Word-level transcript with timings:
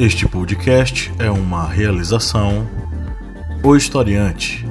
Este 0.00 0.26
podcast 0.26 1.12
é 1.18 1.30
uma 1.30 1.68
realização 1.68 2.66
O 3.62 3.76
Historiante. 3.76 4.64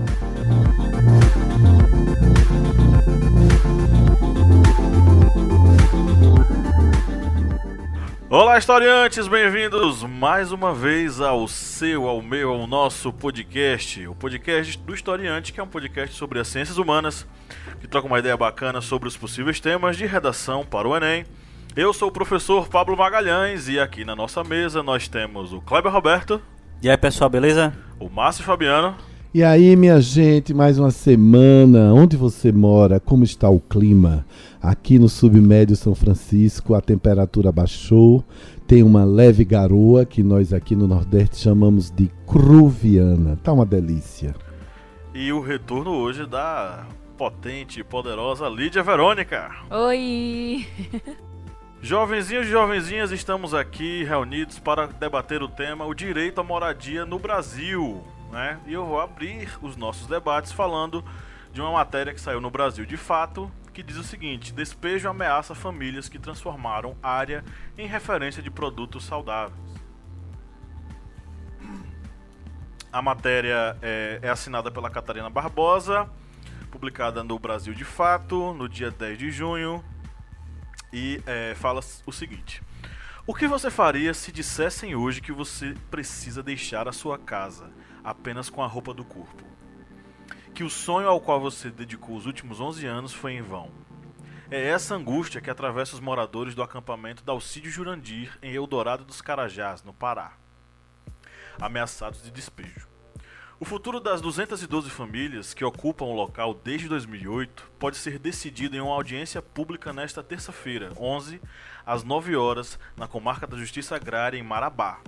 Olá, 8.27 8.57
historiantes, 8.57 9.27
bem-vindos 9.27 10.01
mais 10.01 10.51
uma 10.51 10.73
vez 10.73 11.21
ao 11.21 11.47
seu, 11.47 12.07
ao 12.07 12.23
meu, 12.23 12.49
ao 12.49 12.65
nosso 12.65 13.13
podcast, 13.13 14.07
o 14.07 14.15
podcast 14.15 14.79
do 14.79 14.95
Historiante, 14.95 15.53
que 15.53 15.59
é 15.59 15.63
um 15.63 15.67
podcast 15.67 16.15
sobre 16.15 16.39
as 16.39 16.47
ciências 16.47 16.79
humanas, 16.79 17.27
que 17.79 17.87
troca 17.87 18.07
uma 18.07 18.17
ideia 18.17 18.35
bacana 18.35 18.81
sobre 18.81 19.07
os 19.07 19.15
possíveis 19.15 19.59
temas 19.59 19.95
de 19.95 20.07
redação 20.07 20.65
para 20.65 20.87
o 20.87 20.97
Enem. 20.97 21.23
Eu 21.75 21.93
sou 21.93 22.09
o 22.09 22.11
professor 22.11 22.67
Pablo 22.67 22.97
Magalhães 22.97 23.67
e 23.69 23.79
aqui 23.79 24.03
na 24.03 24.15
nossa 24.15 24.43
mesa 24.43 24.81
nós 24.81 25.07
temos 25.07 25.53
o 25.53 25.61
Kleber 25.61 25.91
Roberto. 25.91 26.41
E 26.81 26.89
aí, 26.89 26.97
pessoal, 26.97 27.29
beleza? 27.29 27.73
O 27.99 28.09
Márcio 28.09 28.43
Fabiano. 28.43 28.95
E 29.31 29.43
aí, 29.43 29.75
minha 29.75 30.01
gente, 30.01 30.51
mais 30.51 30.79
uma 30.79 30.89
semana. 30.89 31.93
Onde 31.93 32.17
você 32.17 32.51
mora? 32.51 32.99
Como 32.99 33.23
está 33.23 33.49
o 33.49 33.59
clima? 33.59 34.25
Aqui 34.59 34.97
no 34.97 35.07
submédio 35.07 35.75
São 35.75 35.93
Francisco, 35.93 36.73
a 36.73 36.81
temperatura 36.81 37.51
baixou. 37.51 38.23
Tem 38.65 38.81
uma 38.81 39.05
leve 39.05 39.45
garoa 39.45 40.05
que 40.05 40.23
nós 40.23 40.51
aqui 40.51 40.75
no 40.75 40.87
Nordeste 40.87 41.37
chamamos 41.37 41.91
de 41.91 42.09
cruviana. 42.25 43.37
Tá 43.43 43.53
uma 43.53 43.65
delícia. 43.65 44.33
E 45.13 45.31
o 45.31 45.39
retorno 45.39 45.91
hoje 45.91 46.25
da 46.25 46.87
potente 47.15 47.79
e 47.79 47.83
poderosa 47.83 48.49
Lídia 48.49 48.81
Verônica. 48.81 49.51
Oi! 49.69 50.65
Jovenzinhos 51.81 52.47
e 52.47 52.49
jovenzinhas, 52.49 53.11
estamos 53.11 53.53
aqui 53.53 54.03
reunidos 54.03 54.59
para 54.59 54.87
debater 54.87 55.41
o 55.41 55.47
tema 55.47 55.85
o 55.85 55.93
direito 55.93 56.41
à 56.41 56.43
moradia 56.43 57.05
no 57.05 57.17
Brasil 57.17 58.03
né? 58.31 58.59
E 58.65 58.73
eu 58.73 58.85
vou 58.85 58.99
abrir 58.99 59.49
os 59.61 59.75
nossos 59.75 60.07
debates 60.07 60.51
falando 60.51 61.03
de 61.51 61.59
uma 61.59 61.71
matéria 61.71 62.13
que 62.13 62.21
saiu 62.21 62.39
no 62.39 62.49
Brasil 62.51 62.85
de 62.85 62.97
fato, 62.97 63.51
que 63.73 63.83
diz 63.83 63.97
o 63.97 64.03
seguinte: 64.03 64.53
despejo 64.53 65.09
ameaça 65.09 65.55
famílias 65.55 66.07
que 66.07 66.19
transformaram 66.19 66.95
área 67.01 67.43
em 67.77 67.87
referência 67.87 68.41
de 68.41 68.51
produtos 68.51 69.05
saudáveis. 69.05 69.57
A 72.91 73.01
matéria 73.01 73.77
é, 73.81 74.19
é 74.21 74.29
assinada 74.29 74.71
pela 74.71 74.89
Catarina 74.89 75.29
Barbosa, 75.29 76.09
publicada 76.71 77.23
no 77.23 77.37
Brasil 77.37 77.73
de 77.73 77.85
Fato, 77.85 78.53
no 78.53 78.67
dia 78.67 78.89
10 78.89 79.17
de 79.17 79.31
junho, 79.31 79.83
e 80.91 81.21
é, 81.25 81.55
fala 81.55 81.81
o 82.05 82.11
seguinte: 82.11 82.61
O 83.25 83.33
que 83.33 83.47
você 83.47 83.69
faria 83.69 84.13
se 84.13 84.31
dissessem 84.31 84.95
hoje 84.95 85.21
que 85.21 85.31
você 85.31 85.75
precisa 85.89 86.43
deixar 86.43 86.87
a 86.87 86.91
sua 86.91 87.17
casa? 87.17 87.71
apenas 88.03 88.49
com 88.49 88.63
a 88.63 88.67
roupa 88.67 88.93
do 88.93 89.03
corpo. 89.03 89.43
Que 90.53 90.63
o 90.63 90.69
sonho 90.69 91.07
ao 91.07 91.21
qual 91.21 91.39
você 91.39 91.69
dedicou 91.69 92.15
os 92.15 92.25
últimos 92.25 92.59
11 92.59 92.85
anos 92.85 93.13
foi 93.13 93.33
em 93.33 93.41
vão. 93.41 93.71
É 94.51 94.67
essa 94.67 94.95
angústia 94.95 95.39
que 95.39 95.49
atravessa 95.49 95.93
os 95.93 95.99
moradores 95.99 96.55
do 96.55 96.63
acampamento 96.63 97.23
Dalcídio 97.23 97.69
Jurandir, 97.69 98.37
em 98.41 98.53
Eldorado 98.53 99.05
dos 99.05 99.21
Carajás, 99.21 99.83
no 99.83 99.93
Pará, 99.93 100.33
ameaçados 101.61 102.23
de 102.23 102.31
despejo. 102.31 102.88
O 103.59 103.65
futuro 103.65 103.99
das 103.99 104.21
212 104.21 104.89
famílias 104.89 105.53
que 105.53 105.65
ocupam 105.65 106.05
o 106.05 106.15
local 106.15 106.53
desde 106.53 106.87
2008 106.87 107.71
pode 107.77 107.97
ser 107.97 108.17
decidido 108.17 108.77
em 108.77 108.79
uma 108.79 108.93
audiência 108.93 109.41
pública 109.41 109.91
nesta 109.91 110.23
terça-feira, 110.23 110.93
11, 110.97 111.41
às 111.85 112.01
9 112.03 112.37
horas, 112.37 112.79
na 112.95 113.05
comarca 113.05 113.45
da 113.45 113.57
Justiça 113.57 113.97
Agrária, 113.97 114.37
em 114.37 114.43
Marabá, 114.43 115.01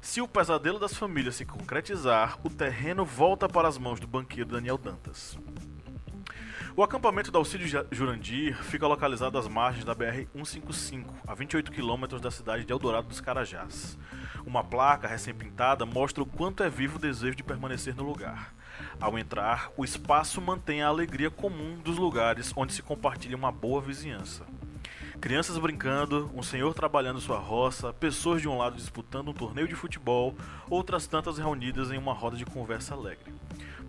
se 0.00 0.22
o 0.22 0.28
pesadelo 0.28 0.78
das 0.78 0.94
famílias 0.94 1.34
se 1.34 1.44
concretizar, 1.44 2.38
o 2.42 2.48
terreno 2.48 3.04
volta 3.04 3.48
para 3.48 3.68
as 3.68 3.76
mãos 3.76 4.00
do 4.00 4.06
banqueiro 4.06 4.48
Daniel 4.48 4.78
Dantas. 4.78 5.36
O 6.74 6.82
acampamento 6.82 7.30
da 7.30 7.38
Alcide 7.38 7.70
Jurandir 7.90 8.56
fica 8.62 8.86
localizado 8.86 9.36
às 9.36 9.46
margens 9.46 9.84
da 9.84 9.94
BR-155, 9.94 11.04
a 11.26 11.34
28 11.34 11.70
quilômetros 11.70 12.20
da 12.20 12.30
cidade 12.30 12.64
de 12.64 12.72
Eldorado 12.72 13.08
dos 13.08 13.20
Carajás. 13.20 13.98
Uma 14.46 14.64
placa 14.64 15.06
recém-pintada 15.06 15.84
mostra 15.84 16.22
o 16.22 16.26
quanto 16.26 16.62
é 16.62 16.70
vivo 16.70 16.96
o 16.96 17.00
desejo 17.00 17.36
de 17.36 17.42
permanecer 17.42 17.94
no 17.94 18.02
lugar. 18.02 18.54
Ao 19.00 19.18
entrar, 19.18 19.70
o 19.76 19.84
espaço 19.84 20.40
mantém 20.40 20.82
a 20.82 20.88
alegria 20.88 21.30
comum 21.30 21.78
dos 21.82 21.96
lugares 21.96 22.52
onde 22.56 22.72
se 22.72 22.82
compartilha 22.82 23.36
uma 23.36 23.52
boa 23.52 23.80
vizinhança. 23.80 24.44
Crianças 25.20 25.58
brincando, 25.58 26.30
um 26.34 26.42
senhor 26.42 26.72
trabalhando 26.72 27.20
sua 27.20 27.38
roça, 27.38 27.92
pessoas 27.92 28.40
de 28.40 28.48
um 28.48 28.56
lado 28.56 28.76
disputando 28.76 29.28
um 29.28 29.34
torneio 29.34 29.68
de 29.68 29.74
futebol, 29.74 30.34
outras 30.68 31.06
tantas 31.06 31.36
reunidas 31.36 31.90
em 31.90 31.98
uma 31.98 32.14
roda 32.14 32.36
de 32.36 32.46
conversa 32.46 32.94
alegre. 32.94 33.34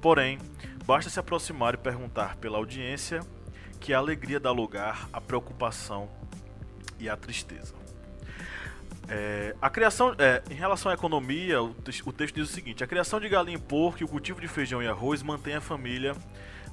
Porém, 0.02 0.40
basta 0.86 1.10
se 1.10 1.20
aproximar 1.20 1.74
e 1.74 1.78
perguntar 1.78 2.36
pela 2.36 2.58
audiência 2.58 3.22
que 3.80 3.94
a 3.94 3.98
alegria 3.98 4.40
dá 4.40 4.52
lugar 4.52 5.08
à 5.14 5.22
preocupação 5.22 6.10
e 7.00 7.10
à 7.10 7.16
tristeza. 7.16 7.81
É, 9.14 9.54
a 9.62 9.70
criação, 9.70 10.16
é, 10.18 10.42
em 10.50 10.54
relação 10.54 10.90
à 10.90 10.96
economia, 10.96 11.62
o, 11.62 11.76
o 12.06 12.14
texto 12.14 12.36
diz 12.36 12.50
o 12.50 12.54
seguinte: 12.54 12.82
a 12.82 12.88
criação 12.88 13.20
de 13.20 13.28
galinha 13.28 13.58
e 13.58 13.62
porco 13.62 14.02
e 14.02 14.06
o 14.06 14.08
cultivo 14.08 14.40
de 14.40 14.48
feijão 14.48 14.82
e 14.82 14.88
arroz 14.88 15.22
mantém 15.22 15.54
a 15.54 15.60
família 15.60 16.16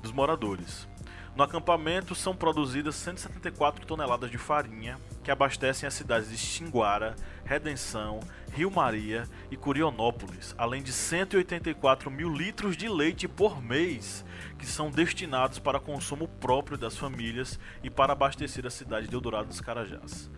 dos 0.00 0.12
moradores. 0.12 0.86
No 1.34 1.42
acampamento 1.42 2.14
são 2.14 2.36
produzidas 2.36 2.94
174 2.94 3.84
toneladas 3.86 4.30
de 4.30 4.38
farinha 4.38 4.98
que 5.24 5.32
abastecem 5.32 5.86
as 5.86 5.94
cidades 5.94 6.30
de 6.30 6.36
Xinguara, 6.36 7.16
Redenção, 7.44 8.20
Rio 8.52 8.70
Maria 8.70 9.24
e 9.50 9.56
Curionópolis, 9.56 10.54
além 10.56 10.80
de 10.80 10.92
184 10.92 12.08
mil 12.08 12.32
litros 12.32 12.76
de 12.76 12.88
leite 12.88 13.26
por 13.26 13.60
mês 13.60 14.24
que 14.58 14.66
são 14.66 14.90
destinados 14.90 15.58
para 15.58 15.80
consumo 15.80 16.28
próprio 16.28 16.78
das 16.78 16.96
famílias 16.96 17.58
e 17.82 17.90
para 17.90 18.12
abastecer 18.12 18.64
a 18.64 18.70
cidade 18.70 19.08
de 19.08 19.14
Eldorado 19.14 19.48
dos 19.48 19.60
Carajás. 19.60 20.30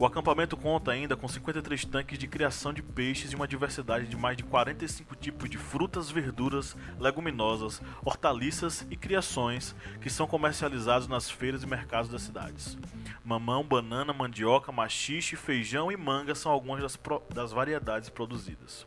O 0.00 0.06
acampamento 0.06 0.56
conta 0.56 0.92
ainda 0.92 1.16
com 1.16 1.26
53 1.26 1.84
tanques 1.86 2.16
de 2.20 2.28
criação 2.28 2.72
de 2.72 2.80
peixes 2.80 3.32
e 3.32 3.34
uma 3.34 3.48
diversidade 3.48 4.06
de 4.06 4.16
mais 4.16 4.36
de 4.36 4.44
45 4.44 5.16
tipos 5.16 5.50
de 5.50 5.58
frutas, 5.58 6.08
verduras, 6.08 6.76
leguminosas, 7.00 7.82
hortaliças 8.04 8.86
e 8.92 8.96
criações 8.96 9.74
que 10.00 10.08
são 10.08 10.28
comercializados 10.28 11.08
nas 11.08 11.28
feiras 11.28 11.64
e 11.64 11.66
mercados 11.66 12.08
das 12.08 12.22
cidades. 12.22 12.78
Mamão, 13.24 13.64
banana, 13.64 14.12
mandioca, 14.12 14.70
machixe, 14.70 15.34
feijão 15.34 15.90
e 15.90 15.96
manga 15.96 16.32
são 16.32 16.52
algumas 16.52 16.80
das, 16.80 16.96
das 17.34 17.50
variedades 17.50 18.08
produzidas. 18.08 18.86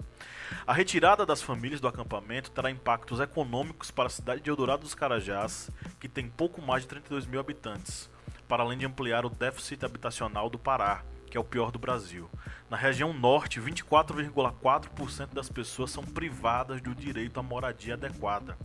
A 0.66 0.72
retirada 0.72 1.25
das 1.25 1.41
famílias 1.41 1.81
do 1.81 1.89
acampamento 1.89 2.51
terá 2.51 2.72
impactos 2.72 3.19
econômicos 3.19 3.91
para 3.91 4.07
a 4.07 4.09
cidade 4.09 4.39
de 4.39 4.49
Eldorado 4.49 4.83
dos 4.83 4.95
Carajás, 4.95 5.69
que 5.99 6.07
tem 6.07 6.29
pouco 6.29 6.61
mais 6.61 6.83
de 6.83 6.88
32 6.88 7.25
mil 7.25 7.41
habitantes 7.41 8.09
para 8.51 8.63
além 8.63 8.78
de 8.78 8.85
ampliar 8.85 9.25
o 9.25 9.29
déficit 9.29 9.85
habitacional 9.85 10.50
do 10.50 10.59
Pará, 10.59 11.06
que 11.29 11.38
é 11.38 11.39
o 11.39 11.44
pior 11.44 11.72
do 11.72 11.79
Brasil. 11.79 12.29
Na 12.69 12.75
região 12.75 13.13
norte, 13.13 13.62
24,4% 13.62 15.34
das 15.34 15.47
pessoas 15.47 15.89
são 15.89 16.03
privadas 16.03 16.81
do 16.81 16.94
direito 16.94 17.40
à 17.40 17.44
moradia 17.44 17.94
adequada, 17.94 18.57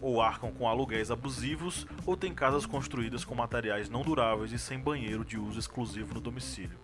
ou 0.00 0.22
arcam 0.22 0.50
com 0.50 0.66
aluguéis 0.66 1.10
abusivos, 1.10 1.86
ou 2.06 2.16
têm 2.16 2.32
casas 2.32 2.64
construídas 2.64 3.22
com 3.22 3.34
materiais 3.34 3.90
não 3.90 4.00
duráveis 4.00 4.50
e 4.50 4.58
sem 4.58 4.78
banheiro 4.78 5.26
de 5.26 5.38
uso 5.38 5.58
exclusivo 5.58 6.14
no 6.14 6.22
domicílio. 6.22 6.78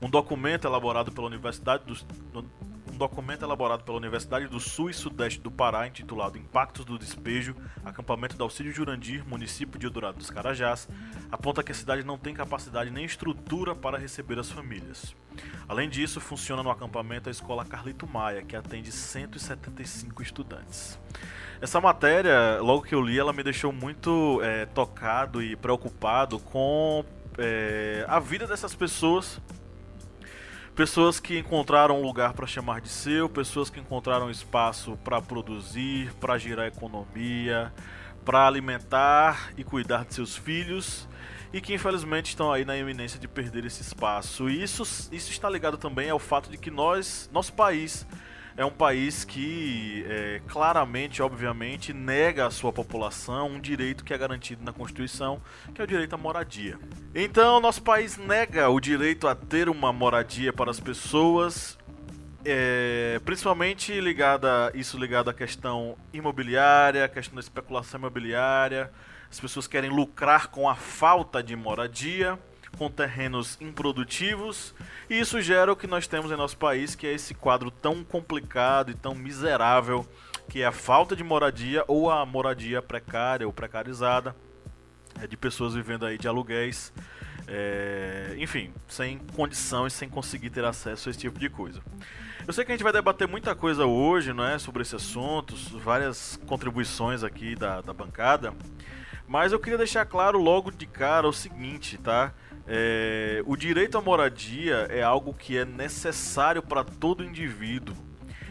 Um 0.00 0.08
documento 0.08 0.66
elaborado 0.66 1.12
pela 1.12 1.26
Universidade 1.26 1.84
do, 1.84 2.40
um 2.40 2.71
documento 3.02 3.44
elaborado 3.44 3.82
pela 3.82 3.96
Universidade 3.96 4.46
do 4.46 4.60
Sul 4.60 4.88
e 4.88 4.94
Sudeste 4.94 5.40
do 5.40 5.50
Pará, 5.50 5.88
intitulado 5.88 6.38
Impactos 6.38 6.84
do 6.84 6.96
Despejo, 6.96 7.56
acampamento 7.84 8.36
da 8.36 8.44
Auxílio 8.44 8.72
Jurandir, 8.72 9.26
município 9.26 9.76
de 9.76 9.86
Eldorado 9.86 10.18
dos 10.18 10.30
Carajás, 10.30 10.88
aponta 11.30 11.64
que 11.64 11.72
a 11.72 11.74
cidade 11.74 12.06
não 12.06 12.16
tem 12.16 12.32
capacidade 12.32 12.92
nem 12.92 13.04
estrutura 13.04 13.74
para 13.74 13.98
receber 13.98 14.38
as 14.38 14.52
famílias. 14.52 15.16
Além 15.68 15.88
disso, 15.88 16.20
funciona 16.20 16.62
no 16.62 16.70
acampamento 16.70 17.28
a 17.28 17.32
escola 17.32 17.64
Carlito 17.64 18.06
Maia, 18.06 18.42
que 18.42 18.54
atende 18.54 18.92
175 18.92 20.22
estudantes. 20.22 20.96
Essa 21.60 21.80
matéria, 21.80 22.60
logo 22.60 22.82
que 22.82 22.94
eu 22.94 23.00
li, 23.00 23.18
ela 23.18 23.32
me 23.32 23.42
deixou 23.42 23.72
muito 23.72 24.40
é, 24.44 24.64
tocado 24.66 25.42
e 25.42 25.56
preocupado 25.56 26.38
com 26.38 27.04
é, 27.36 28.04
a 28.06 28.20
vida 28.20 28.46
dessas 28.46 28.76
pessoas 28.76 29.40
pessoas 30.74 31.20
que 31.20 31.38
encontraram 31.38 32.00
um 32.00 32.02
lugar 32.02 32.32
para 32.32 32.46
chamar 32.46 32.80
de 32.80 32.88
seu, 32.88 33.28
pessoas 33.28 33.68
que 33.68 33.78
encontraram 33.78 34.30
espaço 34.30 34.98
para 35.04 35.20
produzir, 35.20 36.12
para 36.14 36.38
girar 36.38 36.66
economia, 36.66 37.72
para 38.24 38.46
alimentar 38.46 39.52
e 39.56 39.64
cuidar 39.64 40.04
de 40.04 40.14
seus 40.14 40.36
filhos 40.36 41.08
e 41.52 41.60
que 41.60 41.74
infelizmente 41.74 42.30
estão 42.30 42.50
aí 42.50 42.64
na 42.64 42.76
iminência 42.76 43.20
de 43.20 43.28
perder 43.28 43.66
esse 43.66 43.82
espaço. 43.82 44.48
E 44.48 44.62
isso, 44.62 44.82
isso 44.82 45.30
está 45.30 45.50
ligado 45.50 45.76
também 45.76 46.08
ao 46.08 46.18
fato 46.18 46.50
de 46.50 46.56
que 46.56 46.70
nós, 46.70 47.28
nosso 47.32 47.52
país, 47.52 48.06
é 48.56 48.64
um 48.64 48.70
país 48.70 49.24
que 49.24 50.04
é, 50.08 50.40
claramente, 50.46 51.22
obviamente, 51.22 51.92
nega 51.92 52.46
à 52.46 52.50
sua 52.50 52.72
população 52.72 53.48
um 53.48 53.60
direito 53.60 54.04
que 54.04 54.12
é 54.12 54.18
garantido 54.18 54.62
na 54.64 54.72
Constituição, 54.72 55.40
que 55.74 55.80
é 55.80 55.84
o 55.84 55.86
direito 55.86 56.14
à 56.14 56.18
moradia. 56.18 56.78
Então, 57.14 57.60
nosso 57.60 57.82
país 57.82 58.16
nega 58.16 58.68
o 58.68 58.80
direito 58.80 59.26
a 59.26 59.34
ter 59.34 59.68
uma 59.68 59.92
moradia 59.92 60.52
para 60.52 60.70
as 60.70 60.80
pessoas, 60.80 61.78
é, 62.44 63.20
principalmente 63.24 63.98
ligada 64.00 64.70
isso 64.74 64.98
ligado 64.98 65.30
à 65.30 65.34
questão 65.34 65.96
imobiliária, 66.12 67.04
à 67.04 67.08
questão 67.08 67.36
da 67.36 67.40
especulação 67.40 68.00
imobiliária. 68.00 68.90
As 69.30 69.40
pessoas 69.40 69.66
querem 69.66 69.90
lucrar 69.90 70.48
com 70.48 70.68
a 70.68 70.74
falta 70.74 71.42
de 71.42 71.56
moradia 71.56 72.38
com 72.76 72.90
terrenos 72.90 73.58
improdutivos, 73.60 74.74
e 75.08 75.18
isso 75.18 75.40
gera 75.40 75.72
o 75.72 75.76
que 75.76 75.86
nós 75.86 76.06
temos 76.06 76.30
em 76.30 76.36
nosso 76.36 76.56
país, 76.56 76.94
que 76.94 77.06
é 77.06 77.12
esse 77.12 77.34
quadro 77.34 77.70
tão 77.70 78.02
complicado 78.02 78.90
e 78.90 78.94
tão 78.94 79.14
miserável, 79.14 80.06
que 80.48 80.62
é 80.62 80.66
a 80.66 80.72
falta 80.72 81.14
de 81.14 81.22
moradia 81.22 81.84
ou 81.86 82.10
a 82.10 82.24
moradia 82.26 82.82
precária 82.82 83.46
ou 83.46 83.52
precarizada, 83.52 84.34
é, 85.20 85.26
de 85.26 85.36
pessoas 85.36 85.74
vivendo 85.74 86.06
aí 86.06 86.18
de 86.18 86.26
aluguéis, 86.26 86.92
é, 87.46 88.34
enfim, 88.38 88.72
sem 88.88 89.18
condição 89.18 89.86
e 89.86 89.90
sem 89.90 90.08
conseguir 90.08 90.50
ter 90.50 90.64
acesso 90.64 91.08
a 91.08 91.10
esse 91.10 91.18
tipo 91.18 91.38
de 91.38 91.48
coisa. 91.48 91.80
Eu 92.46 92.52
sei 92.52 92.64
que 92.64 92.72
a 92.72 92.74
gente 92.74 92.82
vai 92.82 92.92
debater 92.92 93.28
muita 93.28 93.54
coisa 93.54 93.86
hoje, 93.86 94.32
não 94.32 94.44
é, 94.44 94.58
sobre 94.58 94.82
esse 94.82 94.96
assunto, 94.96 95.54
várias 95.78 96.40
contribuições 96.46 97.22
aqui 97.22 97.54
da, 97.54 97.80
da 97.80 97.92
bancada, 97.92 98.52
mas 99.28 99.52
eu 99.52 99.60
queria 99.60 99.78
deixar 99.78 100.04
claro 100.04 100.38
logo 100.38 100.70
de 100.70 100.86
cara 100.86 101.28
o 101.28 101.32
seguinte, 101.32 101.96
tá? 101.98 102.34
É, 102.66 103.42
o 103.46 103.56
direito 103.56 103.98
à 103.98 104.00
moradia 104.00 104.86
é 104.88 105.02
algo 105.02 105.34
que 105.34 105.56
é 105.56 105.64
necessário 105.64 106.62
para 106.62 106.84
todo 106.84 107.24
indivíduo. 107.24 107.96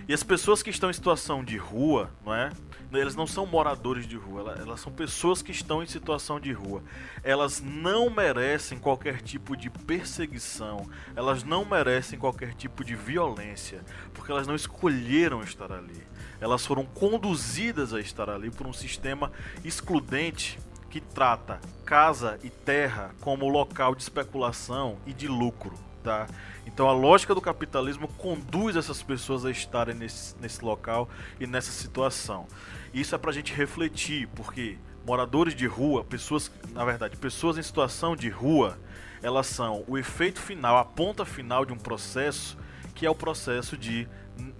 E 0.08 0.14
as 0.14 0.24
pessoas 0.24 0.62
que 0.62 0.70
estão 0.70 0.90
em 0.90 0.94
situação 0.94 1.44
de 1.44 1.56
rua, 1.56 2.12
não 2.26 2.34
é? 2.34 2.50
Elas 2.92 3.16
não 3.16 3.26
são 3.26 3.46
moradores 3.46 4.06
de 4.06 4.18
rua, 4.18 4.42
elas, 4.42 4.60
elas 4.60 4.80
são 4.82 4.92
pessoas 4.92 5.42
que 5.42 5.52
estão 5.52 5.82
em 5.82 5.86
situação 5.86 6.38
de 6.38 6.52
rua. 6.52 6.84
Elas 7.24 7.62
não 7.62 8.10
merecem 8.10 8.78
qualquer 8.78 9.22
tipo 9.22 9.56
de 9.56 9.70
perseguição, 9.70 10.86
elas 11.16 11.44
não 11.44 11.64
merecem 11.64 12.20
qualquer 12.20 12.54
tipo 12.54 12.84
de 12.84 12.94
violência, 12.94 13.82
porque 14.14 14.30
elas 14.30 14.46
não 14.46 14.56
escolheram 14.56 15.42
estar 15.42 15.72
ali. 15.72 16.06
Elas 16.42 16.66
foram 16.66 16.84
conduzidas 16.84 17.94
a 17.94 18.02
estar 18.02 18.30
ali 18.30 18.52
por 18.52 18.68
um 18.68 18.74
sistema 18.74 19.32
excludente 19.64 20.60
que 20.92 21.00
trata 21.00 21.60
casa 21.86 22.38
e 22.44 22.50
terra 22.50 23.16
como 23.22 23.48
local 23.48 23.96
de 23.96 24.04
especulação 24.04 24.98
e 25.08 25.14
de 25.14 25.28
lucro. 25.28 25.74
Tá? 26.04 26.28
Então 26.66 26.90
a 26.90 26.94
lógica 26.94 27.34
do 27.34 27.40
capitalismo 27.40 28.08
conduz 28.08 28.76
essas 28.76 29.02
pessoas 29.02 29.46
a 29.46 29.52
estarem 29.52 29.96
nesse, 29.96 30.36
nesse 30.40 30.64
local 30.64 31.10
e 31.40 31.48
nessa 31.48 31.72
situação. 31.72 32.46
Isso 32.94 33.16
é 33.16 33.18
para 33.18 33.32
a 33.32 33.34
gente 33.34 33.54
refletir, 33.54 34.28
porque 34.36 34.78
moradores 35.06 35.56
de 35.56 35.66
rua, 35.66 36.04
pessoas, 36.04 36.52
na 36.72 36.84
verdade, 36.84 37.16
pessoas 37.16 37.58
em 37.58 37.64
situação 37.64 38.16
de 38.16 38.30
rua, 38.30 38.78
elas 39.24 39.48
são 39.48 39.86
o 39.88 39.98
efeito 39.98 40.42
final, 40.42 40.78
a 40.78 40.84
ponta 40.84 41.24
final 41.24 41.66
de 41.66 41.72
um 41.72 41.78
processo 41.78 42.58
que 42.94 43.06
é 43.06 43.10
o 43.10 43.16
processo 43.16 43.78
de, 43.78 44.08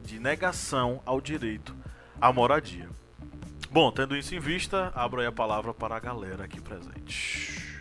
de 0.04 0.20
negação 0.20 1.02
ao 1.06 1.20
direito 1.20 1.76
à 2.22 2.32
moradia. 2.32 2.88
Bom, 3.72 3.90
tendo 3.90 4.18
isso 4.18 4.36
em 4.36 4.40
vista, 4.40 4.92
abro 4.94 5.22
aí 5.22 5.28
a 5.28 5.32
palavra 5.32 5.74
para 5.74 5.96
a 5.96 6.00
galera 6.00 6.44
aqui 6.44 6.60
presente. 6.60 7.72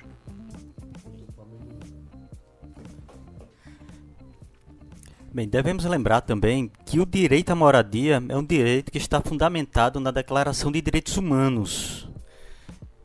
Bem, 5.32 5.48
devemos 5.48 5.84
lembrar 5.84 6.20
também 6.20 6.70
que 6.86 7.00
o 7.00 7.06
direito 7.06 7.50
à 7.50 7.56
moradia 7.56 8.22
é 8.28 8.36
um 8.36 8.44
direito 8.44 8.92
que 8.92 8.98
está 8.98 9.20
fundamentado 9.20 9.98
na 9.98 10.12
Declaração 10.12 10.70
de 10.70 10.80
Direitos 10.80 11.16
Humanos. 11.16 12.08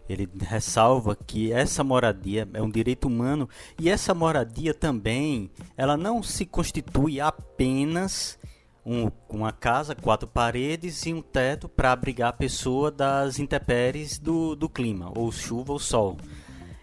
Ele 0.07 0.29
ressalva 0.41 1.15
que 1.15 1.51
essa 1.51 1.83
moradia 1.83 2.47
é 2.53 2.61
um 2.61 2.69
direito 2.69 3.07
humano 3.07 3.49
e 3.79 3.89
essa 3.89 4.13
moradia 4.13 4.75
também, 4.75 5.49
ela 5.75 5.97
não 5.97 6.21
se 6.21 6.45
constitui 6.45 7.19
apenas 7.19 8.37
um, 8.85 9.09
uma 9.29 9.51
casa, 9.51 9.95
quatro 9.95 10.27
paredes 10.27 11.05
e 11.05 11.13
um 11.13 11.21
teto 11.21 11.67
para 11.67 11.91
abrigar 11.91 12.29
a 12.29 12.33
pessoa 12.33 12.91
das 12.91 13.39
intempéries 13.39 14.19
do, 14.19 14.55
do 14.55 14.69
clima, 14.69 15.11
ou 15.15 15.31
chuva 15.31 15.73
ou 15.73 15.79
sol. 15.79 16.17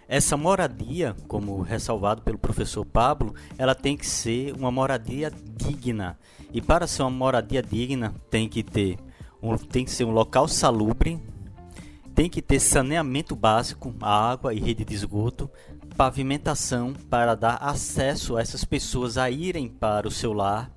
Essa 0.08 0.36
moradia, 0.36 1.16
como 1.28 1.62
ressalvado 1.62 2.20
pelo 2.22 2.38
professor 2.38 2.84
Pablo, 2.84 3.34
ela 3.56 3.74
tem 3.74 3.96
que 3.96 4.06
ser 4.06 4.52
uma 4.54 4.70
moradia 4.70 5.32
digna. 5.56 6.18
E 6.52 6.60
para 6.60 6.86
ser 6.86 7.02
uma 7.02 7.10
moradia 7.10 7.62
digna, 7.62 8.14
tem 8.28 8.48
que 8.48 8.62
ter 8.62 8.98
um, 9.40 9.56
tem 9.56 9.84
que 9.84 9.90
ser 9.90 10.04
um 10.04 10.10
local 10.10 10.46
salubre, 10.46 11.18
tem 12.14 12.28
que 12.28 12.42
ter 12.42 12.60
saneamento 12.60 13.34
básico, 13.34 13.94
água 14.02 14.52
e 14.52 14.60
rede 14.60 14.84
de 14.84 14.94
esgoto, 14.94 15.50
pavimentação 15.96 16.92
para 17.08 17.34
dar 17.34 17.56
acesso 17.56 18.36
a 18.36 18.40
essas 18.42 18.64
pessoas 18.64 19.16
a 19.16 19.30
irem 19.30 19.68
para 19.68 20.06
o 20.06 20.10
seu 20.10 20.32
lar 20.32 20.70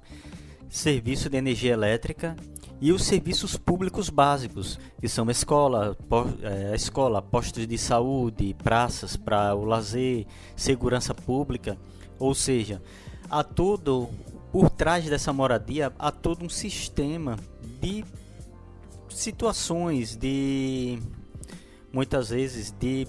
serviço 0.76 1.30
de 1.30 1.38
energia 1.38 1.72
elétrica 1.72 2.36
e 2.82 2.92
os 2.92 3.06
serviços 3.06 3.56
públicos 3.56 4.10
básicos, 4.10 4.78
que 5.00 5.08
são 5.08 5.30
escola, 5.32 5.96
po, 6.10 6.28
é, 6.44 6.76
escola 6.76 7.22
postos 7.22 7.66
de 7.66 7.78
saúde, 7.78 8.54
praças 8.62 9.16
para 9.16 9.56
o 9.56 9.64
lazer, 9.64 10.28
segurança 10.54 11.14
pública, 11.14 11.78
ou 12.20 12.36
seja, 12.36 12.82
há 13.30 13.42
todo 13.42 14.10
por 14.52 14.70
trás 14.70 15.06
dessa 15.06 15.32
moradia 15.32 15.94
há 15.98 16.12
todo 16.12 16.44
um 16.44 16.50
sistema 16.50 17.38
de 17.82 18.04
situações 19.10 20.16
de 20.16 21.00
muitas 21.92 22.30
vezes 22.30 22.72
de 22.72 23.08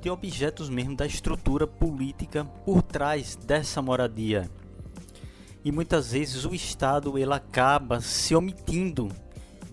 de 0.00 0.08
objetos 0.08 0.70
mesmo 0.70 0.96
da 0.96 1.04
estrutura 1.04 1.66
política 1.66 2.44
por 2.64 2.82
trás 2.82 3.36
dessa 3.36 3.82
moradia 3.82 4.50
e 5.64 5.70
muitas 5.70 6.12
vezes 6.12 6.44
o 6.44 6.54
Estado 6.54 7.18
ele 7.18 7.32
acaba 7.32 8.00
se 8.00 8.34
omitindo 8.34 9.08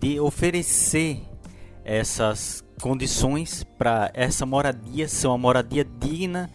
de 0.00 0.20
oferecer 0.20 1.20
essas 1.84 2.64
condições 2.80 3.64
para 3.76 4.10
essa 4.14 4.46
moradia 4.46 5.08
ser 5.08 5.26
uma 5.26 5.38
moradia 5.38 5.84
digna. 5.84 6.50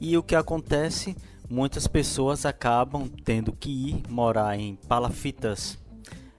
E 0.00 0.16
o 0.16 0.22
que 0.22 0.34
acontece? 0.34 1.16
Muitas 1.48 1.86
pessoas 1.86 2.44
acabam 2.44 3.08
tendo 3.24 3.52
que 3.52 3.70
ir 3.70 4.02
morar 4.08 4.58
em 4.58 4.74
palafitas 4.88 5.78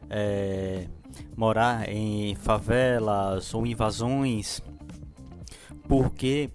é, 0.09 0.87
morar 1.35 1.89
em 1.89 2.35
favelas 2.35 3.53
ou 3.53 3.65
invasões 3.65 4.61
porque 5.87 6.49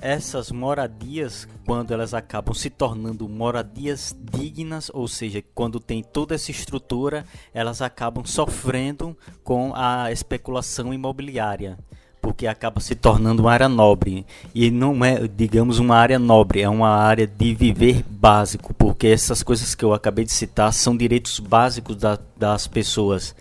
essas 0.00 0.50
moradias, 0.50 1.48
quando 1.66 1.92
elas 1.92 2.14
acabam 2.14 2.54
se 2.54 2.70
tornando 2.70 3.28
moradias 3.28 4.16
dignas, 4.32 4.90
ou 4.92 5.08
seja, 5.08 5.42
quando 5.54 5.80
tem 5.80 6.02
toda 6.02 6.34
essa 6.34 6.50
estrutura, 6.50 7.24
elas 7.52 7.82
acabam 7.82 8.24
sofrendo 8.24 9.16
com 9.42 9.72
a 9.74 10.10
especulação 10.12 10.92
imobiliária, 10.92 11.78
porque 12.20 12.46
acaba 12.46 12.80
se 12.80 12.94
tornando 12.94 13.42
uma 13.42 13.52
área 13.52 13.68
nobre. 13.68 14.26
E 14.54 14.70
não 14.70 15.04
é, 15.04 15.26
digamos, 15.28 15.78
uma 15.78 15.96
área 15.96 16.18
nobre, 16.18 16.62
é 16.62 16.68
uma 16.68 16.90
área 16.90 17.26
de 17.26 17.54
viver 17.54 18.04
básico, 18.08 18.74
porque 18.74 19.08
essas 19.08 19.42
coisas 19.42 19.74
que 19.74 19.84
eu 19.84 19.92
acabei 19.92 20.24
de 20.24 20.32
citar 20.32 20.72
são 20.72 20.96
direitos 20.96 21.38
básicos 21.40 21.96
da, 21.96 22.18
das 22.36 22.66
pessoas 22.66 23.34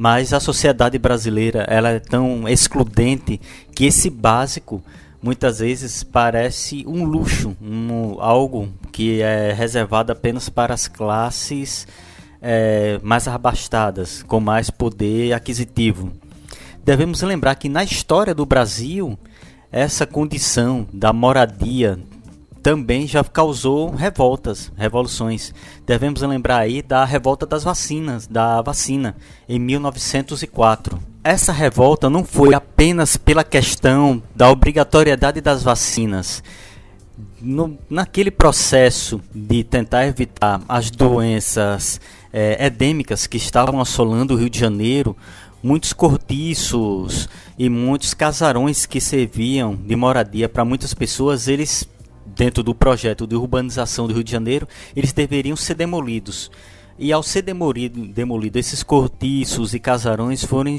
mas 0.00 0.32
a 0.32 0.38
sociedade 0.38 0.96
brasileira 0.96 1.66
ela 1.68 1.90
é 1.90 1.98
tão 1.98 2.48
excludente 2.48 3.40
que 3.74 3.84
esse 3.84 4.08
básico 4.08 4.80
muitas 5.22 5.58
vezes 5.58 6.02
parece 6.02 6.84
um 6.86 7.04
luxo, 7.04 7.56
um, 7.60 8.20
algo 8.20 8.72
que 8.92 9.20
é 9.20 9.52
reservado 9.52 10.12
apenas 10.12 10.48
para 10.48 10.74
as 10.74 10.88
classes 10.88 11.86
é, 12.40 12.98
mais 13.02 13.26
abastadas, 13.26 14.22
com 14.22 14.40
mais 14.40 14.70
poder 14.70 15.32
aquisitivo. 15.32 16.12
Devemos 16.84 17.20
lembrar 17.22 17.54
que 17.56 17.68
na 17.68 17.84
história 17.84 18.34
do 18.34 18.46
Brasil, 18.46 19.18
essa 19.70 20.06
condição 20.06 20.86
da 20.92 21.12
moradia 21.12 21.98
também 22.62 23.06
já 23.06 23.22
causou 23.22 23.90
revoltas, 23.90 24.72
revoluções. 24.76 25.54
Devemos 25.86 26.22
lembrar 26.22 26.58
aí 26.58 26.82
da 26.82 27.04
revolta 27.04 27.46
das 27.46 27.64
vacinas, 27.64 28.26
da 28.26 28.60
vacina, 28.62 29.16
em 29.48 29.58
1904 29.58 30.98
essa 31.28 31.52
revolta 31.52 32.08
não 32.08 32.24
foi 32.24 32.54
apenas 32.54 33.18
pela 33.18 33.44
questão 33.44 34.22
da 34.34 34.50
obrigatoriedade 34.50 35.42
das 35.42 35.62
vacinas. 35.62 36.42
No, 37.38 37.76
naquele 37.90 38.30
processo 38.30 39.20
de 39.34 39.62
tentar 39.62 40.06
evitar 40.06 40.62
as 40.66 40.90
doenças 40.90 42.00
é, 42.32 42.66
endêmicas 42.66 43.26
que 43.26 43.36
estavam 43.36 43.78
assolando 43.78 44.32
o 44.32 44.36
Rio 44.38 44.48
de 44.48 44.58
Janeiro, 44.58 45.14
muitos 45.62 45.92
cortiços 45.92 47.28
e 47.58 47.68
muitos 47.68 48.14
casarões 48.14 48.86
que 48.86 48.98
serviam 48.98 49.74
de 49.74 49.94
moradia 49.94 50.48
para 50.48 50.64
muitas 50.64 50.94
pessoas, 50.94 51.46
eles 51.46 51.86
dentro 52.24 52.62
do 52.62 52.74
projeto 52.74 53.26
de 53.26 53.36
urbanização 53.36 54.06
do 54.06 54.14
Rio 54.14 54.24
de 54.24 54.32
Janeiro, 54.32 54.66
eles 54.96 55.12
deveriam 55.12 55.56
ser 55.56 55.74
demolidos. 55.74 56.50
E 56.98 57.12
ao 57.12 57.22
ser 57.22 57.42
demolido, 57.42 58.06
demolido 58.06 58.58
esses 58.58 58.82
cortiços 58.82 59.74
e 59.74 59.78
casarões 59.78 60.42
foram 60.42 60.70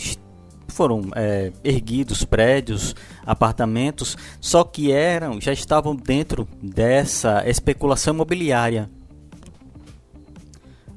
foram 0.70 1.10
é, 1.16 1.52
erguidos 1.64 2.24
prédios, 2.24 2.96
apartamentos, 3.26 4.18
só 4.40 4.64
que 4.64 4.92
eram 4.92 5.40
já 5.42 5.52
estavam 5.52 5.96
dentro 5.96 6.48
dessa 6.62 7.48
especulação 7.48 8.14
imobiliária. 8.14 8.90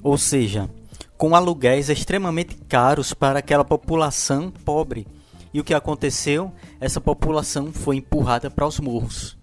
Ou 0.03 0.19
seja, 0.19 0.69
com 1.17 1.37
aluguéis 1.37 1.89
extremamente 1.89 2.57
caros 2.69 3.15
para 3.15 3.39
aquela 3.39 3.65
população 3.65 4.51
pobre. 4.51 5.07
E 5.55 5.61
o 5.61 5.65
que 5.65 5.75
aconteceu? 5.75 6.53
Essa 6.81 7.01
população 7.01 7.73
foi 7.73 7.97
empurrada 7.97 8.51
para 8.51 8.67
os 8.67 8.81
morros. 8.81 9.42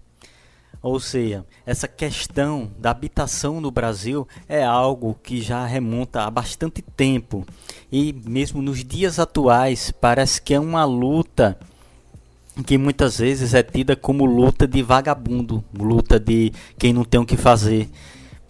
Ou 0.82 0.98
seja, 0.98 1.44
essa 1.66 1.86
questão 1.86 2.70
da 2.78 2.90
habitação 2.90 3.60
no 3.60 3.70
Brasil 3.70 4.26
é 4.48 4.64
algo 4.64 5.18
que 5.22 5.42
já 5.42 5.66
remonta 5.66 6.22
há 6.22 6.30
bastante 6.30 6.80
tempo. 6.80 7.46
E 7.92 8.14
mesmo 8.26 8.62
nos 8.62 8.82
dias 8.82 9.18
atuais, 9.18 9.90
parece 9.90 10.40
que 10.40 10.54
é 10.54 10.60
uma 10.60 10.84
luta 10.84 11.58
que 12.66 12.78
muitas 12.78 13.18
vezes 13.18 13.52
é 13.52 13.62
tida 13.62 13.94
como 13.94 14.24
luta 14.24 14.66
de 14.66 14.82
vagabundo, 14.82 15.62
luta 15.78 16.18
de 16.18 16.52
quem 16.78 16.92
não 16.92 17.04
tem 17.04 17.20
o 17.20 17.26
que 17.26 17.36
fazer. 17.36 17.88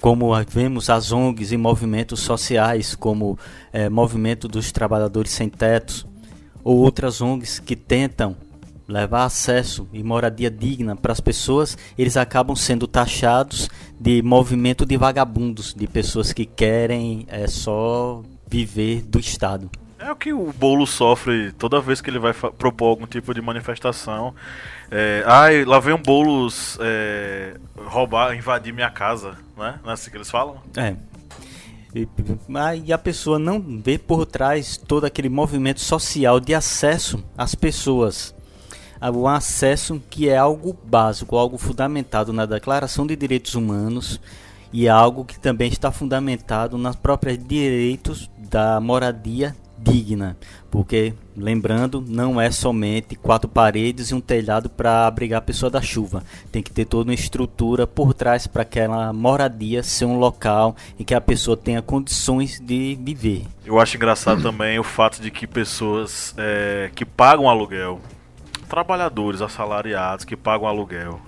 Como 0.01 0.31
vemos 0.45 0.89
as 0.89 1.13
ONGs 1.13 1.53
e 1.53 1.57
movimentos 1.57 2.21
sociais, 2.21 2.95
como 2.95 3.39
é, 3.73 3.89
Movimento 3.89 4.49
dos 4.49 4.73
Trabalhadores 4.73 5.33
Sem 5.33 5.49
Tetos, 5.49 6.07
ou 6.63 6.79
outras 6.79 7.21
ONGs 7.21 7.59
que 7.59 7.77
tentam 7.77 8.37
levar 8.91 9.25
acesso 9.25 9.89
e 9.93 10.03
moradia 10.03 10.51
digna 10.51 10.97
para 10.97 11.13
as 11.13 11.21
pessoas, 11.21 11.79
eles 11.97 12.17
acabam 12.17 12.57
sendo 12.57 12.87
taxados 12.87 13.71
de 13.99 14.21
movimento 14.23 14.85
de 14.85 14.97
vagabundos, 14.97 15.73
de 15.73 15.87
pessoas 15.87 16.33
que 16.33 16.45
querem 16.45 17.27
é, 17.29 17.47
só 17.47 18.23
viver 18.49 19.03
do 19.03 19.19
Estado. 19.19 19.71
É 19.99 20.11
o 20.11 20.17
que 20.17 20.33
o 20.33 20.51
Bolo 20.53 20.87
sofre 20.87 21.53
toda 21.53 21.79
vez 21.81 22.01
que 22.01 22.09
ele 22.09 22.19
vai 22.19 22.33
propor 22.33 22.87
algum 22.87 23.07
tipo 23.07 23.35
de 23.35 23.43
manifestação. 23.43 24.35
É, 24.91 25.23
ai, 25.27 25.65
lá 25.65 25.79
vem 25.79 25.95
um 25.95 26.03
Boulos 26.03 26.79
é, 26.81 27.55
roubar, 27.77 28.35
invadir 28.35 28.73
minha 28.73 28.91
casa, 28.91 29.37
né? 29.57 29.79
Não 29.85 29.91
é 29.91 29.93
assim 29.93 30.11
que 30.11 30.17
eles 30.17 30.31
falam? 30.31 30.57
É. 30.75 30.97
E, 31.95 32.09
e 32.87 32.93
a 32.93 32.99
pessoa 32.99 33.39
não 33.39 33.61
vê 33.61 33.99
por 33.99 34.25
trás 34.25 34.79
todo 34.79 35.05
aquele 35.05 35.29
movimento 35.29 35.81
social 35.81 36.41
de 36.41 36.55
acesso 36.55 37.23
às 37.37 37.55
pessoas 37.55 38.35
o 39.09 39.27
acesso 39.27 40.03
que 40.11 40.29
é 40.29 40.37
algo 40.37 40.77
básico, 40.85 41.37
algo 41.37 41.57
fundamentado 41.57 42.33
na 42.33 42.45
Declaração 42.45 43.07
de 43.07 43.17
Direitos 43.17 43.55
Humanos 43.55 44.21
e 44.73 44.89
algo 44.89 45.25
que 45.25 45.39
também 45.39 45.69
está 45.69 45.91
fundamentado 45.91 46.77
nos 46.77 46.97
próprios 46.97 47.39
direitos 47.39 48.31
da 48.37 48.81
moradia 48.81 49.55
digna, 49.83 50.37
porque 50.71 51.15
lembrando, 51.35 52.05
não 52.07 52.39
é 52.39 52.51
somente 52.51 53.17
quatro 53.17 53.49
paredes 53.49 54.11
e 54.11 54.15
um 54.15 54.21
telhado 54.21 54.69
para 54.69 55.07
abrigar 55.07 55.39
a 55.39 55.43
pessoa 55.43 55.71
da 55.71 55.81
chuva. 55.81 56.23
Tem 56.53 56.63
que 56.63 56.71
ter 56.71 56.85
toda 56.85 57.09
uma 57.09 57.15
estrutura 57.15 57.87
por 57.87 58.13
trás 58.13 58.47
para 58.47 58.63
aquela 58.63 59.11
moradia 59.13 59.83
ser 59.83 60.05
um 60.05 60.19
local 60.19 60.77
em 60.99 61.05
que 61.05 61.15
a 61.15 61.21
pessoa 61.21 61.57
tenha 61.57 61.81
condições 61.81 62.61
de 62.61 62.99
viver. 63.01 63.45
Eu 63.65 63.81
acho 63.81 63.97
engraçado 63.97 64.43
também 64.43 64.79
o 64.79 64.85
fato 64.85 65.23
de 65.23 65.31
que 65.31 65.47
pessoas 65.47 66.35
é, 66.37 66.91
que 66.95 67.07
pagam 67.07 67.49
aluguel 67.49 68.01
trabalhadores 68.71 69.43
assalariados 69.43 70.25
que 70.25 70.37
pagam 70.37 70.69
aluguel. 70.69 71.21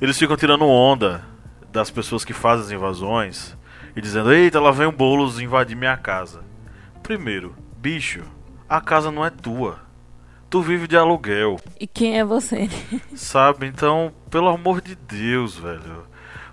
Eles 0.00 0.18
ficam 0.18 0.36
tirando 0.36 0.64
onda 0.64 1.22
das 1.70 1.90
pessoas 1.90 2.24
que 2.24 2.32
fazem 2.32 2.64
as 2.64 2.72
invasões 2.72 3.56
e 3.94 4.00
dizendo: 4.00 4.32
Eita, 4.32 4.58
lá 4.58 4.70
vem 4.72 4.86
o 4.86 4.92
Boulos 4.92 5.38
invadir 5.38 5.76
minha 5.76 5.96
casa. 5.98 6.42
Primeiro, 7.02 7.54
bicho, 7.76 8.22
a 8.66 8.80
casa 8.80 9.10
não 9.10 9.24
é 9.24 9.28
tua. 9.28 9.80
Tu 10.48 10.62
vive 10.62 10.88
de 10.88 10.96
aluguel. 10.96 11.60
E 11.78 11.86
quem 11.86 12.18
é 12.18 12.24
você? 12.24 12.70
Sabe? 13.14 13.66
Então, 13.66 14.10
pelo 14.30 14.48
amor 14.48 14.80
de 14.80 14.94
Deus, 14.94 15.58
velho. 15.58 16.06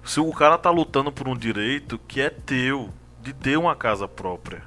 Se 0.03 0.19
o 0.19 0.29
cara 0.31 0.57
tá 0.57 0.69
lutando 0.69 1.13
por 1.13 1.29
um 1.29 1.35
direito 1.35 1.97
que 2.05 2.19
é 2.19 2.29
teu, 2.29 2.93
de 3.21 3.31
ter 3.33 3.57
uma 3.57 3.73
casa 3.73 4.05
própria. 4.05 4.61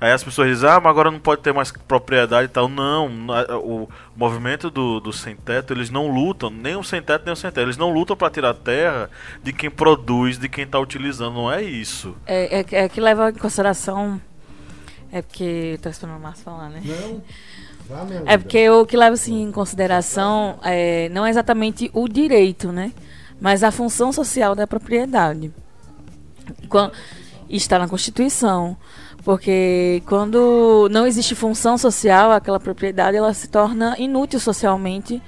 Aí 0.00 0.12
as 0.12 0.22
pessoas 0.22 0.48
dizem, 0.48 0.68
ah, 0.68 0.78
mas 0.80 0.90
agora 0.90 1.10
não 1.10 1.18
pode 1.18 1.42
ter 1.42 1.52
mais 1.52 1.72
propriedade 1.72 2.46
e 2.46 2.48
tal. 2.48 2.68
Não, 2.68 3.08
o 3.64 3.88
movimento 4.16 4.70
do, 4.70 5.00
do 5.00 5.12
sem 5.12 5.34
teto, 5.34 5.72
eles 5.72 5.90
não 5.90 6.08
lutam, 6.08 6.50
nem 6.50 6.76
o 6.76 6.84
sem 6.84 7.02
teto 7.02 7.24
nem 7.24 7.32
o 7.32 7.36
sem 7.36 7.50
teto, 7.50 7.64
eles 7.64 7.76
não 7.76 7.92
lutam 7.92 8.16
para 8.16 8.30
tirar 8.30 8.54
terra 8.54 9.10
de 9.42 9.52
quem 9.52 9.68
produz, 9.68 10.38
de 10.38 10.48
quem 10.48 10.64
está 10.64 10.78
utilizando, 10.78 11.34
não 11.34 11.52
é 11.52 11.62
isso. 11.62 12.16
É, 12.26 12.60
é, 12.60 12.84
é, 12.84 12.88
que 12.88 13.00
leva 13.00 13.30
em 13.30 13.34
consideração. 13.34 14.20
É 15.10 15.22
porque. 15.22 15.72
Estou 15.74 15.90
esperando 15.90 16.18
o 16.18 16.20
Márcio 16.20 16.44
falar, 16.44 16.68
né? 16.68 16.82
Não. 16.84 17.22
É 18.26 18.36
porque 18.36 18.68
o 18.68 18.84
que 18.84 18.96
leva 18.96 19.14
assim, 19.14 19.42
em 19.42 19.50
consideração 19.50 20.58
é, 20.62 21.08
não 21.08 21.24
é 21.24 21.30
exatamente 21.30 21.90
o 21.94 22.06
direito, 22.06 22.70
né? 22.70 22.92
Mas 23.40 23.64
a 23.64 23.70
função 23.70 24.12
social 24.12 24.54
da 24.54 24.66
propriedade. 24.66 25.50
Quando, 26.68 26.92
está 27.48 27.78
na 27.78 27.88
Constituição. 27.88 28.76
Porque 29.28 30.02
quando 30.06 30.88
não 30.90 31.06
existe 31.06 31.34
função 31.34 31.76
social, 31.76 32.32
aquela 32.32 32.58
propriedade 32.58 33.14
ela 33.14 33.34
se 33.34 33.46
torna 33.46 33.94
inútil 33.98 34.40
socialmente 34.40 35.22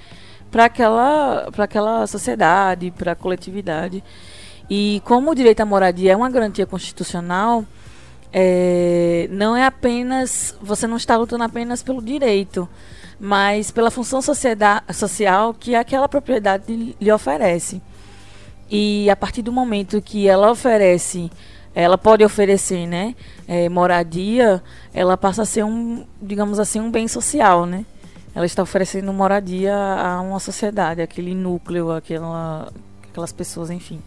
para 0.50 0.64
aquela, 0.64 1.50
aquela 1.58 2.06
sociedade, 2.06 2.90
para 2.92 3.12
a 3.12 3.14
coletividade. 3.14 4.02
E 4.70 5.02
como 5.04 5.30
o 5.30 5.34
direito 5.34 5.60
à 5.60 5.66
moradia 5.66 6.12
é 6.12 6.16
uma 6.16 6.30
garantia 6.30 6.64
constitucional, 6.64 7.62
é, 8.32 9.28
não 9.30 9.54
é 9.54 9.66
apenas. 9.66 10.56
Você 10.62 10.86
não 10.86 10.96
está 10.96 11.14
lutando 11.18 11.44
apenas 11.44 11.82
pelo 11.82 12.00
direito, 12.00 12.66
mas 13.20 13.70
pela 13.70 13.90
função 13.90 14.22
social 14.22 15.52
que 15.52 15.74
aquela 15.74 16.08
propriedade 16.08 16.96
lhe 16.98 17.12
oferece. 17.12 17.82
E 18.70 19.10
a 19.10 19.16
partir 19.16 19.42
do 19.42 19.52
momento 19.52 20.00
que 20.00 20.26
ela 20.26 20.50
oferece 20.50 21.30
ela 21.74 21.96
pode 21.96 22.24
oferecer, 22.24 22.86
né, 22.86 23.14
é, 23.46 23.68
moradia, 23.68 24.62
ela 24.92 25.16
passa 25.16 25.42
a 25.42 25.44
ser 25.44 25.64
um, 25.64 26.04
digamos 26.20 26.58
assim, 26.58 26.80
um 26.80 26.90
bem 26.90 27.06
social, 27.06 27.64
né? 27.64 27.84
Ela 28.34 28.46
está 28.46 28.62
oferecendo 28.62 29.12
moradia 29.12 29.74
a 29.74 30.20
uma 30.20 30.38
sociedade, 30.38 31.02
aquele 31.02 31.34
núcleo, 31.34 31.90
aquela, 31.90 32.72
aquelas 33.08 33.32
pessoas, 33.32 33.70
enfim. 33.70 34.00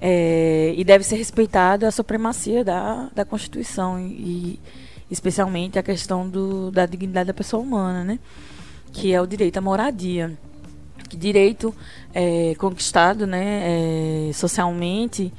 É, 0.00 0.74
e 0.76 0.84
deve 0.84 1.04
ser 1.04 1.16
respeitada 1.16 1.88
a 1.88 1.90
supremacia 1.90 2.64
da, 2.64 3.08
da 3.14 3.24
Constituição 3.24 3.98
e, 3.98 4.60
especialmente 5.10 5.78
a 5.78 5.82
questão 5.82 6.28
do, 6.28 6.70
da 6.70 6.84
dignidade 6.84 7.28
da 7.28 7.34
pessoa 7.34 7.62
humana, 7.62 8.04
né? 8.04 8.18
Que 8.92 9.14
é 9.14 9.20
o 9.20 9.26
direito 9.26 9.58
à 9.58 9.60
moradia. 9.60 10.36
Direito 11.08 11.74
é, 12.14 12.54
conquistado, 12.56 13.26
né, 13.26 14.28
é, 14.28 14.32
socialmente 14.32 15.32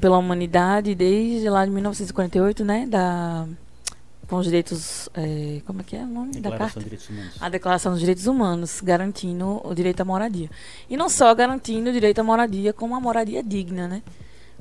pela 0.00 0.18
humanidade 0.18 0.94
desde 0.94 1.48
lá 1.48 1.64
de 1.64 1.70
1948, 1.70 2.64
né? 2.64 2.86
Da 2.86 3.46
com 4.28 4.36
os 4.36 4.44
direitos, 4.44 5.08
é, 5.14 5.62
como 5.64 5.80
é 5.80 5.84
que 5.84 5.96
é 5.96 6.00
o 6.00 6.06
nome 6.06 6.32
Declaração 6.32 6.50
da 6.50 6.58
carta? 6.58 6.80
Direitos 6.80 7.08
humanos. 7.08 7.34
A 7.40 7.48
Declaração 7.48 7.92
dos 7.92 8.00
Direitos 8.00 8.26
Humanos, 8.26 8.80
garantindo 8.82 9.60
o 9.64 9.74
direito 9.74 10.02
à 10.02 10.04
moradia. 10.04 10.50
E 10.88 10.98
não 10.98 11.08
só 11.08 11.34
garantindo 11.34 11.88
o 11.88 11.92
direito 11.94 12.18
à 12.18 12.22
moradia, 12.22 12.74
como 12.74 12.92
uma 12.92 13.00
moradia 13.00 13.42
digna, 13.42 13.88
né? 13.88 14.02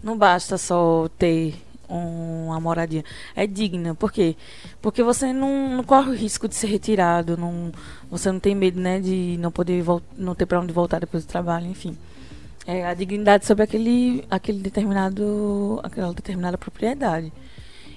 Não 0.02 0.18
basta 0.18 0.58
só 0.58 1.10
ter 1.18 1.62
uma 1.90 2.58
moradia. 2.62 3.04
É 3.36 3.46
digna. 3.46 3.94
Por 3.94 4.10
quê? 4.10 4.38
Porque 4.82 5.04
você 5.04 5.34
não, 5.34 5.76
não 5.76 5.84
corre 5.84 6.12
o 6.12 6.16
risco 6.16 6.48
de 6.48 6.56
ser 6.56 6.68
retirado, 6.68 7.36
não, 7.36 7.70
você 8.10 8.32
não 8.32 8.40
tem 8.40 8.56
medo, 8.56 8.80
né, 8.80 9.02
de 9.02 9.36
não 9.38 9.52
poder 9.52 9.84
não 10.18 10.34
ter 10.34 10.46
para 10.46 10.62
onde 10.62 10.72
voltar 10.72 11.00
depois 11.00 11.26
do 11.26 11.28
trabalho, 11.28 11.68
enfim 11.68 11.98
é, 12.68 12.86
a 12.86 12.94
dignidade 12.94 13.46
sobre 13.46 13.64
aquele, 13.64 14.26
aquele 14.30 14.60
determinado, 14.60 15.80
aquela 15.82 16.14
determinada 16.14 16.58
propriedade. 16.58 17.32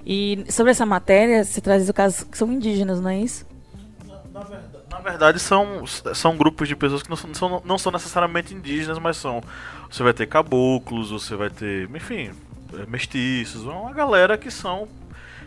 E 0.07 0.45
sobre 0.49 0.71
essa 0.71 0.87
matéria, 0.87 1.45
você 1.45 1.61
traz 1.61 1.89
o 1.89 1.93
caso 1.93 2.25
que 2.25 2.39
são 2.39 2.50
indígenas, 2.53 3.00
não 3.00 3.11
é 3.11 3.19
isso? 3.19 3.45
Na, 4.33 4.45
na, 4.89 5.00
verdade, 5.00 5.41
são, 5.41 5.85
são 6.15 6.37
grupos 6.37 6.69
de 6.69 6.77
pessoas 6.77 7.03
que 7.03 7.11
não 7.11 7.17
são, 7.17 7.62
não 7.65 7.77
são 7.77 7.91
necessariamente 7.91 8.55
indígenas, 8.55 8.99
mas 9.00 9.17
são. 9.17 9.43
Você 9.91 10.05
vai 10.05 10.15
ter 10.15 10.27
caboclos, 10.27 11.11
você 11.11 11.35
vai 11.35 11.50
ter, 11.50 11.91
enfim, 11.95 12.31
é, 12.79 12.87
mestiços, 12.87 13.65
uma 13.65 13.93
galera 13.93 14.39
que 14.39 14.53
são 14.53 14.89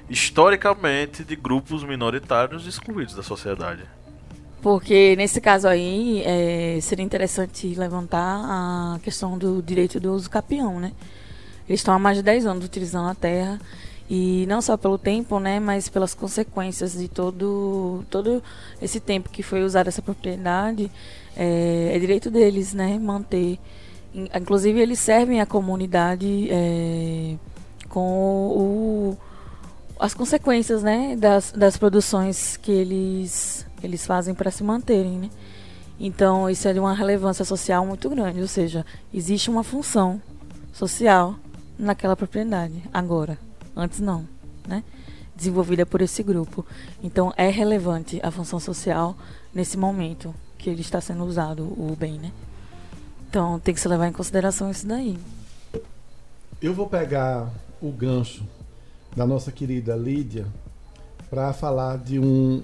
historicamente 0.10 1.24
de 1.24 1.38
grupos 1.38 1.82
minoritários 1.82 2.68
excluídos 2.68 3.16
da 3.16 3.24
sociedade. 3.24 3.84
Porque 4.64 5.14
nesse 5.18 5.42
caso 5.42 5.68
aí 5.68 6.24
é, 6.26 6.80
seria 6.82 7.04
interessante 7.04 7.76
levantar 7.76 8.42
a 8.46 9.00
questão 9.04 9.38
do 9.38 9.62
direito 9.62 10.00
do 10.00 10.14
uso 10.14 10.30
capião, 10.30 10.80
né? 10.80 10.94
Eles 11.68 11.82
estão 11.82 11.94
há 11.94 12.00
mais 12.00 12.16
de 12.16 12.24
10 12.24 12.46
anos 12.46 12.66
utilizando 12.66 13.10
a 13.10 13.14
terra 13.14 13.60
e 14.10 14.46
não 14.48 14.62
só 14.62 14.78
pelo 14.78 14.98
tempo, 14.98 15.38
né, 15.38 15.60
mas 15.60 15.90
pelas 15.90 16.14
consequências 16.14 16.94
de 16.94 17.10
todo 17.10 18.06
todo 18.10 18.42
esse 18.82 19.00
tempo 19.00 19.30
que 19.30 19.44
foi 19.44 19.64
usada 19.64 19.90
essa 19.90 20.02
propriedade, 20.02 20.90
é, 21.36 21.92
é 21.94 22.00
direito 22.00 22.32
deles, 22.32 22.74
né, 22.74 22.98
manter. 22.98 23.60
Inclusive 24.14 24.80
eles 24.80 25.00
servem 25.00 25.42
a 25.42 25.46
comunidade 25.46 26.48
é, 26.50 27.36
com 27.90 28.00
o, 28.00 29.18
as 30.00 30.14
consequências, 30.14 30.84
né, 30.84 31.18
das, 31.18 31.52
das 31.52 31.76
produções 31.76 32.56
que 32.56 32.72
eles, 32.72 33.63
eles 33.86 34.06
fazem 34.06 34.34
para 34.34 34.52
se 34.52 34.64
manterem, 34.64 35.18
né? 35.20 35.30
Então, 36.00 36.50
isso 36.50 36.68
é 36.68 36.74
de 36.74 36.80
uma 36.80 36.94
relevância 36.94 37.46
social 37.46 37.86
muito 37.86 38.10
grande, 38.10 38.42
ou 38.42 38.48
seja, 38.48 38.86
existe 39.14 39.50
uma 39.50 39.64
função 39.64 40.22
social 40.72 41.36
naquela 41.78 42.16
propriedade 42.16 42.84
agora, 42.94 43.38
antes 43.76 44.00
não, 44.00 44.28
né? 44.68 44.84
Desenvolvida 45.36 45.86
por 45.86 46.02
esse 46.02 46.24
grupo. 46.24 46.66
Então, 47.02 47.34
é 47.38 47.50
relevante 47.50 48.20
a 48.24 48.32
função 48.32 48.60
social 48.60 49.16
nesse 49.54 49.78
momento 49.78 50.34
que 50.58 50.70
ele 50.70 50.82
está 50.82 51.00
sendo 51.02 51.24
usado 51.26 51.64
o 51.64 51.96
bem, 51.98 52.18
né? 52.18 52.32
Então, 53.30 53.60
tem 53.60 53.74
que 53.74 53.80
se 53.82 53.88
levar 53.88 54.08
em 54.08 54.12
consideração 54.12 54.70
isso 54.70 54.88
daí. 54.88 55.18
Eu 56.62 56.74
vou 56.74 56.88
pegar 56.88 57.50
o 57.82 57.92
gancho 57.92 58.48
da 59.16 59.28
nossa 59.28 59.52
querida 59.52 59.96
Lídia 59.96 60.46
para 61.30 61.52
falar 61.52 61.98
de 61.98 62.20
um. 62.20 62.64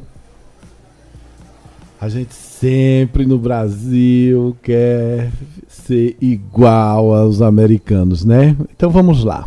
A 2.01 2.07
gente 2.07 2.33
sempre 2.33 3.25
no 3.25 3.37
Brasil 3.37 4.55
quer 4.63 5.33
ser 5.67 6.15
igual 6.21 7.13
aos 7.13 7.41
americanos, 7.41 8.23
né? 8.23 8.55
Então 8.73 8.89
vamos 8.89 9.25
lá. 9.25 9.45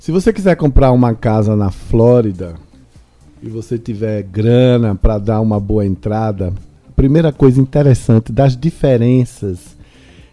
Se 0.00 0.10
você 0.10 0.32
quiser 0.32 0.56
comprar 0.56 0.90
uma 0.90 1.14
casa 1.14 1.54
na 1.54 1.70
Flórida 1.70 2.54
e 3.40 3.48
você 3.48 3.78
tiver 3.78 4.20
grana 4.22 4.96
para 4.96 5.16
dar 5.16 5.40
uma 5.40 5.60
boa 5.60 5.86
entrada, 5.86 6.52
a 6.88 6.92
primeira 6.92 7.30
coisa 7.30 7.60
interessante 7.60 8.32
das 8.32 8.56
diferenças 8.56 9.76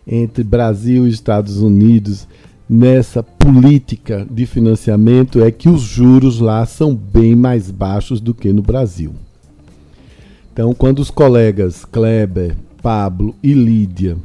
entre 0.08 0.44
Brasil 0.44 1.06
e 1.06 1.12
Estados 1.12 1.58
Unidos 1.58 2.28
nessa 2.68 3.22
política 3.22 4.26
de 4.28 4.48
financiamento 4.48 5.44
é 5.44 5.52
que 5.52 5.70
os 5.70 5.82
juros 5.82 6.40
lá 6.40 6.66
são 6.66 6.96
bem 6.96 7.36
mais 7.36 7.70
baixos 7.70 8.20
do 8.20 8.34
que 8.34 8.52
no 8.52 8.64
Brasil. 8.64 9.14
Então, 10.56 10.74
quando 10.74 11.00
os 11.00 11.12
colegas 11.12 11.84
Kleber, 11.84 12.56
Pablo 12.82 13.36
e 13.44 13.52
Lídia 13.54 14.16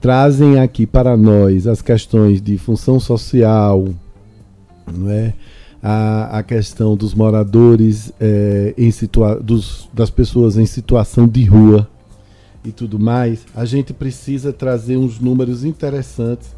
trazem 0.00 0.60
aqui 0.60 0.86
para 0.86 1.16
nós 1.16 1.66
as 1.66 1.82
questões 1.82 2.40
de 2.40 2.56
função 2.56 3.00
social, 3.00 3.88
não 4.86 5.10
é? 5.10 5.34
a, 5.82 6.38
a 6.38 6.42
questão 6.44 6.94
dos 6.96 7.12
moradores, 7.12 8.12
é, 8.20 8.72
em 8.78 8.88
situa 8.92 9.34
dos, 9.34 9.90
das 9.92 10.10
pessoas 10.10 10.56
em 10.56 10.64
situação 10.64 11.26
de 11.26 11.42
rua 11.42 11.88
e 12.64 12.70
tudo 12.70 12.96
mais, 12.96 13.44
a 13.52 13.64
gente 13.64 13.92
precisa 13.92 14.52
trazer 14.52 14.96
uns 14.96 15.18
números 15.18 15.64
interessantes 15.64 16.54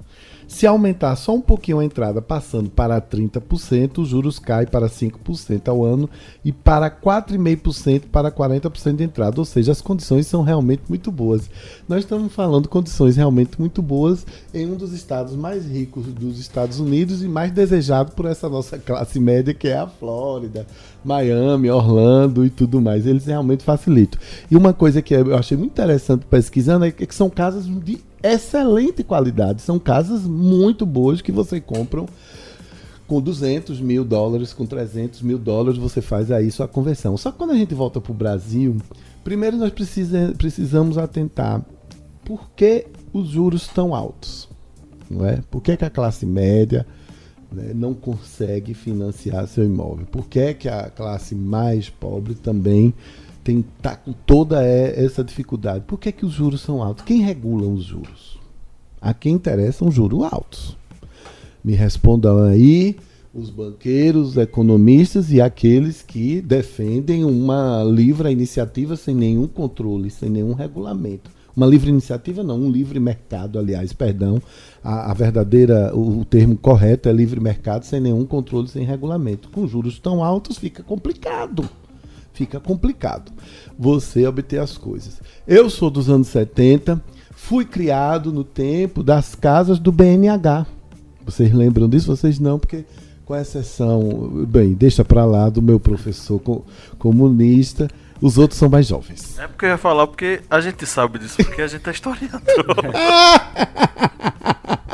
Se 0.49 0.65
aumentar 0.67 1.17
só 1.17 1.35
um 1.35 1.41
pouquinho 1.41 1.81
a 1.81 1.85
entrada, 1.85 2.23
passando 2.23 2.71
para 2.71 3.01
30%, 3.01 3.99
os 3.99 4.09
juros 4.09 4.39
caem 4.39 4.67
para 4.67 4.89
5% 4.89 5.69
ao 5.69 5.85
ano 5.85 6.09
e 6.45 6.53
para 6.53 6.89
4,5% 6.89 8.05
para 8.13 8.31
40% 8.31 8.97
de 8.97 9.05
entrada. 9.05 9.41
Ou 9.41 9.45
seja, 9.45 9.73
as 9.73 9.81
condições 9.81 10.27
são 10.27 10.43
realmente 10.43 10.83
muito 10.89 11.11
boas. 11.11 11.51
Nós 11.89 12.01
estamos 12.01 12.33
falando 12.33 12.69
condições 12.69 13.17
realmente 13.17 13.59
muito 13.59 13.83
boas 13.83 14.25
em 14.55 14.67
um 14.67 14.77
dos 14.77 14.93
estados 14.93 15.35
mais 15.35 15.67
ricos 15.67 16.07
dos 16.07 16.39
Estados 16.39 16.79
Unidos 16.79 17.25
e 17.25 17.29
mais 17.29 17.51
desejado 17.51 18.13
por 18.13 18.27
essa 18.27 18.49
nossa 18.49 18.79
classe 18.81 19.19
média, 19.19 19.53
que 19.53 19.67
é 19.67 19.79
a 19.79 19.89
Flórida, 19.89 20.65
Miami, 21.05 21.69
Orlando 21.71 22.47
e 22.47 22.51
tudo 22.51 22.81
mais. 22.81 23.05
Eles 23.05 23.27
realmente 23.27 23.65
facilitam. 23.65 24.21
E 24.49 24.57
uma 24.57 24.73
coisa 24.73 25.03
que 25.03 25.13
eu 25.13 25.37
achei 25.37 25.57
muito 25.57 25.73
interessante 25.73 26.25
pesquisando 26.25 26.85
é 26.85 26.93
que 26.93 27.15
são 27.15 27.29
casas 27.29 27.67
de 27.67 27.99
excelente 28.35 29.03
qualidade. 29.03 29.63
São 29.63 29.79
casas 29.79 30.23
muito 30.23 30.85
boas 30.85 31.21
que 31.21 31.33
você 31.33 31.61
compra 31.61 32.05
com 33.07 33.21
200 33.21 33.81
mil 33.81 34.05
dólares, 34.05 34.53
com 34.53 34.67
300 34.67 35.23
mil 35.23 35.39
dólares, 35.39 35.79
você 35.79 36.01
faz 36.01 36.31
aí 36.31 36.51
sua 36.51 36.67
conversão. 36.67 37.17
Só 37.17 37.31
que 37.31 37.39
quando 37.39 37.53
a 37.53 37.57
gente 37.57 37.75
volta 37.75 38.01
para 38.01 38.13
o 38.13 38.15
Brasil, 38.15 38.77
primeiro 39.23 39.57
nós 39.57 39.71
precisa, 39.71 40.35
precisamos 40.37 40.99
atentar 40.99 41.65
por 42.25 42.51
que 42.51 42.87
os 43.13 43.29
juros 43.29 43.63
estão 43.63 43.95
altos. 43.95 44.49
Não 45.09 45.25
é? 45.25 45.41
Por 45.51 45.63
que, 45.63 45.77
que 45.77 45.85
a 45.85 45.91
classe 45.91 46.27
média 46.27 46.85
né, 47.53 47.71
não 47.73 47.95
consegue 47.95 48.75
financiar 48.75 49.47
seu 49.47 49.65
imóvel? 49.65 50.05
Por 50.07 50.27
que, 50.27 50.55
que 50.55 50.69
a 50.69 50.91
classe 50.91 51.35
mais 51.35 51.89
pobre 51.89 52.35
também 52.35 52.93
tem 53.47 53.65
tá 53.81 53.95
com 53.95 54.13
toda 54.13 54.61
essa 54.65 55.23
dificuldade. 55.23 55.85
Por 55.87 56.01
que, 56.01 56.11
que 56.11 56.27
os 56.27 56.33
juros 56.33 56.61
são 56.61 56.83
altos? 56.83 57.05
Quem 57.05 57.23
regula 57.23 57.65
os 57.69 57.85
juros? 57.85 58.41
A 59.01 59.15
quem 59.15 59.35
interessam 59.35 59.89
juros 59.89 60.25
altos? 60.25 60.77
Me 61.63 61.75
respondam 61.75 62.43
aí 62.43 62.97
os 63.33 63.49
banqueiros, 63.49 64.31
os 64.31 64.37
economistas 64.37 65.31
e 65.31 65.41
aqueles 65.41 66.03
que 66.03 66.41
defendem 66.41 67.25
uma 67.25 67.85
livre 67.85 68.33
iniciativa 68.33 68.97
sem 68.97 69.15
nenhum 69.15 69.47
controle, 69.47 70.11
sem 70.11 70.29
nenhum 70.29 70.53
regulamento. 70.53 71.31
Uma 71.55 71.67
livre 71.67 71.89
iniciativa 71.89 72.43
não, 72.43 72.59
um 72.59 72.71
livre 72.71 72.99
mercado, 72.99 73.61
aliás, 73.61 73.93
perdão. 73.93 74.43
A, 74.83 75.13
a 75.13 75.15
verdadeira, 75.15 75.95
o, 75.95 76.19
o, 76.21 76.25
termo 76.25 76.57
correto 76.57 77.09
é 77.09 77.13
livre 77.13 77.39
mercado 77.39 77.85
sem 77.85 78.01
nenhum 78.01 78.27
controle, 78.27 78.67
sem 78.67 78.85
regulamento. 78.85 79.49
Com 79.51 79.69
juros 79.69 80.01
tão 80.01 80.25
altos 80.25 80.59
fica 80.59 80.83
complicado 80.83 81.69
fica 82.37 82.61
complicado 82.61 83.33
você 83.79 84.27
obter 84.27 84.61
as 84.61 84.77
coisas. 84.77 85.23
Eu 85.49 85.71
sou 85.71 85.89
dos 85.89 86.11
anos 86.11 86.29
70, 86.29 87.03
fui 87.35 87.65
criado 87.65 88.31
no 88.31 88.45
tempo 88.45 89.03
das 89.03 89.35
casas 89.35 89.79
do 89.79 89.91
BNH. 89.91 90.67
Vocês 91.25 91.51
lembram 91.53 91.89
disso? 91.89 92.15
Vocês 92.15 92.39
não, 92.39 92.59
porque 92.59 92.85
com 93.25 93.35
exceção, 93.35 94.45
bem, 94.47 94.75
deixa 94.75 95.05
para 95.05 95.25
lá 95.25 95.49
do 95.49 95.63
meu 95.63 95.81
professor 95.81 96.39
comunista, 96.99 97.89
os 98.21 98.37
outros 98.37 98.59
são 98.59 98.69
mais 98.69 98.87
jovens. 98.87 99.39
É 99.39 99.49
porque 99.49 99.65
eu 99.65 99.71
ia 99.71 99.79
falar 99.79 100.07
porque 100.07 100.43
a 100.51 100.61
gente 100.61 100.85
sabe 100.87 101.19
disso, 101.19 101.37
porque 101.39 101.63
a 101.63 101.67
gente 101.67 101.89
é 101.89 101.93
historiador. 101.93 102.43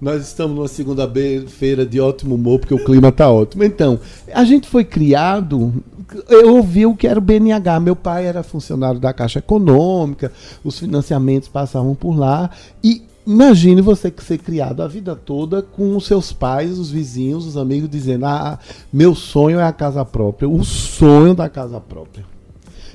Nós 0.00 0.26
estamos 0.26 0.54
numa 0.54 0.68
segunda-feira 0.68 1.86
de 1.86 1.98
ótimo 1.98 2.34
humor, 2.34 2.60
porque 2.60 2.74
o 2.74 2.84
clima 2.84 3.08
está 3.08 3.30
ótimo. 3.30 3.64
Então, 3.64 3.98
a 4.32 4.44
gente 4.44 4.68
foi 4.68 4.84
criado. 4.84 5.82
Eu 6.28 6.56
ouvi 6.56 6.86
o 6.86 6.94
que 6.94 7.06
era 7.06 7.18
o 7.18 7.22
BNH. 7.22 7.80
Meu 7.80 7.96
pai 7.96 8.26
era 8.26 8.42
funcionário 8.42 9.00
da 9.00 9.12
Caixa 9.12 9.40
Econômica, 9.40 10.32
os 10.62 10.78
financiamentos 10.78 11.48
passavam 11.48 11.94
por 11.94 12.16
lá. 12.16 12.50
E 12.82 13.02
imagine 13.26 13.80
você 13.80 14.10
que 14.10 14.22
ser 14.22 14.38
criado 14.38 14.82
a 14.82 14.88
vida 14.88 15.16
toda 15.16 15.62
com 15.62 15.96
os 15.96 16.06
seus 16.06 16.32
pais, 16.32 16.78
os 16.78 16.90
vizinhos, 16.90 17.46
os 17.46 17.56
amigos 17.56 17.90
dizendo: 17.90 18.26
Ah, 18.26 18.58
meu 18.92 19.14
sonho 19.14 19.58
é 19.58 19.64
a 19.64 19.72
casa 19.72 20.04
própria, 20.04 20.48
o 20.48 20.64
sonho 20.64 21.34
da 21.34 21.48
casa 21.48 21.80
própria. 21.80 22.24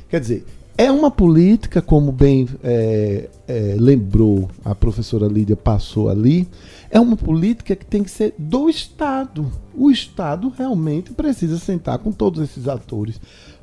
Quer 0.10 0.19
dizer, 0.19 0.45
É 0.78 0.89
uma 0.89 1.12
política, 1.12 1.82
como 1.82 2.12
bem 2.12 2.47
é, 2.63 3.30
é, 3.47 3.76
lembrou 3.78 4.50
a 4.63 4.74
professora 4.74 5.28
Lídia, 5.28 5.56
passou 5.56 6.10
ali, 6.10 6.47
é 6.91 6.99
uma 6.99 7.15
política 7.15 7.75
que 7.75 7.86
tem 7.86 8.04
que 8.04 8.12
ser 8.12 8.36
do 8.38 8.69
Estado. 8.69 9.49
O 9.73 9.89
Estado 9.89 10.54
realmente 10.56 11.13
precisa 11.13 11.58
sentar 11.58 11.97
com 11.99 12.12
todos 12.12 12.43
esses 12.43 12.67
atores, 12.67 13.19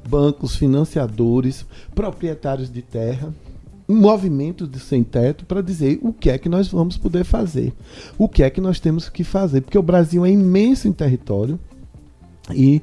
bancos, 0.08 0.56
financiadores, 0.56 1.66
proprietários 1.94 2.72
de 2.72 2.80
terra, 2.80 3.32
um 3.86 3.96
movimento 3.96 4.66
de 4.66 4.80
sem 4.80 5.04
teto 5.04 5.44
para 5.44 5.62
dizer 5.62 5.98
o 6.02 6.12
que 6.12 6.30
é 6.30 6.38
que 6.38 6.48
nós 6.48 6.68
vamos 6.68 6.96
poder 6.96 7.24
fazer, 7.24 7.72
o 8.16 8.28
que 8.28 8.42
é 8.42 8.50
que 8.50 8.60
nós 8.60 8.80
temos 8.80 9.08
que 9.08 9.22
fazer, 9.22 9.60
porque 9.60 9.78
o 9.78 9.82
Brasil 9.82 10.24
é 10.24 10.30
imenso 10.30 10.88
em 10.88 10.92
território 10.92 11.58
e 12.54 12.82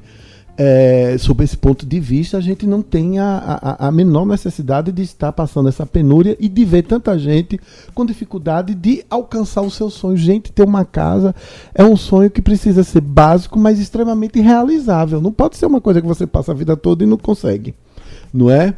é, 0.58 1.16
sob 1.18 1.44
esse 1.44 1.56
ponto 1.56 1.84
de 1.84 2.00
vista, 2.00 2.38
a 2.38 2.40
gente 2.40 2.66
não 2.66 2.80
tem 2.80 3.18
a, 3.18 3.58
a, 3.62 3.88
a, 3.88 3.92
menor 3.92 4.24
necessidade 4.24 4.90
de 4.90 5.02
estar 5.02 5.30
passando 5.32 5.68
essa 5.68 5.84
penúria 5.84 6.36
e 6.40 6.48
de 6.48 6.64
ver 6.64 6.82
tanta 6.82 7.18
gente 7.18 7.60
com 7.94 8.06
dificuldade 8.06 8.74
de 8.74 9.04
alcançar 9.10 9.60
o 9.60 9.70
seu 9.70 9.90
sonho. 9.90 10.16
Gente, 10.16 10.50
ter 10.50 10.64
uma 10.64 10.84
casa 10.84 11.34
é 11.74 11.84
um 11.84 11.96
sonho 11.96 12.30
que 12.30 12.40
precisa 12.40 12.82
ser 12.82 13.02
básico, 13.02 13.58
mas 13.58 13.78
extremamente 13.78 14.40
realizável. 14.40 15.20
Não 15.20 15.32
pode 15.32 15.56
ser 15.56 15.66
uma 15.66 15.80
coisa 15.80 16.00
que 16.00 16.06
você 16.06 16.26
passa 16.26 16.52
a 16.52 16.54
vida 16.54 16.76
toda 16.76 17.04
e 17.04 17.06
não 17.06 17.18
consegue, 17.18 17.74
não 18.32 18.50
é? 18.50 18.74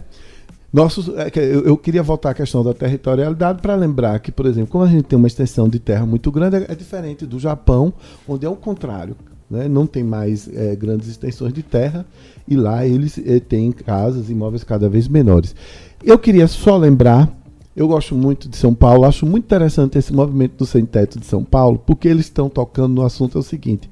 Nossos, 0.71 1.09
é 1.09 1.31
eu, 1.35 1.79
queria 1.79 2.03
voltar 2.03 2.31
à 2.31 2.35
questão 2.35 2.63
da 2.63 2.75
territorialidade 2.75 3.63
para 3.63 3.75
lembrar 3.75 4.19
que, 4.19 4.31
por 4.31 4.45
exemplo, 4.45 4.71
como 4.71 4.85
a 4.85 4.89
gente 4.89 5.05
tem 5.05 5.17
uma 5.17 5.27
extensão 5.27 5.67
de 5.67 5.79
terra 5.79 6.05
muito 6.05 6.31
grande, 6.31 6.57
é, 6.57 6.67
é 6.69 6.75
diferente 6.75 7.25
do 7.25 7.39
Japão, 7.39 7.93
onde 8.29 8.45
é 8.45 8.49
o 8.49 8.57
contrário 8.57 9.17
né? 9.51 9.69
não 9.69 9.87
tem 9.87 10.03
mais 10.03 10.49
é, 10.49 10.75
grandes 10.77 11.09
extensões 11.09 11.53
de 11.53 11.63
terra 11.63 12.05
e 12.47 12.57
lá 12.57 12.87
eles 12.87 13.19
é, 13.19 13.41
têm 13.41 13.73
casas, 13.73 14.31
imóveis 14.31 14.65
cada 14.65 14.89
vez 14.89 15.09
menores. 15.09 15.55
Eu 16.03 16.19
queria 16.19 16.47
só 16.47 16.77
lembrar, 16.77 17.33
eu 17.75 17.89
gosto 17.89 18.15
muito 18.15 18.49
de 18.49 18.57
São 18.57 18.75
Paulo, 18.75 19.05
acho 19.05 19.27
muito 19.27 19.45
interessante 19.45 19.99
esse 19.99 20.13
movimento 20.13 20.57
do 20.57 20.67
Sem 20.67 20.85
Teto 20.85 21.19
de 21.19 21.27
São 21.27 21.45
Paulo, 21.45 21.83
porque 21.85 22.09
eles 22.09 22.27
estão 22.27 22.49
tocando 22.49 22.95
no 22.95 23.03
assunto 23.03 23.39
é 23.39 23.41
o 23.41 23.45
seguinte. 23.45 23.91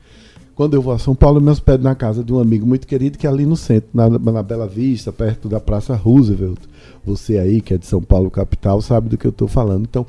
Quando 0.57 0.73
eu 0.73 0.81
vou 0.81 0.95
a 0.95 0.99
São 0.99 1.15
Paulo, 1.15 1.37
eu 1.37 1.43
me 1.43 1.51
hospedo 1.51 1.85
na 1.85 1.95
casa 1.95 2.25
de 2.25 2.33
um 2.33 2.39
amigo 2.39 2.67
muito 2.67 2.87
querido 2.87 3.19
que 3.19 3.27
é 3.27 3.31
ali 3.31 3.45
no 3.45 3.59
centro, 3.59 3.91
na, 3.93 4.09
na 4.09 4.43
Bela 4.43 4.67
Vista, 4.67 5.13
perto 5.13 5.51
da 5.51 5.61
Praça 5.61 5.95
Roosevelt. 5.95 6.59
Você 7.05 7.37
aí, 7.37 7.61
que 7.61 7.75
é 7.75 7.79
de 7.79 7.85
São 7.85 8.01
Paulo, 8.01 8.31
capital, 8.31 8.81
sabe 8.81 9.11
do 9.11 9.19
que 9.19 9.27
eu 9.27 9.31
estou 9.31 9.49
falando. 9.49 9.83
Então, 9.85 10.07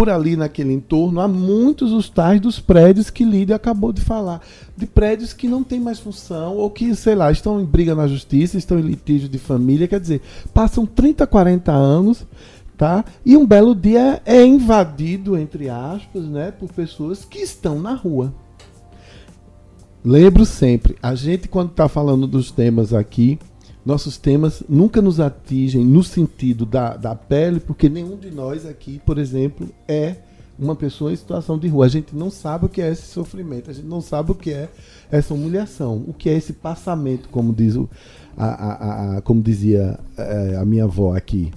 por 0.00 0.08
ali 0.08 0.34
naquele 0.34 0.72
entorno 0.72 1.20
há 1.20 1.28
muitos 1.28 1.92
os 1.92 2.08
tais 2.08 2.40
dos 2.40 2.58
prédios 2.58 3.10
que 3.10 3.22
Lídia 3.22 3.56
acabou 3.56 3.92
de 3.92 4.00
falar. 4.00 4.40
De 4.74 4.86
prédios 4.86 5.34
que 5.34 5.46
não 5.46 5.62
têm 5.62 5.78
mais 5.78 5.98
função 5.98 6.56
ou 6.56 6.70
que, 6.70 6.94
sei 6.94 7.14
lá, 7.14 7.30
estão 7.30 7.60
em 7.60 7.66
briga 7.66 7.94
na 7.94 8.08
justiça, 8.08 8.56
estão 8.56 8.78
em 8.78 8.82
litígio 8.82 9.28
de 9.28 9.38
família. 9.38 9.86
Quer 9.86 10.00
dizer, 10.00 10.22
passam 10.54 10.86
30, 10.86 11.26
40 11.26 11.70
anos 11.70 12.26
tá? 12.78 13.04
E 13.26 13.36
um 13.36 13.46
belo 13.46 13.74
dia 13.74 14.22
é 14.24 14.42
invadido, 14.42 15.36
entre 15.36 15.68
aspas, 15.68 16.24
né, 16.24 16.50
por 16.50 16.72
pessoas 16.72 17.22
que 17.26 17.40
estão 17.40 17.78
na 17.78 17.92
rua. 17.92 18.32
Lembro 20.02 20.46
sempre, 20.46 20.96
a 21.02 21.14
gente 21.14 21.46
quando 21.46 21.72
está 21.72 21.90
falando 21.90 22.26
dos 22.26 22.50
temas 22.50 22.94
aqui, 22.94 23.38
nossos 23.84 24.16
temas 24.18 24.62
nunca 24.68 25.00
nos 25.00 25.20
atingem 25.20 25.84
no 25.84 26.02
sentido 26.02 26.66
da, 26.66 26.96
da 26.96 27.14
pele, 27.14 27.60
porque 27.60 27.88
nenhum 27.88 28.16
de 28.16 28.30
nós 28.30 28.66
aqui, 28.66 29.00
por 29.04 29.18
exemplo, 29.18 29.68
é 29.88 30.16
uma 30.58 30.76
pessoa 30.76 31.12
em 31.12 31.16
situação 31.16 31.58
de 31.58 31.66
rua. 31.68 31.86
A 31.86 31.88
gente 31.88 32.14
não 32.14 32.30
sabe 32.30 32.66
o 32.66 32.68
que 32.68 32.82
é 32.82 32.90
esse 32.90 33.06
sofrimento, 33.06 33.70
a 33.70 33.72
gente 33.72 33.86
não 33.86 34.00
sabe 34.00 34.32
o 34.32 34.34
que 34.34 34.52
é 34.52 34.68
essa 35.10 35.32
humilhação, 35.32 36.04
o 36.06 36.12
que 36.12 36.28
é 36.28 36.34
esse 36.34 36.52
passamento, 36.52 37.28
como, 37.30 37.52
diz 37.52 37.76
o, 37.76 37.88
a, 38.36 38.46
a, 38.46 39.16
a, 39.16 39.20
como 39.22 39.42
dizia 39.42 39.98
é, 40.16 40.56
a 40.56 40.64
minha 40.64 40.84
avó 40.84 41.16
aqui. 41.16 41.50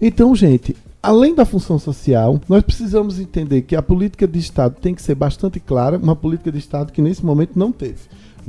Então, 0.00 0.34
gente, 0.34 0.74
além 1.02 1.34
da 1.34 1.44
função 1.44 1.78
social, 1.78 2.40
nós 2.48 2.62
precisamos 2.62 3.20
entender 3.20 3.62
que 3.62 3.76
a 3.76 3.82
política 3.82 4.26
de 4.26 4.38
Estado 4.38 4.76
tem 4.80 4.94
que 4.94 5.02
ser 5.02 5.14
bastante 5.14 5.60
clara, 5.60 5.98
uma 5.98 6.16
política 6.16 6.50
de 6.50 6.58
Estado 6.58 6.92
que 6.92 7.02
nesse 7.02 7.24
momento 7.24 7.58
não 7.58 7.70
teve. 7.70 8.00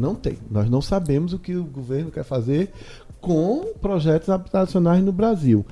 Não 0.02 0.16
tem. 0.16 0.38
Nós 0.50 0.70
não 0.70 0.82
sabemos 0.82 1.32
o 1.32 1.40
que 1.40 1.56
o 1.56 1.64
governo 1.64 2.10
quer 2.10 2.24
fazer 2.24 2.72
com 3.22 3.74
projetos 3.80 4.30
habitacionais 4.30 5.04
no 5.04 5.12
Brasil. 5.12 5.64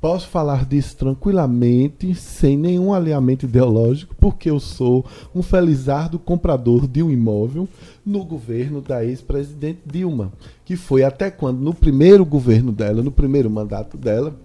Posso 0.00 0.28
falar 0.28 0.66
disso 0.66 0.96
tranquilamente, 0.96 2.14
sem 2.14 2.56
nenhum 2.56 2.92
alinhamento 2.92 3.46
ideológico, 3.46 4.14
porque 4.20 4.50
eu 4.50 4.60
sou 4.60 5.06
um 5.34 5.42
felizardo 5.42 6.18
comprador 6.18 6.86
de 6.86 7.02
um 7.02 7.10
imóvel 7.10 7.68
no 8.04 8.24
governo 8.24 8.82
da 8.82 9.04
ex-presidente 9.04 9.80
Dilma, 9.86 10.32
que 10.64 10.76
foi 10.76 11.02
até 11.02 11.30
quando, 11.30 11.60
no 11.60 11.72
primeiro 11.72 12.26
governo 12.26 12.72
dela, 12.72 13.02
no 13.02 13.10
primeiro 13.10 13.48
mandato 13.48 13.96
dela, 13.96 14.36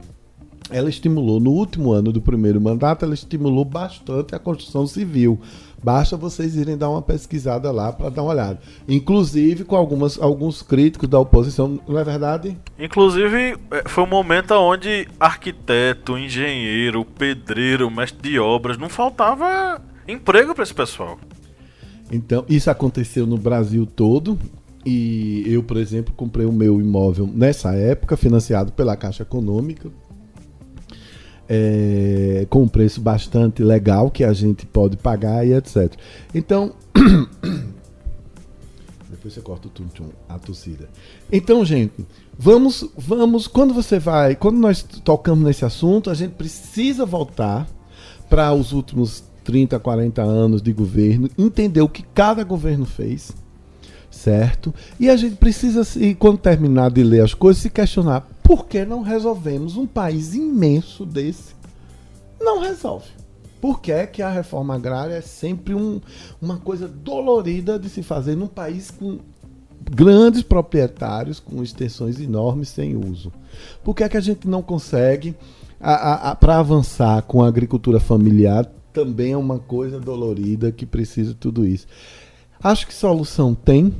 ela 0.69 0.89
estimulou, 0.89 1.39
no 1.39 1.51
último 1.51 1.91
ano 1.91 2.13
do 2.13 2.21
primeiro 2.21 2.61
mandato, 2.61 3.03
ela 3.03 3.13
estimulou 3.13 3.65
bastante 3.65 4.33
a 4.33 4.39
construção 4.39 4.87
civil. 4.87 5.39
Basta 5.83 6.15
vocês 6.15 6.55
irem 6.55 6.77
dar 6.77 6.89
uma 6.89 7.01
pesquisada 7.01 7.71
lá 7.71 7.91
para 7.91 8.09
dar 8.09 8.21
uma 8.21 8.31
olhada. 8.31 8.59
Inclusive 8.87 9.63
com 9.63 9.75
algumas, 9.75 10.21
alguns 10.21 10.61
críticos 10.61 11.09
da 11.09 11.19
oposição, 11.19 11.79
não 11.87 11.97
é 11.97 12.03
verdade? 12.03 12.55
Inclusive, 12.77 13.57
é, 13.71 13.83
foi 13.87 14.03
um 14.03 14.07
momento 14.07 14.51
onde 14.53 15.07
arquiteto, 15.19 16.17
engenheiro, 16.17 17.03
pedreiro, 17.03 17.89
mestre 17.89 18.29
de 18.29 18.39
obras, 18.39 18.77
não 18.77 18.89
faltava 18.89 19.81
emprego 20.07 20.53
para 20.53 20.63
esse 20.63 20.73
pessoal. 20.73 21.17
Então, 22.11 22.45
isso 22.47 22.69
aconteceu 22.69 23.25
no 23.25 23.37
Brasil 23.37 23.85
todo. 23.85 24.37
E 24.85 25.43
eu, 25.45 25.61
por 25.61 25.77
exemplo, 25.77 26.13
comprei 26.15 26.45
o 26.45 26.51
meu 26.51 26.81
imóvel 26.81 27.29
nessa 27.31 27.75
época, 27.75 28.17
financiado 28.17 28.71
pela 28.71 28.97
Caixa 28.97 29.21
Econômica 29.23 29.91
é, 31.53 32.47
com 32.49 32.63
um 32.63 32.67
preço 32.67 33.01
bastante 33.01 33.61
legal 33.61 34.09
que 34.09 34.23
a 34.23 34.31
gente 34.31 34.65
pode 34.65 34.95
pagar 34.95 35.45
e 35.45 35.53
etc. 35.53 35.91
Então. 36.33 36.71
Depois 39.09 39.33
você 39.33 39.41
corta 39.41 39.67
o 39.67 39.69
tum, 39.69 39.87
tum 39.87 40.05
a 40.29 40.39
tossida. 40.39 40.89
Então, 41.29 41.65
gente, 41.65 42.05
vamos, 42.39 42.89
vamos. 42.97 43.47
Quando 43.47 43.73
você 43.73 43.99
vai. 43.99 44.33
Quando 44.33 44.57
nós 44.57 44.81
tocamos 44.81 45.43
nesse 45.43 45.65
assunto, 45.65 46.09
a 46.09 46.13
gente 46.13 46.31
precisa 46.31 47.05
voltar 47.05 47.67
para 48.29 48.53
os 48.53 48.71
últimos 48.71 49.25
30, 49.43 49.77
40 49.77 50.21
anos 50.21 50.61
de 50.61 50.71
governo, 50.71 51.29
entender 51.37 51.81
o 51.81 51.89
que 51.89 52.03
cada 52.13 52.45
governo 52.45 52.85
fez, 52.85 53.33
certo? 54.09 54.73
E 54.97 55.09
a 55.09 55.17
gente 55.17 55.35
precisa, 55.35 55.81
quando 56.17 56.37
terminar 56.37 56.91
de 56.91 57.03
ler 57.03 57.21
as 57.21 57.33
coisas, 57.33 57.61
se 57.61 57.69
questionar 57.69 58.25
por 58.51 58.65
que 58.65 58.83
não 58.83 59.01
resolvemos 59.01 59.77
um 59.77 59.87
país 59.87 60.35
imenso 60.35 61.05
desse? 61.05 61.55
Não 62.37 62.59
resolve. 62.59 63.05
Por 63.61 63.79
que, 63.79 63.93
é 63.93 64.05
que 64.05 64.21
a 64.21 64.29
reforma 64.29 64.75
agrária 64.75 65.13
é 65.13 65.21
sempre 65.21 65.73
um, 65.73 66.01
uma 66.41 66.57
coisa 66.57 66.85
dolorida 66.85 67.79
de 67.79 67.87
se 67.87 68.03
fazer 68.03 68.35
num 68.35 68.47
país 68.47 68.91
com 68.91 69.19
grandes 69.89 70.43
proprietários 70.43 71.39
com 71.39 71.63
extensões 71.63 72.19
enormes 72.19 72.67
sem 72.67 72.97
uso? 72.97 73.31
Por 73.85 73.95
que, 73.95 74.03
é 74.03 74.09
que 74.09 74.17
a 74.17 74.21
gente 74.21 74.45
não 74.45 74.61
consegue, 74.61 75.33
para 75.79 76.59
avançar 76.59 77.21
com 77.21 77.41
a 77.41 77.47
agricultura 77.47 78.01
familiar, 78.01 78.69
também 78.91 79.31
é 79.31 79.37
uma 79.37 79.59
coisa 79.59 79.97
dolorida 79.97 80.73
que 80.73 80.85
precisa 80.85 81.29
de 81.29 81.39
tudo 81.39 81.65
isso? 81.65 81.87
Acho 82.61 82.85
que 82.85 82.93
solução 82.93 83.55
tem, 83.55 83.95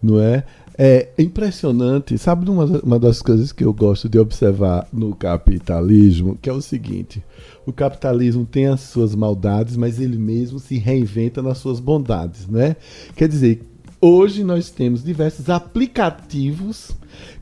não 0.00 0.20
é? 0.20 0.44
É 0.80 1.08
impressionante, 1.18 2.16
sabe 2.16 2.48
uma, 2.48 2.64
uma 2.64 3.00
das 3.00 3.20
coisas 3.20 3.50
que 3.50 3.64
eu 3.64 3.72
gosto 3.72 4.08
de 4.08 4.16
observar 4.16 4.86
no 4.92 5.12
capitalismo, 5.12 6.38
que 6.40 6.48
é 6.48 6.52
o 6.52 6.62
seguinte: 6.62 7.20
o 7.66 7.72
capitalismo 7.72 8.46
tem 8.46 8.68
as 8.68 8.82
suas 8.82 9.12
maldades, 9.12 9.76
mas 9.76 9.98
ele 9.98 10.16
mesmo 10.16 10.60
se 10.60 10.78
reinventa 10.78 11.42
nas 11.42 11.58
suas 11.58 11.80
bondades, 11.80 12.46
né? 12.46 12.76
Quer 13.16 13.26
dizer, 13.26 13.66
hoje 14.00 14.44
nós 14.44 14.70
temos 14.70 15.02
diversos 15.02 15.50
aplicativos 15.50 16.92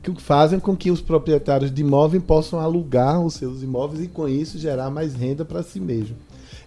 que 0.01 0.11
fazem 0.19 0.59
com 0.59 0.75
que 0.75 0.89
os 0.89 0.99
proprietários 0.99 1.71
de 1.71 1.81
imóveis 1.81 2.23
possam 2.23 2.59
alugar 2.59 3.21
os 3.21 3.35
seus 3.35 3.61
imóveis 3.61 4.03
e 4.03 4.07
com 4.07 4.27
isso 4.27 4.57
gerar 4.57 4.89
mais 4.89 5.13
renda 5.13 5.45
para 5.45 5.61
si 5.61 5.79
mesmo. 5.79 6.15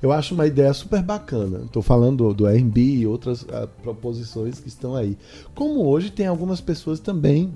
Eu 0.03 0.13
acho 0.13 0.35
uma 0.35 0.47
ideia 0.47 0.73
super 0.73 1.03
bacana. 1.03 1.63
Estou 1.65 1.83
falando 1.83 2.29
do, 2.29 2.35
do 2.35 2.47
Airbnb 2.47 2.81
e 2.81 3.07
outras 3.07 3.43
uh, 3.43 3.69
proposições 3.83 4.59
que 4.59 4.69
estão 4.69 4.97
aí. 4.97 5.17
Como 5.55 5.85
hoje 5.87 6.11
tem 6.11 6.27
algumas 6.27 6.61
pessoas 6.61 7.01
também 7.01 7.53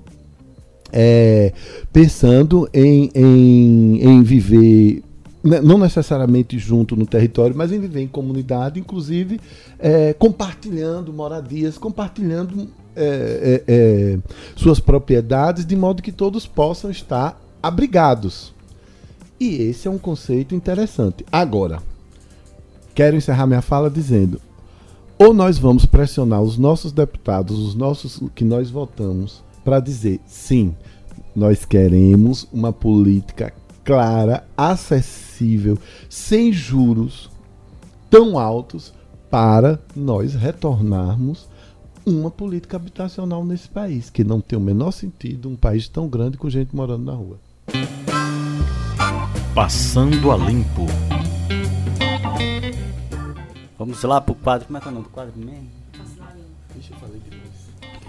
é, 0.91 1.51
pensando 1.91 2.69
em, 2.73 3.09
em, 3.15 4.01
em 4.03 4.23
viver 4.23 5.03
né, 5.43 5.61
não 5.61 5.77
necessariamente 5.77 6.57
junto 6.57 6.95
no 6.95 7.05
território, 7.05 7.55
mas 7.55 7.71
em 7.71 7.79
viver 7.79 8.01
em 8.01 8.07
comunidade, 8.07 8.79
inclusive 8.79 9.39
é, 9.77 10.13
compartilhando 10.13 11.13
moradias, 11.13 11.77
compartilhando 11.77 12.67
é, 12.95 13.63
é, 13.67 13.73
é 13.73 14.19
suas 14.55 14.79
propriedades, 14.79 15.65
de 15.65 15.75
modo 15.75 16.01
que 16.01 16.11
todos 16.11 16.47
possam 16.47 16.89
estar 16.89 17.39
abrigados. 17.61 18.53
E 19.39 19.61
esse 19.63 19.87
é 19.87 19.91
um 19.91 19.97
conceito 19.97 20.55
interessante. 20.55 21.25
Agora, 21.31 21.79
quero 22.95 23.15
encerrar 23.17 23.45
minha 23.45 23.61
fala 23.61 23.89
dizendo: 23.89 24.41
ou 25.17 25.33
nós 25.33 25.57
vamos 25.57 25.85
pressionar 25.85 26.41
os 26.41 26.57
nossos 26.57 26.91
deputados, 26.91 27.59
os 27.59 27.75
nossos 27.75 28.21
que 28.33 28.43
nós 28.43 28.69
votamos, 28.71 29.43
para 29.63 29.79
dizer 29.79 30.19
sim, 30.25 30.73
Nós 31.35 31.65
queremos 31.65 32.47
uma 32.51 32.71
política 32.71 33.53
clara, 33.83 34.45
acessível, 34.55 35.77
sem 36.09 36.51
juros 36.51 37.29
tão 38.09 38.39
altos 38.39 38.93
para 39.29 39.77
nós 39.93 40.33
retornarmos 40.33 41.47
uma 42.05 42.31
política 42.31 42.77
habitacional 42.77 43.43
nesse 43.43 43.67
país, 43.67 44.09
que 44.09 44.23
não 44.23 44.39
tem 44.39 44.57
o 44.57 44.61
menor 44.61 44.91
sentido 44.91 45.49
um 45.49 45.57
país 45.57 45.89
tão 45.89 46.07
grande 46.07 46.37
com 46.37 46.49
gente 46.49 46.73
morando 46.73 47.03
na 47.03 47.13
rua. 47.13 47.37
Passando 49.53 50.31
a 50.31 50.37
limpo. 50.37 50.85
Vamos 53.77 54.01
lá 54.03 54.21
pro 54.21 54.35
quadro. 54.35 54.67
Como 54.67 54.77
é 54.77 54.81
que 54.81 54.87
é 54.87 54.91
o 54.91 54.93
nome 54.93 55.05
do 55.05 55.11
quadro 55.11 55.33
mesmo? 55.37 55.69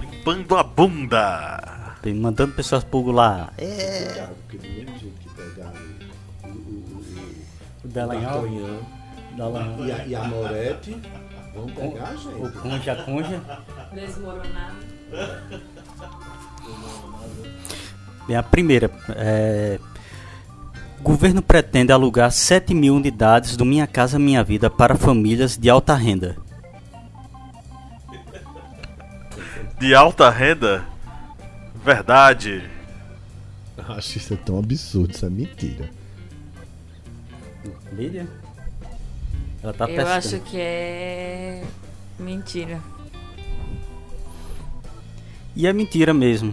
Limpando 0.00 0.56
a 0.56 0.62
bunda. 0.62 1.94
Tem- 2.02 2.14
Mandando 2.14 2.52
pessoas 2.54 2.84
pular. 2.84 3.52
É. 3.58 4.04
Cuidado, 4.06 4.34
porque 4.46 4.58
do 4.58 4.74
mesmo 4.74 4.98
jeito 4.98 5.18
que 5.20 5.28
pegaram 5.30 5.72
O 7.84 7.88
Dallagnol. 7.88 8.82
Dallagnol. 9.36 9.86
e 9.86 9.92
a, 9.92 10.06
e 10.06 10.14
a 10.14 10.24
Moretti, 10.24 11.00
vão 11.54 11.66
pegar 11.66 12.08
a 12.08 12.12
O 12.12 12.16
gente. 12.46 12.58
Conja 12.58 12.96
Conja. 13.04 13.42
Desmoronado. 13.92 14.76
Bem, 18.26 18.36
a 18.36 18.42
primeira. 18.42 18.90
É... 19.10 19.78
O 21.06 21.10
governo 21.10 21.40
pretende 21.40 21.92
alugar 21.92 22.32
7 22.32 22.74
mil 22.74 22.96
unidades 22.96 23.56
do 23.56 23.64
Minha 23.64 23.86
Casa 23.86 24.18
Minha 24.18 24.42
Vida 24.42 24.68
para 24.68 24.96
famílias 24.96 25.56
de 25.56 25.70
alta 25.70 25.94
renda. 25.94 26.36
De 29.78 29.94
alta 29.94 30.28
renda? 30.28 30.84
Verdade. 31.84 32.68
Acho 33.78 34.18
isso 34.18 34.34
é 34.34 34.36
tão 34.36 34.58
absurdo, 34.58 35.12
isso 35.14 35.24
é 35.24 35.30
mentira. 35.30 35.88
Lídia? 37.92 38.26
Ela 39.62 39.72
tá 39.72 39.84
Eu 39.84 39.94
pescando. 39.94 40.10
acho 40.10 40.40
que 40.40 40.58
é 40.58 41.62
mentira. 42.18 42.80
E 45.54 45.68
é 45.68 45.72
mentira 45.72 46.12
mesmo. 46.12 46.52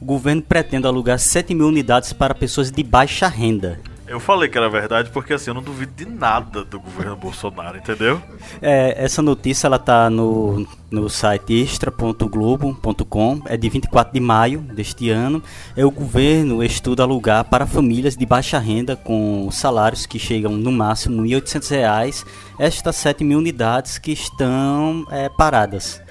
O 0.00 0.06
governo 0.06 0.40
pretende 0.40 0.86
alugar 0.86 1.18
7 1.18 1.54
mil 1.54 1.66
unidades 1.66 2.14
para 2.14 2.34
pessoas 2.34 2.70
de 2.70 2.82
baixa 2.82 3.28
renda. 3.28 3.78
Eu 4.10 4.18
falei 4.18 4.48
que 4.48 4.58
era 4.58 4.68
verdade 4.68 5.08
porque 5.10 5.34
assim, 5.34 5.50
eu 5.50 5.54
não 5.54 5.62
duvido 5.62 5.92
de 5.94 6.04
nada 6.04 6.64
do 6.64 6.80
governo 6.80 7.14
Bolsonaro, 7.14 7.78
entendeu? 7.78 8.20
É, 8.60 9.04
essa 9.04 9.22
notícia 9.22 9.68
ela 9.68 9.78
tá 9.78 10.10
no, 10.10 10.66
no 10.90 11.08
site 11.08 11.54
extra.globo.com, 11.62 13.40
é 13.46 13.56
de 13.56 13.68
24 13.68 14.12
de 14.12 14.18
maio 14.18 14.62
deste 14.62 15.10
ano. 15.10 15.40
É 15.76 15.84
o 15.84 15.92
governo 15.92 16.60
estuda 16.60 17.04
alugar 17.04 17.44
para 17.44 17.68
famílias 17.68 18.16
de 18.16 18.26
baixa 18.26 18.58
renda 18.58 18.96
com 18.96 19.48
salários 19.52 20.06
que 20.06 20.18
chegam 20.18 20.54
no 20.54 20.72
máximo 20.72 21.22
1.800 21.22 21.70
reais 21.70 22.26
estas 22.58 22.96
7 22.96 23.22
mil 23.22 23.38
unidades 23.38 23.96
que 23.96 24.10
estão 24.10 25.06
é, 25.08 25.28
paradas. 25.28 26.02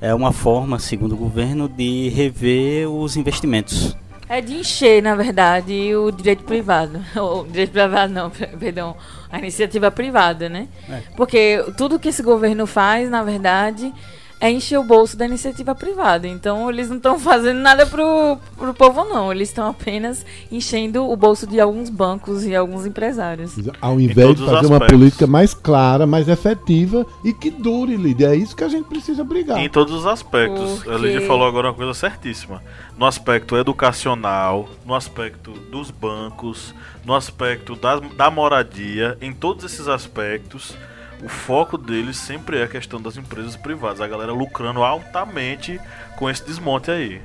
É 0.00 0.14
uma 0.14 0.32
forma, 0.32 0.78
segundo 0.78 1.12
o 1.12 1.18
governo, 1.18 1.68
de 1.68 2.08
rever 2.08 2.88
os 2.88 3.14
investimentos. 3.18 3.94
É 4.30 4.40
de 4.40 4.54
encher, 4.54 5.02
na 5.02 5.16
verdade, 5.16 5.92
o 5.96 6.12
direito 6.12 6.44
privado. 6.44 7.04
O 7.20 7.42
direito 7.48 7.72
privado 7.72 8.12
não, 8.12 8.30
perdão. 8.60 8.96
A 9.28 9.38
iniciativa 9.38 9.90
privada, 9.90 10.48
né? 10.48 10.68
É. 10.88 11.02
Porque 11.16 11.64
tudo 11.76 11.98
que 11.98 12.10
esse 12.10 12.22
governo 12.22 12.64
faz, 12.64 13.10
na 13.10 13.24
verdade, 13.24 13.92
é 14.40 14.50
encher 14.50 14.78
o 14.78 14.82
bolso 14.82 15.16
da 15.16 15.26
iniciativa 15.26 15.74
privada. 15.74 16.26
Então, 16.26 16.70
eles 16.70 16.88
não 16.88 16.96
estão 16.96 17.18
fazendo 17.20 17.58
nada 17.58 17.84
pro, 17.86 18.38
pro 18.56 18.72
povo, 18.72 19.04
não. 19.04 19.30
Eles 19.30 19.50
estão 19.50 19.68
apenas 19.68 20.24
enchendo 20.50 21.08
o 21.08 21.14
bolso 21.16 21.46
de 21.46 21.60
alguns 21.60 21.90
bancos 21.90 22.44
e 22.46 22.56
alguns 22.56 22.86
empresários. 22.86 23.54
Ao 23.80 24.00
invés 24.00 24.36
de 24.36 24.44
fazer 24.46 24.66
uma 24.66 24.80
política 24.80 25.26
mais 25.26 25.52
clara, 25.52 26.06
mais 26.06 26.26
efetiva 26.28 27.06
e 27.22 27.32
que 27.34 27.50
dure, 27.50 27.96
Lídia. 27.96 28.28
É 28.30 28.34
isso 28.36 28.56
que 28.56 28.64
a 28.64 28.68
gente 28.68 28.86
precisa 28.88 29.22
brigar. 29.22 29.58
Em 29.58 29.68
todos 29.68 29.92
os 29.94 30.06
aspectos. 30.06 30.80
A 30.80 30.84
Porque- 30.84 30.98
Lídia 30.98 31.26
falou 31.26 31.46
agora 31.46 31.68
uma 31.68 31.74
coisa 31.74 31.92
certíssima. 31.92 32.62
No 32.96 33.04
aspecto 33.04 33.56
educacional, 33.56 34.68
no 34.86 34.94
aspecto 34.94 35.52
dos 35.70 35.90
bancos, 35.90 36.74
no 37.04 37.14
aspecto 37.14 37.74
da, 37.76 37.98
da 37.98 38.30
moradia, 38.30 39.16
em 39.20 39.32
todos 39.32 39.64
esses 39.64 39.88
aspectos, 39.88 40.74
o 41.22 41.28
foco 41.28 41.76
deles 41.78 42.16
sempre 42.16 42.58
é 42.58 42.62
a 42.64 42.68
questão 42.68 43.00
das 43.00 43.16
empresas 43.16 43.56
privadas. 43.56 44.00
A 44.00 44.08
galera 44.08 44.32
lucrando 44.32 44.82
altamente 44.82 45.80
com 46.16 46.28
esse 46.30 46.44
desmonte 46.44 46.90
aí. 46.90 47.20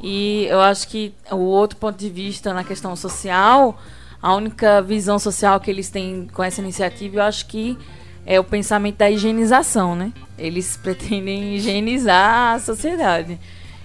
E 0.00 0.46
eu 0.48 0.60
acho 0.60 0.88
que 0.88 1.12
o 1.30 1.36
outro 1.36 1.76
ponto 1.78 1.98
de 1.98 2.08
vista 2.08 2.52
na 2.54 2.62
questão 2.64 2.94
social, 2.94 3.80
a 4.22 4.34
única 4.34 4.80
visão 4.82 5.18
social 5.18 5.58
que 5.60 5.70
eles 5.70 5.90
têm 5.90 6.28
com 6.32 6.42
essa 6.42 6.60
iniciativa, 6.60 7.16
eu 7.16 7.22
acho 7.22 7.46
que 7.46 7.76
é 8.24 8.38
o 8.38 8.44
pensamento 8.44 8.96
da 8.98 9.10
higienização, 9.10 9.96
né? 9.96 10.12
Eles 10.36 10.76
pretendem 10.82 11.54
higienizar 11.56 12.54
a 12.54 12.58
sociedade. 12.58 13.38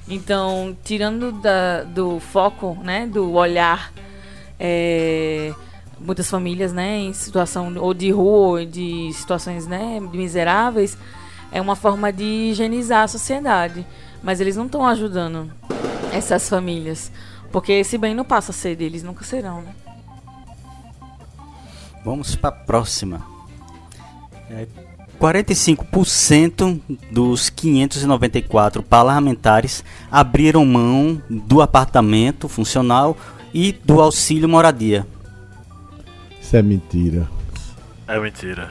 Então, 0.07 0.75
tirando 0.83 1.31
da- 1.31 1.83
do 1.83 2.19
foco, 2.19 2.77
né, 2.83 3.07
do 3.07 3.31
olhar, 3.33 3.91
é, 4.59 5.53
muitas 6.03 6.29
famílias, 6.29 6.73
né, 6.73 6.97
em 6.97 7.13
situação 7.13 7.73
ou 7.77 7.93
de 7.93 8.11
rua, 8.11 8.59
ou 8.59 8.65
de 8.65 9.11
situações, 9.13 9.65
né, 9.65 9.99
miseráveis, 9.99 10.97
é 11.51 11.61
uma 11.61 11.75
forma 11.75 12.11
de 12.11 12.23
higienizar 12.23 13.03
a 13.03 13.07
sociedade. 13.07 13.85
Mas 14.21 14.39
eles 14.39 14.55
não 14.55 14.65
estão 14.65 14.85
ajudando 14.85 15.51
essas 16.11 16.47
famílias. 16.47 17.11
Porque 17.51 17.71
esse 17.73 17.97
bem 17.97 18.15
não 18.15 18.25
passa 18.25 18.51
a 18.51 18.53
ser 18.53 18.75
deles, 18.75 19.03
nunca 19.03 19.23
serão, 19.23 19.61
né? 19.61 19.75
Vamos 22.03 22.35
para 22.35 22.49
a 22.49 22.51
próxima. 22.51 23.21
É, 24.49 24.67
45% 25.19 26.81
dos 27.11 27.49
594 27.49 28.83
parlamentares 28.83 29.83
abriram 30.11 30.65
mão 30.65 31.21
do 31.29 31.61
apartamento 31.61 32.49
funcional 32.49 33.15
e 33.53 33.71
do 33.71 34.01
auxílio 34.01 34.49
moradia. 34.49 35.07
Isso 36.53 36.57
é 36.59 36.61
mentira. 36.61 37.27
É 38.07 38.19
mentira. 38.19 38.69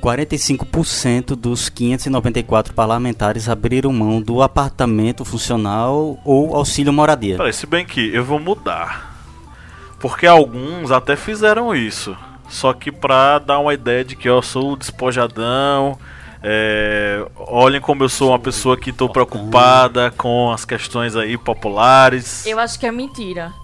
45% 0.00 1.34
dos 1.34 1.68
594 1.68 2.72
parlamentares 2.72 3.48
abriram 3.48 3.92
mão 3.92 4.22
do 4.22 4.42
apartamento 4.42 5.24
funcional 5.24 6.20
ou 6.24 6.54
auxílio 6.54 6.92
moradia. 6.92 7.36
Peraí, 7.36 7.52
se 7.52 7.66
bem 7.66 7.84
que 7.84 8.14
eu 8.14 8.24
vou 8.24 8.38
mudar. 8.38 9.12
Porque 9.98 10.24
alguns 10.24 10.92
até 10.92 11.16
fizeram 11.16 11.74
isso. 11.74 12.16
Só 12.48 12.72
que 12.72 12.92
pra 12.92 13.40
dar 13.40 13.58
uma 13.58 13.74
ideia 13.74 14.04
de 14.04 14.14
que 14.14 14.28
eu 14.28 14.40
sou 14.40 14.76
despojadão. 14.76 15.98
é, 16.44 17.26
olhem 17.34 17.80
como 17.80 18.04
eu 18.04 18.08
sou 18.08 18.28
uma 18.28 18.38
pessoa 18.38 18.76
que 18.76 18.92
tô 18.92 19.08
preocupada 19.08 20.12
com 20.12 20.52
as 20.52 20.64
questões 20.64 21.16
aí 21.16 21.36
populares. 21.36 22.46
Eu 22.46 22.60
acho 22.60 22.78
que 22.78 22.86
é 22.86 22.92
mentira. 22.92 23.63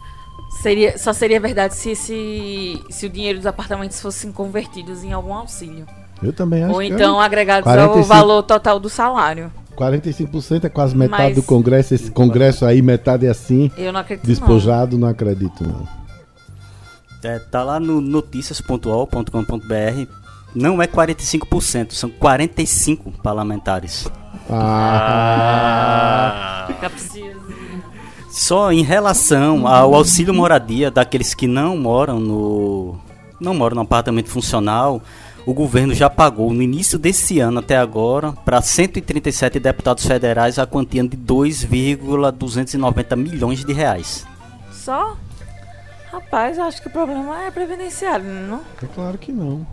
Seria, 0.51 0.99
só 0.99 1.13
seria 1.13 1.39
verdade 1.41 1.75
se, 1.77 1.95
se, 1.95 2.83
se 2.91 3.07
o 3.07 3.11
dinheiro 3.11 3.39
dos 3.39 3.47
apartamentos 3.47 4.01
fossem 4.01 4.33
convertidos 4.33 5.05
em 5.05 5.13
algum 5.13 5.33
auxílio. 5.33 5.87
Eu 6.23 6.33
também 6.33 6.65
acho 6.65 6.75
Ou 6.75 6.81
que 6.81 6.87
então 6.89 7.23
é. 7.23 7.25
agregados 7.25 7.63
45 7.65 7.99
ao 7.99 8.05
valor 8.05 8.43
total 8.43 8.79
do 8.81 8.89
salário. 8.91 9.51
45% 9.77 10.65
é 10.65 10.69
quase 10.69 10.95
metade 10.97 11.23
Mas- 11.23 11.35
do 11.37 11.43
Congresso. 11.43 11.95
Esse 11.95 12.11
Congresso 12.11 12.67
aí, 12.67 12.83
metade 12.83 13.25
é 13.27 13.31
assim. 13.31 13.71
Eu 13.79 13.93
não 13.93 14.01
acredito 14.01 14.27
Despojado, 14.27 14.99
não 14.99 15.09
acredito 15.09 15.63
não. 15.67 15.89
É, 17.23 17.39
tá 17.39 17.63
lá 17.63 17.79
no 17.81 18.01
noticias.ol.com.br. 18.01 20.07
Não 20.55 20.83
é 20.83 20.87
45%, 20.87 21.93
são 21.93 22.11
45 22.11 23.13
parlamentares. 23.23 24.07
Ah, 24.51 24.57
Ah, 26.67 26.71
não. 26.71 26.77
Capcioso. 26.77 27.41
Só 28.31 28.71
em 28.71 28.83
relação 28.83 29.67
ao 29.67 29.93
auxílio 29.93 30.33
moradia 30.33 30.89
daqueles 30.89 31.35
que 31.35 31.49
não 31.49 31.77
moram 31.77 32.21
no 32.21 32.97
não 33.41 33.55
moram 33.55 33.77
no 33.77 33.83
apartamento 33.83 34.29
funcional, 34.29 35.01
o 35.47 35.55
governo 35.55 35.95
já 35.95 36.11
pagou 36.11 36.53
no 36.53 36.63
início 36.63 36.99
desse 36.99 37.41
ano 37.41 37.59
até 37.59 37.77
agora 37.77 38.33
para 38.33 38.61
137 38.61 39.59
deputados 39.59 40.07
federais 40.07 40.59
a 40.59 40.67
quantia 40.67 41.03
de 41.03 41.17
2,290 41.17 43.17
milhões 43.17 43.65
de 43.65 43.73
reais. 43.73 44.27
Só? 44.71 45.17
Rapaz, 46.13 46.59
eu 46.59 46.65
acho 46.65 46.83
que 46.83 46.89
o 46.89 46.91
problema 46.91 47.45
é 47.45 47.51
previdenciário, 47.51 48.27
não? 48.27 48.61
é 48.83 48.87
claro 48.95 49.17
que 49.17 49.33
não. 49.33 49.67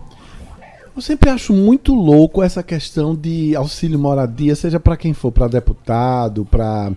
Eu 0.96 1.02
sempre 1.02 1.30
acho 1.30 1.52
muito 1.54 1.94
louco 1.94 2.42
essa 2.42 2.64
questão 2.64 3.14
de 3.14 3.54
auxílio 3.56 4.00
moradia, 4.00 4.56
seja 4.56 4.80
para 4.80 4.98
quem 4.98 5.14
for, 5.14 5.32
para 5.32 5.48
deputado, 5.48 6.44
para 6.46 6.92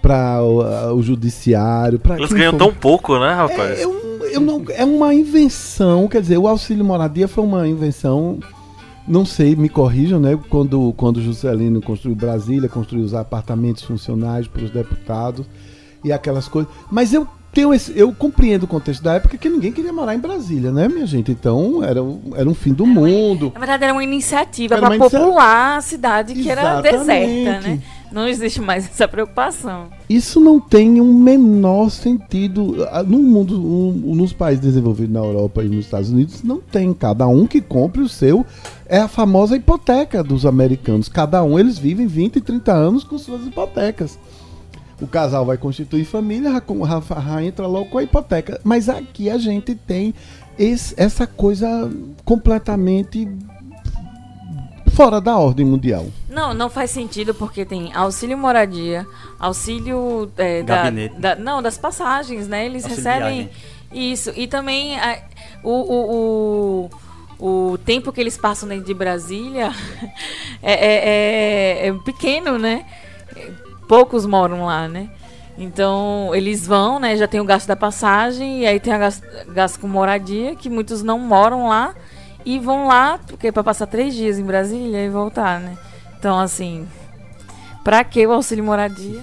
para 0.00 0.42
o, 0.42 0.96
o 0.96 1.02
judiciário, 1.02 1.98
para 1.98 2.16
eles 2.16 2.32
ganham 2.32 2.54
tão 2.56 2.72
pouco, 2.72 3.18
né, 3.18 3.32
rapaz? 3.32 3.78
É, 3.78 3.84
eu, 3.84 3.94
eu 4.32 4.40
não, 4.40 4.64
é 4.70 4.84
uma 4.84 5.14
invenção, 5.14 6.08
quer 6.08 6.20
dizer, 6.20 6.38
o 6.38 6.46
auxílio 6.48 6.84
moradia 6.84 7.28
foi 7.28 7.44
uma 7.44 7.66
invenção 7.66 8.38
não 9.08 9.24
sei, 9.24 9.56
me 9.56 9.70
corrijam, 9.70 10.20
né? 10.20 10.38
Quando, 10.50 10.92
quando 10.94 11.22
Juscelino 11.22 11.80
construiu 11.80 12.14
Brasília, 12.14 12.68
construiu 12.68 13.04
os 13.04 13.14
apartamentos 13.14 13.82
funcionais 13.82 14.46
para 14.46 14.62
os 14.62 14.70
deputados 14.70 15.46
e 16.04 16.12
aquelas 16.12 16.46
coisas. 16.46 16.70
Mas 16.90 17.14
eu 17.14 17.26
tenho 17.50 17.72
esse, 17.72 17.98
eu 17.98 18.12
compreendo 18.12 18.64
o 18.64 18.66
contexto 18.66 19.02
da 19.02 19.14
época 19.14 19.38
que 19.38 19.48
ninguém 19.48 19.72
queria 19.72 19.92
morar 19.94 20.14
em 20.14 20.18
Brasília, 20.18 20.70
né, 20.70 20.86
minha 20.88 21.06
gente? 21.06 21.30
Então 21.32 21.82
era, 21.82 22.00
era 22.36 22.48
um 22.48 22.54
fim 22.54 22.74
do 22.74 22.84
mundo. 22.86 23.50
Na 23.54 23.60
verdade, 23.60 23.84
era 23.84 23.92
uma 23.94 24.04
iniciativa 24.04 24.74
Era 24.74 24.82
para 24.82 24.90
uma 24.90 24.96
inicia- 24.96 25.18
popular 25.18 25.78
a 25.78 25.80
cidade 25.80 26.34
que 26.34 26.50
era 26.50 26.60
Exatamente. 26.60 26.98
deserta, 26.98 27.68
né? 27.68 27.82
Não 28.10 28.26
existe 28.26 28.60
mais 28.60 28.86
essa 28.86 29.06
preocupação. 29.06 29.88
Isso 30.08 30.40
não 30.40 30.58
tem 30.58 31.00
um 31.00 31.12
menor 31.12 31.90
sentido. 31.90 32.86
Ah, 32.90 33.02
No 33.02 33.18
mundo, 33.18 33.60
um- 33.60 34.14
nos 34.14 34.32
países 34.32 34.64
desenvolvidos 34.64 35.12
na 35.12 35.20
Europa 35.20 35.62
e 35.62 35.68
nos 35.68 35.84
Estados 35.84 36.10
Unidos, 36.10 36.42
não 36.42 36.58
tem. 36.58 36.92
Cada 36.94 37.26
um 37.28 37.46
que 37.46 37.60
compre 37.60 38.00
o 38.00 38.08
seu. 38.08 38.46
É 38.86 38.98
a 38.98 39.08
famosa 39.08 39.56
hipoteca 39.56 40.22
dos 40.24 40.46
americanos. 40.46 41.08
Cada 41.08 41.42
um, 41.44 41.58
eles 41.58 41.78
vivem 41.78 42.06
20 42.06 42.36
e 42.36 42.40
30 42.40 42.72
anos 42.72 43.04
com 43.04 43.18
suas 43.18 43.46
hipotecas. 43.46 44.18
O 45.00 45.06
casal 45.06 45.44
vai 45.44 45.56
constituir 45.58 46.04
família, 46.04 46.50
já 46.50 47.44
entra 47.44 47.66
logo 47.66 47.86
com 47.90 47.98
a 47.98 48.02
hipoteca. 48.02 48.60
Mas 48.64 48.88
aqui 48.88 49.30
a 49.30 49.38
gente 49.38 49.74
tem 49.74 50.12
esse- 50.58 50.94
essa 50.96 51.26
coisa 51.26 51.88
completamente 52.24 53.28
fora 54.98 55.20
da 55.20 55.38
ordem 55.38 55.64
mundial. 55.64 56.06
Não, 56.28 56.52
não 56.52 56.68
faz 56.68 56.90
sentido 56.90 57.32
porque 57.32 57.64
tem 57.64 57.94
auxílio 57.94 58.36
moradia, 58.36 59.06
auxílio 59.38 60.28
é, 60.36 60.64
da, 60.64 60.90
da- 61.16 61.36
não 61.36 61.62
das 61.62 61.78
passagens, 61.78 62.48
né? 62.48 62.66
Eles 62.66 62.82
Auxílio 62.84 63.04
recebem 63.08 63.48
isso 63.92 64.32
e 64.34 64.48
também 64.48 64.98
a- 64.98 65.20
o, 65.62 65.70
o, 65.70 66.90
o, 67.38 67.72
o 67.72 67.78
tempo 67.78 68.10
que 68.12 68.20
eles 68.20 68.36
passam 68.36 68.68
dentro 68.68 68.86
de 68.86 68.92
Brasília 68.94 69.70
é, 70.60 70.72
é- 70.72 71.84
é- 71.84 71.86
é 71.86 71.92
pequeno, 72.04 72.58
né? 72.58 72.84
Poucos 73.86 74.26
moram 74.26 74.64
lá, 74.66 74.88
né? 74.88 75.08
Então 75.56 76.30
eles 76.34 76.66
vão, 76.66 76.98
né? 76.98 77.16
Já 77.16 77.28
tem 77.28 77.38
o 77.40 77.44
gasto 77.44 77.68
da 77.68 77.76
passagem 77.76 78.62
e 78.62 78.66
aí 78.66 78.80
tem 78.80 78.92
o 78.94 78.98
gasto, 78.98 79.22
gasto 79.52 79.78
com 79.78 79.86
moradia 79.86 80.56
que 80.56 80.68
muitos 80.68 81.04
não 81.04 81.20
moram 81.20 81.68
lá 81.68 81.94
e 82.48 82.58
vão 82.58 82.86
lá 82.86 83.18
porque 83.26 83.52
para 83.52 83.62
passar 83.62 83.86
três 83.86 84.14
dias 84.14 84.38
em 84.38 84.44
Brasília 84.44 85.04
e 85.04 85.10
voltar, 85.10 85.60
né? 85.60 85.76
Então 86.18 86.38
assim, 86.40 86.88
pra 87.84 88.02
que 88.02 88.26
o 88.26 88.32
auxílio 88.32 88.64
moradia? 88.64 89.20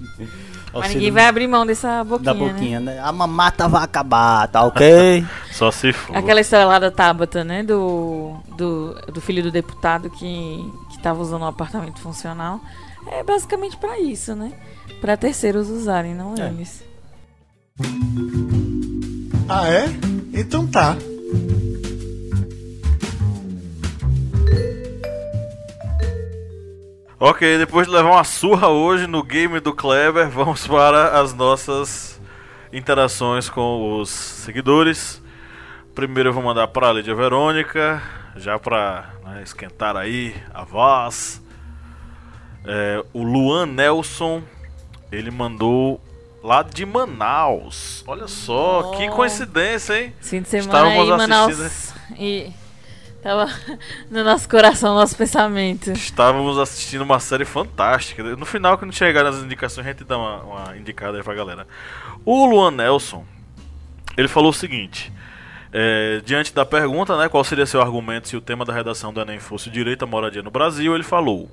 Mas 0.74 0.92
ninguém 0.92 1.10
vai 1.10 1.26
abrir 1.26 1.46
mão 1.46 1.64
dessa 1.64 2.04
boquinha, 2.04 2.24
da 2.24 2.34
né? 2.34 2.52
boquinha, 2.52 2.80
né? 2.80 2.98
A 3.00 3.10
mamata 3.10 3.66
vai 3.66 3.82
acabar, 3.84 4.46
tá 4.48 4.62
ok? 4.64 5.24
Só 5.52 5.70
se 5.70 5.92
for. 5.92 6.14
Aquela 6.14 6.40
história 6.40 6.66
lá 6.66 6.78
da 6.78 6.90
Tabata, 6.90 7.42
né? 7.42 7.62
Do, 7.62 8.36
do, 8.58 8.94
do 9.10 9.20
filho 9.22 9.42
do 9.42 9.50
deputado 9.50 10.10
que, 10.10 10.70
que 10.90 10.98
tava 10.98 11.22
usando 11.22 11.42
um 11.42 11.46
apartamento 11.46 11.98
funcional. 12.00 12.60
É 13.10 13.22
basicamente 13.22 13.76
pra 13.78 13.98
isso, 13.98 14.34
né? 14.34 14.52
Pra 15.00 15.16
terceiros 15.16 15.70
usarem, 15.70 16.14
não 16.14 16.34
É. 16.34 16.48
eles. 16.48 16.84
Ah, 19.48 19.66
é? 19.70 19.86
Então 20.34 20.66
tá. 20.66 20.94
Ok, 27.18 27.56
depois 27.58 27.86
de 27.86 27.92
levar 27.92 28.10
uma 28.10 28.24
surra 28.24 28.68
hoje 28.68 29.06
no 29.06 29.22
game 29.22 29.58
do 29.58 29.72
Kleber, 29.72 30.28
vamos 30.28 30.66
para 30.68 31.18
as 31.20 31.32
nossas 31.32 32.20
interações 32.72 33.48
com 33.48 33.98
os 34.00 34.10
seguidores. 34.10 35.22
Primeiro 35.94 36.28
eu 36.28 36.32
vou 36.34 36.42
mandar 36.42 36.68
para 36.68 36.90
a 36.90 36.92
Lídia 36.92 37.14
Verônica, 37.14 38.02
já 38.36 38.58
para 38.58 39.06
né, 39.24 39.42
esquentar 39.42 39.96
aí 39.96 40.36
a 40.52 40.62
voz. 40.62 41.40
É, 42.66 43.02
o 43.14 43.22
Luan 43.22 43.64
Nelson, 43.64 44.42
ele 45.10 45.30
mandou 45.30 45.98
lá 46.42 46.60
de 46.62 46.84
Manaus. 46.84 48.04
Olha 48.06 48.28
só, 48.28 48.92
que 48.94 49.08
Oh. 49.08 49.12
coincidência, 49.14 50.02
hein? 50.02 50.14
Fim 50.20 50.42
de 50.42 50.48
semana 50.48 50.68
Estávamos 50.90 51.10
aí, 51.12 51.16
Manaus. 51.18 51.60
assistindo- 51.60 51.96
E 52.20 52.52
tava 53.26 53.48
no 54.08 54.22
nosso 54.22 54.48
coração, 54.48 54.94
no 54.94 55.00
nosso 55.00 55.16
pensamento. 55.16 55.90
Estávamos 55.90 56.58
assistindo 56.58 57.02
uma 57.02 57.18
série 57.18 57.44
fantástica. 57.44 58.22
No 58.36 58.46
final, 58.46 58.78
quando 58.78 58.94
chegar 58.94 59.24
nas 59.24 59.38
indicações, 59.38 59.84
a 59.84 59.90
gente 59.90 60.04
dá 60.04 60.16
uma, 60.16 60.42
uma 60.42 60.76
indicada 60.76 61.16
aí 61.16 61.24
pra 61.24 61.34
galera. 61.34 61.66
O 62.24 62.46
Luan 62.46 62.70
Nelson, 62.70 63.24
ele 64.16 64.28
falou 64.28 64.50
o 64.50 64.54
seguinte. 64.54 65.12
é, 65.72 66.22
diante 66.24 66.54
da 66.54 66.64
pergunta, 66.64 67.18
né, 67.18 67.28
qual 67.28 67.42
seria 67.42 67.66
seu 67.66 67.82
argumento 67.82 68.28
se 68.28 68.36
o 68.36 68.40
tema 68.40 68.64
da 68.64 68.72
redação 68.72 69.12
do 69.12 69.20
Enem 69.20 69.40
fosse 69.40 69.68
o 69.68 69.72
direito 69.72 70.04
à 70.04 70.06
moradia 70.06 70.42
no 70.42 70.50
Brasil, 70.50 70.94
ele 70.94 71.02
falou: 71.02 71.50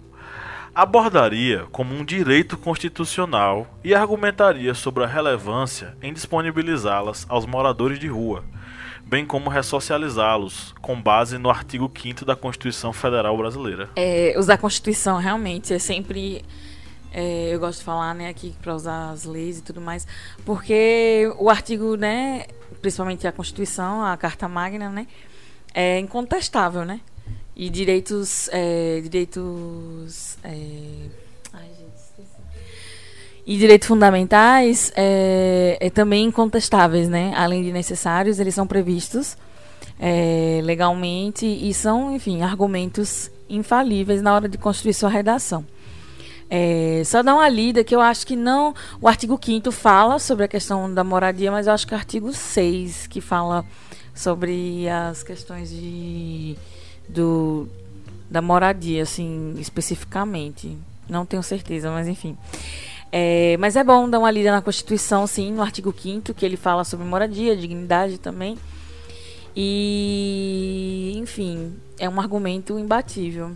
abordaria 0.75 1.65
como 1.71 1.95
um 1.95 2.05
direito 2.05 2.55
constitucional 2.55 3.67
e 3.83 3.95
argumentaria 3.95 4.75
sobre 4.75 5.03
a 5.03 5.07
relevância 5.07 5.97
em 6.03 6.13
disponibilizá-las 6.13 7.25
aos 7.27 7.47
moradores 7.47 7.97
de 7.97 8.07
rua, 8.07 8.43
bem 9.13 9.27
como 9.27 9.47
ressocializá-los, 9.47 10.73
com 10.81 10.99
base 10.99 11.37
no 11.37 11.47
artigo 11.47 11.91
5 11.95 12.25
da 12.25 12.35
Constituição 12.35 12.91
Federal 12.91 13.37
Brasileira. 13.37 13.87
É, 13.95 14.33
usar 14.39 14.55
a 14.55 14.57
Constituição 14.57 15.19
realmente 15.19 15.71
é 15.71 15.77
sempre. 15.77 16.43
é, 17.13 17.53
eu 17.53 17.59
gosto 17.59 17.77
de 17.77 17.85
falar, 17.85 18.15
né, 18.15 18.27
aqui 18.27 18.55
para 18.59 18.73
usar 18.73 19.11
as 19.11 19.23
leis 19.23 19.59
e 19.59 19.61
tudo 19.61 19.79
mais, 19.79 20.07
porque 20.43 21.31
o 21.37 21.47
artigo, 21.47 21.95
né, 21.95 22.47
principalmente 22.81 23.27
a 23.27 23.31
Constituição, 23.31 24.03
a 24.03 24.17
Carta 24.17 24.47
Magna, 24.47 24.89
né, 24.89 25.05
é 25.75 25.99
incontestável, 25.99 26.83
né? 26.83 26.99
E 27.55 27.69
direitos, 27.69 28.49
é, 28.51 28.99
direitos, 28.99 30.39
é. 30.43 31.22
E 33.45 33.57
direitos 33.57 33.87
fundamentais 33.87 34.91
é, 34.95 35.77
é 35.79 35.89
também 35.89 36.25
incontestáveis, 36.25 37.09
né? 37.09 37.33
Além 37.35 37.61
de 37.63 37.71
necessários, 37.73 38.39
eles 38.39 38.55
são 38.55 38.65
previstos 38.65 39.37
é, 39.99 40.61
legalmente 40.63 41.45
e 41.45 41.73
são, 41.73 42.15
enfim, 42.15 42.41
argumentos 42.41 43.29
infalíveis 43.49 44.21
na 44.21 44.33
hora 44.33 44.47
de 44.47 44.57
construir 44.57 44.93
sua 44.93 45.09
redação. 45.09 45.65
É, 46.49 47.01
só 47.05 47.23
dar 47.23 47.35
uma 47.35 47.49
lida 47.49 47.83
que 47.83 47.95
eu 47.95 47.99
acho 47.99 48.25
que 48.25 48.35
não. 48.35 48.73
O 49.01 49.07
artigo 49.07 49.39
5 49.41 49.71
fala 49.71 50.19
sobre 50.19 50.45
a 50.45 50.47
questão 50.47 50.93
da 50.93 51.03
moradia, 51.03 51.51
mas 51.51 51.67
eu 51.67 51.73
acho 51.73 51.87
que 51.87 51.93
o 51.93 51.97
artigo 51.97 52.31
6 52.31 53.07
que 53.07 53.19
fala 53.19 53.65
sobre 54.13 54.87
as 54.87 55.23
questões 55.23 55.69
de, 55.69 56.55
do, 57.09 57.67
da 58.29 58.41
moradia, 58.41 59.03
assim, 59.03 59.55
especificamente. 59.57 60.77
Não 61.09 61.25
tenho 61.25 61.43
certeza, 61.43 61.91
mas 61.91 62.07
enfim. 62.07 62.37
É, 63.15 63.55
mas 63.59 63.75
é 63.75 63.83
bom 63.83 64.09
dar 64.09 64.17
uma 64.17 64.31
lida 64.31 64.51
na 64.51 64.59
Constituição, 64.59 65.27
sim, 65.27 65.51
no 65.53 65.61
artigo 65.61 65.93
5 65.95 66.33
que 66.33 66.43
ele 66.43 66.57
fala 66.57 66.83
sobre 66.83 67.05
moradia, 67.05 67.55
dignidade 67.55 68.17
também. 68.17 68.57
E, 69.55 71.13
enfim, 71.17 71.75
é 71.99 72.09
um 72.09 72.19
argumento 72.19 72.79
imbatível. 72.79 73.51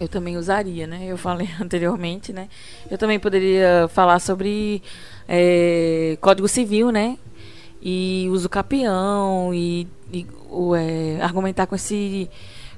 Eu 0.00 0.08
também 0.08 0.38
usaria, 0.38 0.86
né? 0.86 1.04
Eu 1.04 1.18
falei 1.18 1.46
anteriormente, 1.60 2.32
né? 2.32 2.48
Eu 2.90 2.96
também 2.96 3.20
poderia 3.20 3.86
falar 3.92 4.18
sobre 4.18 4.82
é, 5.28 6.16
Código 6.22 6.48
Civil, 6.48 6.90
né? 6.90 7.18
E 7.82 8.28
uso 8.30 8.48
capião 8.48 9.52
e, 9.52 9.86
e 10.10 10.26
o, 10.48 10.74
é, 10.74 11.20
argumentar 11.20 11.66
com 11.66 11.74
esse 11.74 12.30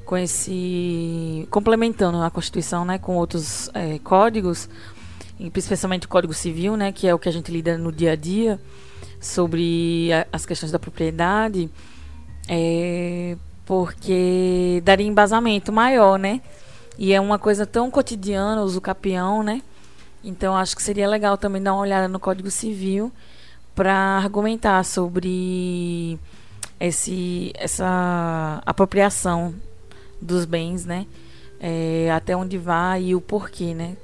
com 0.04 0.16
esse 0.18 1.46
complementando 1.50 2.20
a 2.20 2.30
Constituição, 2.30 2.84
né, 2.84 2.98
com 2.98 3.16
outros 3.16 3.70
é, 3.72 3.98
códigos, 4.00 4.68
especialmente 5.40 6.06
o 6.06 6.08
Código 6.08 6.32
Civil, 6.34 6.76
né, 6.76 6.92
que 6.92 7.06
é 7.06 7.14
o 7.14 7.18
que 7.18 7.28
a 7.28 7.32
gente 7.32 7.50
lida 7.50 7.76
no 7.76 7.90
dia 7.92 8.12
a 8.12 8.16
dia 8.16 8.60
sobre 9.20 10.10
a- 10.12 10.26
as 10.32 10.44
questões 10.46 10.70
da 10.72 10.78
propriedade, 10.78 11.70
é, 12.48 13.36
porque 13.64 14.82
daria 14.84 15.06
embasamento 15.06 15.72
maior, 15.72 16.18
né? 16.18 16.40
E 16.98 17.12
é 17.12 17.20
uma 17.20 17.38
coisa 17.38 17.66
tão 17.66 17.90
cotidiana, 17.90 18.60
o 18.60 18.64
uso 18.64 18.80
capião, 18.80 19.42
né? 19.42 19.62
Então 20.22 20.56
acho 20.56 20.76
que 20.76 20.82
seria 20.82 21.08
legal 21.08 21.36
também 21.36 21.62
dar 21.62 21.72
uma 21.72 21.82
olhada 21.82 22.06
no 22.08 22.20
Código 22.20 22.50
Civil 22.50 23.10
para 23.74 23.92
argumentar 23.94 24.84
sobre 24.84 26.18
esse, 26.78 27.52
essa 27.56 28.62
apropriação 28.64 29.54
dos 30.20 30.44
bens, 30.44 30.84
né? 30.84 31.06
É, 31.60 32.10
até 32.12 32.36
onde 32.36 32.58
vai 32.58 33.04
e 33.04 33.14
o 33.14 33.20
porquê, 33.20 33.74
né? 33.74 33.96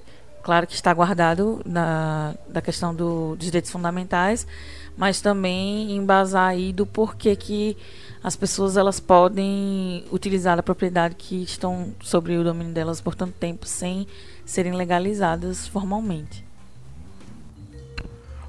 Claro 0.42 0.66
que 0.66 0.74
está 0.74 0.92
guardado 0.92 1.60
na 1.64 2.34
da 2.48 2.62
questão 2.62 2.94
do, 2.94 3.36
dos 3.36 3.46
direitos 3.46 3.70
fundamentais, 3.70 4.46
mas 4.96 5.20
também 5.20 5.92
embasar 5.92 6.48
aí 6.48 6.72
do 6.72 6.86
porquê 6.86 7.36
que 7.36 7.76
as 8.22 8.36
pessoas 8.36 8.76
elas 8.76 9.00
podem 9.00 10.04
utilizar 10.10 10.58
a 10.58 10.62
propriedade 10.62 11.14
que 11.14 11.42
estão 11.42 11.94
sobre 12.00 12.36
o 12.36 12.44
domínio 12.44 12.72
delas 12.72 13.00
por 13.00 13.14
tanto 13.14 13.32
tempo 13.34 13.66
sem 13.66 14.06
serem 14.44 14.72
legalizadas 14.72 15.66
formalmente. 15.66 16.44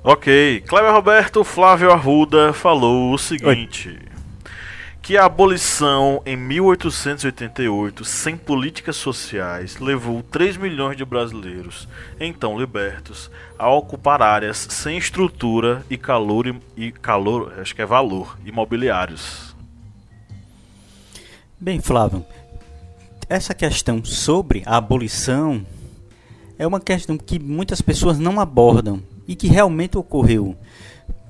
Ok, 0.04 0.62
Cleber 0.68 0.92
Roberto 0.92 1.44
Flávio 1.44 1.92
Arruda 1.92 2.52
falou 2.54 3.14
o 3.14 3.18
seguinte: 3.18 4.00
que 5.02 5.18
a 5.18 5.26
abolição 5.26 6.22
em 6.26 6.38
1888, 6.38 8.06
sem 8.06 8.38
políticas 8.38 8.96
sociais, 8.96 9.78
levou 9.80 10.22
3 10.22 10.58
milhões 10.58 10.96
de 10.96 11.04
brasileiros, 11.04 11.88
então 12.20 12.60
libertos, 12.60 13.32
a 13.58 13.68
ocupar 13.70 14.22
áreas 14.22 14.68
sem 14.70 14.98
estrutura 14.98 15.84
e 15.90 15.98
calor 15.98 16.56
e 16.78 16.92
calor, 16.92 17.54
acho 17.60 17.74
que 17.74 17.82
é 17.82 17.86
valor, 17.86 18.38
imobiliários. 18.46 19.56
Bem, 21.60 21.80
Flávio, 21.80 22.24
essa 23.28 23.56
questão 23.56 24.06
sobre 24.06 24.62
a 24.68 24.78
abolição 24.78 25.66
é 26.60 26.68
uma 26.68 26.80
questão 26.80 27.18
que 27.18 27.40
muitas 27.40 27.82
pessoas 27.82 28.20
não 28.20 28.40
abordam 28.40 29.02
e 29.28 29.36
que 29.36 29.48
realmente 29.48 29.98
ocorreu. 29.98 30.56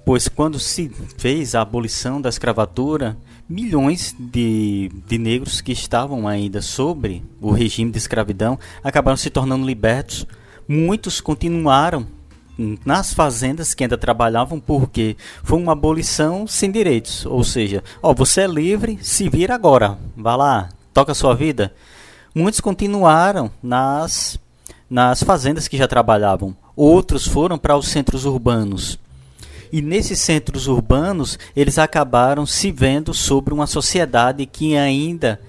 Pois 0.05 0.27
quando 0.27 0.59
se 0.59 0.89
fez 1.17 1.55
a 1.55 1.61
abolição 1.61 2.19
da 2.19 2.27
escravatura, 2.27 3.15
milhões 3.51 4.15
de, 4.17 4.89
de 5.05 5.17
negros 5.17 5.59
que 5.59 5.73
estavam 5.73 6.27
ainda 6.27 6.61
sobre 6.61 7.21
o 7.41 7.51
regime 7.51 7.91
de 7.91 7.97
escravidão 7.97 8.57
acabaram 8.81 9.17
se 9.17 9.29
tornando 9.29 9.65
libertos. 9.65 10.25
Muitos 10.67 11.19
continuaram 11.19 12.07
nas 12.85 13.13
fazendas 13.13 13.73
que 13.73 13.83
ainda 13.83 13.97
trabalhavam 13.97 14.59
porque 14.59 15.17
foi 15.43 15.59
uma 15.59 15.73
abolição 15.73 16.47
sem 16.47 16.71
direitos, 16.71 17.25
ou 17.25 17.43
seja, 17.43 17.83
ó, 18.01 18.13
você 18.13 18.41
é 18.41 18.47
livre, 18.47 18.99
se 19.01 19.27
vira 19.27 19.55
agora, 19.55 19.97
vá 20.15 20.35
lá, 20.35 20.69
toca 20.93 21.11
a 21.11 21.15
sua 21.15 21.35
vida. 21.35 21.73
Muitos 22.33 22.61
continuaram 22.61 23.51
nas 23.61 24.39
nas 24.89 25.23
fazendas 25.23 25.69
que 25.69 25.77
já 25.77 25.87
trabalhavam, 25.87 26.55
outros 26.75 27.25
foram 27.25 27.57
para 27.57 27.77
os 27.77 27.87
centros 27.87 28.25
urbanos. 28.25 28.99
E 29.71 29.81
nesses 29.81 30.19
centros 30.19 30.67
urbanos, 30.67 31.39
eles 31.55 31.77
acabaram 31.77 32.45
se 32.45 32.71
vendo 32.71 33.13
sobre 33.13 33.53
uma 33.53 33.67
sociedade 33.67 34.45
que 34.45 34.75
ainda 34.75 35.39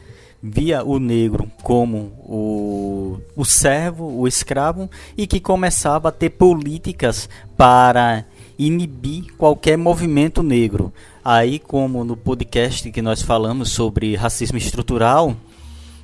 via 0.43 0.85
o 0.85 0.99
negro 0.99 1.51
como 1.62 2.12
o, 2.25 3.20
o 3.37 3.45
servo, 3.45 4.05
o 4.05 4.27
escravo, 4.27 4.91
e 5.16 5.27
que 5.27 5.39
começava 5.39 6.09
a 6.09 6.12
ter 6.12 6.31
políticas 6.31 7.29
para 7.57 8.25
inibir 8.59 9.33
qualquer 9.37 9.79
movimento 9.79 10.43
negro. 10.43 10.93
Aí, 11.25 11.59
como 11.59 12.05
no 12.05 12.16
podcast 12.16 12.91
que 12.91 13.03
nós 13.03 13.23
falamos 13.23 13.70
sobre 13.70 14.16
racismo 14.16 14.59
estrutural, 14.59 15.37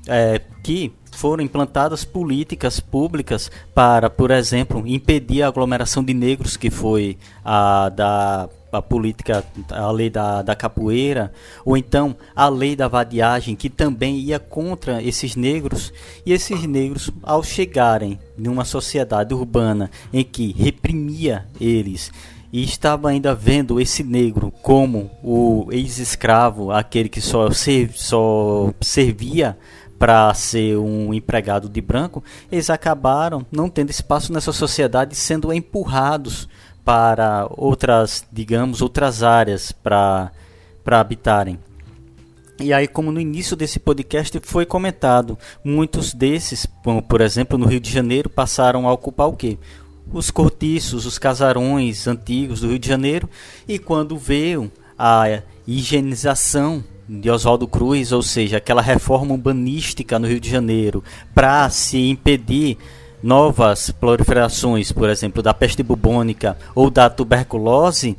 é, 0.06 0.40
que 0.62 0.92
foram 1.18 1.42
implantadas 1.42 2.04
políticas 2.04 2.78
públicas 2.78 3.50
para, 3.74 4.08
por 4.08 4.30
exemplo, 4.30 4.86
impedir 4.86 5.42
a 5.42 5.48
aglomeração 5.48 6.02
de 6.04 6.14
negros, 6.14 6.56
que 6.56 6.70
foi 6.70 7.18
a 7.44 7.88
da 7.88 8.48
a 8.70 8.82
política, 8.82 9.42
a 9.70 9.90
lei 9.90 10.10
da, 10.10 10.42
da 10.42 10.54
capoeira, 10.54 11.32
ou 11.64 11.74
então 11.74 12.14
a 12.36 12.50
lei 12.50 12.76
da 12.76 12.86
vadiagem, 12.86 13.56
que 13.56 13.70
também 13.70 14.18
ia 14.18 14.38
contra 14.38 15.02
esses 15.02 15.34
negros, 15.34 15.90
e 16.24 16.34
esses 16.34 16.62
negros, 16.64 17.10
ao 17.22 17.42
chegarem 17.42 18.18
numa 18.36 18.66
sociedade 18.66 19.32
urbana 19.32 19.90
em 20.12 20.22
que 20.22 20.52
reprimia 20.52 21.46
eles, 21.58 22.12
e 22.52 22.62
estava 22.62 23.08
ainda 23.08 23.34
vendo 23.34 23.80
esse 23.80 24.04
negro 24.04 24.52
como 24.62 25.10
o 25.22 25.68
ex-escravo, 25.70 26.70
aquele 26.70 27.08
que 27.08 27.22
só, 27.22 27.50
ser, 27.50 27.90
só 27.94 28.70
servia 28.82 29.56
para 29.98 30.32
ser 30.34 30.76
um 30.78 31.12
empregado 31.12 31.68
de 31.68 31.80
branco, 31.80 32.22
eles 32.52 32.70
acabaram 32.70 33.44
não 33.50 33.68
tendo 33.68 33.90
espaço 33.90 34.32
nessa 34.32 34.52
sociedade, 34.52 35.16
sendo 35.16 35.52
empurrados 35.52 36.48
para 36.84 37.46
outras, 37.50 38.24
digamos, 38.32 38.80
outras 38.80 39.22
áreas 39.22 39.72
para 39.72 40.30
habitarem. 40.86 41.58
E 42.60 42.72
aí, 42.72 42.88
como 42.88 43.12
no 43.12 43.20
início 43.20 43.54
desse 43.54 43.78
podcast 43.78 44.40
foi 44.42 44.66
comentado, 44.66 45.38
muitos 45.62 46.12
desses, 46.12 46.66
por 47.08 47.20
exemplo 47.20 47.56
no 47.56 47.66
Rio 47.66 47.78
de 47.78 47.90
Janeiro, 47.90 48.28
passaram 48.28 48.88
a 48.88 48.92
ocupar 48.92 49.28
o 49.28 49.36
quê? 49.36 49.58
Os 50.12 50.30
cortiços, 50.30 51.06
os 51.06 51.18
casarões 51.18 52.08
antigos 52.08 52.60
do 52.60 52.68
Rio 52.68 52.78
de 52.78 52.88
Janeiro, 52.88 53.28
e 53.68 53.78
quando 53.78 54.16
veio 54.16 54.72
a 54.98 55.42
higienização 55.68 56.82
de 57.06 57.30
Oswaldo 57.30 57.68
Cruz, 57.68 58.10
ou 58.10 58.22
seja, 58.22 58.56
aquela 58.56 58.80
reforma 58.80 59.34
urbanística 59.34 60.18
no 60.18 60.26
Rio 60.26 60.40
de 60.40 60.48
Janeiro, 60.48 61.04
para 61.34 61.68
se 61.68 62.08
impedir 62.08 62.78
novas 63.22 63.90
proliferações, 63.90 64.90
por 64.92 65.10
exemplo, 65.10 65.42
da 65.42 65.52
peste 65.52 65.82
bubônica 65.82 66.56
ou 66.74 66.90
da 66.90 67.10
tuberculose, 67.10 68.16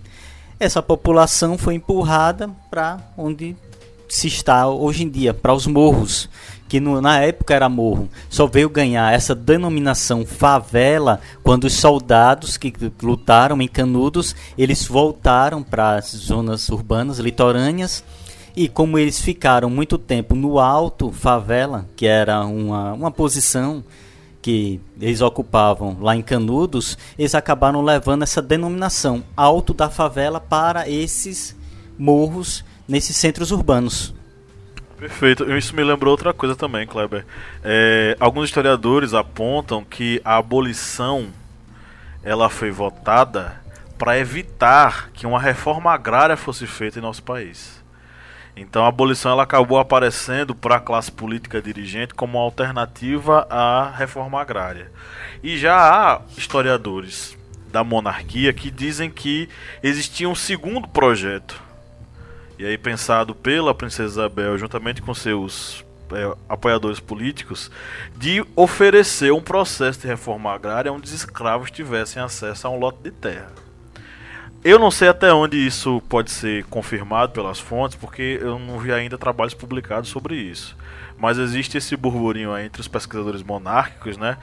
essa 0.59 0.81
população 0.81 1.57
foi 1.57 1.73
empurrada 1.73 2.49
para 2.69 2.99
onde 3.17 3.55
se 4.07 4.27
está 4.27 4.67
hoje 4.67 5.03
em 5.03 5.09
dia, 5.09 5.33
para 5.33 5.53
os 5.53 5.65
morros, 5.65 6.29
que 6.69 6.79
no, 6.79 7.01
na 7.01 7.19
época 7.19 7.53
era 7.53 7.67
morro. 7.67 8.07
Só 8.29 8.45
veio 8.45 8.69
ganhar 8.69 9.11
essa 9.11 9.33
denominação 9.33 10.23
favela 10.25 11.19
quando 11.43 11.65
os 11.65 11.73
soldados 11.73 12.55
que 12.55 12.71
lutaram 13.01 13.59
em 13.59 13.67
Canudos, 13.67 14.35
eles 14.55 14.85
voltaram 14.85 15.63
para 15.63 15.95
as 15.95 16.11
zonas 16.11 16.69
urbanas 16.69 17.17
litorâneas 17.17 18.03
e 18.55 18.69
como 18.69 18.99
eles 18.99 19.19
ficaram 19.19 19.69
muito 19.69 19.97
tempo 19.97 20.35
no 20.35 20.59
alto 20.59 21.11
favela, 21.11 21.87
que 21.95 22.05
era 22.05 22.45
uma, 22.45 22.93
uma 22.93 23.11
posição 23.11 23.83
que 24.41 24.79
eles 25.01 25.21
ocupavam 25.21 25.97
lá 25.99 26.15
em 26.15 26.21
Canudos, 26.21 26.97
eles 27.17 27.33
acabaram 27.33 27.81
levando 27.81 28.23
essa 28.23 28.41
denominação 28.41 29.23
alto 29.35 29.73
da 29.73 29.89
favela 29.89 30.39
para 30.39 30.87
esses 30.87 31.55
morros 31.97 32.63
nesses 32.87 33.15
centros 33.17 33.51
urbanos. 33.51 34.13
Perfeito. 34.99 35.49
Isso 35.57 35.75
me 35.75 35.83
lembrou 35.83 36.11
outra 36.11 36.33
coisa 36.33 36.55
também, 36.55 36.85
Kleber. 36.85 37.25
É, 37.63 38.17
alguns 38.19 38.45
historiadores 38.45 39.13
apontam 39.13 39.83
que 39.83 40.21
a 40.25 40.35
abolição 40.35 41.29
ela 42.21 42.49
foi 42.49 42.69
votada 42.69 43.61
para 43.97 44.19
evitar 44.19 45.09
que 45.13 45.25
uma 45.25 45.39
reforma 45.39 45.91
agrária 45.91 46.35
fosse 46.35 46.67
feita 46.67 46.99
em 46.99 47.01
nosso 47.01 47.23
país. 47.23 47.79
Então 48.55 48.83
a 48.83 48.89
abolição 48.89 49.31
ela 49.31 49.43
acabou 49.43 49.79
aparecendo 49.79 50.53
para 50.53 50.75
a 50.75 50.79
classe 50.81 51.09
política 51.09 51.61
dirigente 51.61 52.13
como 52.13 52.37
alternativa 52.37 53.47
à 53.49 53.89
reforma 53.91 54.41
agrária. 54.41 54.91
E 55.41 55.57
já 55.57 55.77
há 55.77 56.21
historiadores 56.37 57.37
da 57.71 57.83
monarquia 57.85 58.51
que 58.51 58.69
dizem 58.69 59.09
que 59.09 59.47
existia 59.81 60.27
um 60.27 60.35
segundo 60.35 60.87
projeto. 60.87 61.68
E 62.59 62.65
aí 62.65 62.77
pensado 62.77 63.33
pela 63.33 63.73
princesa 63.73 64.11
Isabel 64.11 64.57
juntamente 64.57 65.01
com 65.01 65.13
seus 65.13 65.85
é, 66.11 66.35
apoiadores 66.49 66.99
políticos 66.99 67.71
de 68.17 68.45
oferecer 68.53 69.31
um 69.31 69.41
processo 69.41 70.01
de 70.01 70.07
reforma 70.07 70.51
agrária 70.51 70.91
onde 70.91 71.07
os 71.07 71.13
escravos 71.13 71.71
tivessem 71.71 72.21
acesso 72.21 72.67
a 72.67 72.69
um 72.69 72.77
lote 72.77 72.97
de 73.01 73.11
terra. 73.11 73.53
Eu 74.61 74.77
não 74.77 74.91
sei 74.91 75.07
até 75.07 75.31
onde 75.33 75.55
isso 75.55 76.01
pode 76.09 76.31
ser 76.31 76.65
confirmado 76.65 77.31
pelas 77.31 77.61
fontes, 77.61 77.95
porque 77.95 78.37
eu 78.41 78.59
não 78.59 78.77
vi 78.77 78.91
ainda 78.91 79.17
trabalhos 79.17 79.53
publicados 79.53 80.09
sobre 80.09 80.35
isso. 80.35 80.75
Mas 81.17 81.37
existe 81.37 81.77
esse 81.77 81.95
burburinho 81.95 82.51
aí 82.51 82.65
entre 82.65 82.81
os 82.81 82.87
pesquisadores 82.89 83.41
monárquicos, 83.41 84.17
né? 84.17 84.37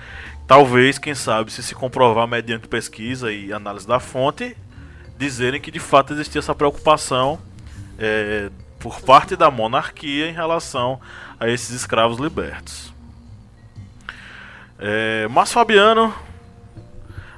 Talvez, 0.47 0.97
quem 0.99 1.15
sabe, 1.15 1.53
se 1.53 1.63
se 1.63 1.75
comprovar 1.75 2.27
mediante 2.27 2.67
pesquisa 2.67 3.31
e 3.31 3.53
análise 3.53 3.87
da 3.87 4.01
fonte, 4.01 4.57
dizerem 5.19 5.61
que 5.61 5.71
de 5.71 5.81
fato 5.81 6.15
existia 6.15 6.39
essa 6.39 6.55
preocupação 6.55 7.39
é, 7.99 8.51
por 8.79 9.01
parte 9.01 9.37
da 9.37 9.51
monarquia 9.51 10.29
em 10.29 10.33
relação 10.33 11.01
a 11.39 11.49
esses 11.49 11.71
escravos 11.71 12.19
libertos. 12.19 12.93
É, 14.79 15.27
Mas 15.29 15.53
Fabiano, 15.53 16.15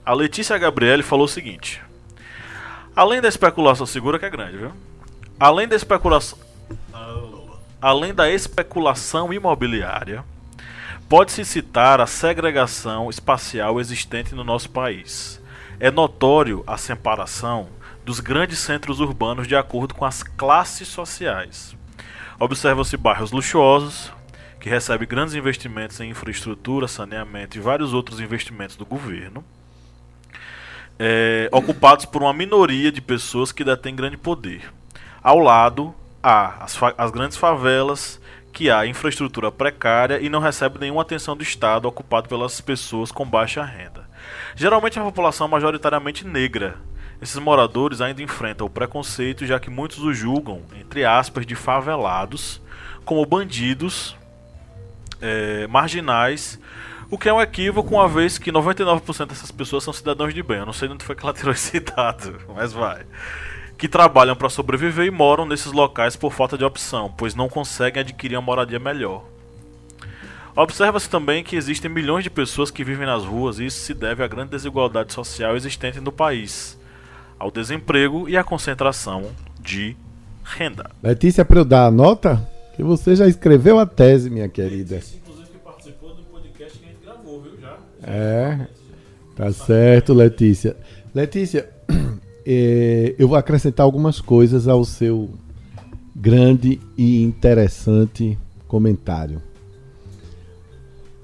a 0.05 0.13
Letícia 0.13 0.59
Gabriele 0.59 1.03
falou 1.03 1.27
o 1.27 1.29
seguinte. 1.29 1.83
Além 2.95 3.21
da 3.21 3.29
especulação, 3.29 3.87
segura 3.87 4.19
que 4.19 4.25
é 4.25 4.31
grande, 4.31 4.57
viu? 4.57 4.73
Além 5.39 5.69
da 5.69 5.77
especulação. 5.77 6.39
Além 7.81 8.13
da 8.13 8.29
especulação 8.29 9.33
imobiliária, 9.33 10.25
pode-se 11.09 11.45
citar 11.45 12.01
a 12.01 12.07
segregação 12.07 13.09
espacial 13.09 13.79
existente 13.79 14.35
no 14.35 14.43
nosso 14.43 14.69
país. 14.71 15.41
É 15.79 15.93
notório 15.93 16.65
a 16.67 16.77
separação 16.77 17.69
dos 18.09 18.21
grandes 18.21 18.59
centros 18.61 19.01
urbanos 19.01 19.47
de 19.47 19.55
acordo 19.55 19.93
com 19.93 20.03
as 20.03 20.23
classes 20.23 20.89
sociais. 20.89 21.77
Observam-se 22.41 22.97
bairros 22.97 23.33
luxuosos, 23.33 24.11
que 24.59 24.71
recebem 24.71 25.07
grandes 25.07 25.35
investimentos 25.35 26.01
em 26.01 26.09
infraestrutura, 26.09 26.89
saneamento 26.89 27.59
e 27.59 27.61
vários 27.61 27.93
outros 27.93 28.19
investimentos 28.19 28.77
do 28.77 28.87
governo 28.87 29.45
é, 30.99 31.51
ocupados 31.53 32.07
por 32.07 32.23
uma 32.23 32.33
minoria 32.33 32.91
de 32.91 33.03
pessoas 33.03 33.53
que 33.53 33.63
detêm 33.63 33.95
grande 33.95 34.17
poder. 34.17 34.73
Ao 35.23 35.39
lado, 35.39 35.95
há 36.23 36.65
as, 36.65 36.79
as 36.97 37.11
grandes 37.11 37.37
favelas, 37.37 38.19
que 38.55 38.71
há 38.71 38.87
infraestrutura 38.87 39.53
precária 39.53 40.19
e 40.19 40.31
não 40.31 40.41
recebe 40.41 40.79
nenhuma 40.79 41.03
atenção 41.03 41.37
do 41.37 41.43
Estado, 41.43 41.87
ocupado 41.87 42.27
pelas 42.27 42.59
pessoas 42.59 43.13
com 43.13 43.27
baixa 43.27 43.63
renda. 43.63 44.09
Geralmente 44.57 44.99
a 44.99 45.03
população 45.03 45.47
é 45.47 45.51
majoritariamente 45.51 46.27
negra, 46.27 46.79
Esses 47.21 47.37
moradores 47.37 48.01
ainda 48.01 48.23
enfrentam 48.23 48.67
o 48.67 48.71
preconceito, 48.71 49.45
já 49.45 49.59
que 49.59 49.71
muitos 49.71 49.99
os 49.99 50.17
julgam, 50.17 50.63
entre 50.81 51.05
aspas, 51.05 51.45
de 51.45 51.55
favelados, 51.55 52.61
como 53.05 53.25
bandidos, 53.27 54.17
é, 55.21 55.67
marginais, 55.67 56.61
o 57.11 57.17
que 57.17 57.29
é 57.29 57.33
um 57.33 57.41
equívoco, 57.41 57.95
uma 57.95 58.07
vez 58.07 58.37
que 58.39 58.53
99% 58.53 59.27
dessas 59.27 59.51
pessoas 59.51 59.83
são 59.83 59.93
cidadãos 59.93 60.35
de 60.35 60.43
bem. 60.43 60.59
Eu 60.59 60.67
não 60.67 60.73
sei 60.73 60.89
de 60.89 60.95
onde 60.95 61.05
foi 61.05 61.17
que 61.17 61.25
ela 61.25 61.33
tirou 61.33 61.53
esse 61.55 61.81
dado, 61.81 62.39
mas 62.55 62.73
vai. 62.73 63.05
Que 63.77 63.89
trabalham 63.89 64.37
para 64.37 64.49
sobreviver 64.49 65.07
e 65.07 65.11
moram 65.11 65.47
nesses 65.47 65.73
locais 65.73 66.17
por 66.17 66.33
falta 66.33 66.59
de 66.59 66.65
opção, 66.65 67.13
pois 67.17 67.35
não 67.35 67.49
conseguem 67.49 68.01
adquirir 68.01 68.37
uma 68.37 68.43
moradia 68.43 68.79
melhor. 68.79 69.25
Observa-se 70.55 71.09
também 71.09 71.45
que 71.45 71.57
existem 71.57 71.91
milhões 71.91 72.25
de 72.25 72.31
pessoas 72.31 72.71
que 72.71 72.85
vivem 72.85 73.07
nas 73.07 73.25
ruas 73.25 73.59
e 73.59 73.67
isso 73.67 73.79
se 73.79 73.95
deve 73.95 74.25
à 74.25 74.27
grande 74.27 74.51
desigualdade 74.51 75.13
social 75.13 75.57
existente 75.57 76.01
no 76.01 76.11
país, 76.11 76.78
ao 77.39 77.51
desemprego 77.51 78.29
e 78.29 78.37
à 78.37 78.45
concentração 78.45 79.27
de 79.61 79.97
renda. 80.43 80.91
Letícia, 81.03 81.45
para 81.45 81.61
eu 81.61 81.65
dar 81.65 81.87
a 81.87 81.91
nota, 81.91 82.47
que 82.75 82.83
você 82.83 83.15
já 83.15 83.27
escreveu 83.27 83.79
a 83.79 83.87
tese, 83.87 84.31
minha 84.31 84.49
querida. 84.49 84.97
inclusive, 84.97 85.49
que 85.49 85.59
participou 85.59 86.15
do 86.15 86.23
podcast 86.23 86.79
que 86.79 86.85
a 86.85 86.89
gente 86.89 87.01
gravou, 87.05 87.43
viu? 87.43 87.53
Já. 87.61 87.77
É, 88.03 88.67
tá 89.37 89.53
certo, 89.53 90.13
Letícia. 90.13 90.77
Letícia, 91.15 91.69
eh, 92.47 93.15
eu 93.19 93.29
vou 93.29 93.37
acrescentar 93.37 93.85
algumas 93.85 94.21
coisas 94.21 94.67
ao 94.67 94.85
seu 94.85 95.31
grande 96.15 96.81
e 96.97 97.23
interessante 97.23 98.39
comentário. 98.67 99.43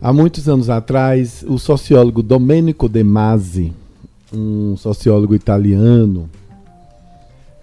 Há 0.00 0.12
muitos 0.12 0.48
anos 0.48 0.68
atrás, 0.68 1.44
o 1.48 1.58
sociólogo 1.58 2.22
Domenico 2.22 2.88
De 2.88 3.02
Masi, 3.02 3.72
um 4.34 4.76
sociólogo 4.76 5.34
italiano, 5.34 6.28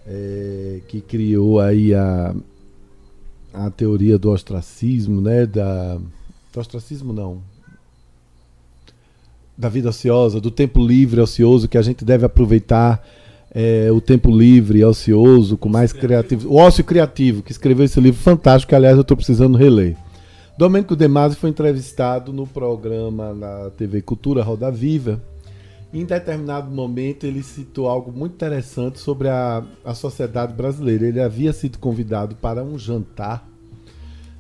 é, 0.07 0.79
que 0.87 1.01
criou 1.01 1.59
aí 1.59 1.93
a, 1.93 2.35
a 3.53 3.69
teoria 3.69 4.17
do 4.17 4.29
ostracismo, 4.31 5.21
né? 5.21 5.45
Da, 5.45 5.97
do 6.53 6.59
ostracismo 6.59 7.13
não, 7.13 7.41
da 9.57 9.69
vida 9.69 9.89
ociosa, 9.89 10.41
do 10.41 10.49
tempo 10.49 10.85
livre 10.85 11.21
ocioso 11.21 11.67
que 11.67 11.77
a 11.77 11.81
gente 11.81 12.03
deve 12.03 12.25
aproveitar 12.25 13.05
é, 13.53 13.91
o 13.91 14.01
tempo 14.01 14.35
livre 14.35 14.83
ocioso 14.83 15.57
com 15.57 15.69
mais 15.69 15.93
criativo. 15.93 16.49
O 16.49 16.55
ócio 16.55 16.83
criativo, 16.83 17.43
que 17.43 17.51
escreveu 17.51 17.85
esse 17.85 17.99
livro 17.99 18.19
fantástico, 18.19 18.69
que 18.69 18.75
aliás 18.75 18.95
eu 18.95 19.01
estou 19.01 19.15
precisando 19.15 19.57
reler. 19.57 19.95
Domênico 20.57 20.95
De 20.95 21.07
Masi 21.07 21.35
foi 21.35 21.49
entrevistado 21.49 22.31
no 22.31 22.47
programa 22.47 23.33
na 23.33 23.69
TV 23.71 24.01
Cultura 24.01 24.43
Roda 24.43 24.71
Viva. 24.71 25.21
Em 25.93 26.05
determinado 26.05 26.73
momento 26.73 27.25
ele 27.25 27.43
citou 27.43 27.89
algo 27.89 28.11
muito 28.11 28.33
interessante 28.33 28.99
sobre 28.99 29.27
a, 29.27 29.61
a 29.83 29.93
sociedade 29.93 30.53
brasileira. 30.53 31.05
Ele 31.05 31.19
havia 31.19 31.51
sido 31.51 31.77
convidado 31.79 32.35
para 32.35 32.63
um 32.63 32.77
jantar 32.77 33.45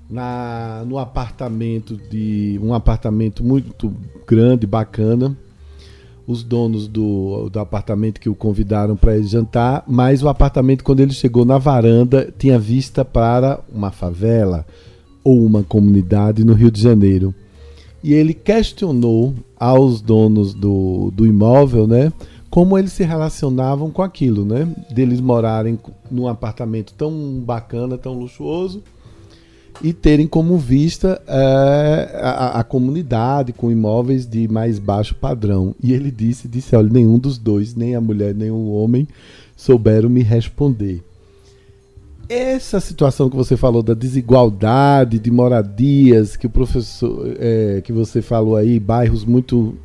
na, 0.09 0.83
no 0.87 0.97
apartamento 0.97 1.97
de 2.09 2.59
um 2.63 2.73
apartamento 2.73 3.43
muito 3.43 3.93
grande, 4.25 4.65
bacana. 4.65 5.35
Os 6.25 6.43
donos 6.43 6.87
do, 6.87 7.49
do 7.49 7.59
apartamento 7.59 8.21
que 8.21 8.29
o 8.29 8.35
convidaram 8.35 8.95
para 8.95 9.17
ele 9.17 9.27
jantar, 9.27 9.83
mas 9.87 10.23
o 10.23 10.29
apartamento, 10.29 10.83
quando 10.83 11.01
ele 11.01 11.11
chegou 11.11 11.43
na 11.43 11.57
varanda, 11.57 12.33
tinha 12.37 12.57
vista 12.59 13.03
para 13.03 13.59
uma 13.73 13.91
favela 13.91 14.65
ou 15.23 15.43
uma 15.43 15.63
comunidade 15.63 16.45
no 16.45 16.53
Rio 16.53 16.71
de 16.71 16.81
Janeiro. 16.81 17.33
E 18.03 18.13
ele 18.13 18.33
questionou 18.33 19.33
aos 19.55 20.01
donos 20.01 20.53
do, 20.53 21.11
do 21.11 21.25
imóvel, 21.25 21.85
né? 21.85 22.11
Como 22.49 22.77
eles 22.77 22.91
se 22.91 23.03
relacionavam 23.03 23.89
com 23.91 24.01
aquilo, 24.01 24.43
né? 24.43 24.67
Deles 24.89 25.21
morarem 25.21 25.79
num 26.09 26.27
apartamento 26.27 26.93
tão 26.93 27.39
bacana, 27.39 27.97
tão 27.97 28.13
luxuoso, 28.13 28.83
e 29.81 29.93
terem 29.93 30.27
como 30.27 30.57
vista 30.57 31.21
é, 31.27 32.19
a, 32.21 32.59
a, 32.59 32.63
comunidade 32.63 33.53
com 33.53 33.71
imóveis 33.71 34.27
de 34.27 34.47
mais 34.47 34.79
baixo 34.79 35.15
padrão. 35.15 35.73
E 35.81 35.93
ele 35.93 36.11
disse, 36.11 36.47
disse, 36.47 36.75
olha, 36.75 36.89
nenhum 36.89 37.17
dos 37.17 37.37
dois, 37.37 37.73
nem 37.73 37.95
a 37.95 38.01
mulher 38.01 38.35
nem 38.35 38.51
o 38.51 38.71
homem, 38.71 39.07
souberam 39.55 40.09
me 40.09 40.21
responder. 40.21 41.03
Essa 42.33 42.79
situação 42.79 43.29
que 43.29 43.35
você 43.35 43.57
falou 43.57 43.83
da 43.83 43.93
desigualdade 43.93 45.19
de 45.19 45.29
moradias, 45.29 46.37
que 46.37 46.47
o 46.47 46.49
professor, 46.49 47.35
é, 47.37 47.81
que 47.83 47.91
você 47.91 48.21
falou 48.21 48.55
aí, 48.55 48.79
bairros 48.79 49.25
muito 49.25 49.75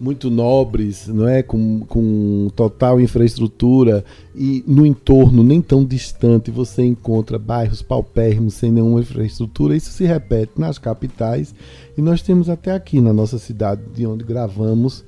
muito 0.00 0.30
nobres, 0.30 1.06
não 1.06 1.28
é, 1.28 1.42
com, 1.42 1.80
com 1.80 2.48
total 2.56 2.98
infraestrutura 2.98 4.02
e 4.34 4.64
no 4.66 4.86
entorno 4.86 5.42
nem 5.42 5.60
tão 5.60 5.84
distante 5.84 6.50
você 6.50 6.82
encontra 6.82 7.38
bairros 7.38 7.82
paupérrimos 7.82 8.54
sem 8.54 8.72
nenhuma 8.72 9.00
infraestrutura. 9.00 9.76
Isso 9.76 9.90
se 9.90 10.06
repete 10.06 10.52
nas 10.56 10.78
capitais 10.78 11.54
e 11.94 12.00
nós 12.00 12.22
temos 12.22 12.48
até 12.48 12.72
aqui 12.72 13.02
na 13.02 13.12
nossa 13.12 13.36
cidade, 13.36 13.82
de 13.94 14.06
onde 14.06 14.24
gravamos 14.24 15.04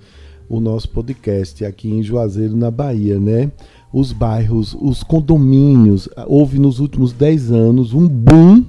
o 0.50 0.60
nosso 0.60 0.90
podcast 0.90 1.64
aqui 1.64 1.88
em 1.88 2.02
Juazeiro, 2.02 2.54
na 2.54 2.70
Bahia, 2.70 3.18
né? 3.18 3.50
Os 3.93 4.12
bairros, 4.12 4.76
os 4.80 5.03
condomínios, 5.03 6.09
houve 6.26 6.59
nos 6.59 6.78
últimos 6.78 7.12
10 7.12 7.53
anos 7.53 7.93
um 7.93 8.09
boom 8.09 8.64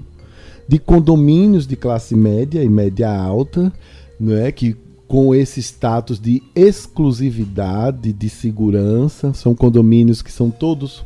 de 0.67 0.79
condomínios 0.79 1.65
de 1.65 1.75
classe 1.75 2.15
média 2.15 2.63
e 2.63 2.69
média 2.69 3.09
alta, 3.09 3.71
não 4.19 4.35
é 4.35 4.51
que 4.51 4.75
com 5.07 5.35
esse 5.35 5.61
status 5.61 6.19
de 6.19 6.41
exclusividade, 6.55 8.11
de 8.11 8.29
segurança. 8.29 9.33
São 9.33 9.53
condomínios 9.53 10.21
que 10.23 10.31
são 10.31 10.49
todos, 10.49 11.05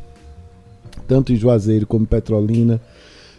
tanto 1.08 1.34
em 1.34 1.36
Juazeiro 1.36 1.86
como 1.86 2.06
Petrolina, 2.06 2.80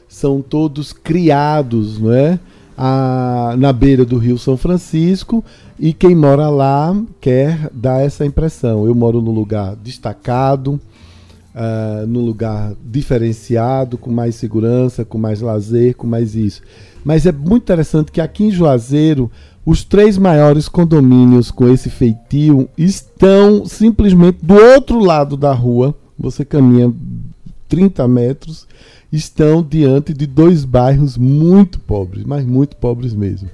são 0.07 0.43
todos 0.43 0.93
criados 0.93 1.99
não 1.99 2.13
é? 2.13 2.39
A, 2.77 3.55
na 3.59 3.73
beira 3.73 4.05
do 4.05 4.19
Rio 4.19 4.39
São 4.39 4.57
Francisco 4.57 5.43
e 5.79 5.93
quem 5.93 6.15
mora 6.15 6.49
lá 6.49 6.97
quer 7.21 7.71
dar 7.73 8.01
essa 8.01 8.25
impressão. 8.27 8.87
Eu 8.87 8.95
moro 8.95 9.23
num 9.23 9.31
lugar 9.31 9.77
destacado, 9.77 10.81
uh, 11.55 12.07
num 12.07 12.25
lugar 12.25 12.73
diferenciado, 12.85 13.97
com 13.97 14.11
mais 14.11 14.35
segurança, 14.35 15.05
com 15.05 15.19
mais 15.19 15.41
lazer, 15.41 15.95
com 15.95 16.07
mais 16.07 16.35
isso. 16.35 16.63
Mas 17.05 17.27
é 17.27 17.33
muito 17.33 17.63
interessante 17.63 18.11
que 18.11 18.21
aqui 18.21 18.45
em 18.45 18.51
Juazeiro 18.51 19.31
os 19.65 19.85
três 19.85 20.19
maiores 20.19 20.69
condomínios 20.69 21.51
com 21.51 21.69
esse 21.69 21.91
feitio 21.91 22.69
estão 22.77 23.65
simplesmente 23.67 24.39
do 24.43 24.55
outro 24.55 24.99
lado 24.99 25.37
da 25.37 25.53
rua. 25.53 25.95
Você 26.19 26.45
caminha 26.45 26.93
30 27.69 28.09
metros, 28.09 28.67
estão 29.13 29.63
diante 29.63 30.13
de 30.13 30.27
dois 30.27 30.65
bairros 30.65 31.17
muito 31.17 31.79
pobres, 31.79 32.25
mas 32.25 32.45
muito 32.45 32.77
pobres 32.77 33.15
mesmo. 33.15 33.49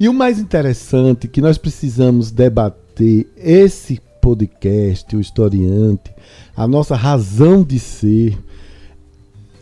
E 0.00 0.08
o 0.08 0.14
mais 0.14 0.38
interessante 0.38 1.26
que 1.26 1.40
nós 1.40 1.58
precisamos 1.58 2.30
debater 2.30 3.26
esse 3.36 4.00
podcast, 4.20 5.16
o 5.16 5.20
historiante, 5.20 6.12
a 6.56 6.68
nossa 6.68 6.94
razão 6.94 7.64
de 7.64 7.80
ser, 7.80 8.38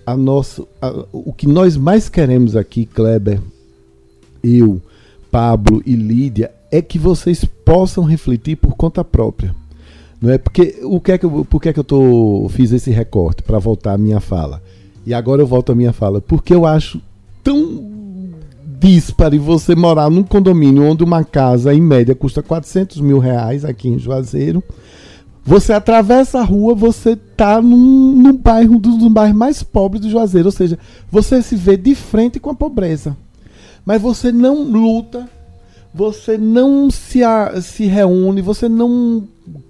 a 0.05 0.15
nossa, 0.15 0.63
a, 0.81 1.05
o 1.11 1.33
que 1.33 1.47
nós 1.47 1.77
mais 1.77 2.11
queremos 2.11 2.55
aqui, 2.55 2.85
Kleber, 2.85 3.41
eu, 4.43 4.81
Pablo 5.31 5.83
e 5.87 5.95
Lídia 5.95 6.53
é 6.71 6.83
que 6.83 6.99
vocês 6.99 7.45
possam 7.65 8.05
refletir 8.05 8.57
por 8.57 8.77
conta 8.77 9.03
própria. 9.03 9.55
Não 10.21 10.31
é 10.31 10.37
porque 10.37 10.81
o 10.83 11.01
que 11.01 11.13
é 11.13 11.19
que 11.19 11.25
eu, 11.25 11.47
por 11.47 11.63
que 11.63 11.71
é 11.71 11.73
que 11.73 11.81
eu 11.81 11.85
tô 11.85 12.47
fiz 12.51 12.73
esse 12.73 12.91
recorte 12.91 13.43
para 13.43 13.59
voltar 13.59 13.95
à 13.95 13.99
minha 13.99 14.21
fala? 14.21 14.63
E 15.07 15.15
agora 15.15 15.41
eu 15.41 15.47
volto 15.47 15.73
à 15.73 15.75
minha 15.75 15.93
fala 15.93 16.21
porque 16.21 16.55
eu 16.55 16.67
acho 16.67 17.01
tão 17.43 17.96
dispare 18.79 19.39
você 19.39 19.75
morar 19.75 20.11
num 20.11 20.23
condomínio 20.23 20.85
onde 20.85 21.03
uma 21.03 21.25
casa 21.25 21.73
em 21.73 21.81
média 21.81 22.15
custa 22.15 22.43
400 22.43 23.01
mil 23.01 23.19
reais 23.19 23.65
aqui 23.65 23.89
em 23.89 23.99
Juazeiro. 23.99 24.63
Você 25.45 25.73
atravessa 25.73 26.41
a 26.41 26.45
rua, 26.45 26.75
você 26.75 27.15
tá 27.15 27.63
num, 27.63 28.13
num 28.17 28.37
bairro 28.37 28.79
dos 28.79 28.95
um 28.97 29.09
bairros 29.09 29.37
mais 29.37 29.63
pobres 29.63 30.03
do 30.03 30.11
Juazeiro, 30.11 30.49
ou 30.49 30.53
seja, 30.53 30.79
você 31.11 31.41
se 31.41 31.55
vê 31.55 31.77
de 31.77 31.95
frente 31.95 32.41
com 32.41 32.51
a 32.51 32.55
pobreza. 32.55 33.17
Mas 33.85 34.03
você 34.03 34.33
não 34.33 34.65
luta, 34.65 35.29
você 35.95 36.37
não 36.37 36.91
se, 36.91 37.23
a, 37.23 37.61
se 37.63 37.87
reúne, 37.87 38.43
você 38.43 38.69
não 38.69 39.27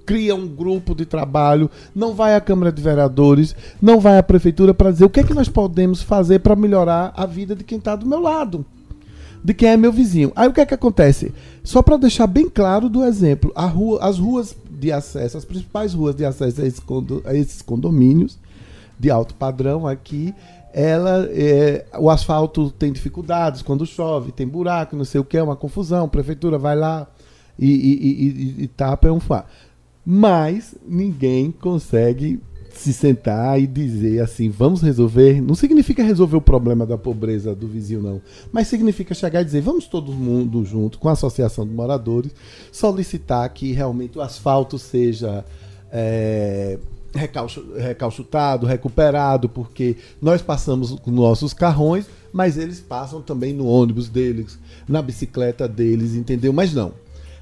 cria 0.06 0.34
um 0.34 0.48
grupo 0.48 0.94
de 0.94 1.04
trabalho, 1.04 1.70
não 1.94 2.14
vai 2.14 2.34
à 2.34 2.40
Câmara 2.40 2.72
de 2.72 2.80
Vereadores, 2.80 3.54
não 3.80 4.00
vai 4.00 4.16
à 4.16 4.22
Prefeitura 4.22 4.72
para 4.72 4.90
dizer 4.90 5.04
o 5.04 5.10
que 5.10 5.20
é 5.20 5.24
que 5.24 5.34
nós 5.34 5.48
podemos 5.48 6.00
fazer 6.00 6.38
para 6.38 6.56
melhorar 6.56 7.12
a 7.14 7.26
vida 7.26 7.54
de 7.54 7.62
quem 7.62 7.76
está 7.76 7.94
do 7.94 8.06
meu 8.06 8.20
lado, 8.20 8.64
de 9.42 9.54
quem 9.54 9.70
é 9.70 9.76
meu 9.76 9.92
vizinho. 9.92 10.32
Aí 10.34 10.48
o 10.48 10.52
que 10.52 10.60
é 10.60 10.66
que 10.66 10.74
acontece? 10.74 11.32
Só 11.62 11.82
para 11.82 11.96
deixar 11.96 12.26
bem 12.26 12.48
claro 12.48 12.88
do 12.88 13.04
exemplo, 13.04 13.52
rua, 13.56 13.98
as 14.02 14.18
ruas 14.18 14.56
de 14.70 14.92
acesso, 14.92 15.38
as 15.38 15.44
principais 15.44 15.94
ruas 15.94 16.14
de 16.14 16.24
acesso 16.24 16.60
a, 16.60 16.66
esse 16.66 16.80
condo, 16.80 17.22
a 17.24 17.34
esses 17.34 17.62
condomínios 17.62 18.38
de 18.98 19.10
alto 19.10 19.34
padrão 19.34 19.86
aqui, 19.86 20.34
ela 20.72 21.26
é, 21.30 21.86
o 21.98 22.10
asfalto 22.10 22.70
tem 22.70 22.92
dificuldades 22.92 23.62
quando 23.62 23.86
chove, 23.86 24.30
tem 24.30 24.46
buraco, 24.46 24.94
não 24.94 25.04
sei 25.04 25.20
o 25.20 25.24
que, 25.24 25.38
é 25.38 25.42
uma 25.42 25.56
confusão. 25.56 26.04
A 26.04 26.08
prefeitura 26.08 26.58
vai 26.58 26.76
lá 26.76 27.06
e, 27.58 27.66
e, 27.66 28.60
e, 28.60 28.64
e 28.64 28.68
tapa 28.68 29.08
é 29.08 29.12
um 29.12 29.20
fá. 29.20 29.46
Mas 30.04 30.74
ninguém 30.86 31.50
consegue 31.50 32.40
se 32.78 32.92
sentar 32.92 33.60
e 33.60 33.66
dizer 33.66 34.20
assim, 34.20 34.50
vamos 34.50 34.82
resolver. 34.82 35.40
Não 35.40 35.54
significa 35.54 36.02
resolver 36.02 36.36
o 36.36 36.40
problema 36.40 36.86
da 36.86 36.98
pobreza 36.98 37.54
do 37.54 37.66
vizinho, 37.66 38.02
não. 38.02 38.22
Mas 38.52 38.68
significa 38.68 39.14
chegar 39.14 39.42
e 39.42 39.44
dizer, 39.44 39.60
vamos 39.60 39.86
todo 39.86 40.12
mundo 40.12 40.64
junto 40.64 40.98
com 40.98 41.08
a 41.08 41.12
Associação 41.12 41.66
de 41.66 41.72
Moradores 41.72 42.32
solicitar 42.70 43.48
que 43.50 43.72
realmente 43.72 44.18
o 44.18 44.20
asfalto 44.20 44.78
seja. 44.78 45.44
É, 45.90 46.78
recalchutado, 47.78 48.66
recuperado, 48.66 49.48
porque 49.48 49.96
nós 50.20 50.42
passamos 50.42 50.90
com 51.00 51.10
nossos 51.10 51.54
carrões, 51.54 52.06
mas 52.30 52.58
eles 52.58 52.80
passam 52.80 53.22
também 53.22 53.54
no 53.54 53.66
ônibus 53.66 54.08
deles, 54.10 54.58
na 54.86 55.00
bicicleta 55.00 55.66
deles, 55.66 56.14
entendeu? 56.14 56.52
Mas 56.52 56.74
não. 56.74 56.92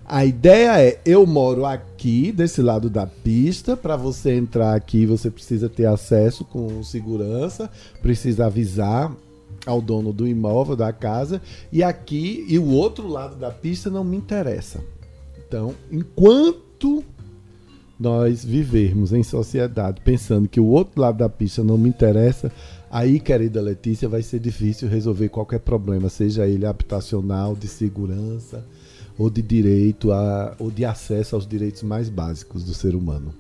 A 0.07 0.25
ideia 0.25 0.83
é, 0.83 1.01
eu 1.07 1.27
moro 1.27 1.65
aqui, 1.65 2.31
desse 2.31 2.61
lado 2.61 2.91
da 2.91 3.07
pista, 3.07 3.75
para 3.75 3.97
você 3.97 4.35
entrar 4.35 4.75
aqui, 4.75 5.07
você 5.07 5.31
precisa 5.31 5.67
ter 5.69 5.87
acesso 5.87 6.45
com 6.45 6.83
segurança, 6.83 7.71
precisa 8.03 8.47
avisar 8.47 9.11
ao 9.65 9.81
dono 9.81 10.13
do 10.13 10.29
imóvel, 10.29 10.77
da 10.77 10.93
casa, 10.93 11.41
e 11.73 11.83
aqui 11.83 12.45
e 12.47 12.59
o 12.59 12.69
outro 12.69 13.09
lado 13.09 13.37
da 13.37 13.51
pista 13.51 13.89
não 13.89 14.05
me 14.05 14.17
interessa. 14.17 14.85
Então, 15.47 15.75
enquanto 15.91 17.03
nós 17.99 18.45
vivermos 18.45 19.13
em 19.13 19.23
sociedade 19.23 20.01
pensando 20.03 20.49
que 20.49 20.61
o 20.61 20.67
outro 20.67 21.01
lado 21.01 21.17
da 21.17 21.29
pista 21.31 21.65
não 21.65 21.79
me 21.79 21.89
interessa, 21.89 22.53
aí, 22.91 23.19
querida 23.19 23.63
Letícia, 23.63 24.07
vai 24.07 24.23
ser 24.23 24.39
difícil 24.39 24.87
resolver 24.87 25.31
qualquer 25.31 25.61
problema, 25.61 26.11
seja 26.11 26.47
ele 26.47 26.67
habitacional, 26.67 27.57
de 27.57 27.69
segurança, 27.69 28.67
ou 29.19 29.31
de 29.31 29.43
direito 29.43 30.13
a, 30.13 30.55
ou 30.59 30.71
de 30.71 30.85
acesso 30.85 31.35
aos 31.35 31.47
direitos 31.47 31.83
mais 31.83 32.09
básicos 32.09 32.65
do 32.65 32.75
ser 32.75 32.95
humano. 32.95 33.35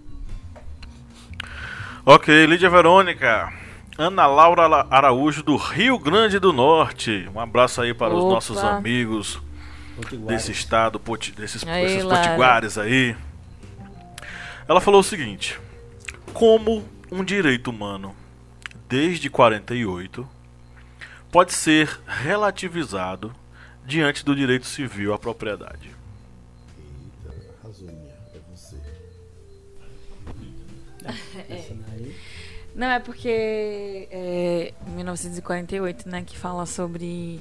Ok, 2.07 2.47
Lídia 2.47 2.71
Verônica. 2.71 3.53
Ana 3.97 4.27
Laura 4.27 4.87
Araújo 4.91 5.43
do 5.43 5.57
Rio 5.57 5.99
Grande 5.99 6.39
do 6.39 6.53
Norte. 6.53 7.29
Um 7.35 7.39
abraço 7.39 7.81
aí 7.81 7.95
para 7.95 8.13
Opa. 8.13 8.25
os 8.25 8.33
nossos 8.33 8.59
amigos 8.59 9.41
desse 10.27 10.51
estado, 10.51 11.01
desses, 11.37 11.65
aí, 11.67 11.87
desses 11.87 12.05
potiguares 12.05 12.77
aí. 12.77 13.17
Ela 14.67 14.81
falou 14.81 15.01
o 15.01 15.05
seguinte: 15.05 15.59
Como 16.33 16.85
um 17.11 17.23
direito 17.23 17.71
humano 17.71 18.15
desde 18.89 19.31
48 19.31 20.29
pode 21.31 21.53
ser 21.53 22.01
relativizado 22.07 23.35
diante 23.85 24.25
do 24.25 24.35
direito 24.35 24.67
civil 24.67 25.13
à 25.13 25.19
propriedade. 25.19 25.91
Eita, 26.79 27.35
é 28.35 28.41
você. 28.51 28.77
É. 31.49 31.73
Não, 32.75 32.89
é 32.89 32.99
porque 32.99 34.09
é, 34.11 34.75
1948, 34.89 36.09
né, 36.09 36.23
que 36.27 36.37
fala 36.37 36.67
sobre 36.67 37.41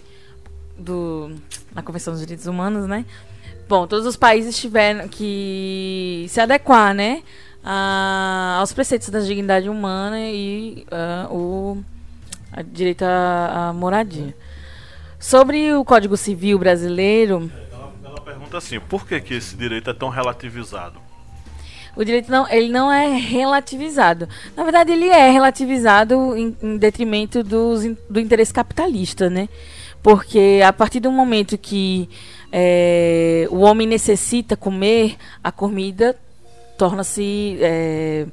do, 0.77 1.35
na 1.73 1.81
Convenção 1.81 2.13
dos 2.13 2.21
Direitos 2.21 2.45
Humanos, 2.45 2.87
né? 2.87 3.05
Bom, 3.67 3.87
todos 3.87 4.05
os 4.05 4.15
países 4.15 4.55
tiveram 4.57 5.07
que 5.07 6.25
se 6.29 6.39
adequar, 6.39 6.93
né, 6.93 7.23
a, 7.63 8.57
aos 8.59 8.73
preceitos 8.73 9.09
da 9.09 9.19
dignidade 9.19 9.69
humana 9.69 10.19
e 10.19 10.85
uh, 10.91 11.33
o 11.33 11.83
a 12.51 12.61
direito 12.61 13.03
à, 13.03 13.69
à 13.69 13.73
moradia. 13.73 14.35
Sobre 15.23 15.71
o 15.71 15.85
Código 15.85 16.17
Civil 16.17 16.59
brasileiro. 16.59 17.49
Ela, 17.71 17.93
ela 18.03 18.19
pergunta 18.19 18.57
assim: 18.57 18.77
por 18.77 19.07
que, 19.07 19.21
que 19.21 19.35
esse 19.35 19.55
direito 19.55 19.89
é 19.89 19.93
tão 19.93 20.09
relativizado? 20.09 20.99
O 21.95 22.03
direito 22.03 22.29
não, 22.29 22.45
ele 22.49 22.67
não 22.67 22.91
é 22.91 23.07
relativizado. 23.17 24.27
Na 24.53 24.63
verdade, 24.63 24.91
ele 24.91 25.07
é 25.07 25.31
relativizado 25.31 26.35
em, 26.35 26.57
em 26.61 26.77
detrimento 26.77 27.41
dos, 27.41 27.85
do 28.09 28.19
interesse 28.19 28.53
capitalista, 28.53 29.29
né? 29.29 29.47
Porque 30.01 30.59
a 30.61 30.73
partir 30.73 30.99
do 30.99 31.09
momento 31.09 31.57
que 31.57 32.09
é, 32.51 33.47
o 33.49 33.59
homem 33.59 33.87
necessita 33.87 34.57
comer, 34.57 35.15
a 35.41 35.53
comida 35.53 36.17
torna-se 36.77 37.57
é, 37.61 38.25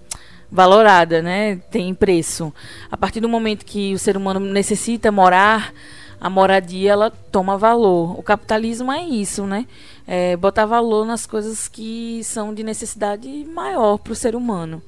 valorada, 0.50 1.22
né? 1.22 1.60
Tem 1.70 1.94
preço. 1.94 2.52
A 2.90 2.96
partir 2.96 3.20
do 3.20 3.28
momento 3.28 3.64
que 3.64 3.94
o 3.94 3.98
ser 3.98 4.16
humano 4.16 4.40
necessita 4.40 5.12
morar, 5.12 5.72
a 6.20 6.28
moradia 6.28 6.92
ela 6.92 7.10
toma 7.10 7.56
valor. 7.56 8.18
O 8.18 8.22
capitalismo 8.22 8.92
é 8.92 9.02
isso, 9.02 9.46
né? 9.46 9.66
É 10.06 10.36
botar 10.36 10.66
valor 10.66 11.06
nas 11.06 11.24
coisas 11.24 11.66
que 11.66 12.20
são 12.22 12.52
de 12.52 12.62
necessidade 12.62 13.28
maior 13.46 13.96
para 13.96 14.12
o 14.12 14.16
ser 14.16 14.36
humano. 14.36 14.82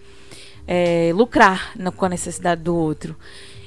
É, 0.66 1.10
lucrar 1.14 1.72
com 1.96 2.04
a 2.04 2.08
necessidade 2.08 2.62
do 2.62 2.76
outro. 2.76 3.16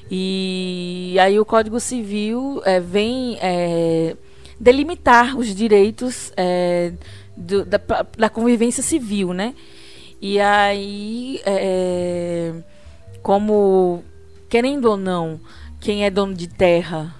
E 0.10 1.18
aí 1.20 1.40
o 1.40 1.46
Código 1.46 1.80
Civil 1.80 2.62
é, 2.64 2.80
vem 2.80 3.40
é, 3.42 4.16
delimitar 4.60 5.36
os 5.36 5.54
direitos 5.56 6.32
é, 6.38 6.94
do, 7.36 7.66
da, 7.66 7.82
da, 8.16 8.30
convivência 8.30 8.84
civil, 8.84 9.34
né? 9.34 9.56
E 10.22 10.40
aí, 10.40 11.42
é, 11.46 12.54
como 13.24 14.04
querendo 14.48 14.86
ou 14.86 14.96
não, 14.96 15.40
quem 15.82 16.06
é 16.06 16.10
dono 16.12 16.34
de 16.34 16.48
terra 16.48 17.14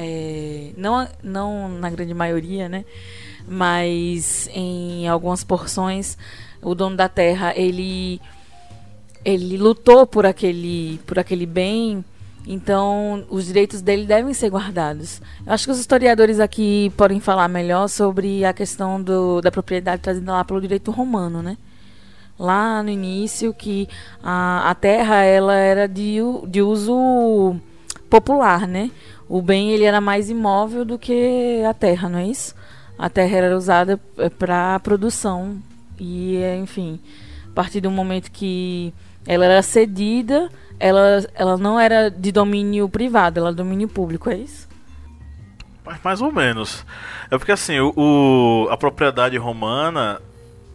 é, 0.00 0.70
não, 0.76 1.08
não 1.20 1.68
na 1.68 1.90
grande 1.90 2.14
maioria, 2.14 2.68
né? 2.68 2.84
Mas 3.48 4.48
em 4.54 5.08
algumas 5.08 5.42
porções, 5.42 6.16
o 6.62 6.72
dono 6.72 6.96
da 6.96 7.08
terra 7.08 7.52
ele 7.56 8.20
ele 9.24 9.58
lutou 9.58 10.06
por 10.06 10.24
aquele 10.24 11.00
por 11.04 11.18
aquele 11.18 11.46
bem, 11.46 12.04
então 12.46 13.26
os 13.28 13.46
direitos 13.46 13.82
dele 13.82 14.06
devem 14.06 14.32
ser 14.32 14.50
guardados. 14.50 15.20
Eu 15.44 15.52
acho 15.52 15.64
que 15.64 15.72
os 15.72 15.80
historiadores 15.80 16.38
aqui 16.38 16.92
podem 16.96 17.18
falar 17.18 17.48
melhor 17.48 17.88
sobre 17.88 18.44
a 18.44 18.52
questão 18.52 19.02
do, 19.02 19.40
da 19.40 19.50
propriedade 19.50 20.00
trazida 20.00 20.30
lá 20.30 20.44
pelo 20.44 20.60
direito 20.60 20.92
romano, 20.92 21.42
né? 21.42 21.58
Lá 22.38 22.84
no 22.84 22.90
início 22.90 23.52
que 23.52 23.88
a, 24.22 24.70
a 24.70 24.74
terra 24.76 25.24
ela 25.24 25.56
era 25.56 25.88
de, 25.88 26.18
de 26.46 26.62
uso 26.62 27.56
popular, 28.08 28.68
né? 28.68 28.92
O 29.28 29.42
bem 29.42 29.70
ele 29.72 29.84
era 29.84 30.00
mais 30.00 30.30
imóvel 30.30 30.84
do 30.84 30.98
que 30.98 31.62
a 31.68 31.74
terra, 31.74 32.08
não 32.08 32.18
é 32.18 32.26
isso? 32.26 32.54
A 32.98 33.10
terra 33.10 33.36
era 33.36 33.56
usada 33.56 34.00
é, 34.16 34.28
para 34.28 34.80
produção 34.80 35.58
e, 35.98 36.36
é, 36.38 36.56
enfim, 36.56 36.98
a 37.50 37.54
partir 37.54 37.80
do 37.80 37.90
momento 37.90 38.30
que 38.30 38.92
ela 39.26 39.44
era 39.44 39.62
cedida, 39.62 40.48
ela, 40.80 41.24
ela 41.34 41.56
não 41.58 41.78
era 41.78 42.10
de 42.10 42.32
domínio 42.32 42.88
privado, 42.88 43.38
ela 43.38 43.48
era 43.48 43.56
domínio 43.56 43.88
público, 43.88 44.30
é 44.30 44.36
isso? 44.36 44.66
Mais 46.02 46.20
ou 46.20 46.32
menos. 46.32 46.84
É 47.30 47.38
porque 47.38 47.52
assim, 47.52 47.78
o, 47.80 47.92
o 47.96 48.68
a 48.70 48.76
propriedade 48.76 49.36
romana, 49.36 50.20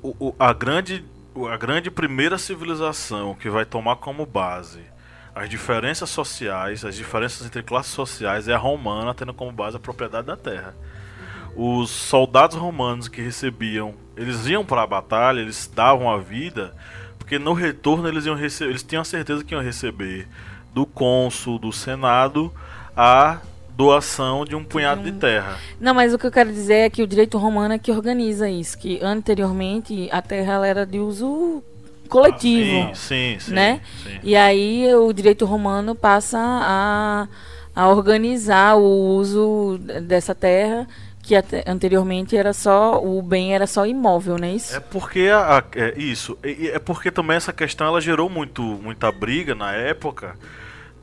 o, 0.02 0.16
o, 0.20 0.36
a, 0.40 0.54
grande, 0.54 1.04
a 1.52 1.58
grande 1.58 1.92
primeira 1.92 2.38
civilização 2.38 3.36
que 3.36 3.50
vai 3.50 3.66
tomar 3.66 3.98
como 3.98 4.26
base 4.26 4.93
as 5.36 5.50
diferenças 5.50 6.10
sociais, 6.10 6.86
as 6.86 6.96
diferenças 6.96 7.46
entre 7.46 7.64
classes 7.64 7.92
sociais 7.92 8.48
é 8.48 8.54
a 8.54 8.58
romana 8.58 9.14
tendo 9.14 9.34
como 9.34 9.52
base 9.52 9.78
a 9.78 9.80
propriedade 9.80 10.28
da 10.28 10.38
terra. 10.38 10.76
Os 11.56 11.90
soldados 11.90 12.58
romanos 12.58 13.08
que 13.08 13.22
recebiam, 13.22 13.94
eles 14.16 14.48
iam 14.48 14.66
para 14.66 14.84
a 14.84 14.88
batalha, 14.88 15.40
eles 15.40 15.70
davam 15.74 16.10
a 16.10 16.18
vida, 16.18 16.74
porque 17.18 17.40
no 17.40 17.54
retorno 17.54 18.08
eles 18.08 18.26
iam 18.26 18.36
receber, 18.36 18.72
eles 18.72 18.84
tinham 18.84 19.04
certeza 19.04 19.44
que 19.44 19.54
iam 19.54 19.62
receber 19.62 20.28
do 20.74 20.86
cônsul, 20.86 21.60
do 21.60 21.72
senado, 21.72 22.52
a 22.96 23.40
doação 23.76 24.46
de 24.46 24.56
um 24.56 24.64
punhado 24.64 25.02
de, 25.02 25.10
um... 25.10 25.14
de 25.14 25.20
terra. 25.20 25.58
Não, 25.80 25.94
mas 25.94 26.14
o 26.14 26.18
que 26.18 26.26
eu 26.28 26.32
quero 26.32 26.52
dizer 26.52 26.76
é 26.76 26.90
que 26.90 27.02
o 27.02 27.08
direito 27.08 27.38
romano 27.38 27.74
é 27.74 27.80
que 27.80 27.92
organiza 27.92 28.50
isso, 28.50 28.78
que 28.78 29.00
anteriormente 29.02 30.10
a 30.12 30.22
terra 30.22 30.66
era 30.66 30.86
de 30.86 31.00
uso 31.00 31.64
coletivo. 32.10 32.90
Ah, 32.92 32.96
sim, 32.96 33.38
sim, 33.40 33.54
né? 33.54 33.82
Sim. 34.04 34.20
E 34.24 34.36
aí 34.36 34.94
o 34.96 35.12
direito 35.14 35.46
romano 35.46 35.96
passa 35.96 36.40
a, 36.40 37.28
a 37.76 37.88
organizar 37.90 38.76
o 38.76 39.16
uso 39.18 39.80
dessa 40.04 40.36
terra 40.36 40.88
que 41.24 41.34
anteriormente 41.66 42.36
era 42.36 42.52
só 42.52 43.02
o 43.02 43.22
bem 43.22 43.56
era 43.56 43.66
só 43.66 43.86
imóvel, 43.86 44.38
não 44.38 44.46
é 44.46 44.52
isso? 44.52 44.76
É 44.76 44.80
porque 44.82 45.30
a, 45.34 45.60
a, 45.60 45.64
é 45.74 45.94
isso 45.98 46.38
é, 46.44 46.68
é 46.68 46.80
porque 46.80 47.10
também 47.10 47.38
essa 47.38 47.54
questão 47.54 47.88
ela 47.88 48.02
gerou 48.02 48.30
muito 48.30 48.62
muita 48.62 49.10
briga 49.12 49.56
na 49.56 49.72
época. 49.72 50.36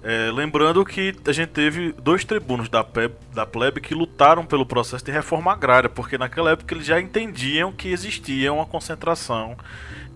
É, 0.03 0.31
lembrando 0.33 0.83
que 0.83 1.15
a 1.27 1.33
gente 1.33 1.51
teve 1.51 1.93
dois 1.93 2.25
tribunos 2.25 2.71
da 2.71 2.83
plebe, 2.83 3.15
da 3.35 3.45
plebe 3.45 3.83
que 3.83 3.95
lutaram 3.95 4.47
pelo 4.47 4.65
processo 4.65 5.05
de 5.05 5.11
reforma 5.13 5.53
agrária, 5.53 5.91
porque 5.91 6.17
naquela 6.17 6.53
época 6.53 6.75
eles 6.75 6.87
já 6.87 6.99
entendiam 6.99 7.71
que 7.71 7.89
existia 7.89 8.51
uma 8.51 8.65
concentração 8.65 9.57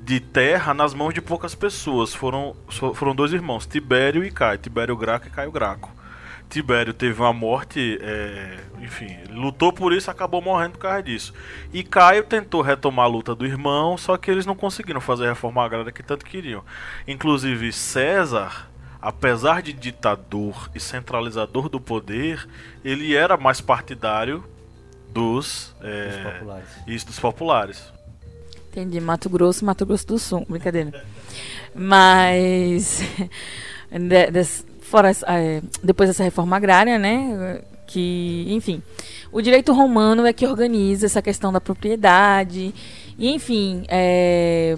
de 0.05 0.21
terra 0.21 0.75
nas 0.75 0.93
mãos 0.93 1.15
de 1.15 1.23
poucas 1.23 1.55
pessoas. 1.55 2.15
Foram, 2.15 2.55
foram 2.95 3.15
dois 3.15 3.33
irmãos, 3.33 3.67
Tibério 3.67 4.23
e 4.23 4.31
Caio. 4.31 4.59
Tibério 4.59 4.97
Graco 4.97 5.27
e 5.27 5.31
Caio 5.31 5.51
Graco. 5.51 5.91
Tibério 6.51 6.93
teve 6.93 7.21
uma 7.21 7.33
morte, 7.33 7.99
é, 8.03 8.59
enfim, 8.81 9.17
lutou 9.31 9.73
por 9.73 9.93
isso, 9.93 10.11
acabou 10.11 10.43
morrendo 10.43 10.73
por 10.73 10.81
causa 10.81 11.03
disso. 11.03 11.33
E 11.73 11.83
Caio 11.83 12.23
tentou 12.23 12.61
retomar 12.61 13.07
a 13.07 13.09
luta 13.09 13.35
do 13.35 13.47
irmão, 13.47 13.97
só 13.97 14.17
que 14.17 14.31
eles 14.31 14.45
não 14.45 14.55
conseguiram 14.55 15.01
fazer 15.01 15.25
a 15.25 15.29
reforma 15.31 15.65
agrária 15.65 15.91
que 15.91 16.03
tanto 16.03 16.25
queriam. 16.25 16.63
Inclusive 17.09 17.73
César, 17.73 18.69
apesar 19.01 19.63
de 19.63 19.73
ditador 19.73 20.71
e 20.75 20.79
centralizador 20.79 21.69
do 21.69 21.81
poder, 21.81 22.47
ele 22.85 23.17
era 23.17 23.39
mais 23.39 23.61
partidário 23.63 24.45
dos, 25.09 25.75
é, 25.81 26.09
Dos 26.09 26.33
populares. 26.33 26.69
Isso, 26.87 27.07
dos 27.07 27.19
populares. 27.19 27.93
Entendi. 28.75 29.01
Mato 29.01 29.31
Grosso, 29.31 29.65
Mato 29.65 29.87
Grosso 29.87 30.07
do 30.09 30.19
Sul. 30.19 30.45
Brincadeira. 30.49 31.05
Mas. 31.73 33.03
de- 33.89 34.65
fora, 34.81 35.13
é, 35.29 35.63
depois 35.83 36.09
dessa 36.11 36.25
reforma 36.25 36.57
agrária, 36.57 36.99
né? 36.99 37.61
Que, 37.87 38.47
enfim. 38.49 38.83
O 39.31 39.41
direito 39.41 39.73
romano 39.73 40.27
é 40.27 40.33
que 40.33 40.45
organiza 40.45 41.07
essa 41.07 41.23
questão 41.23 41.53
da 41.53 41.61
propriedade. 41.61 42.75
E, 43.17 43.31
enfim. 43.33 43.85
é, 43.87 44.77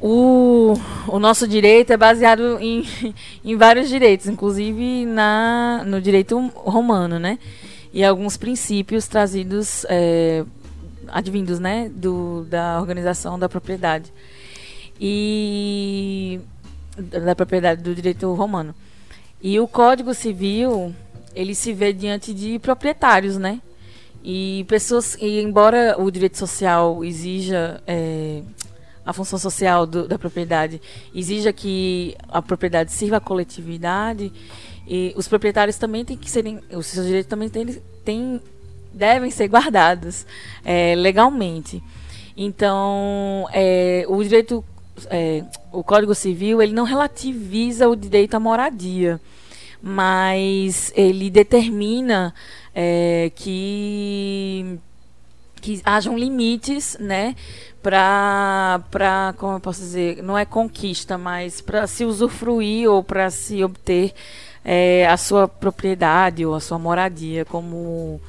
o, 0.00 0.74
o 1.08 1.18
nosso 1.18 1.46
direito 1.46 1.92
é 1.92 1.96
baseado 1.96 2.58
em, 2.60 2.84
em 3.44 3.56
vários 3.56 3.88
direitos, 3.88 4.26
inclusive 4.28 5.04
na, 5.06 5.82
no 5.84 6.00
direito 6.00 6.38
romano, 6.54 7.18
né? 7.18 7.38
E 7.92 8.04
alguns 8.04 8.36
princípios 8.36 9.06
trazidos 9.06 9.84
é, 9.88 10.44
advindos, 11.12 11.60
né, 11.60 11.90
do, 11.94 12.44
da 12.48 12.80
organização 12.80 13.38
da 13.38 13.48
propriedade 13.48 14.12
e 15.00 16.40
da 16.96 17.34
propriedade 17.36 17.82
do 17.82 17.94
direito 17.94 18.32
romano. 18.34 18.74
E 19.40 19.60
o 19.60 19.68
Código 19.68 20.14
Civil 20.14 20.94
ele 21.34 21.54
se 21.54 21.72
vê 21.72 21.92
diante 21.92 22.32
de 22.32 22.58
proprietários, 22.58 23.36
né? 23.36 23.60
E 24.22 24.64
pessoas, 24.68 25.16
e 25.20 25.40
embora 25.40 25.96
o 25.98 26.10
direito 26.10 26.38
social 26.38 27.04
exija 27.04 27.82
é, 27.86 28.42
a 29.04 29.12
função 29.12 29.38
social 29.38 29.84
do- 29.86 30.06
da 30.06 30.18
propriedade, 30.18 30.80
exija 31.12 31.52
que 31.52 32.14
a 32.28 32.40
propriedade 32.40 32.92
sirva 32.92 33.16
à 33.16 33.20
coletividade, 33.20 34.32
e 34.86 35.12
os 35.16 35.26
proprietários 35.26 35.76
também 35.76 36.04
têm 36.04 36.16
que 36.16 36.30
serem, 36.30 36.60
os 36.72 36.86
seus 36.86 37.06
direitos 37.06 37.28
também 37.28 37.48
têm, 37.48 37.66
têm 38.04 38.40
devem 38.92 39.30
ser 39.30 39.48
guardados 39.48 40.26
é, 40.64 40.94
legalmente. 40.96 41.82
Então, 42.36 43.46
é, 43.52 44.04
o 44.08 44.22
direito, 44.22 44.64
é, 45.10 45.44
o 45.70 45.82
Código 45.82 46.14
Civil, 46.14 46.62
ele 46.62 46.72
não 46.72 46.84
relativiza 46.84 47.88
o 47.88 47.96
direito 47.96 48.34
à 48.34 48.40
moradia, 48.40 49.20
mas 49.82 50.92
ele 50.94 51.30
determina 51.30 52.34
é, 52.74 53.30
que 53.34 54.78
que 55.60 55.80
hajam 55.84 56.18
limites, 56.18 56.96
né, 56.98 57.36
para 57.80 58.80
para 58.90 59.34
como 59.38 59.54
eu 59.54 59.60
posso 59.60 59.80
dizer, 59.80 60.20
não 60.22 60.36
é 60.36 60.44
conquista, 60.44 61.16
mas 61.16 61.60
para 61.60 61.86
se 61.86 62.04
usufruir 62.04 62.90
ou 62.90 63.02
para 63.02 63.30
se 63.30 63.62
obter 63.62 64.12
é, 64.64 65.06
a 65.06 65.16
sua 65.16 65.46
propriedade 65.46 66.44
ou 66.44 66.54
a 66.54 66.60
sua 66.60 66.78
moradia, 66.78 67.44
como 67.44 68.20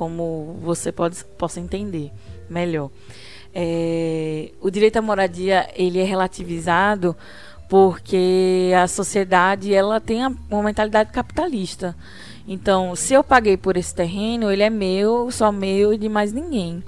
como 0.00 0.56
você 0.62 0.90
pode 0.90 1.22
possa 1.36 1.60
entender 1.60 2.10
melhor. 2.48 2.88
É, 3.54 4.50
o 4.58 4.70
direito 4.70 4.96
à 4.96 5.02
moradia 5.02 5.68
ele 5.76 5.98
é 5.98 6.04
relativizado 6.04 7.14
porque 7.68 8.72
a 8.82 8.88
sociedade 8.88 9.74
ela 9.74 10.00
tem 10.00 10.24
uma 10.50 10.62
mentalidade 10.62 11.12
capitalista. 11.12 11.94
Então, 12.48 12.96
se 12.96 13.12
eu 13.12 13.22
paguei 13.22 13.58
por 13.58 13.76
esse 13.76 13.94
terreno, 13.94 14.50
ele 14.50 14.62
é 14.62 14.70
meu, 14.70 15.30
só 15.30 15.52
meu 15.52 15.92
e 15.92 15.98
de 15.98 16.08
mais 16.08 16.32
ninguém. 16.32 16.82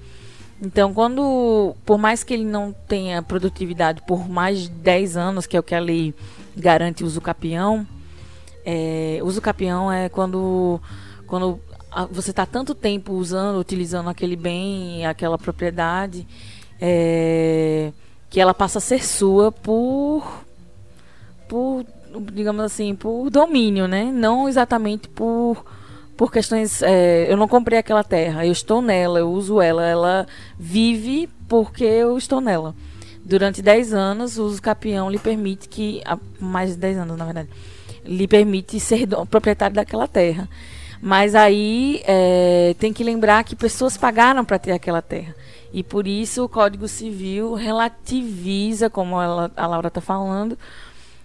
Então, 0.61 0.95
quando, 0.95 1.77
por 1.85 1.99
mais 1.99 2.25
que 2.25 2.33
ele 2.33 2.47
não 2.47 2.73
tenha 2.89 3.23
produtividade 3.23 4.01
por 4.07 4.27
mais 4.27 4.61
de 4.61 4.71
10 4.71 5.19
anos, 5.19 5.47
que 5.47 5.55
é 5.55 5.61
o 5.61 5.63
que 5.63 5.75
a 5.75 5.81
lei 5.81 6.15
garante 6.57 7.05
uso 7.05 7.21
capião, 7.21 7.87
é, 8.65 9.21
uso 9.23 9.43
capião 9.43 9.93
é 9.93 10.09
quando, 10.09 10.81
quando 11.27 11.61
você 12.11 12.31
está 12.31 12.47
tanto 12.47 12.75
tempo 12.75 13.13
usando, 13.13 13.59
utilizando 13.59 14.09
aquele 14.09 14.37
bem, 14.37 15.05
aquela 15.07 15.39
propriedade, 15.39 16.27
é, 16.81 17.93
que 18.31 18.41
ela 18.41 18.55
passa 18.55 18.79
a 18.79 18.81
ser 18.81 19.05
sua 19.05 19.53
por, 19.53 20.45
por, 21.49 21.85
digamos 22.33 22.65
assim, 22.65 22.95
por 22.95 23.31
domínio, 23.31 23.87
né? 23.87 24.05
Não 24.05 24.49
exatamente 24.49 25.09
por, 25.09 25.65
por 26.17 26.33
questões. 26.33 26.83
é, 26.83 27.31
eu 27.31 27.37
não 27.37 27.47
comprei 27.47 27.79
aquela 27.79 28.03
terra, 28.03 28.47
eu 28.47 28.53
estou 28.53 28.81
nela, 28.81 29.19
eu 29.19 29.31
uso 29.31 29.61
ela, 29.61 29.85
ela 29.85 30.27
vive 30.59 31.29
porque 31.49 31.85
eu 31.85 32.17
estou 32.17 32.41
nela. 32.41 32.75
Durante 33.25 33.63
10 33.63 33.95
anos, 33.95 34.37
o 34.37 34.45
uso 34.45 34.61
capião 34.61 35.09
lhe 35.09 35.19
permite 35.19 35.69
que. 35.69 36.03
Mais 36.41 36.71
de 36.71 36.77
10 36.79 36.99
anos, 36.99 37.17
na 37.17 37.25
verdade. 37.25 37.49
Lhe 38.05 38.27
permite 38.27 38.81
ser 38.81 39.07
proprietário 39.31 39.77
daquela 39.77 40.09
terra. 40.09 40.49
Mas 41.05 41.35
aí 41.35 42.01
é, 42.07 42.77
tem 42.79 42.93
que 42.93 43.03
lembrar 43.03 43.43
que 43.43 43.57
pessoas 43.57 43.97
pagaram 43.97 44.45
para 44.45 44.57
ter 44.57 44.71
aquela 44.71 45.03
terra. 45.03 45.35
E 45.73 45.83
por 45.83 46.07
isso 46.07 46.45
o 46.45 46.49
Código 46.49 46.87
Civil 46.87 47.55
relativiza, 47.55 48.89
como 48.89 49.21
ela- 49.21 49.51
a 49.57 49.67
Laura 49.67 49.89
está 49.89 50.01
falando, 50.01 50.57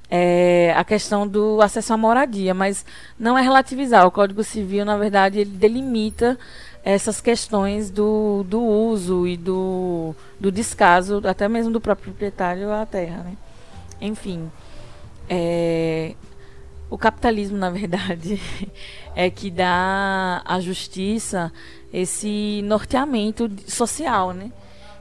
é, 0.09 0.73
a 0.75 0.83
questão 0.83 1.27
do 1.27 1.61
acesso 1.61 1.93
à 1.93 1.97
moradia, 1.97 2.55
mas 2.55 2.83
não 3.19 3.37
é 3.37 3.41
relativizar. 3.43 4.07
O 4.07 4.11
Código 4.11 4.43
Civil, 4.43 4.83
na 4.83 4.97
verdade, 4.97 5.39
ele 5.39 5.51
delimita 5.51 6.39
essas 6.83 7.21
questões 7.21 7.91
do, 7.91 8.43
do 8.47 8.59
uso 8.63 9.27
e 9.27 9.37
do, 9.37 10.15
do 10.39 10.51
descaso, 10.51 11.21
até 11.25 11.47
mesmo 11.47 11.71
do 11.71 11.81
próprio 11.81 12.11
proprietário 12.11 12.71
à 12.71 12.83
terra. 12.85 13.17
Né? 13.23 13.33
Enfim, 14.01 14.49
é, 15.29 16.13
o 16.89 16.97
capitalismo, 16.97 17.57
na 17.57 17.69
verdade, 17.69 18.41
é 19.15 19.29
que 19.29 19.51
dá 19.51 20.41
à 20.45 20.59
justiça 20.59 21.51
esse 21.91 22.61
norteamento 22.63 23.49
social, 23.67 24.33
né? 24.33 24.51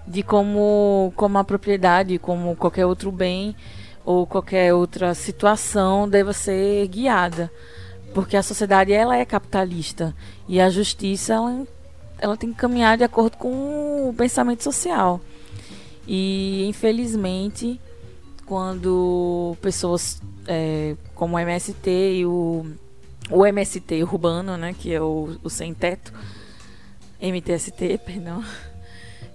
De 0.07 0.23
como, 0.23 1.13
como 1.17 1.39
a 1.39 1.45
propriedade, 1.45 2.19
como 2.19 2.57
qualquer 2.57 2.87
outro 2.87 3.11
bem 3.11 3.57
ou 4.05 4.27
qualquer 4.27 4.73
outra 4.73 5.15
situação 5.15 6.09
deva 6.09 6.33
ser 6.33 6.87
guiada. 6.89 7.51
Porque 8.15 8.37
a 8.37 8.43
sociedade 8.43 8.93
ela 8.93 9.17
é 9.17 9.25
capitalista 9.25 10.15
e 10.49 10.61
a 10.61 10.71
justiça 10.71 11.35
ela, 11.35 11.67
ela 12.19 12.37
tem 12.37 12.53
que 12.53 12.59
caminhar 12.59 12.97
de 12.97 13.05
acordo 13.05 13.37
com 13.37 14.09
o 14.09 14.15
pensamento 14.15 14.63
social. 14.63 15.21
E 16.07 16.65
infelizmente, 16.69 17.81
quando 18.47 19.57
pessoas 19.61 20.23
é, 20.47 20.97
como 21.15 21.37
o 21.37 21.39
MST 21.39 21.91
e 21.91 22.27
o, 22.27 22.65
o 23.31 23.45
MST 23.45 24.03
urbano, 24.05 24.57
né, 24.57 24.75
que 24.79 24.95
é 24.95 25.01
o, 25.01 25.37
o 25.43 25.51
sem 25.51 25.75
teto, 25.75 26.13
MTST, 27.21 27.99
perdão, 28.07 28.43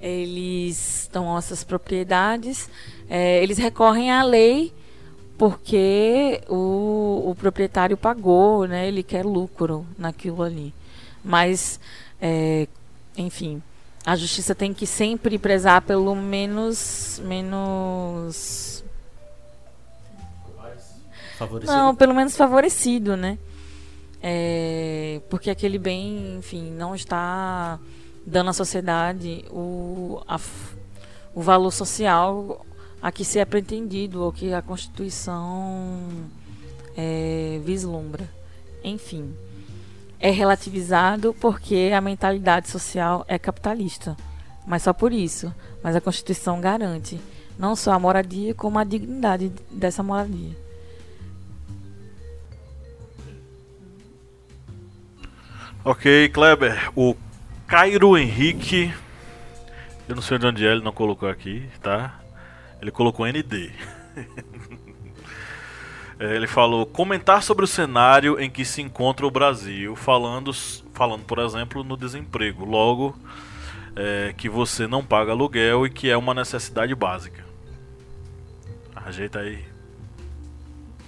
eles 0.01 1.09
tomam 1.11 1.37
essas 1.37 1.63
propriedades, 1.63 2.69
é, 3.09 3.43
eles 3.43 3.57
recorrem 3.57 4.11
à 4.11 4.23
lei 4.23 4.73
porque 5.37 6.41
o, 6.47 7.31
o 7.31 7.35
proprietário 7.35 7.97
pagou, 7.97 8.65
né, 8.67 8.87
ele 8.87 9.03
quer 9.03 9.25
lucro 9.25 9.85
naquilo 9.97 10.43
ali. 10.43 10.73
Mas, 11.23 11.79
é, 12.21 12.67
enfim, 13.17 13.61
a 14.05 14.15
justiça 14.15 14.55
tem 14.55 14.73
que 14.73 14.85
sempre 14.87 15.37
prezar 15.37 15.81
pelo 15.81 16.15
menos 16.15 17.21
menos 17.23 18.80
Favorecido. 21.41 21.75
não, 21.75 21.95
pelo 21.95 22.13
menos 22.13 22.37
favorecido, 22.37 23.17
né? 23.17 23.37
É, 24.21 25.19
porque 25.29 25.49
aquele 25.49 25.79
bem, 25.79 26.37
enfim, 26.37 26.69
não 26.71 26.93
está 26.93 27.79
dando 28.25 28.51
à 28.51 28.53
sociedade 28.53 29.43
o, 29.49 30.21
a 30.27 30.39
o 31.33 31.41
valor 31.41 31.71
social 31.71 32.65
a 33.01 33.11
que 33.11 33.25
se 33.25 33.39
é 33.39 33.45
pretendido 33.45 34.21
ou 34.21 34.31
que 34.31 34.53
a 34.53 34.61
Constituição 34.61 35.97
é, 36.95 37.59
vislumbra. 37.63 38.29
Enfim, 38.83 39.33
é 40.19 40.29
relativizado 40.29 41.35
porque 41.39 41.91
a 41.95 42.01
mentalidade 42.01 42.69
social 42.69 43.25
é 43.27 43.39
capitalista, 43.39 44.15
mas 44.67 44.83
só 44.83 44.93
por 44.93 45.11
isso. 45.11 45.51
Mas 45.81 45.95
a 45.95 46.01
Constituição 46.01 46.61
garante 46.61 47.19
não 47.57 47.75
só 47.75 47.93
a 47.93 47.99
moradia, 47.99 48.53
como 48.53 48.77
a 48.77 48.83
dignidade 48.83 49.51
dessa 49.71 50.03
moradia. 50.03 50.55
Ok, 55.83 56.29
Kleber, 56.29 56.91
o 56.95 57.15
Cairo 57.65 58.15
Henrique, 58.15 58.93
eu 60.07 60.13
não 60.13 60.21
sei 60.21 60.37
de 60.37 60.45
onde 60.45 60.67
é, 60.67 60.71
ele 60.71 60.83
não 60.83 60.91
colocou 60.91 61.27
aqui, 61.27 61.67
tá? 61.81 62.19
Ele 62.79 62.91
colocou 62.91 63.25
ND. 63.25 63.71
É, 66.19 66.35
ele 66.35 66.45
falou 66.45 66.85
comentar 66.85 67.41
sobre 67.41 67.65
o 67.65 67.67
cenário 67.67 68.39
em 68.39 68.47
que 68.47 68.63
se 68.63 68.79
encontra 68.79 69.25
o 69.25 69.31
Brasil, 69.31 69.95
falando, 69.95 70.53
falando 70.93 71.23
por 71.23 71.39
exemplo, 71.39 71.83
no 71.83 71.97
desemprego. 71.97 72.63
Logo, 72.63 73.17
é, 73.95 74.31
que 74.37 74.47
você 74.47 74.85
não 74.85 75.03
paga 75.03 75.31
aluguel 75.31 75.83
e 75.83 75.89
que 75.89 76.11
é 76.11 76.15
uma 76.15 76.35
necessidade 76.35 76.93
básica. 76.93 77.43
Ajeita 78.95 79.39
aí. 79.39 79.65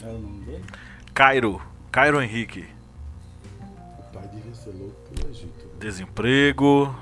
É 0.01 0.07
o 0.07 0.13
nome 0.13 0.45
dele? 0.45 0.63
Cairo. 1.13 1.61
Cairo 1.91 2.19
Henrique. 2.19 2.72
Desemprego, 5.84 6.96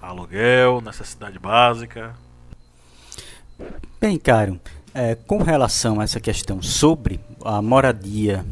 aluguel, 0.00 0.80
necessidade 0.80 1.38
básica. 1.38 2.14
Bem, 4.00 4.18
Cairo, 4.18 4.58
é, 4.94 5.14
com 5.14 5.42
relação 5.42 6.00
a 6.00 6.04
essa 6.04 6.18
questão 6.18 6.62
sobre 6.62 7.20
a 7.44 7.60
moradia 7.60 8.46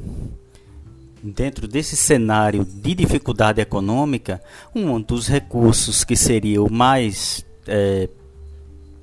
dentro 1.23 1.67
desse 1.67 1.97
cenário 1.97 2.67
de 2.67 2.95
dificuldade 2.95 3.59
econômica, 3.59 4.43
um 4.75 5.01
dos 5.01 5.27
recursos 5.27 6.05
que 6.05 6.17
seria 6.17 6.63
o 6.63 6.71
mais, 6.71 7.43
é, 7.67 8.11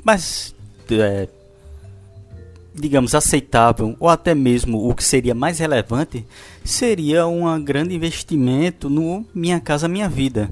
mais 0.03 0.53
é, 0.91 1.27
digamos, 2.73 3.13
aceitável, 3.13 3.95
ou 3.99 4.09
até 4.09 4.33
mesmo 4.33 4.89
o 4.89 4.95
que 4.95 5.03
seria 5.03 5.35
mais 5.35 5.59
relevante, 5.59 6.25
seria 6.63 7.27
um 7.27 7.63
grande 7.63 7.95
investimento 7.95 8.89
no 8.89 9.25
Minha 9.33 9.59
Casa 9.59 9.87
Minha 9.87 10.09
Vida. 10.09 10.49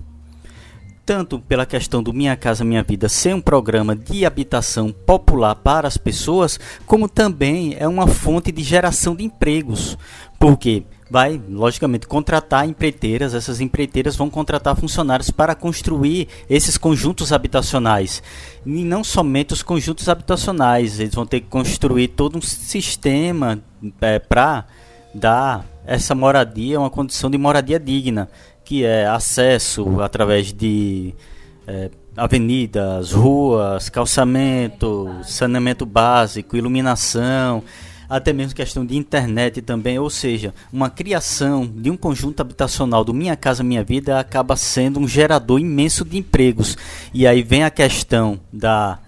Tanto 1.04 1.40
pela 1.40 1.66
questão 1.66 2.04
do 2.04 2.14
Minha 2.14 2.36
Casa 2.36 2.64
Minha 2.64 2.84
Vida 2.84 3.10
ser 3.10 3.34
um 3.34 3.42
programa 3.42 3.96
de 3.96 4.26
habitação 4.26 4.92
popular 4.92 5.56
para 5.56 5.88
as 5.88 5.98
pessoas, 5.98 6.60
como 6.86 7.10
também 7.10 7.76
é 7.78 7.88
uma 7.88 8.08
fonte 8.08 8.52
de 8.52 8.62
geração 8.62 9.16
de 9.16 9.24
empregos. 9.24 9.98
Porque 10.40 10.84
vai, 11.12 11.42
logicamente, 11.50 12.08
contratar 12.08 12.66
empreiteiras. 12.66 13.34
Essas 13.34 13.60
empreiteiras 13.60 14.16
vão 14.16 14.30
contratar 14.30 14.78
funcionários 14.78 15.30
para 15.30 15.54
construir 15.54 16.30
esses 16.50 16.78
conjuntos 16.78 17.34
habitacionais. 17.34 18.24
E 18.66 18.86
não 18.86 19.04
somente 19.04 19.52
os 19.52 19.62
conjuntos 19.62 20.08
habitacionais, 20.08 21.02
eles 21.02 21.14
vão 21.14 21.26
ter 21.26 21.42
que 21.42 21.48
construir 21.48 22.08
todo 22.08 22.38
um 22.38 22.42
sistema 22.42 23.60
é, 24.00 24.20
para 24.20 24.66
dar 25.14 25.66
essa 25.86 26.16
moradia, 26.16 26.80
uma 26.80 26.90
condição 26.90 27.30
de 27.30 27.38
moradia 27.38 27.78
digna, 27.78 28.30
que 28.64 28.86
é 28.86 29.06
acesso 29.06 30.00
através 30.00 30.54
de 30.54 31.14
é, 31.68 31.92
avenidas, 32.16 33.12
ruas, 33.12 33.90
calçamento, 33.90 35.14
saneamento 35.26 35.86
básico, 35.86 36.56
iluminação 36.56 37.62
até 38.12 38.34
mesmo 38.34 38.54
questão 38.54 38.86
de 38.86 38.98
internet 38.98 39.62
também, 39.62 39.98
ou 39.98 40.10
seja, 40.10 40.54
uma 40.72 40.90
criação 40.90 41.66
de 41.66 41.90
um 41.90 41.96
conjunto 41.96 42.42
habitacional 42.42 43.06
do 43.06 43.14
Minha 43.14 43.38
Casa 43.38 43.64
Minha 43.64 43.86
Vida 43.86 44.20
acaba 44.20 44.58
sendo 44.58 45.00
um 45.00 45.08
gerador 45.08 45.62
imenso 45.62 46.04
de 46.04 46.18
empregos. 46.18 46.78
E 47.14 47.26
aí 47.26 47.42
vem 47.42 47.64
a 47.64 47.70
questão 47.70 48.38
da, 48.52 49.00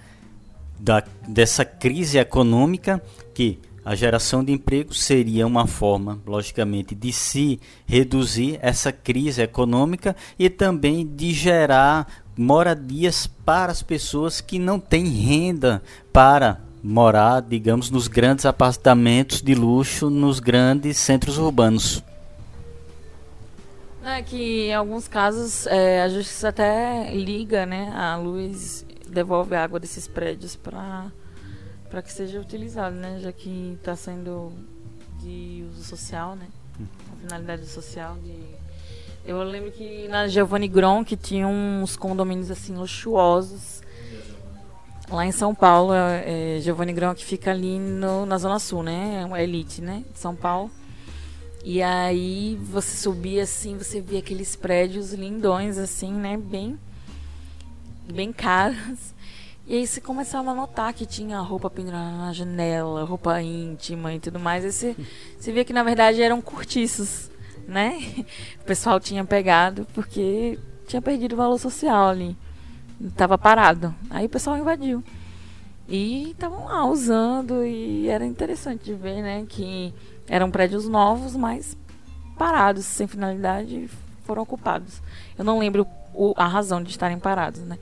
da 0.80 1.04
dessa 1.28 1.66
crise 1.66 2.18
econômica 2.18 3.04
que 3.34 3.60
a 3.84 3.93
geração 3.93 4.41
de 4.41 4.54
emprego 4.54 4.93
seria 4.93 5.45
uma 5.45 5.68
forma, 5.68 6.22
logicamente, 6.26 6.95
de 6.95 7.12
se 7.12 7.60
reduzir 7.86 8.58
essa 8.62 8.93
crise 8.93 9.41
econômica 9.41 10.16
e 10.39 10.49
também 10.49 11.06
de 11.06 11.34
gerar 11.34 12.08
moradias 12.38 13.28
para 13.28 13.70
as 13.70 13.84
pessoas 13.84 14.39
que 14.39 14.58
não 14.58 14.80
têm 14.80 15.06
renda 15.08 15.84
para 16.14 16.62
morar, 16.84 17.41
digamos, 17.41 17.89
nos 17.89 18.09
grandes 18.09 18.45
apartamentos 18.45 19.41
de 19.41 19.55
luxo 19.55 20.09
nos 20.09 20.41
grandes 20.41 20.97
centros 20.97 21.38
urbanos. 21.38 22.03
É 24.03 24.21
que 24.21 24.67
em 24.67 24.73
alguns 24.73 25.07
casos 25.07 25.65
é, 25.67 26.01
a 26.01 26.09
justiça 26.09 26.49
até 26.49 27.09
liga, 27.13 27.65
né, 27.65 27.89
a 27.95 28.17
luz, 28.17 28.86
devolve 29.07 29.55
a 29.55 29.63
água 29.63 29.79
desses 29.79 30.07
prédios 30.07 30.57
para 30.57 31.09
para 31.89 32.01
que 32.01 32.11
seja 32.11 32.41
utilizado, 32.41 32.95
né, 32.95 33.19
já 33.21 33.31
que 33.31 33.77
está 33.77 33.95
sendo 33.95 34.51
de 35.21 35.63
uso 35.69 35.84
social, 35.84 36.36
né, 36.36 36.47
a 36.81 37.21
finalidade 37.21 37.65
social 37.67 38.17
de 38.21 38.36
eu 39.25 39.41
lembro 39.41 39.71
que 39.71 40.07
na 40.09 40.27
Giovanni 40.27 40.67
Gron 40.67 41.05
que 41.05 41.15
tinha 41.15 41.47
uns 41.47 41.95
condomínios 41.95 42.51
assim 42.51 42.75
luxuosos 42.75 43.72
Lá 45.10 45.26
em 45.26 45.32
São 45.32 45.54
Paulo, 45.54 45.93
é, 45.93 46.58
é 46.58 46.60
Giovanni 46.62 46.93
Grão 46.93 47.14
que 47.14 47.26
fica 47.26 47.51
ali 47.51 47.78
no, 47.78 48.26
na 48.26 48.38
Zona 48.38 48.58
Sul, 48.60 48.84
né? 48.84 49.22
É 49.22 49.26
uma 49.26 49.41
elite, 49.41 49.82
né? 49.82 50.04
De 50.12 50.20
São 50.20 50.36
Paulo. 50.36 50.72
E 51.64 51.82
aí 51.82 52.58
você 52.62 52.97
subia 52.97 53.43
assim, 53.43 53.78
você 53.78 54.01
via 54.01 54.20
aqueles 54.20 54.56
prédios 54.56 55.14
lindões, 55.14 55.78
assim, 55.78 56.12
né? 56.12 56.38
Bem, 56.38 56.78
bem 58.12 58.34
caros. 58.34 59.14
E 59.66 59.76
aí 59.76 59.88
você 59.88 60.01
começava 60.01 60.51
a 60.51 60.54
notar 60.54 60.93
que 60.93 61.06
tinha 61.06 61.39
roupa 61.39 61.70
pendurada 61.70 62.12
na 62.18 62.34
janela, 62.34 63.06
roupa 63.06 63.41
íntima 63.41 64.14
e 64.14 64.20
tudo 64.20 64.38
mais. 64.38 64.66
E 64.66 64.72
você, 64.74 64.95
você 65.39 65.54
via 65.54 65.64
que 65.64 65.72
na 65.72 65.84
verdade 65.84 66.22
eram 66.22 66.41
cortiços, 66.41 67.30
né? 67.68 68.26
O 68.60 68.66
pessoal 68.66 68.99
tinha 68.99 69.24
pegado 69.24 69.88
porque 69.93 70.60
tinha 70.86 71.01
perdido 71.01 71.34
o 71.34 71.38
valor 71.38 71.58
social 71.58 72.10
ali. 72.10 72.36
Tava 73.16 73.38
parado. 73.38 73.94
Aí 74.10 74.26
o 74.26 74.30
pessoal 74.30 74.58
invadiu. 74.58 75.04
E 75.88 76.32
estavam 76.32 76.66
lá 76.66 76.86
usando 76.86 77.66
e 77.66 78.08
era 78.08 78.26
interessante 78.26 78.86
de 78.86 78.94
ver, 78.94 79.22
né, 79.22 79.46
que 79.48 79.94
eram 80.28 80.50
prédios 80.50 80.88
novos, 80.88 81.36
mas 81.36 81.76
parados, 82.38 82.86
sem 82.86 83.06
finalidade, 83.06 83.89
foram 84.24 84.44
ocupados. 84.44 85.02
Eu 85.38 85.44
não 85.44 85.60
lembro 85.60 85.86
o, 86.14 86.34
a 86.38 86.48
razão 86.48 86.82
de 86.82 86.89
estarem 86.89 87.20
parados, 87.20 87.62
né? 87.62 87.78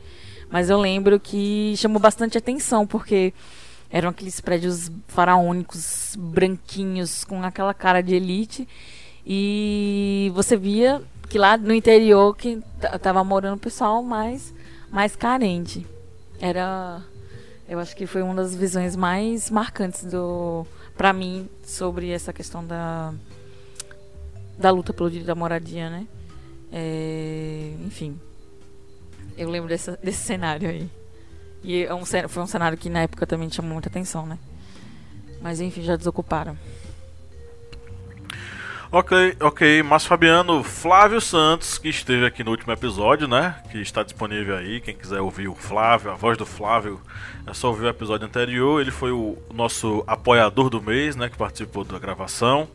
Mas 0.49 0.69
eu 0.69 0.79
lembro 0.79 1.19
que 1.19 1.73
chamou 1.77 1.99
bastante 1.99 2.37
atenção, 2.37 2.85
porque 2.85 3.33
eram 3.89 4.09
aqueles 4.09 4.41
prédios 4.41 4.91
faraônicos, 5.07 6.15
branquinhos, 6.17 7.23
com 7.23 7.41
aquela 7.43 7.73
cara 7.73 8.01
de 8.01 8.15
elite. 8.15 8.67
E 9.25 10.31
você 10.33 10.57
via 10.57 11.01
que 11.29 11.37
lá 11.37 11.55
no 11.55 11.73
interior 11.73 12.35
que 12.35 12.61
tava 13.01 13.23
morando 13.23 13.55
o 13.55 13.59
pessoal 13.59 14.03
mais 14.03 14.53
mais 14.91 15.15
carente. 15.15 15.85
Era 16.39 17.01
eu 17.67 17.79
acho 17.79 17.95
que 17.95 18.05
foi 18.05 18.21
uma 18.21 18.35
das 18.35 18.53
visões 18.53 18.95
mais 18.95 19.49
marcantes 19.49 20.03
do 20.03 20.65
para 20.97 21.13
mim 21.13 21.49
sobre 21.63 22.09
essa 22.09 22.33
questão 22.33 22.65
da 22.65 23.13
da 24.57 24.69
luta 24.69 24.93
pelo 24.93 25.09
direito 25.09 25.27
da 25.27 25.35
moradia, 25.35 25.89
né? 25.89 26.05
É, 26.71 27.73
enfim, 27.85 28.19
eu 29.37 29.49
lembro 29.49 29.69
dessa, 29.69 29.97
desse 30.03 30.19
cenário 30.19 30.69
aí. 30.69 30.89
E 31.63 31.83
é 31.83 31.93
um, 31.93 32.03
foi 32.05 32.43
um 32.43 32.47
cenário 32.47 32.77
que 32.77 32.89
na 32.89 33.01
época 33.01 33.25
também 33.25 33.49
chamou 33.49 33.73
muita 33.73 33.89
atenção, 33.89 34.25
né? 34.25 34.37
Mas 35.41 35.59
enfim, 35.59 35.81
já 35.81 35.95
desocuparam. 35.95 36.57
Ok, 38.93 39.37
ok. 39.39 39.81
Mas 39.83 40.05
Fabiano, 40.05 40.61
Flávio 40.65 41.21
Santos, 41.21 41.77
que 41.77 41.87
esteve 41.87 42.25
aqui 42.25 42.43
no 42.43 42.51
último 42.51 42.73
episódio, 42.73 43.25
né? 43.25 43.55
Que 43.71 43.77
está 43.77 44.03
disponível 44.03 44.57
aí. 44.57 44.81
Quem 44.81 44.93
quiser 44.93 45.21
ouvir 45.21 45.47
o 45.47 45.55
Flávio, 45.55 46.11
a 46.11 46.15
voz 46.15 46.37
do 46.37 46.45
Flávio, 46.45 46.99
é 47.47 47.53
só 47.53 47.69
ouvir 47.69 47.85
o 47.85 47.87
episódio 47.87 48.27
anterior. 48.27 48.81
Ele 48.81 48.91
foi 48.91 49.13
o 49.13 49.37
nosso 49.53 50.03
apoiador 50.05 50.69
do 50.69 50.81
mês, 50.81 51.15
né? 51.15 51.29
Que 51.29 51.37
participou 51.37 51.85
da 51.85 51.97
gravação. 51.97 52.67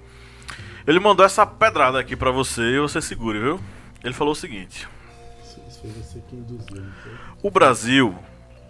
Ele 0.86 0.98
mandou 0.98 1.26
essa 1.26 1.44
pedrada 1.44 2.00
aqui 2.00 2.16
para 2.16 2.30
você 2.30 2.62
e 2.62 2.80
você 2.80 3.02
segure, 3.02 3.38
viu? 3.38 3.60
Ele 4.02 4.14
falou 4.14 4.32
o 4.32 4.36
seguinte? 4.36 4.88
O 7.42 7.50
Brasil 7.50 8.16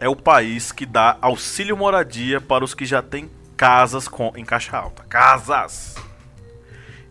é 0.01 0.09
o 0.09 0.17
país 0.17 0.73
que 0.73 0.85
dá 0.85 1.17
auxílio 1.21 1.77
moradia 1.77 2.41
para 2.41 2.65
os 2.65 2.75
que 2.75 2.85
já 2.85 3.01
têm 3.01 3.31
casas 3.57 4.09
com, 4.09 4.33
em 4.35 4.45
caixa 4.45 4.77
alta. 4.77 5.05
Casas! 5.05 5.95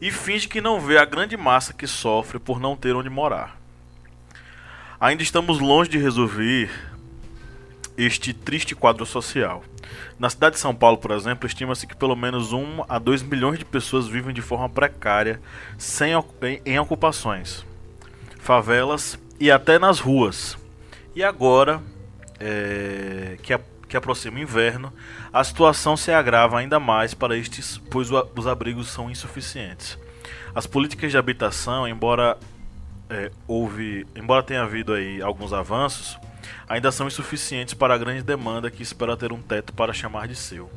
E 0.01 0.11
finge 0.11 0.47
que 0.47 0.61
não 0.61 0.79
vê 0.79 0.97
a 0.97 1.05
grande 1.05 1.37
massa 1.37 1.73
que 1.73 1.87
sofre 1.87 2.39
por 2.39 2.59
não 2.59 2.75
ter 2.75 2.95
onde 2.95 3.09
morar. 3.09 3.57
Ainda 4.99 5.23
estamos 5.23 5.59
longe 5.59 5.89
de 5.89 5.97
resolver 5.97 6.71
este 7.97 8.33
triste 8.33 8.75
quadro 8.75 9.05
social. 9.05 9.63
Na 10.19 10.29
cidade 10.29 10.55
de 10.55 10.61
São 10.61 10.73
Paulo, 10.73 10.97
por 10.97 11.11
exemplo, 11.11 11.47
estima-se 11.47 11.85
que 11.85 11.95
pelo 11.95 12.15
menos 12.15 12.53
1 12.53 12.85
a 12.87 12.99
2 12.99 13.23
milhões 13.23 13.59
de 13.59 13.65
pessoas 13.65 14.07
vivem 14.07 14.33
de 14.33 14.41
forma 14.41 14.69
precária, 14.69 15.41
sem, 15.77 16.13
em 16.65 16.79
ocupações, 16.79 17.65
favelas 18.39 19.19
e 19.39 19.51
até 19.51 19.77
nas 19.77 19.99
ruas. 19.99 20.57
E 21.15 21.23
agora 21.23 21.81
é, 22.39 23.37
que, 23.41 23.53
a, 23.53 23.59
que 23.87 23.97
aproxima 23.97 24.37
o 24.37 24.41
inverno, 24.41 24.91
a 25.31 25.43
situação 25.43 25.95
se 25.95 26.11
agrava 26.11 26.59
ainda 26.59 26.79
mais 26.79 27.13
para 27.13 27.37
estes, 27.37 27.77
pois 27.89 28.09
os 28.11 28.47
abrigos 28.47 28.87
são 28.89 29.09
insuficientes. 29.09 29.97
As 30.53 30.65
políticas 30.65 31.11
de 31.11 31.17
habitação, 31.17 31.87
embora 31.87 32.37
é, 33.09 33.31
houve, 33.47 34.05
embora 34.15 34.43
tenha 34.43 34.63
havido 34.63 34.93
aí 34.93 35.21
alguns 35.21 35.53
avanços, 35.53 36.17
ainda 36.67 36.91
são 36.91 37.07
insuficientes 37.07 37.73
para 37.73 37.93
a 37.93 37.97
grande 37.97 38.23
demanda 38.23 38.71
que 38.71 38.83
espera 38.83 39.17
ter 39.17 39.31
um 39.31 39.41
teto 39.41 39.73
para 39.73 39.93
chamar 39.93 40.27
de 40.27 40.35
seu. 40.35 40.69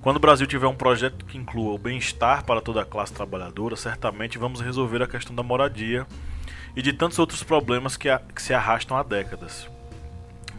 Quando 0.00 0.18
o 0.18 0.20
Brasil 0.20 0.46
tiver 0.46 0.66
um 0.66 0.74
projeto 0.74 1.24
que 1.24 1.38
inclua 1.38 1.72
o 1.72 1.78
bem-estar 1.78 2.44
para 2.44 2.60
toda 2.60 2.82
a 2.82 2.84
classe 2.84 3.14
trabalhadora, 3.14 3.74
certamente 3.74 4.36
vamos 4.36 4.60
resolver 4.60 5.02
a 5.02 5.06
questão 5.06 5.34
da 5.34 5.42
moradia 5.42 6.06
e 6.76 6.82
de 6.82 6.92
tantos 6.92 7.18
outros 7.18 7.42
problemas 7.42 7.96
que, 7.96 8.10
a, 8.10 8.18
que 8.18 8.42
se 8.42 8.52
arrastam 8.52 8.96
há 8.96 9.02
décadas. 9.02 9.66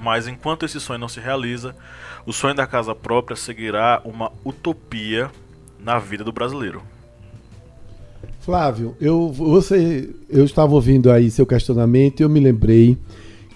Mas 0.02 0.28
enquanto 0.28 0.66
esse 0.66 0.80
sonho 0.80 1.00
não 1.00 1.08
se 1.08 1.20
realiza, 1.20 1.76
o 2.26 2.34
sonho 2.34 2.56
da 2.56 2.68
casa 2.68 2.94
própria 2.94 3.36
seguirá 3.36 4.02
uma 4.04 4.32
utopia 4.44 5.32
na 5.80 6.00
vida 6.00 6.24
do 6.24 6.32
brasileiro. 6.32 6.82
Flávio, 8.40 8.96
eu, 9.02 9.32
você, 9.32 10.14
eu 10.30 10.46
estava 10.46 10.74
ouvindo 10.74 11.12
aí 11.12 11.32
seu 11.32 11.46
questionamento 11.46 12.20
e 12.20 12.24
eu 12.24 12.30
me 12.30 12.40
lembrei 12.40 12.98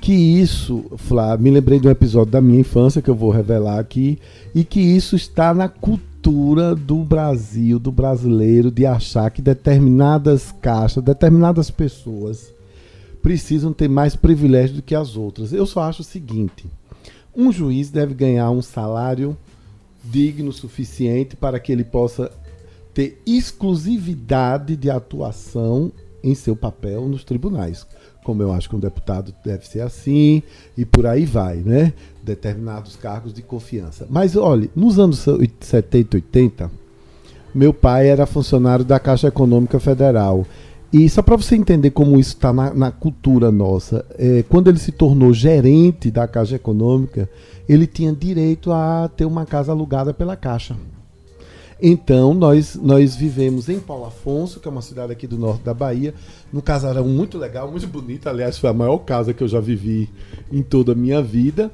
que 0.01 0.13
isso, 0.13 0.85
Flávio, 0.97 1.43
me 1.43 1.51
lembrei 1.51 1.79
de 1.79 1.87
um 1.87 1.91
episódio 1.91 2.31
da 2.31 2.41
minha 2.41 2.59
infância 2.59 3.01
que 3.01 3.09
eu 3.09 3.15
vou 3.15 3.29
revelar 3.29 3.79
aqui, 3.79 4.17
e 4.55 4.63
que 4.63 4.79
isso 4.79 5.15
está 5.15 5.53
na 5.53 5.67
cultura 5.67 6.73
do 6.73 7.03
Brasil, 7.03 7.77
do 7.77 7.91
brasileiro, 7.91 8.71
de 8.71 8.85
achar 8.85 9.29
que 9.29 9.41
determinadas 9.41 10.53
caixas, 10.61 11.03
determinadas 11.03 11.69
pessoas 11.69 12.53
precisam 13.21 13.73
ter 13.73 13.89
mais 13.89 14.15
privilégio 14.15 14.77
do 14.77 14.81
que 14.81 14.95
as 14.95 15.15
outras. 15.15 15.53
Eu 15.53 15.65
só 15.65 15.81
acho 15.81 16.01
o 16.01 16.05
seguinte: 16.05 16.65
um 17.35 17.51
juiz 17.51 17.89
deve 17.89 18.13
ganhar 18.13 18.49
um 18.51 18.61
salário 18.61 19.37
digno 20.03 20.51
suficiente 20.51 21.35
para 21.35 21.59
que 21.59 21.71
ele 21.71 21.83
possa 21.83 22.31
ter 22.93 23.21
exclusividade 23.25 24.75
de 24.75 24.89
atuação 24.89 25.91
em 26.23 26.35
seu 26.35 26.55
papel 26.55 27.07
nos 27.07 27.23
tribunais 27.23 27.85
como 28.29 28.43
eu 28.43 28.51
acho 28.51 28.69
que 28.69 28.75
um 28.75 28.79
deputado 28.79 29.33
deve 29.43 29.67
ser 29.67 29.81
assim, 29.81 30.43
e 30.77 30.85
por 30.85 31.07
aí 31.07 31.25
vai, 31.25 31.57
né? 31.57 31.93
Determinados 32.21 32.95
cargos 32.95 33.33
de 33.33 33.41
confiança. 33.41 34.05
Mas 34.07 34.35
olhe, 34.35 34.69
nos 34.75 34.99
anos 34.99 35.25
70, 35.59 36.17
80, 36.17 36.71
meu 37.55 37.73
pai 37.73 38.07
era 38.07 38.27
funcionário 38.27 38.85
da 38.85 38.99
Caixa 38.99 39.29
Econômica 39.29 39.79
Federal. 39.79 40.45
E 40.91 41.07
só 41.07 41.21
para 41.21 41.35
você 41.35 41.55
entender 41.55 41.91
como 41.91 42.19
isso 42.19 42.33
está 42.33 42.51
na, 42.51 42.73
na, 42.73 42.91
cultura 42.91 43.51
nossa, 43.51 44.03
é, 44.17 44.43
quando 44.49 44.69
ele 44.69 44.79
se 44.79 44.91
tornou 44.91 45.31
gerente 45.31 46.09
da 46.09 46.27
Caixa 46.27 46.55
Econômica, 46.55 47.29
ele 47.67 47.85
tinha 47.85 48.11
direito 48.11 48.71
a 48.71 49.07
ter 49.15 49.25
uma 49.25 49.45
casa 49.45 49.71
alugada 49.71 50.13
pela 50.13 50.35
Caixa. 50.35 50.75
Então, 51.81 52.33
nós, 52.33 52.75
nós 52.75 53.15
vivemos 53.15 53.69
em 53.69 53.79
Paulo 53.79 54.05
Afonso, 54.05 54.59
que 54.59 54.67
é 54.67 54.71
uma 54.71 54.81
cidade 54.81 55.13
aqui 55.13 55.25
do 55.25 55.37
norte 55.37 55.63
da 55.63 55.73
Bahia, 55.73 56.13
num 56.51 56.59
casarão 56.59 57.07
muito 57.07 57.37
legal, 57.37 57.71
muito 57.71 57.87
bonito. 57.87 58.27
Aliás, 58.27 58.57
foi 58.57 58.69
a 58.69 58.73
maior 58.73 58.97
casa 58.97 59.33
que 59.33 59.43
eu 59.43 59.47
já 59.47 59.61
vivi 59.61 60.09
em 60.51 60.61
toda 60.61 60.91
a 60.91 60.95
minha 60.95 61.21
vida. 61.21 61.71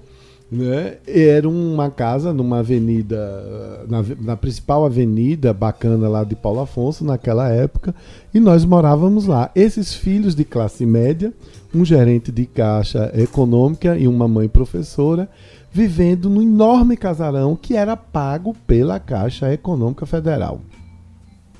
Né? 0.56 0.98
Era 1.06 1.50
uma 1.50 1.90
casa 1.92 2.32
numa 2.32 2.60
avenida, 2.60 3.86
na, 3.90 4.04
na, 4.22 4.38
principal 4.38 4.86
avenida 4.86 5.54
bacana 5.54 6.08
lá 6.08 6.24
de 6.24 6.36
Paulo 6.36 6.62
Afonso, 6.62 7.04
naquela 7.04 7.50
época, 7.50 7.94
e 8.34 8.40
nós 8.40 8.64
morávamos 8.64 9.28
lá. 9.28 9.52
Esses 9.54 9.94
filhos 9.94 10.34
de 10.34 10.46
classe 10.46 10.86
média, 10.86 11.34
um 11.74 11.84
gerente 11.84 12.32
de 12.32 12.46
caixa 12.46 13.12
econômica 13.16 13.98
e 13.98 14.08
uma 14.08 14.30
mãe 14.30 14.48
professora, 14.48 15.30
vivendo 15.74 16.30
no 16.30 16.42
enorme 16.42 16.96
casarão 16.96 17.54
que 17.54 17.76
era 17.76 17.98
pago 17.98 18.56
pela 18.66 18.98
Caixa 18.98 19.52
Econômica 19.52 20.06
Federal. 20.06 20.62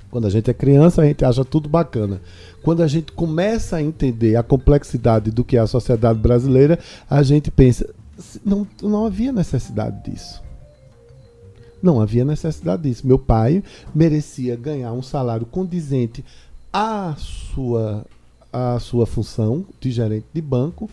Quando 0.10 0.28
a 0.28 0.30
gente 0.30 0.50
é 0.50 0.54
criança, 0.54 1.02
a 1.02 1.06
gente 1.06 1.26
acha 1.26 1.44
tudo 1.44 1.68
bacana. 1.68 2.22
Quando 2.64 2.82
a 2.82 2.88
gente 2.88 3.12
começa 3.12 3.76
a 3.76 3.84
entender 3.84 4.38
a 4.38 4.44
complexidade 4.44 5.30
do 5.30 5.44
que 5.44 5.58
é 5.58 5.60
a 5.60 5.68
sociedade 5.68 6.18
brasileira, 6.18 6.80
a 7.10 7.22
gente 7.22 7.52
pensa: 7.52 7.94
não, 8.44 8.68
não 8.82 9.06
havia 9.06 9.32
necessidade 9.32 10.10
disso. 10.10 10.42
Não 11.82 12.02
havia 12.02 12.26
necessidade 12.26 12.84
disso. 12.84 13.06
Meu 13.06 13.20
pai 13.20 13.64
merecia 13.94 14.56
ganhar 14.56 14.92
um 14.94 15.02
salário 15.02 15.46
condizente 15.46 16.24
à 16.72 17.16
sua, 17.18 18.06
à 18.52 18.80
sua 18.80 19.06
função 19.06 19.66
de 19.80 19.92
gerente 19.92 20.26
de 20.34 20.42
banco 20.42 20.90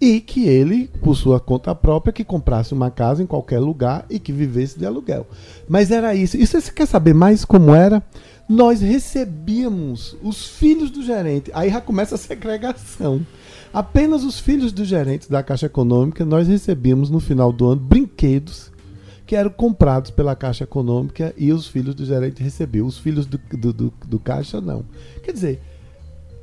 e 0.00 0.20
que 0.20 0.46
ele, 0.46 0.88
por 1.02 1.16
sua 1.16 1.40
conta 1.40 1.74
própria, 1.74 2.12
que 2.12 2.22
comprasse 2.22 2.74
uma 2.74 2.90
casa 2.90 3.22
em 3.22 3.26
qualquer 3.26 3.58
lugar 3.58 4.04
e 4.10 4.18
que 4.18 4.32
vivesse 4.32 4.78
de 4.78 4.84
aluguel. 4.84 5.26
Mas 5.68 5.90
era 5.90 6.14
isso. 6.14 6.36
E 6.36 6.46
você 6.46 6.60
quer 6.70 6.86
saber 6.86 7.14
mais 7.14 7.44
como 7.44 7.74
era? 7.74 8.02
Nós 8.48 8.80
recebíamos 8.80 10.16
os 10.22 10.46
filhos 10.46 10.90
do 10.90 11.02
gerente. 11.02 11.50
Aí 11.54 11.70
já 11.70 11.80
começa 11.80 12.14
a 12.14 12.18
segregação. 12.18 13.26
Apenas 13.72 14.24
os 14.24 14.38
filhos 14.38 14.72
dos 14.72 14.88
gerentes 14.88 15.28
da 15.28 15.42
Caixa 15.42 15.66
Econômica 15.66 16.24
nós 16.24 16.48
recebíamos 16.48 17.10
no 17.10 17.20
final 17.20 17.52
do 17.52 17.66
ano 17.66 17.80
brinquedos 17.80 18.70
que 19.26 19.34
eram 19.34 19.50
comprados 19.50 20.10
pela 20.10 20.36
Caixa 20.36 20.64
Econômica 20.64 21.34
e 21.36 21.52
os 21.52 21.66
filhos 21.66 21.94
do 21.94 22.04
gerente 22.04 22.42
recebiam. 22.42 22.86
Os 22.86 22.98
filhos 22.98 23.26
do, 23.26 23.38
do, 23.52 23.72
do, 23.72 23.92
do 24.06 24.18
Caixa 24.20 24.60
não. 24.60 24.84
Quer 25.22 25.32
dizer, 25.32 25.60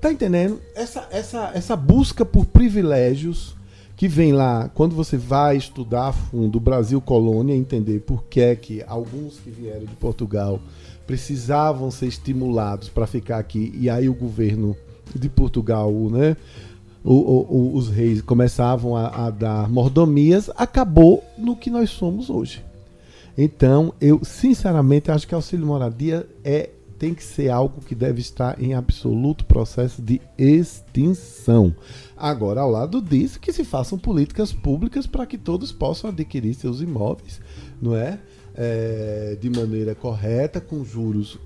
Tá 0.04 0.12
entendendo? 0.12 0.60
Essa, 0.76 1.08
essa, 1.12 1.52
essa 1.56 1.78
busca 1.78 2.26
por 2.26 2.46
privilégios 2.46 3.56
que 3.96 4.06
vem 4.06 4.34
lá, 4.34 4.70
quando 4.74 4.94
você 4.94 5.16
vai 5.16 5.56
estudar 5.56 6.08
a 6.08 6.12
fundo 6.12 6.58
o 6.58 6.60
Brasil 6.60 7.00
colônia, 7.00 7.56
entender 7.56 8.02
por 8.02 8.26
que 8.26 8.42
é 8.42 8.54
que 8.54 8.84
alguns 8.86 9.40
que 9.40 9.50
vieram 9.50 9.86
de 9.86 9.96
Portugal 9.96 10.60
precisavam 11.08 11.90
ser 11.90 12.08
estimulados 12.08 12.90
para 12.90 13.08
ficar 13.08 13.38
aqui, 13.38 13.74
e 13.80 13.90
aí 13.90 14.10
o 14.10 14.14
governo 14.14 14.76
de 15.16 15.30
Portugal, 15.30 15.90
né, 16.12 16.36
o, 17.04 17.14
o, 17.14 17.76
os 17.76 17.90
reis 17.90 18.22
começavam 18.22 18.96
a, 18.96 19.28
a 19.28 19.30
dar 19.30 19.70
mordomias, 19.70 20.50
acabou 20.56 21.24
no 21.38 21.56
que 21.56 21.70
nós 21.70 21.90
somos 21.90 22.30
hoje. 22.30 22.64
Então, 23.38 23.94
eu 24.00 24.24
sinceramente 24.24 25.12
acho 25.12 25.28
que 25.28 25.34
auxílio 25.34 25.66
moradia 25.66 26.28
é 26.44 26.70
tem 27.04 27.14
que 27.14 27.24
ser 27.24 27.50
algo 27.50 27.82
que 27.82 27.94
deve 27.94 28.22
estar 28.22 28.62
em 28.64 28.74
absoluto 28.74 29.44
processo 29.44 30.02
de 30.02 30.22
extinção. 30.38 31.76
Agora, 32.16 32.62
ao 32.62 32.72
lado 32.72 33.02
disso, 33.02 33.42
que 33.42 33.52
se 33.52 33.66
façam 33.66 33.98
políticas 33.98 34.54
públicas 34.54 35.06
para 35.06 35.26
que 35.26 35.38
todos 35.38 35.70
possam 35.70 36.10
adquirir 36.10 36.54
seus 36.54 36.80
imóveis, 36.80 37.42
não 37.82 37.94
é? 37.94 38.20
é 38.56 39.38
de 39.42 39.50
maneira 39.50 39.94
correta, 39.94 40.62
com 40.62 40.86
juros 40.86 41.38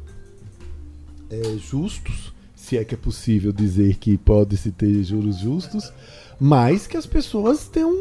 é, 1.31 1.57
justos, 1.57 2.31
se 2.67 2.77
é 2.77 2.83
que 2.83 2.95
é 2.95 2.97
possível 2.97 3.51
dizer 3.51 3.95
que 3.95 4.17
pode-se 4.17 4.71
ter 4.71 5.03
juros 5.03 5.37
justos, 5.37 5.91
mas 6.39 6.85
que 6.85 6.97
as 6.97 7.05
pessoas 7.05 7.67
tenham 7.67 7.91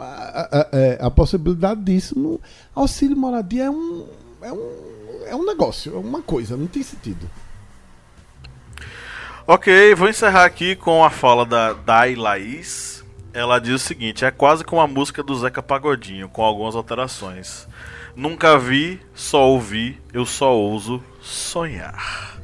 a, 0.00 0.48
a, 0.50 0.68
é, 0.72 0.98
a 1.00 1.10
possibilidade 1.10 1.82
disso. 1.82 2.18
No 2.18 2.40
auxílio 2.74 3.16
moradia 3.16 3.64
é 3.64 3.70
um, 3.70 4.06
é 4.42 4.52
um 4.52 4.86
é 5.26 5.34
um 5.34 5.44
negócio, 5.44 5.94
é 5.94 5.98
uma 5.98 6.22
coisa, 6.22 6.56
não 6.56 6.66
tem 6.66 6.82
sentido. 6.82 7.28
Ok, 9.46 9.94
vou 9.94 10.08
encerrar 10.08 10.44
aqui 10.44 10.74
com 10.74 11.04
a 11.04 11.10
fala 11.10 11.44
da 11.44 11.72
Dai 11.72 12.14
Laís. 12.14 13.04
Ela 13.32 13.58
diz 13.58 13.74
o 13.74 13.78
seguinte: 13.78 14.24
é 14.24 14.30
quase 14.30 14.64
como 14.64 14.80
a 14.80 14.86
música 14.86 15.22
do 15.22 15.36
Zeca 15.36 15.62
Pagodinho, 15.62 16.28
com 16.28 16.42
algumas 16.42 16.74
alterações. 16.74 17.68
Nunca 18.14 18.58
vi, 18.58 19.00
só 19.14 19.46
ouvi, 19.48 20.00
eu 20.12 20.24
só 20.24 20.56
ouso 20.56 21.02
sonhar. 21.20 22.35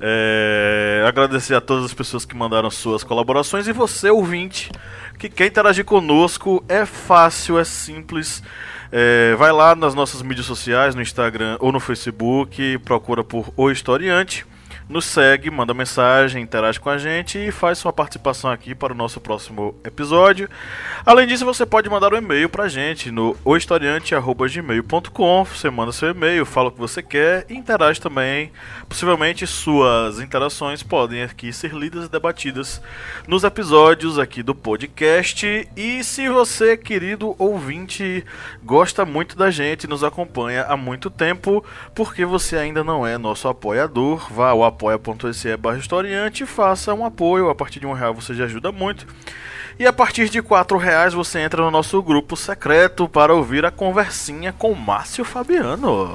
É, 0.00 1.04
agradecer 1.06 1.54
a 1.54 1.60
todas 1.60 1.84
as 1.84 1.94
pessoas 1.94 2.24
que 2.24 2.36
mandaram 2.36 2.70
suas 2.70 3.04
colaborações 3.04 3.68
e 3.68 3.72
você, 3.72 4.10
ouvinte, 4.10 4.70
que 5.18 5.28
quer 5.28 5.46
interagir 5.46 5.84
conosco. 5.84 6.64
É 6.68 6.84
fácil, 6.84 7.58
é 7.58 7.64
simples. 7.64 8.42
É, 8.90 9.34
vai 9.36 9.52
lá 9.52 9.74
nas 9.74 9.94
nossas 9.94 10.22
mídias 10.22 10.46
sociais, 10.46 10.94
no 10.94 11.02
Instagram 11.02 11.56
ou 11.60 11.72
no 11.72 11.80
Facebook, 11.80 12.78
procura 12.78 13.24
por 13.24 13.52
O 13.56 13.70
Historiante 13.70 14.46
nos 14.88 15.06
segue, 15.06 15.50
manda 15.50 15.72
mensagem, 15.72 16.42
interage 16.42 16.78
com 16.78 16.90
a 16.90 16.98
gente 16.98 17.38
e 17.38 17.50
faz 17.50 17.78
sua 17.78 17.92
participação 17.92 18.50
aqui 18.50 18.74
para 18.74 18.92
o 18.92 18.96
nosso 18.96 19.20
próximo 19.20 19.74
episódio. 19.84 20.48
Além 21.06 21.26
disso, 21.26 21.44
você 21.44 21.64
pode 21.64 21.88
mandar 21.88 22.12
um 22.12 22.16
e-mail 22.16 22.48
para 22.48 22.64
a 22.64 22.68
gente 22.68 23.10
no 23.10 23.36
ohistoriante.gmail.com. 23.44 25.44
Você 25.44 25.70
manda 25.70 25.92
seu 25.92 26.10
e-mail, 26.10 26.44
fala 26.44 26.68
o 26.68 26.72
que 26.72 26.78
você 26.78 27.02
quer 27.02 27.46
e 27.48 27.54
interage 27.54 28.00
também. 28.00 28.52
Possivelmente 28.88 29.46
suas 29.46 30.20
interações 30.20 30.82
podem 30.82 31.22
aqui 31.22 31.52
ser 31.52 31.72
lidas 31.72 32.04
e 32.04 32.10
debatidas 32.10 32.80
nos 33.26 33.42
episódios 33.42 34.18
aqui 34.18 34.42
do 34.42 34.54
podcast. 34.54 35.68
E 35.74 36.04
se 36.04 36.28
você, 36.28 36.76
querido 36.76 37.34
ouvinte, 37.38 38.24
gosta 38.62 39.04
muito 39.04 39.36
da 39.36 39.50
gente, 39.50 39.86
nos 39.86 40.04
acompanha 40.04 40.64
há 40.64 40.76
muito 40.76 41.08
tempo, 41.08 41.64
porque 41.94 42.24
você 42.24 42.56
ainda 42.56 42.84
não 42.84 43.06
é 43.06 43.16
nosso 43.16 43.48
apoiador, 43.48 44.30
vá 44.30 44.50
ao 44.50 44.73
apoia.se 44.74 45.56
barra 45.56 45.78
historiante 45.78 46.44
faça 46.44 46.92
um 46.92 47.04
apoio. 47.04 47.48
A 47.48 47.54
partir 47.54 47.78
de 47.80 47.86
um 47.86 47.92
real 47.92 48.12
você 48.12 48.34
já 48.34 48.44
ajuda 48.44 48.72
muito. 48.72 49.06
E 49.78 49.86
a 49.86 49.92
partir 49.92 50.28
de 50.28 50.42
quatro 50.42 50.76
reais 50.76 51.14
você 51.14 51.40
entra 51.40 51.62
no 51.62 51.70
nosso 51.70 52.02
grupo 52.02 52.36
secreto 52.36 53.08
para 53.08 53.34
ouvir 53.34 53.64
a 53.64 53.70
conversinha 53.70 54.52
com 54.52 54.74
Márcio 54.74 55.24
Fabiano. 55.24 56.10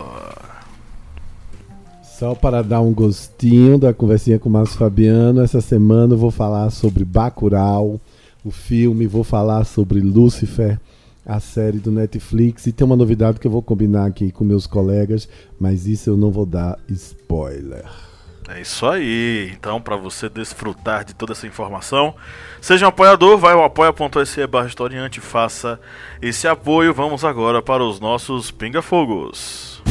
Só 2.04 2.36
para 2.36 2.62
dar 2.62 2.82
um 2.82 2.94
gostinho 2.94 3.78
da 3.78 3.94
conversinha 3.94 4.38
com 4.38 4.50
Márcio 4.50 4.78
Fabiano, 4.78 5.42
essa 5.42 5.62
semana 5.62 6.14
eu 6.14 6.18
vou 6.18 6.32
falar 6.32 6.70
sobre 6.70 7.06
Bacurau, 7.06 8.00
o 8.44 8.52
filme, 8.52 9.08
vou 9.08 9.24
falar 9.24 9.64
sobre 9.64 10.02
Lúcifer, 10.02 10.78
a 11.26 11.40
série 11.40 11.80
do 11.80 11.92
Netflix. 11.92 12.66
E 12.66 12.74
tem 12.74 12.86
uma 12.86 12.98
novidade 12.98 13.40
que 13.40 13.48
eu 13.48 13.52
vou 13.52 13.62
combinar 13.62 14.06
aqui 14.06 14.32
com 14.32 14.44
meus 14.44 14.68
colegas, 14.68 15.30
mas 15.58 15.88
isso 15.88 16.10
eu 16.10 16.18
não 16.18 16.30
vou 16.30 16.46
dar 16.46 16.78
spoiler. 16.90 18.09
É 18.52 18.62
isso 18.62 18.86
aí. 18.88 19.52
Então, 19.54 19.80
para 19.80 19.96
você 19.96 20.28
desfrutar 20.28 21.06
de 21.06 21.14
toda 21.14 21.34
essa 21.34 21.46
informação, 21.46 22.16
seja 22.60 22.86
um 22.86 22.90
apoiador, 22.90 23.38
vai 23.38 23.54
ao 23.54 23.64
apoia.se 23.64 24.46
barra 24.48 24.68
historiante, 24.68 25.20
faça 25.22 25.80
esse 26.22 26.48
apoio. 26.48 26.94
Vamos 26.94 27.24
agora 27.24 27.62
para 27.62 27.84
os 27.84 28.00
nossos 28.00 28.50
pinga-fogos. 28.50 29.82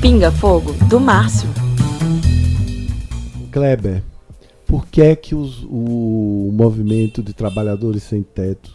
Pinga 0.00 0.30
Fogo, 0.30 0.72
do 0.88 1.00
Márcio. 1.00 1.48
Kleber, 3.50 4.02
por 4.66 4.86
que 4.86 5.00
é 5.02 5.16
que 5.16 5.34
os- 5.34 5.62
o 5.64 6.50
movimento 6.52 7.22
de 7.22 7.32
trabalhadores 7.32 8.02
sem 8.02 8.22
teto, 8.22 8.70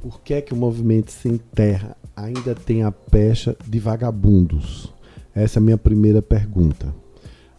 por 0.00 0.20
que 0.20 0.34
é 0.34 0.40
que 0.40 0.52
o 0.52 0.56
movimento 0.56 1.10
sem 1.10 1.38
terra 1.38 1.96
ainda 2.14 2.54
tem 2.54 2.82
a 2.82 2.92
pecha 2.92 3.56
de 3.66 3.78
vagabundos? 3.78 4.92
Essa 5.34 5.58
é 5.58 5.60
a 5.60 5.64
minha 5.64 5.78
primeira 5.78 6.20
pergunta. 6.20 6.94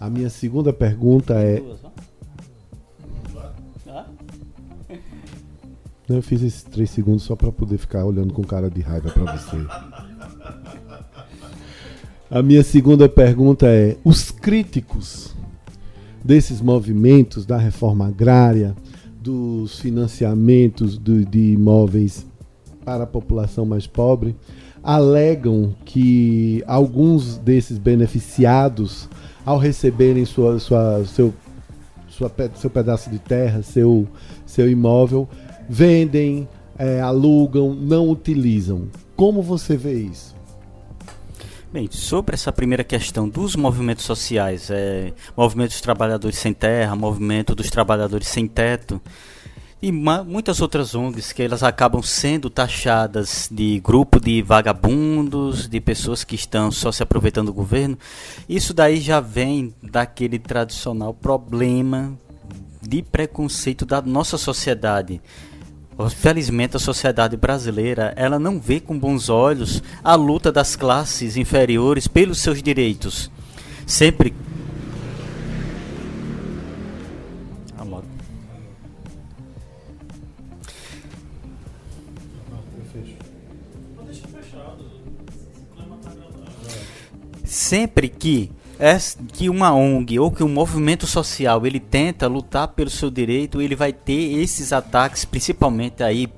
A 0.04 0.10
minha 0.10 0.30
segunda 0.30 0.74
pergunta 0.74 1.36
é. 1.36 1.64
Eu 6.10 6.22
fiz 6.22 6.42
esses 6.42 6.62
três 6.64 6.90
segundos 6.90 7.24
só 7.24 7.38
para 7.38 7.50
poder 7.54 7.78
ficar 7.78 8.04
olhando 8.04 8.34
com 8.34 8.42
cara 8.44 8.70
de 8.70 8.82
raiva 8.82 9.10
para 9.10 9.38
você. 9.38 9.56
A 12.30 12.44
minha 12.44 12.64
segunda 12.64 13.08
pergunta 13.08 13.66
é: 13.68 13.96
os 14.04 14.30
críticos 14.30 15.34
desses 16.22 16.60
movimentos 16.60 17.46
da 17.46 17.58
reforma 17.58 18.08
agrária, 18.08 18.76
dos 19.22 19.80
financiamentos 19.80 20.98
do- 20.98 21.24
de 21.24 21.54
imóveis 21.54 22.26
para 22.84 23.06
a 23.06 23.08
população 23.08 23.66
mais 23.66 23.88
pobre, 23.88 24.36
alegam 24.84 25.74
que 25.86 26.62
alguns 26.68 27.38
desses 27.38 27.78
beneficiados, 27.78 29.08
ao 29.46 29.58
receberem 29.58 30.26
sua, 30.26 30.60
sua, 30.60 31.06
seu, 31.06 31.34
sua, 32.08 32.32
seu 32.56 32.70
pedaço 32.70 33.10
de 33.10 33.20
terra, 33.20 33.62
seu, 33.62 34.08
seu 34.46 34.70
imóvel, 34.70 35.28
vendem, 35.70 36.48
eh, 36.78 37.00
alugam, 37.02 37.74
não 37.74 38.10
utilizam. 38.10 38.88
Como 39.16 39.42
você 39.42 39.78
vê 39.78 39.94
isso? 39.94 40.34
Bem, 41.72 41.90
sobre 41.92 42.36
essa 42.36 42.52
primeira 42.52 42.84
questão 42.84 43.28
dos 43.28 43.56
movimentos 43.56 44.06
sociais, 44.06 44.70
é, 44.70 45.12
movimento 45.36 45.72
dos 45.72 45.82
trabalhadores 45.82 46.38
sem 46.38 46.54
terra, 46.54 46.96
movimento 46.96 47.56
dos 47.56 47.72
trabalhadores 47.72 48.28
sem 48.28 48.48
teto 48.48 49.02
e 49.84 49.92
muitas 49.92 50.62
outras 50.62 50.96
ONGs 50.96 51.34
que 51.34 51.44
elas 51.44 51.62
acabam 51.62 52.02
sendo 52.02 52.50
taxadas 52.50 53.50
de 53.52 53.82
grupo 53.82 54.18
de 54.18 54.42
vagabundos, 54.42 55.68
de 55.68 55.82
pessoas 55.82 56.24
que 56.24 56.36
estão 56.36 56.72
só 56.72 56.90
se 56.90 57.04
aproveitando 57.04 57.48
do 57.48 57.54
governo, 57.54 57.98
isso 58.48 58.74
daí 58.74 59.02
já 59.02 59.20
vem 59.20 59.76
daquele 59.84 60.40
tradicional 60.40 61.14
problema 61.14 62.18
de 62.82 63.02
preconceito 63.02 63.86
da 63.86 64.02
nossa 64.02 64.38
sociedade. 64.38 65.22
Felizmente 66.16 66.78
a 66.78 66.80
sociedade 66.80 67.36
brasileira, 67.36 68.14
ela 68.16 68.40
não 68.40 68.62
vê 68.62 68.80
com 68.80 68.98
bons 68.98 69.28
olhos 69.28 69.84
a 70.02 70.16
luta 70.16 70.50
das 70.50 70.78
classes 70.78 71.36
inferiores 71.36 72.08
pelos 72.08 72.40
seus 72.40 72.64
direitos. 72.64 73.30
Sempre 73.86 74.34
Sempre 87.74 88.08
que 88.08 88.52
é 88.78 88.96
que 89.32 89.50
uma 89.50 89.74
ONG 89.74 90.20
ou 90.20 90.30
que 90.30 90.44
um 90.44 90.48
movimento 90.48 91.08
social 91.08 91.66
ele 91.66 91.80
tenta 91.80 92.28
lutar 92.28 92.68
pelo 92.68 92.88
seu 92.92 93.10
direito, 93.10 93.60
ele 93.60 93.76
vai 93.76 93.92
ter 93.92 94.40
esses 94.40 94.72
ataques, 94.72 95.26
principalmente 95.26 96.04
aí 96.04 96.30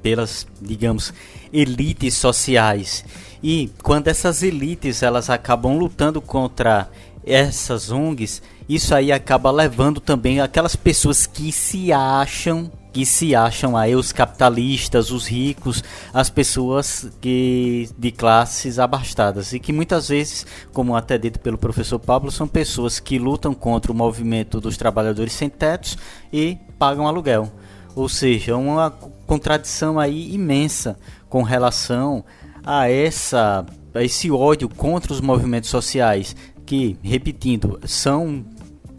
pelas, 0.00 0.46
digamos, 0.60 1.12
elites 1.52 2.14
sociais. 2.14 3.04
E 3.42 3.72
quando 3.82 4.06
essas 4.06 4.44
elites 4.44 5.02
elas 5.02 5.28
acabam 5.28 5.76
lutando 5.76 6.20
contra 6.20 6.88
essas 7.26 7.90
ONGs, 7.90 8.40
isso 8.68 8.94
aí 8.94 9.10
acaba 9.10 9.50
levando 9.50 10.00
também 10.00 10.40
aquelas 10.40 10.76
pessoas 10.76 11.26
que 11.26 11.50
se 11.50 11.92
acham 11.92 12.70
que 12.92 13.06
se 13.06 13.34
acham 13.34 13.76
aí 13.76 13.96
os 13.96 14.12
capitalistas, 14.12 15.10
os 15.10 15.26
ricos, 15.26 15.82
as 16.12 16.28
pessoas 16.28 17.10
que 17.20 17.88
de 17.98 18.10
classes 18.10 18.78
abastadas 18.78 19.52
e 19.52 19.58
que 19.58 19.72
muitas 19.72 20.08
vezes, 20.08 20.46
como 20.72 20.94
até 20.94 21.16
dito 21.16 21.40
pelo 21.40 21.56
professor 21.56 21.98
Pablo, 21.98 22.30
são 22.30 22.46
pessoas 22.46 23.00
que 23.00 23.18
lutam 23.18 23.54
contra 23.54 23.90
o 23.90 23.94
movimento 23.94 24.60
dos 24.60 24.76
trabalhadores 24.76 25.32
sem 25.32 25.48
tetos 25.48 25.96
e 26.32 26.58
pagam 26.78 27.06
aluguel. 27.06 27.50
Ou 27.94 28.08
seja, 28.08 28.56
uma 28.56 28.90
contradição 29.26 29.98
aí 29.98 30.34
imensa 30.34 30.96
com 31.28 31.42
relação 31.42 32.24
a 32.64 32.90
essa 32.90 33.64
a 33.94 34.02
esse 34.02 34.30
ódio 34.30 34.70
contra 34.70 35.12
os 35.12 35.20
movimentos 35.20 35.68
sociais 35.68 36.34
que, 36.64 36.96
repetindo, 37.02 37.78
são 37.84 38.44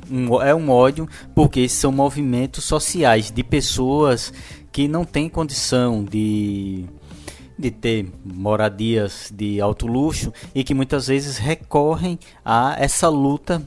um, 0.10 0.41
é 0.41 0.54
um 0.54 0.70
ódio 0.70 1.08
porque 1.34 1.68
são 1.68 1.91
movimentos 1.91 2.64
sociais 2.64 3.32
de 3.32 3.43
pessoas 3.43 4.34
que 4.72 4.88
não 4.88 5.06
têm 5.06 5.30
condição 5.30 6.04
de 6.04 6.86
de 7.58 7.70
ter 7.70 8.12
moradias 8.26 9.32
de 9.34 9.62
alto 9.62 9.86
luxo 9.86 10.34
e 10.56 10.64
que 10.64 10.74
muitas 10.74 11.08
vezes 11.08 11.38
recorrem 11.38 12.18
a 12.43 12.76
essa 12.80 13.08
luta 13.08 13.62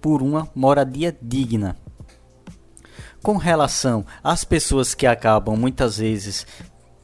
por 0.00 0.22
uma 0.22 0.48
moradia 0.54 1.16
digna. 1.20 1.76
Com 3.22 3.36
relação 3.36 4.04
às 4.22 4.44
pessoas 4.44 4.94
que 4.94 5.06
acabam 5.06 5.56
muitas 5.56 5.98
vezes 5.98 6.46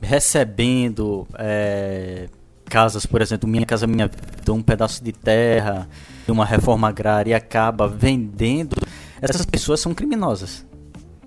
recebendo 0.01 1.27
eh, 1.39 2.29
casas, 2.67 3.05
por 3.05 3.21
exemplo, 3.21 3.49
minha 3.49 3.67
casa 3.67 3.87
minha 3.87 4.07
vida, 4.07 4.53
um 4.53 4.63
pedaço 4.63 5.03
de 5.03 5.13
terra, 5.13 5.89
uma 6.29 6.45
reforma 6.45 6.89
agrária 6.89 7.31
e 7.31 7.35
acaba 7.35 7.89
vendendo, 7.89 8.77
essas 9.21 9.45
pessoas 9.45 9.81
são 9.81 9.95
criminosas. 9.95 10.67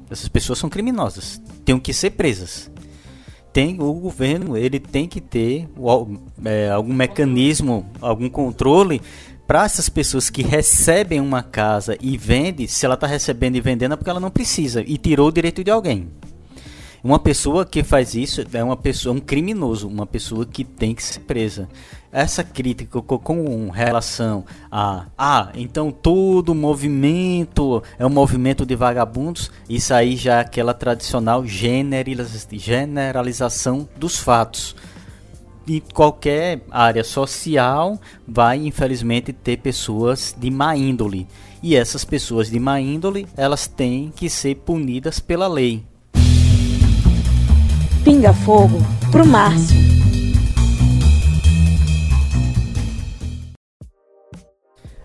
Essas 0.09 0.27
pessoas 0.27 0.59
são 0.59 0.69
criminosas, 0.69 1.41
têm 1.65 1.79
que 1.79 1.93
ser 1.93 2.11
presas. 2.11 2.69
Tem 3.51 3.79
o 3.79 3.93
governo, 3.93 4.57
ele 4.57 4.79
tem 4.79 5.07
que 5.07 5.21
ter 5.21 5.69
é, 6.43 6.69
algum 6.69 6.93
mecanismo, 6.93 7.85
algum 8.01 8.29
controle 8.29 9.01
para 9.45 9.65
essas 9.65 9.89
pessoas 9.89 10.29
que 10.29 10.41
recebem 10.41 11.19
uma 11.19 11.43
casa 11.43 11.97
e 12.01 12.17
vendem, 12.17 12.65
se 12.65 12.85
ela 12.85 12.95
está 12.95 13.05
recebendo 13.05 13.55
e 13.55 13.61
vendendo 13.61 13.93
é 13.93 13.95
porque 13.95 14.09
ela 14.09 14.19
não 14.19 14.31
precisa 14.31 14.81
e 14.85 14.97
tirou 14.97 15.27
o 15.27 15.31
direito 15.31 15.63
de 15.63 15.69
alguém. 15.69 16.09
Uma 17.03 17.19
pessoa 17.19 17.65
que 17.65 17.83
faz 17.83 18.15
isso 18.15 18.41
é 18.53 18.63
uma 18.63 18.77
pessoa, 18.77 19.13
um 19.13 19.19
criminoso, 19.19 19.89
uma 19.89 20.05
pessoa 20.05 20.45
que 20.45 20.63
tem 20.63 20.95
que 20.95 21.03
ser 21.03 21.19
presa. 21.19 21.67
Essa 22.13 22.45
crítica 22.45 23.01
co- 23.01 23.19
com 23.19 23.69
relação 23.69 24.45
a, 24.71 25.07
ah, 25.17 25.51
então 25.53 25.91
todo 25.91 26.55
movimento 26.55 27.83
é 27.99 28.05
um 28.05 28.09
movimento 28.09 28.65
de 28.65 28.73
vagabundos, 28.73 29.51
isso 29.67 29.93
aí 29.93 30.15
já 30.15 30.35
é 30.37 30.39
aquela 30.39 30.73
tradicional 30.73 31.45
generaliza- 31.45 32.47
generalização 32.53 33.85
dos 33.97 34.17
fatos. 34.17 34.73
Em 35.67 35.81
qualquer 35.93 36.61
área 36.71 37.03
social 37.03 37.99
vai 38.25 38.65
infelizmente 38.65 39.33
ter 39.33 39.57
pessoas 39.57 40.33
de 40.37 40.49
má 40.49 40.77
índole. 40.77 41.27
E 41.61 41.75
essas 41.75 42.05
pessoas 42.05 42.49
de 42.49 42.59
má 42.61 42.79
índole, 42.79 43.27
elas 43.35 43.67
têm 43.67 44.09
que 44.15 44.29
ser 44.29 44.55
punidas 44.55 45.19
pela 45.19 45.47
lei. 45.47 45.83
Pinga 48.03 48.33
Fogo, 48.33 48.79
pro 49.11 49.25
Márcio. 49.25 49.77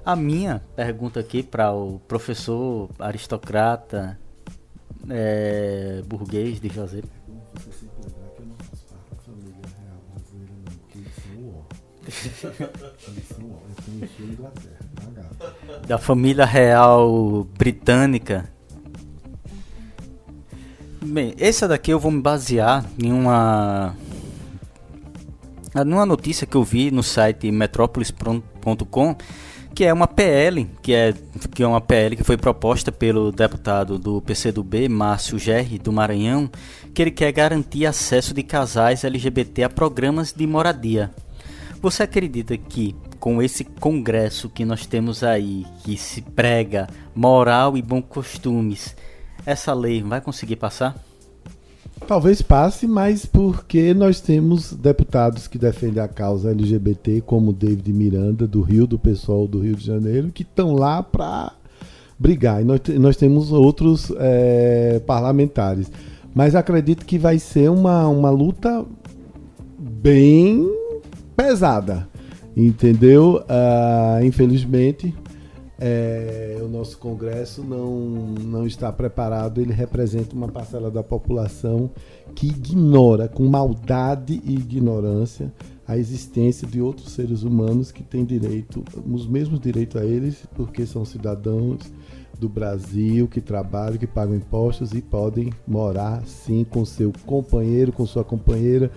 A 0.04 0.16
minha 0.16 0.60
pergunta 0.74 1.20
aqui 1.20 1.44
para 1.44 1.72
o 1.72 2.00
professor 2.00 2.90
aristocrata 2.98 4.18
é, 5.08 6.02
burguês 6.06 6.60
de 6.60 6.68
José. 6.68 7.02
Você 7.54 7.70
sempre 7.70 8.02
lembrar 8.02 8.30
que 8.34 8.42
eu 8.42 8.46
não 8.46 8.56
faço 8.68 8.84
parte 8.86 9.10
da 15.86 15.98
família 15.98 16.44
real 16.44 17.44
brasileira, 17.56 18.57
Bem, 21.10 21.34
essa 21.38 21.66
daqui 21.66 21.90
eu 21.90 21.98
vou 21.98 22.12
me 22.12 22.20
basear 22.20 22.84
em 23.02 23.10
uma 23.10 23.96
numa 25.86 26.04
notícia 26.04 26.46
que 26.46 26.54
eu 26.54 26.62
vi 26.62 26.90
no 26.90 27.02
site 27.02 27.50
metropolis.com 27.50 29.16
que 29.74 29.84
é 29.86 29.92
uma 29.92 30.06
PL, 30.06 30.68
que 30.82 30.92
é, 30.92 31.14
que 31.54 31.62
é 31.62 31.66
uma 31.66 31.80
PL 31.80 32.14
que 32.14 32.24
foi 32.24 32.36
proposta 32.36 32.92
pelo 32.92 33.32
deputado 33.32 33.98
do 33.98 34.20
PCdoB, 34.20 34.86
Márcio 34.90 35.38
Gerri, 35.38 35.78
do 35.78 35.90
Maranhão, 35.90 36.50
que 36.92 37.00
ele 37.00 37.10
quer 37.10 37.32
garantir 37.32 37.86
acesso 37.86 38.34
de 38.34 38.42
casais 38.42 39.02
LGBT 39.02 39.62
a 39.62 39.70
programas 39.70 40.32
de 40.32 40.46
moradia. 40.46 41.10
Você 41.80 42.02
acredita 42.02 42.54
que 42.58 42.94
com 43.18 43.40
esse 43.40 43.64
congresso 43.64 44.50
que 44.50 44.64
nós 44.64 44.84
temos 44.84 45.22
aí, 45.22 45.64
que 45.84 45.96
se 45.96 46.20
prega 46.20 46.86
moral 47.14 47.78
e 47.78 47.82
bons 47.82 48.04
costumes, 48.08 48.94
essa 49.44 49.72
lei 49.74 50.02
vai 50.02 50.20
conseguir 50.20 50.56
passar? 50.56 50.96
Talvez 52.06 52.40
passe, 52.40 52.86
mas 52.86 53.26
porque 53.26 53.92
nós 53.92 54.20
temos 54.20 54.72
deputados 54.72 55.46
que 55.46 55.58
defendem 55.58 56.02
a 56.02 56.08
causa 56.08 56.50
LGBT, 56.50 57.22
como 57.22 57.52
David 57.52 57.92
Miranda, 57.92 58.46
do 58.46 58.62
Rio, 58.62 58.86
do 58.86 58.98
pessoal 58.98 59.46
do 59.46 59.60
Rio 59.60 59.74
de 59.74 59.84
Janeiro, 59.84 60.30
que 60.32 60.42
estão 60.42 60.74
lá 60.74 61.02
para 61.02 61.52
brigar. 62.18 62.62
E 62.62 62.64
nós, 62.64 62.80
nós 62.98 63.16
temos 63.16 63.52
outros 63.52 64.12
é, 64.18 65.00
parlamentares. 65.06 65.90
Mas 66.34 66.54
acredito 66.54 67.04
que 67.04 67.18
vai 67.18 67.38
ser 67.38 67.70
uma, 67.70 68.06
uma 68.08 68.30
luta 68.30 68.86
bem 69.78 70.66
pesada, 71.36 72.08
entendeu? 72.56 73.42
Uh, 73.42 74.24
infelizmente, 74.24 75.14
é, 75.80 76.58
o 76.60 76.68
nosso 76.68 76.98
Congresso 76.98 77.62
não, 77.62 77.90
não 78.42 78.66
está 78.66 78.92
preparado, 78.92 79.60
ele 79.60 79.72
representa 79.72 80.34
uma 80.34 80.48
parcela 80.48 80.90
da 80.90 81.02
população 81.02 81.90
que 82.34 82.48
ignora, 82.48 83.28
com 83.28 83.46
maldade 83.46 84.42
e 84.44 84.54
ignorância, 84.54 85.52
a 85.86 85.96
existência 85.96 86.66
de 86.66 86.80
outros 86.82 87.12
seres 87.12 87.44
humanos 87.44 87.92
que 87.92 88.02
têm 88.02 88.24
direito, 88.24 88.84
os 89.06 89.26
mesmos 89.26 89.60
direitos 89.60 90.00
a 90.00 90.04
eles, 90.04 90.44
porque 90.54 90.84
são 90.84 91.04
cidadãos 91.04 91.90
do 92.38 92.48
Brasil, 92.48 93.26
que 93.26 93.40
trabalham, 93.40 93.98
que 93.98 94.06
pagam 94.06 94.36
impostos 94.36 94.92
e 94.92 95.02
podem 95.02 95.52
morar 95.66 96.24
sim 96.24 96.64
com 96.64 96.84
seu 96.84 97.12
companheiro, 97.26 97.92
com 97.92 98.06
sua 98.06 98.24
companheira, 98.24 98.90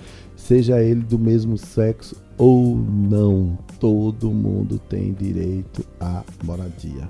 seja 0.51 0.83
ele 0.83 0.99
do 0.99 1.17
mesmo 1.17 1.57
sexo 1.57 2.13
ou 2.37 2.75
não. 2.75 3.57
Todo 3.79 4.29
mundo 4.31 4.77
tem 4.77 5.13
direito 5.13 5.85
à 5.97 6.23
moradia. 6.43 7.07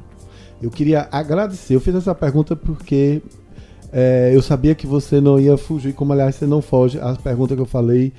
Eu 0.62 0.70
queria 0.70 1.08
agradecer, 1.12 1.74
eu 1.74 1.82
fiz 1.82 1.96
essa 1.96 2.14
pergunta 2.14 2.56
porque 2.56 3.20
é, 3.92 4.30
eu 4.32 4.44
sabia 4.44 4.76
que 4.76 4.86
você 4.86 5.20
não 5.20 5.40
ia 5.40 5.58
fugir, 5.58 5.92
como 5.94 6.14
aliás 6.14 6.36
você 6.36 6.46
não 6.46 6.62
foge 6.62 7.00
às 7.00 7.18
perguntas 7.18 7.56
que 7.56 7.62
eu 7.64 7.66
falei, 7.66 8.14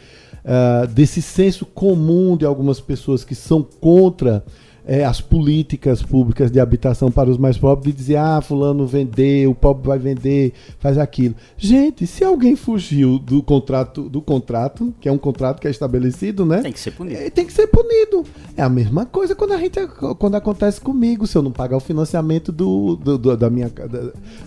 uh, 0.44 0.88
desse 0.88 1.22
senso 1.22 1.64
comum 1.66 2.36
de 2.36 2.44
algumas 2.44 2.80
pessoas 2.80 3.22
que 3.22 3.36
são 3.36 3.62
contra 3.62 4.44
é, 4.86 5.04
as 5.04 5.20
políticas 5.20 6.02
públicas 6.02 6.50
de 6.50 6.58
habitação 6.58 7.10
para 7.10 7.30
os 7.30 7.38
mais 7.38 7.56
pobres, 7.56 7.92
de 7.92 7.92
dizer, 7.92 8.16
ah, 8.16 8.40
fulano 8.40 8.86
vendeu, 8.86 9.50
o 9.50 9.54
pobre 9.54 9.86
vai 9.86 9.98
vender, 9.98 10.52
faz 10.78 10.98
aquilo. 10.98 11.34
Gente, 11.56 12.06
se 12.06 12.24
alguém 12.24 12.56
fugiu 12.56 13.18
do 13.18 13.42
contrato, 13.42 14.08
do 14.08 14.20
contrato, 14.20 14.92
que 15.00 15.08
é 15.08 15.12
um 15.12 15.18
contrato 15.18 15.60
que 15.60 15.68
é 15.68 15.70
estabelecido, 15.70 16.44
né? 16.44 16.62
Tem 16.62 16.72
que 16.72 16.80
ser 16.80 16.90
punido. 16.90 17.20
É, 17.20 17.30
tem 17.30 17.46
que 17.46 17.52
ser 17.52 17.66
punido. 17.66 18.24
É 18.56 18.62
a 18.62 18.68
mesma 18.68 19.06
coisa 19.06 19.34
quando 19.34 19.52
a 19.52 19.58
gente 19.58 19.78
quando 20.18 20.34
acontece 20.34 20.80
comigo, 20.80 21.26
se 21.26 21.36
eu 21.36 21.42
não 21.42 21.52
pagar 21.52 21.76
o 21.76 21.80
financiamento 21.80 22.50
do, 22.50 22.96
do, 22.96 23.18
do 23.18 23.36
da 23.36 23.48
minha, 23.48 23.70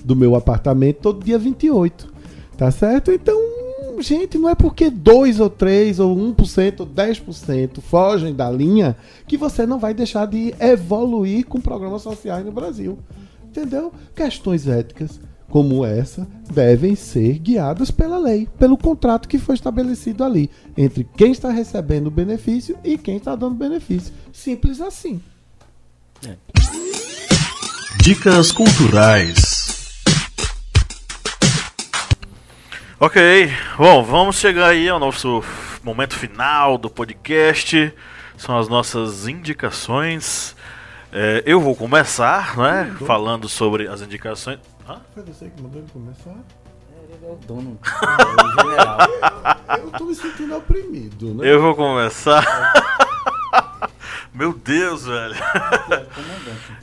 do 0.04 0.16
meu 0.16 0.36
apartamento 0.36 0.98
todo 0.98 1.24
dia 1.24 1.38
28. 1.38 2.14
Tá 2.58 2.72
certo? 2.72 3.12
Então, 3.12 3.38
gente, 4.02 4.38
não 4.38 4.50
é 4.50 4.56
porque 4.56 4.90
2 4.90 5.40
ou 5.40 5.50
3 5.50 6.00
ou 6.00 6.16
1% 6.16 6.80
ou 6.82 6.88
10% 6.88 7.82
fogem 7.82 8.34
da 8.34 8.50
linha 8.50 8.96
que 9.28 9.38
você 9.38 9.66
não 9.66 9.80
vai 9.80 9.94
deixar 9.94 10.28
de 10.28 10.54
evoluir 10.60 11.46
com 11.46 11.60
programas 11.60 12.02
sociais 12.02 12.46
no 12.46 12.52
Brasil. 12.52 12.98
Entendeu? 13.46 13.92
Questões 14.16 14.68
éticas 14.68 15.20
como 15.50 15.86
essa 15.86 16.28
devem 16.52 16.96
ser 16.96 17.40
guiadas 17.40 17.92
pela 17.92 18.18
lei, 18.18 18.48
pelo 18.60 18.78
contrato 18.78 19.28
que 19.30 19.38
foi 19.38 19.56
estabelecido 19.56 20.24
ali 20.24 20.50
entre 20.76 21.08
quem 21.16 21.32
está 21.32 21.50
recebendo 21.50 22.08
o 22.08 22.12
benefício 22.12 22.78
e 22.84 22.98
quem 22.98 23.18
está 23.18 23.36
dando 23.36 23.56
benefício. 23.56 24.14
Simples 24.34 24.82
assim. 24.82 25.22
É. 26.28 26.36
Dicas 28.02 28.52
culturais. 28.52 29.55
Ok, 32.98 33.52
bom, 33.78 34.02
vamos 34.06 34.38
chegar 34.38 34.68
aí 34.68 34.88
ao 34.88 34.98
nosso 34.98 35.44
momento 35.84 36.16
final 36.16 36.78
do 36.78 36.90
podcast. 36.90 37.94
São 38.38 38.58
as 38.58 38.70
nossas 38.70 39.28
indicações. 39.28 40.56
É, 41.12 41.44
eu 41.46 41.60
vou 41.60 41.76
começar, 41.76 42.56
né? 42.56 42.96
Uhum. 42.98 43.06
Falando 43.06 43.50
sobre 43.50 43.90
as 43.90 44.02
indicações. 44.02 44.60
Hã? 44.88 45.02
Foi 45.14 45.24
você 45.24 45.50
que 45.50 45.62
mandou 45.62 45.82
ele 45.82 45.92
começar? 45.92 46.30
É, 46.30 47.14
ele 47.14 47.26
é 47.26 47.32
o 47.32 47.36
dono. 47.46 47.78
É 47.84 48.44
o 48.46 48.64
general. 48.64 48.98
Eu 49.78 49.92
tô 49.92 50.06
me 50.06 50.16
sentindo 50.16 50.56
oprimido, 50.56 51.34
né? 51.34 51.52
Eu 51.52 51.62
vou 51.62 51.76
começar. 51.76 52.46
Meu 54.34 54.54
Deus, 54.54 55.06
velho. 55.06 55.36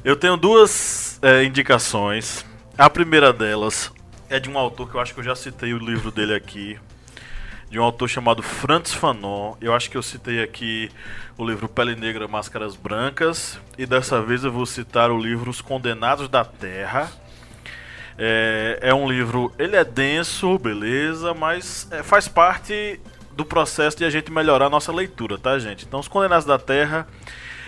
Eu 0.05 0.15
tenho 0.17 0.37
duas 0.37 1.19
é, 1.23 1.43
indicações. 1.43 2.45
A 2.77 2.91
primeira 2.91 3.33
delas 3.33 3.91
é 4.33 4.41
de 4.41 4.49
um 4.49 4.57
autor 4.57 4.89
que 4.89 4.95
eu 4.95 5.01
acho 5.01 5.13
que 5.13 5.21
eu 5.21 5.25
já 5.25 5.37
citei 5.37 5.75
o 5.75 5.79
livro 5.79 6.11
dele 6.11 6.35
aqui. 6.35 6.79
De 7.69 7.79
um 7.79 7.83
autor 7.83 8.09
chamado 8.09 8.43
Franz 8.43 8.93
Fanon. 8.95 9.55
Eu 9.61 9.75
acho 9.75 9.91
que 9.91 9.97
eu 9.97 10.03
citei 10.03 10.43
aqui 10.43 10.91
o 11.37 11.47
livro 11.47 11.69
Pele 11.69 11.95
Negra, 11.95 12.27
Máscaras 12.27 12.75
Brancas. 12.75 13.61
E 13.77 13.85
dessa 13.85 14.23
vez 14.23 14.43
eu 14.43 14.51
vou 14.51 14.65
citar 14.65 15.11
o 15.11 15.19
livro 15.19 15.51
Os 15.51 15.61
Condenados 15.61 16.31
da 16.31 16.47
Terra. 16.47 17.13
É, 18.17 18.79
é 18.81 18.95
um 18.95 19.07
livro, 19.07 19.53
ele 19.59 19.77
é 19.77 19.85
denso, 19.85 20.59
beleza, 20.59 21.35
mas 21.35 21.87
é, 21.91 22.03
faz 22.03 22.27
parte 22.27 22.99
do 23.33 23.45
processo 23.45 23.99
de 23.99 24.05
a 24.05 24.11
gente 24.11 24.33
melhorar 24.33 24.67
a 24.67 24.71
nossa 24.71 24.93
leitura, 24.93 25.37
tá, 25.37 25.59
gente? 25.59 25.85
Então, 25.85 26.01
Os 26.01 26.09
Condenados 26.09 26.47
da 26.47 26.59
Terra 26.59 27.07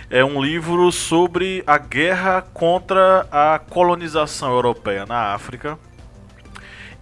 é 0.09 0.25
um 0.25 0.43
livro 0.43 0.91
sobre 0.91 1.63
a 1.67 1.77
guerra 1.77 2.41
contra 2.41 3.27
a 3.31 3.59
colonização 3.59 4.51
europeia 4.51 5.05
na 5.05 5.35
África 5.35 5.79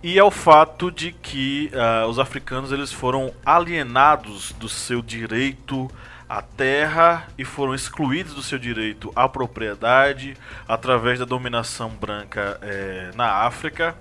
e 0.03 0.19
é 0.19 0.25
o 0.25 0.31
fato 0.31 0.91
de 0.91 1.13
que 1.13 1.71
uh, 1.73 2.09
os 2.09 2.19
africanos 2.19 2.73
eles 2.73 2.93
foram 2.93 3.33
alienados 3.47 4.53
do 4.53 4.69
seu 4.69 5.01
direito 5.01 5.89
à 6.29 6.43
terra 6.43 7.29
e 7.39 7.45
foram 7.45 7.75
excluídos 7.75 8.35
do 8.35 8.43
seu 8.43 8.59
direito 8.59 9.13
à 9.15 9.29
propriedade 9.29 10.37
através 10.67 11.19
da 11.19 11.27
dominação 11.27 11.91
branca 11.91 12.59
eh, 12.63 13.11
na 13.15 13.45
África. 13.45 13.95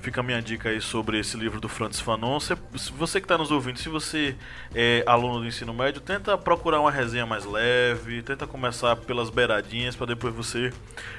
Fica 0.00 0.20
a 0.20 0.22
minha 0.24 0.40
dica 0.40 0.70
aí 0.70 0.80
sobre 0.80 1.18
esse 1.18 1.36
livro 1.36 1.60
do 1.60 1.68
Francis 1.68 2.00
Fanon. 2.00 2.40
Se 2.40 2.54
você 2.96 3.20
que 3.20 3.26
está 3.26 3.36
nos 3.36 3.50
ouvindo, 3.50 3.78
se 3.78 3.90
você 3.90 4.34
é 4.74 5.04
aluno 5.06 5.40
do 5.40 5.46
ensino 5.46 5.74
médio, 5.74 6.00
tenta 6.00 6.38
procurar 6.38 6.80
uma 6.80 6.90
resenha 6.90 7.26
mais 7.26 7.44
leve, 7.44 8.22
tenta 8.22 8.46
começar 8.46 8.96
pelas 8.96 9.28
beiradinhas 9.28 9.94
para 9.94 10.06
depois 10.06 10.32
você 10.32 10.72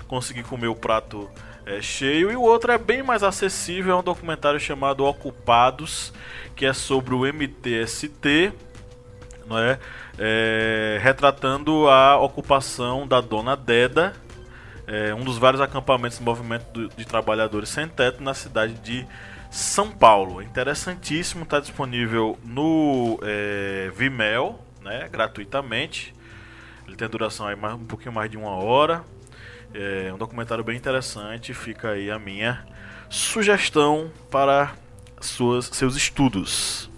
conseguir 0.08 0.42
comer 0.42 0.70
o 0.70 0.76
prato 0.76 1.30
é, 1.68 1.82
cheio. 1.82 2.32
E 2.32 2.36
o 2.36 2.42
outro 2.42 2.72
é 2.72 2.78
bem 2.78 3.04
mais 3.04 3.22
acessível, 3.22 3.98
é 3.98 4.00
um 4.00 4.04
documentário 4.04 4.60
chamado 4.60 5.06
Ocupados, 5.06 6.14
que 6.56 6.66
é 6.66 6.72
sobre 6.72 7.14
o 7.14 7.26
MTST, 7.26 8.54
não 9.46 9.60
é? 9.60 9.78
é 10.18 10.98
retratando 11.02 11.90
a 11.90 12.18
ocupação 12.18 13.06
da 13.06 13.20
Dona 13.20 13.56
Deda, 13.56 14.14
é, 14.88 15.14
um 15.14 15.24
dos 15.24 15.38
vários 15.38 15.62
acampamentos 15.62 16.18
do 16.18 16.24
movimento 16.24 16.88
de 16.96 17.06
trabalhadores 17.06 17.68
sem 17.68 17.88
teto 17.88 18.24
na 18.24 18.34
cidade 18.34 18.74
de 18.76 19.06
São 19.52 19.92
Paulo. 19.92 20.42
Interessantíssimo, 20.42 21.44
está 21.44 21.60
disponível 21.60 22.40
no 22.46 23.20
é, 23.22 23.92
Vimeo, 23.94 24.58
né, 24.82 25.10
gratuitamente. 25.12 26.16
Ele 26.88 26.96
tem 26.96 27.10
duração 27.10 27.46
aí 27.46 27.58
mais, 27.58 27.76
um 27.76 27.86
pouquinho 27.86 28.14
mais 28.14 28.32
de 28.32 28.38
uma 28.38 28.52
hora. 28.52 29.04
É 29.74 30.12
um 30.14 30.18
documentário 30.18 30.64
bem 30.64 30.78
interessante. 30.78 31.54
Fica 31.54 31.92
aí 31.92 32.10
a 32.10 32.18
minha 32.18 32.66
sugestão 33.10 34.12
para 34.30 34.74
suas, 35.20 35.66
seus 35.66 35.96
estudos. 35.96 36.90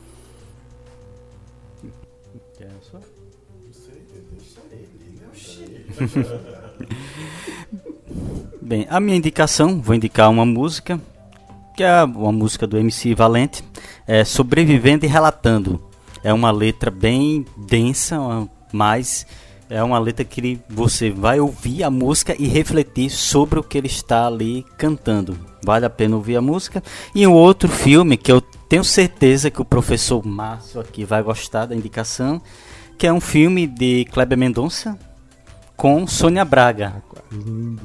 Bem, 8.62 8.86
a 8.90 9.00
minha 9.00 9.18
indicação, 9.18 9.82
vou 9.82 9.96
indicar 9.96 10.30
uma 10.30 10.46
música, 10.46 11.00
que 11.76 11.84
é 11.84 12.04
uma 12.04 12.32
música 12.32 12.68
do 12.68 12.78
MC 12.78 13.16
Valente, 13.16 13.64
é 14.08 14.24
Sobrevivendo 14.24 15.06
e 15.06 15.10
Relatando. 15.10 15.84
É 16.24 16.32
uma 16.34 16.52
letra 16.52 16.92
bem 16.92 17.46
densa, 17.58 18.18
mas 18.72 19.26
é 19.70 19.84
uma 19.84 20.00
letra 20.00 20.26
que 20.26 20.60
você 20.68 21.12
vai 21.12 21.40
ouvir 21.40 21.84
a 21.84 21.92
música 21.92 22.36
e 22.40 22.48
refletir 22.48 23.10
sobre 23.12 23.60
o 23.60 23.64
que 23.64 23.78
ele 23.78 23.88
está 23.88 24.26
ali 24.26 24.66
cantando. 24.78 25.38
Vale 25.64 25.86
a 25.86 25.90
pena 25.90 26.16
ouvir 26.16 26.38
a 26.38 26.42
música. 26.42 26.82
E 27.14 27.26
um 27.28 27.34
outro 27.34 27.70
filme 27.70 28.18
que 28.18 28.32
eu 28.32 28.42
tenho 28.42 28.84
certeza 28.84 29.52
que 29.52 29.62
o 29.62 29.66
professor 29.66 30.26
Márcio 30.26 30.82
aqui 30.82 31.06
vai 31.06 31.22
gostar 31.22 31.68
da 31.68 31.76
indicação, 31.76 32.42
que 32.98 33.06
é 33.06 33.14
um 33.14 33.22
filme 33.22 33.68
de 33.68 34.06
Kleber 34.06 34.38
Mendonça, 34.38 34.98
com 35.78 36.08
Sônia 36.08 36.44
Braga, 36.44 37.04
Lindo. 37.32 37.82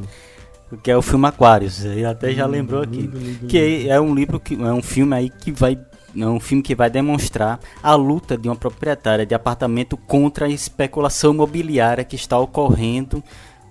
que 0.82 0.90
é 0.90 0.96
o 0.96 1.02
filme 1.02 1.26
Aquários. 1.26 1.84
Ele 1.84 2.04
até 2.04 2.32
já 2.32 2.46
lembrou 2.46 2.82
aqui. 2.82 3.02
Lindo, 3.02 3.18
lindo, 3.18 3.46
Que 3.46 3.88
é 3.88 4.00
um 4.00 4.14
livro 4.14 4.40
que 4.40 4.54
é 4.54 4.72
um 4.72 4.82
filme 4.82 5.14
aí 5.14 5.28
que 5.30 5.52
vai 5.52 5.78
é 6.16 6.26
um 6.26 6.40
filme 6.40 6.62
que 6.62 6.74
vai 6.74 6.88
demonstrar 6.88 7.58
a 7.82 7.94
luta 7.94 8.36
de 8.36 8.48
uma 8.48 8.56
proprietária 8.56 9.26
de 9.26 9.34
apartamento 9.34 9.96
contra 9.96 10.46
a 10.46 10.50
especulação 10.50 11.32
imobiliária 11.32 12.04
que 12.04 12.16
está 12.16 12.38
ocorrendo 12.38 13.22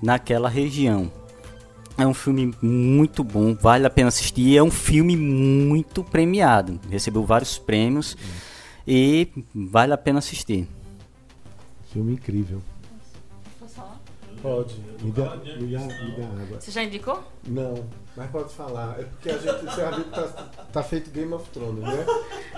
naquela 0.01 0.49
região. 0.49 1.11
É 1.97 2.05
um 2.07 2.13
filme 2.13 2.53
muito 2.61 3.23
bom, 3.23 3.53
vale 3.53 3.85
a 3.85 3.89
pena 3.89 4.07
assistir. 4.07 4.57
É 4.57 4.63
um 4.63 4.71
filme 4.71 5.15
muito 5.15 6.03
premiado, 6.03 6.79
recebeu 6.89 7.23
vários 7.23 7.57
prêmios 7.57 8.17
e 8.87 9.27
vale 9.53 9.93
a 9.93 9.97
pena 9.97 10.19
assistir. 10.19 10.67
Filme 11.91 12.13
incrível. 12.13 12.61
Pode. 14.43 14.75
Me 15.01 15.09
dá, 15.11 15.37
me 15.37 15.67
dá, 15.71 15.79
me 15.79 16.11
dá 16.17 16.25
água. 16.43 16.59
Você 16.59 16.69
já 16.69 16.83
indicou? 16.83 17.23
Não, 17.47 17.85
mas 18.15 18.29
pode 18.29 18.53
falar. 18.53 18.97
É 18.99 19.03
porque 19.03 19.29
a 19.29 19.37
gente, 19.37 19.61
viu 19.61 20.03
que 20.03 20.09
tá, 20.11 20.27
tá 20.73 20.83
feito 20.83 21.09
Game 21.11 21.33
of 21.33 21.49
Thrones, 21.51 21.81
né? 21.81 22.05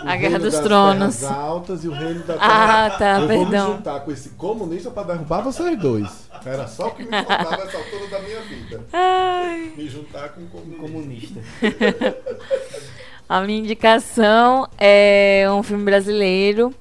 O 0.03 0.09
A 0.09 0.15
Guerra 0.15 0.39
dos 0.39 0.53
das 0.53 0.63
Tronos. 0.63 1.15
terras 1.17 1.37
altas 1.37 1.83
e 1.83 1.87
o 1.87 1.91
reino 1.91 2.23
da 2.23 2.33
Ah, 2.39 2.89
terra. 2.89 2.97
tá, 2.97 3.19
Eu 3.21 3.27
vou 3.27 3.37
me 3.37 3.43
perdão. 3.51 3.75
juntar 3.77 3.99
com 3.99 4.11
esse 4.11 4.29
comunista 4.29 4.89
pra 4.89 5.03
derrubar 5.03 5.41
vocês 5.43 5.77
dois. 5.79 6.27
Era 6.43 6.67
só 6.67 6.87
o 6.87 6.91
que 6.95 7.03
me 7.03 7.09
faltava 7.11 7.61
essa 7.63 7.77
altura 7.77 8.07
da 8.09 8.19
minha 8.19 8.41
vida. 8.41 8.83
Ai. 8.91 9.71
Me 9.77 9.87
juntar 9.87 10.29
com 10.29 10.41
um 10.41 10.47
comunista. 10.47 11.39
Comunista. 11.39 11.39
A 13.29 13.41
minha 13.41 13.59
indicação 13.59 14.67
é 14.77 15.45
um 15.51 15.61
filme 15.63 15.83
brasileiro. 15.83 16.73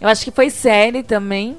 Eu 0.00 0.08
acho 0.08 0.24
que 0.24 0.30
foi 0.30 0.48
série 0.50 1.02
também. 1.02 1.56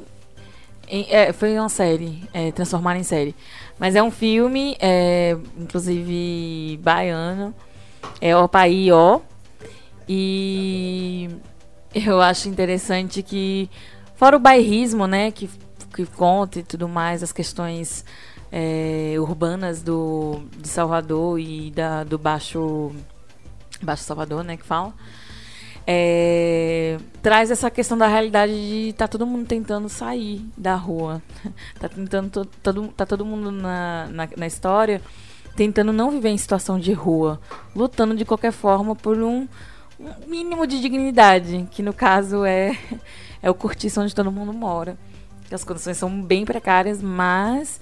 Em- 0.90 1.06
é, 1.10 1.32
foi 1.32 1.58
uma 1.58 1.70
série, 1.70 2.24
é, 2.34 2.52
transformar 2.52 2.98
em 2.98 3.04
série. 3.04 3.36
Mas 3.78 3.96
é 3.96 4.04
um 4.04 4.12
filme, 4.12 4.76
é, 4.80 5.38
inclusive 5.58 6.80
baiano. 6.84 7.54
É 8.20 8.36
O 8.36 8.48
Paí. 8.48 8.90
E 10.08 11.30
eu 11.94 12.20
acho 12.22 12.50
interessante 12.50 13.22
que, 13.22 13.70
fora 14.16 14.36
o 14.36 14.40
bairrismo, 14.40 15.06
né, 15.06 15.32
que, 15.32 15.50
que 15.94 16.06
conta 16.06 16.60
e 16.60 16.64
tudo 16.64 16.88
mais, 16.90 17.22
as 17.22 17.32
questões 17.32 18.04
é, 18.52 19.16
urbanas 19.20 19.84
do, 19.84 20.42
de 20.58 20.68
Salvador 20.68 21.40
e 21.40 21.72
da, 21.72 22.04
do 22.04 22.18
Baixo. 22.18 22.92
Baixo 23.82 24.04
Salvador, 24.04 24.44
né, 24.44 24.58
que 24.58 24.66
fala. 24.66 24.94
É, 25.92 27.00
traz 27.20 27.50
essa 27.50 27.72
questão 27.72 27.98
da 27.98 28.06
realidade 28.06 28.54
de 28.54 28.94
tá 28.94 29.08
todo 29.08 29.26
mundo 29.26 29.48
tentando 29.48 29.90
sair 29.90 30.46
da 30.56 30.76
rua. 30.76 31.20
tá 31.80 31.90
tentando 31.90 32.30
to- 32.30 32.46
todo, 32.62 32.88
tá 32.90 33.08
todo 33.08 33.26
mundo 33.26 33.52
na, 33.52 34.08
na, 34.12 34.30
na 34.38 34.46
história 34.46 35.02
tentando 35.56 35.92
não 35.92 36.12
viver 36.12 36.30
em 36.30 36.38
situação 36.38 36.80
de 36.80 36.94
rua, 36.94 37.42
lutando 37.76 38.16
de 38.16 38.24
qualquer 38.24 38.52
forma 38.52 38.96
por 38.96 39.18
um, 39.18 39.48
um 40.00 40.28
mínimo 40.28 40.68
de 40.68 40.80
dignidade, 40.80 41.68
que 41.72 41.82
no 41.82 41.92
caso 41.92 42.46
é 42.46 42.78
é 43.42 43.50
o 43.50 43.56
cortiço 43.56 44.00
onde 44.00 44.14
todo 44.14 44.32
mundo 44.32 44.54
mora. 44.54 44.96
As 45.52 45.64
condições 45.64 45.98
são 45.98 46.22
bem 46.22 46.46
precárias, 46.46 47.02
mas 47.02 47.82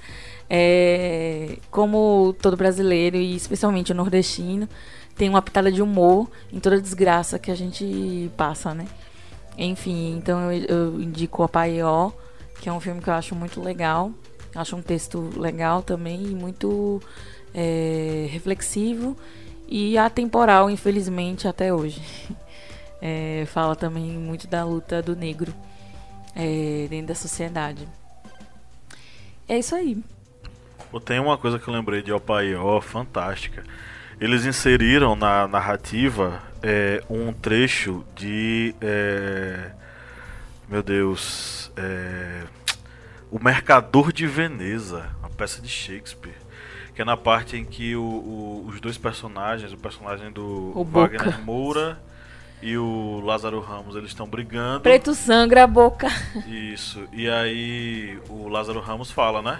é, 0.50 1.58
como 1.70 2.34
todo 2.42 2.56
brasileiro 2.56 3.18
e 3.18 3.36
especialmente 3.36 3.92
o 3.92 3.96
nordestino 3.96 4.70
tem 5.18 5.30
uma 5.30 5.42
pitada 5.42 5.72
de 5.72 5.82
humor 5.82 6.30
em 6.52 6.60
toda 6.60 6.80
desgraça 6.80 7.40
que 7.40 7.50
a 7.50 7.56
gente 7.56 8.32
passa, 8.38 8.74
né? 8.74 8.86
Enfim, 9.58 10.16
então 10.18 10.52
eu, 10.52 10.66
eu 10.66 11.02
indico 11.02 11.42
a 11.42 11.50
Paió, 11.50 12.12
que 12.62 12.70
é 12.70 12.74
um 12.74 12.80
filme 12.80 13.02
que 13.02 13.10
eu 13.10 13.14
acho 13.14 13.36
muito 13.36 13.62
legal. 13.62 14.12
Acho 14.54 14.76
um 14.76 14.82
texto 14.82 15.32
legal 15.38 15.82
também 15.82 16.24
e 16.24 16.36
muito 16.36 17.02
é, 17.54 18.28
reflexivo 18.30 19.18
e 19.68 19.98
atemporal, 19.98 20.70
infelizmente, 20.70 21.48
até 21.48 21.74
hoje. 21.74 22.02
É, 23.00 23.44
fala 23.46 23.76
também 23.76 24.06
muito 24.06 24.48
da 24.48 24.66
luta 24.66 25.04
do 25.04 25.16
negro 25.16 25.54
é, 26.36 26.88
dentro 26.90 27.10
da 27.10 27.14
sociedade. 27.14 27.88
É 29.48 29.60
isso 29.60 29.76
aí. 29.76 30.04
Tem 31.06 31.20
uma 31.20 31.38
coisa 31.38 31.60
que 31.60 31.68
eu 31.68 31.74
lembrei 31.76 32.02
de 32.02 32.12
Opaió, 32.12 32.82
fantástica. 32.82 33.64
Eles 34.20 34.46
inseriram 34.46 35.16
na 35.16 35.48
narrativa 35.48 36.42
é, 36.64 37.04
um 37.10 37.32
trecho 37.32 38.04
de. 38.16 38.74
é, 38.82 39.72
meu 40.68 40.82
Deus. 40.82 41.72
é, 41.78 42.44
o 43.30 43.38
Mercador 43.44 44.12
de 44.12 44.26
Veneza, 44.26 45.10
uma 45.20 45.30
peça 45.30 45.62
de 45.62 45.68
Shakespeare. 45.70 46.36
Que 46.96 47.02
é 47.04 47.06
na 47.06 47.16
parte 47.18 47.56
em 47.56 47.64
que 47.64 47.96
o- 47.96 48.02
o- 48.02 48.66
os 48.68 48.80
dois 48.82 48.98
personagens, 48.98 49.72
o 49.72 49.78
personagem 49.78 50.32
do 50.32 50.72
O 50.74 50.84
Boca. 50.84 51.16
Wagner 51.18 51.40
Moura 51.44 52.00
e 52.60 52.76
o 52.76 53.20
Lázaro 53.24 53.60
Ramos, 53.60 53.96
eles 53.96 54.10
estão 54.10 54.26
brigando. 54.28 54.80
Preto 54.80 55.14
sangra 55.14 55.66
a 55.66 55.68
boca. 55.68 56.08
Isso. 56.48 57.04
E 57.14 57.30
aí 57.30 58.18
o 58.30 58.48
Lázaro 58.50 58.80
Ramos 58.80 59.12
fala, 59.12 59.44
né? 59.44 59.60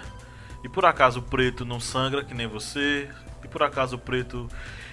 E 0.64 0.68
por 0.68 0.84
acaso 0.84 1.20
o 1.20 1.22
preto 1.22 1.64
não 1.64 1.78
sangra 1.78 2.24
que 2.24 2.34
nem 2.34 2.48
você? 2.48 3.08
E 3.48 3.50
por 3.50 3.62
acaso 3.62 3.96
o 3.96 3.98
preto. 3.98 4.46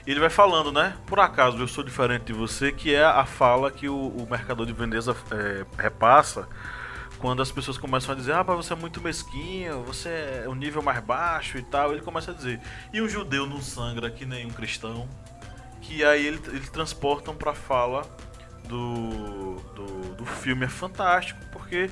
Ele 0.07 0.19
vai 0.19 0.29
falando, 0.29 0.71
né? 0.71 0.95
Por 1.05 1.19
acaso 1.19 1.57
eu 1.57 1.67
sou 1.67 1.83
diferente 1.83 2.25
de 2.25 2.33
você, 2.33 2.71
que 2.71 2.93
é 2.93 3.03
a 3.03 3.25
fala 3.25 3.69
que 3.71 3.89
o, 3.89 3.95
o 4.09 4.27
mercador 4.29 4.65
de 4.65 4.71
Veneza 4.73 5.15
é, 5.31 5.65
repassa 5.81 6.47
quando 7.17 7.41
as 7.41 7.51
pessoas 7.51 7.77
começam 7.77 8.13
a 8.13 8.15
dizer, 8.17 8.33
ah, 8.33 8.43
você 8.43 8.73
é 8.73 8.75
muito 8.75 9.01
mesquinho, 9.01 9.81
você 9.83 10.43
é 10.45 10.49
um 10.49 10.53
nível 10.53 10.81
mais 10.81 10.99
baixo 11.03 11.57
e 11.57 11.61
tal. 11.63 11.91
Ele 11.91 12.01
começa 12.01 12.31
a 12.31 12.33
dizer, 12.33 12.59
e 12.93 13.01
o 13.01 13.09
judeu 13.09 13.45
não 13.47 13.61
sangra 13.61 14.09
que 14.11 14.25
nem 14.25 14.45
um 14.45 14.49
cristão? 14.51 15.07
Que 15.81 16.03
aí 16.03 16.25
ele- 16.27 16.41
eles 16.47 16.69
transportam 16.69 17.35
pra 17.35 17.53
fala 17.53 18.03
do, 18.67 19.55
do, 19.75 19.85
do 20.15 20.25
filme. 20.25 20.65
É 20.65 20.69
fantástico, 20.69 21.39
porque 21.51 21.89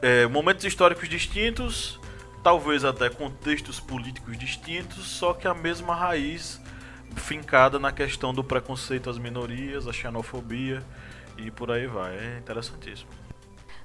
é, 0.00 0.26
momentos 0.26 0.64
históricos 0.64 1.08
distintos, 1.08 2.00
talvez 2.44 2.84
até 2.84 3.08
contextos 3.08 3.80
políticos 3.80 4.38
distintos, 4.38 5.06
só 5.06 5.32
que 5.32 5.48
a 5.48 5.54
mesma 5.54 5.94
raiz 5.94 6.60
fincada 7.16 7.78
na 7.78 7.90
questão 7.90 8.34
do 8.34 8.44
preconceito 8.44 9.08
às 9.08 9.16
minorias, 9.16 9.88
a 9.88 9.92
xenofobia 9.92 10.82
e 11.38 11.50
por 11.50 11.70
aí 11.70 11.86
vai. 11.86 12.14
É 12.14 12.38
interessantíssimo. 12.38 13.08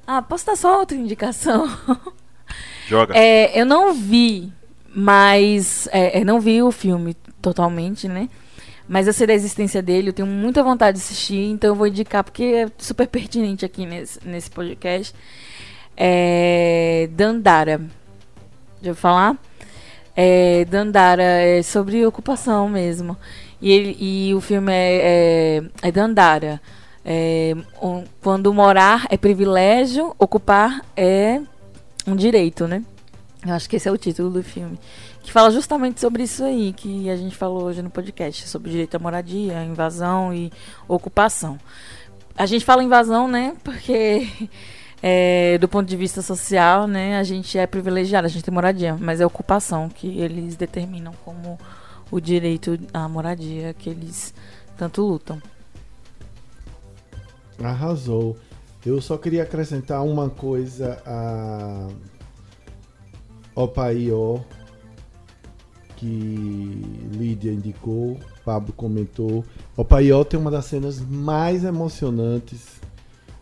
Ah, 0.06 0.22
posso 0.22 0.46
dar 0.46 0.58
só 0.58 0.80
outra 0.80 0.98
indicação? 0.98 1.68
Joga. 2.86 3.16
É, 3.18 3.60
eu 3.60 3.66
não 3.66 3.94
vi, 3.94 4.52
mas. 4.94 5.88
É, 5.92 6.20
eu 6.20 6.26
não 6.26 6.42
vi 6.42 6.62
o 6.62 6.72
filme 6.72 7.14
totalmente, 7.42 8.10
né? 8.10 8.28
Mas 8.88 9.08
eu 9.08 9.14
sei 9.14 9.28
da 9.28 9.34
existência 9.34 9.82
dele, 9.82 10.10
eu 10.10 10.14
tenho 10.14 10.28
muita 10.28 10.64
vontade 10.64 10.98
de 10.98 11.04
assistir, 11.04 11.46
então 11.52 11.70
eu 11.70 11.76
vou 11.76 11.86
indicar 11.88 12.24
porque 12.24 12.44
é 12.44 12.72
super 12.78 13.08
pertinente 13.08 13.64
aqui 13.64 13.86
nesse, 13.86 14.20
nesse 14.28 14.50
podcast. 14.50 15.16
É. 15.96 17.08
Dandara. 17.12 17.99
Já 18.82 18.94
falar? 18.96 19.38
É, 20.16 20.66
Dandara 20.66 21.24
é 21.24 21.62
sobre 21.62 22.06
ocupação 22.06 22.68
mesmo. 22.70 23.16
E, 23.62 23.72
ele, 23.72 23.98
e 24.00 24.34
o 24.34 24.42
filme 24.42 24.72
é, 24.72 25.62
é, 25.84 25.88
é 25.88 25.92
Dandara. 25.92 26.62
É, 27.06 27.56
um- 27.82 28.04
quando 28.22 28.54
morar 28.54 29.08
é 29.10 29.18
privilégio, 29.18 30.14
ocupar 30.20 30.82
é 30.96 31.42
um 32.06 32.16
direito, 32.16 32.68
né? 32.68 32.84
Eu 33.46 33.54
acho 33.54 33.70
que 33.70 33.78
esse 33.78 33.88
é 33.88 33.92
o 33.92 33.98
título 33.98 34.30
do 34.30 34.44
filme. 34.44 34.78
Que 35.24 35.32
fala 35.32 35.50
justamente 35.52 36.00
sobre 36.02 36.24
isso 36.24 36.44
aí 36.44 36.74
que 36.74 37.10
a 37.10 37.16
gente 37.16 37.36
falou 37.36 37.64
hoje 37.64 37.82
no 37.82 37.90
podcast, 37.90 38.48
sobre 38.48 38.72
direito 38.72 38.96
à 38.96 39.00
moradia, 39.00 39.64
invasão 39.64 40.34
e 40.34 40.52
ocupação. 40.88 41.58
A 42.36 42.46
gente 42.46 42.66
fala 42.66 42.84
invasão, 42.84 43.28
né? 43.28 43.54
Porque 43.64 44.28
é, 45.02 45.58
do 45.58 45.68
ponto 45.68 45.88
de 45.88 45.96
vista 45.96 46.22
social, 46.22 46.88
né, 46.88 47.18
a 47.18 47.24
gente 47.24 47.58
é 47.58 47.66
privilegiado, 47.66 48.26
a 48.28 48.30
gente 48.30 48.44
tem 48.44 48.54
moradia, 48.54 48.98
mas 49.00 49.22
é 49.22 49.26
ocupação 49.26 49.88
que 49.90 50.20
eles 50.20 50.56
determinam 50.56 51.14
como 51.24 51.58
o 52.12 52.20
direito 52.20 52.78
à 52.94 53.08
moradia 53.08 53.74
que 53.74 53.90
eles 53.90 54.34
tanto 54.78 55.02
lutam. 55.02 55.42
Arrasou. 57.64 58.38
Eu 58.86 59.02
só 59.02 59.18
queria 59.18 59.44
acrescentar 59.44 60.04
uma 60.04 60.30
coisa 60.30 61.02
a 61.06 61.88
Opaió 63.54 64.40
que 65.98 66.82
Lídia 67.12 67.52
indicou, 67.52 68.18
Pablo 68.46 68.72
comentou. 68.72 69.44
Opaió 69.76 70.24
tem 70.24 70.40
uma 70.40 70.50
das 70.50 70.66
cenas 70.66 71.02
mais 71.02 71.66
emocionantes 71.66 72.79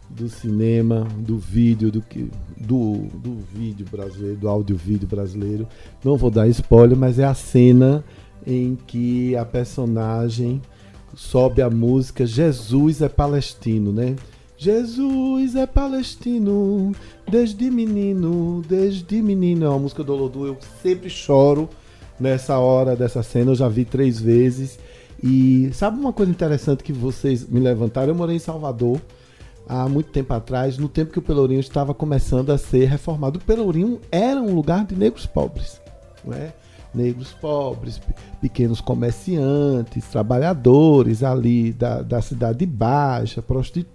do 0.10 0.30
cinema, 0.30 1.08
do 1.18 1.38
vídeo, 1.38 1.92
do 1.92 2.02
que 2.02 2.30
do, 2.58 3.08
do 3.14 3.38
vídeo 3.54 3.86
brasileiro, 3.90 4.38
do 4.38 4.48
áudio 4.48 4.76
vídeo 4.76 5.08
brasileiro. 5.08 5.68
Não 6.04 6.18
vou 6.18 6.32
dar 6.32 6.48
spoiler, 6.48 6.98
mas 6.98 7.20
é 7.20 7.26
a 7.26 7.34
cena 7.34 8.04
em 8.46 8.78
que 8.88 9.36
a 9.36 9.46
personagem 9.46 10.62
sobe 11.16 11.62
a 11.62 11.70
música 11.70 12.26
Jesus 12.26 13.02
é 13.02 13.10
palestino, 13.10 13.92
né? 13.92 14.16
Jesus 14.58 15.56
é 15.56 15.68
palestino, 15.68 16.92
desde 17.30 17.70
menino, 17.70 18.64
desde 18.68 19.22
menino. 19.22 19.66
É 19.66 19.70
uma 19.70 19.80
música 19.80 20.04
do 20.04 20.14
Olodum, 20.14 20.48
eu 20.48 20.58
sempre 20.82 21.10
choro 21.10 21.70
nessa 22.20 22.58
hora 22.58 22.96
dessa 22.96 23.22
cena, 23.22 23.52
eu 23.52 23.56
já 23.56 23.68
vi 23.68 23.86
três 23.86 24.20
vezes. 24.20 24.80
E 25.24 25.70
sabe 25.74 26.00
uma 26.00 26.14
coisa 26.14 26.32
interessante 26.32 26.84
que 26.84 26.94
vocês 26.94 27.48
me 27.48 27.60
levantaram? 27.60 28.10
Eu 28.10 28.16
morei 28.16 28.36
em 28.36 28.40
Salvador 28.40 29.00
há 29.68 29.88
muito 29.88 30.12
tempo 30.12 30.34
atrás, 30.34 30.78
no 30.78 30.88
tempo 30.88 31.12
que 31.12 31.20
o 31.20 31.22
Pelourinho 31.22 31.60
estava 31.60 31.94
começando 31.94 32.52
a 32.52 32.58
ser 32.58 32.86
reformado. 32.86 33.40
O 33.40 33.44
Pelourinho 33.44 34.00
era 34.12 34.42
um 34.42 34.54
lugar 34.54 34.86
de 34.86 34.96
negros 34.96 35.26
pobres, 35.26 35.82
não 36.26 36.34
é? 36.34 36.54
Negros 36.96 37.34
pobres, 37.34 38.02
pequenos 38.42 38.82
comerciantes, 38.82 40.06
trabalhadores 40.06 41.22
ali 41.22 41.74
da, 41.74 42.02
da 42.02 42.22
cidade 42.22 42.66
baixa, 42.66 43.44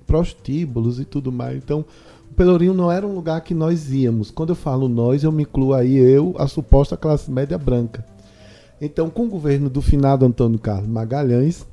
prostíbulos 0.07 1.01
e 1.01 1.05
tudo 1.05 1.33
mais. 1.33 1.57
Então, 1.57 1.85
o 2.31 2.35
Pelourinho 2.35 2.75
não 2.75 2.93
era 2.93 3.07
um 3.07 3.15
lugar 3.15 3.41
que 3.41 3.55
nós 3.55 3.93
íamos. 3.93 4.31
Quando 4.31 4.51
eu 4.51 4.57
falo 4.57 4.89
nós, 4.89 5.25
eu 5.25 5.33
me 5.33 5.43
incluo 5.43 5.75
aí 5.75 5.97
eu, 5.97 6.35
a 6.39 6.47
suposta 6.47 6.97
classe 6.97 7.31
média 7.31 7.59
branca. 7.59 8.07
Então, 8.81 9.09
com 9.11 9.25
o 9.25 9.29
governo 9.29 9.71
do 9.71 9.81
finado 9.81 10.25
Antônio 10.25 10.59
Carlos 10.59 10.89
Magalhães, 10.89 11.67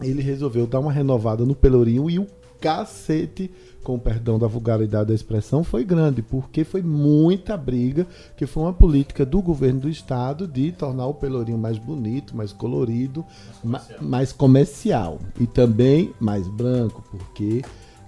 ele 0.00 0.22
resolveu 0.22 0.66
dar 0.66 0.80
uma 0.80 0.92
renovada 0.92 1.44
no 1.44 1.54
Pelourinho 1.54 2.10
e 2.10 2.18
o 2.18 2.26
cacete, 2.60 3.50
com 3.82 3.98
perdão 3.98 4.38
da 4.38 4.46
vulgaridade 4.46 5.08
da 5.08 5.14
expressão, 5.14 5.62
foi 5.62 5.84
grande, 5.84 6.22
porque 6.22 6.64
foi 6.64 6.82
muita 6.82 7.56
briga, 7.56 8.06
que 8.36 8.46
foi 8.46 8.64
uma 8.64 8.72
política 8.72 9.24
do 9.24 9.40
governo 9.40 9.80
do 9.80 9.88
estado 9.88 10.46
de 10.46 10.72
tornar 10.72 11.06
o 11.06 11.14
Pelourinho 11.14 11.58
mais 11.58 11.78
bonito, 11.78 12.36
mais 12.36 12.52
colorido, 12.52 13.24
mais 13.62 13.82
comercial, 13.84 14.00
ma 14.00 14.08
mais 14.08 14.32
comercial 14.32 15.18
e 15.38 15.46
também 15.46 16.12
mais 16.18 16.48
branco, 16.48 17.04
porque 17.10 17.62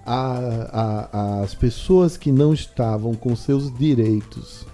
a, 0.05 1.09
a, 1.11 1.41
as 1.41 1.53
pessoas 1.53 2.17
que 2.17 2.31
não 2.31 2.53
estavam 2.53 3.13
com 3.13 3.35
seus 3.35 3.73
direitos 3.73 4.65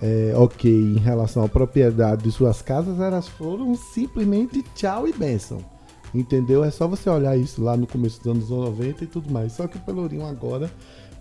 é, 0.00 0.34
ok 0.36 0.70
em 0.70 0.98
relação 0.98 1.44
à 1.44 1.48
propriedade 1.48 2.24
de 2.24 2.30
suas 2.30 2.60
casas, 2.60 3.00
elas 3.00 3.26
foram 3.26 3.74
simplesmente 3.74 4.62
tchau 4.74 5.08
e 5.08 5.12
benção. 5.12 5.73
Entendeu? 6.14 6.62
É 6.62 6.70
só 6.70 6.86
você 6.86 7.10
olhar 7.10 7.36
isso 7.36 7.62
lá 7.62 7.76
no 7.76 7.86
começo 7.86 8.22
dos 8.22 8.30
anos 8.30 8.50
90 8.50 9.04
e 9.04 9.06
tudo 9.06 9.32
mais. 9.32 9.52
Só 9.52 9.66
que 9.66 9.76
o 9.76 9.80
Pelourinho 9.80 10.24
agora 10.24 10.70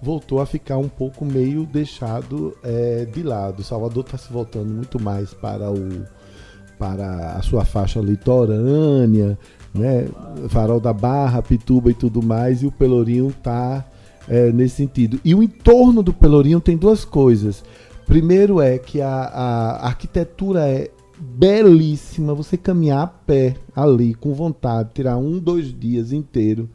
voltou 0.02 0.40
a 0.40 0.45
ficar 0.45 0.78
um 0.78 0.90
pouco 0.90 1.26
meio 1.26 1.65
deixado 1.65 2.56
é, 2.61 3.06
de 3.06 3.24
lado. 3.24 3.64
Salvador 3.64 4.03
está 4.03 4.18
se 4.18 4.32
voltando 4.32 4.72
muito 4.72 5.02
mais 5.02 5.34
para 5.34 5.72
o 5.72 6.06
para 6.78 7.38
a 7.38 7.41
sua 7.41 7.64
faixa 7.64 8.02
litorânea, 8.02 9.38
né? 9.74 10.06
Farol 10.49 10.82
da 10.82 10.91
Barra, 10.91 11.41
Pituba 11.41 11.90
e 11.90 11.94
tudo 11.94 12.22
mais, 12.22 12.61
e 12.61 12.68
o 12.68 12.72
Pelourinho 12.72 13.30
está 13.30 13.86
é, 14.28 14.52
nesse 14.52 14.78
sentido. 14.78 15.20
E 15.24 15.34
o 15.34 15.41
entorno 15.41 16.03
do 16.03 16.14
Pelourinho 16.14 16.60
tem 16.60 16.76
duas 16.76 17.06
coisas. 17.06 17.64
Primeiro 18.06 18.60
é 18.60 18.78
que 18.78 19.02
a, 19.02 19.07
a 19.07 19.88
arquitetura 19.88 20.68
é 20.68 20.91
belíssima. 21.24 22.34
Você 22.34 22.58
caminhar 22.58 23.04
a 23.04 23.08
pé 23.08 23.56
ali 23.76 24.14
com 24.14 24.34
vontade, 24.34 24.91
tirar 24.94 25.18
um, 25.18 25.40
dois 25.40 25.74
dias 25.78 26.12
inteiro 26.12 26.70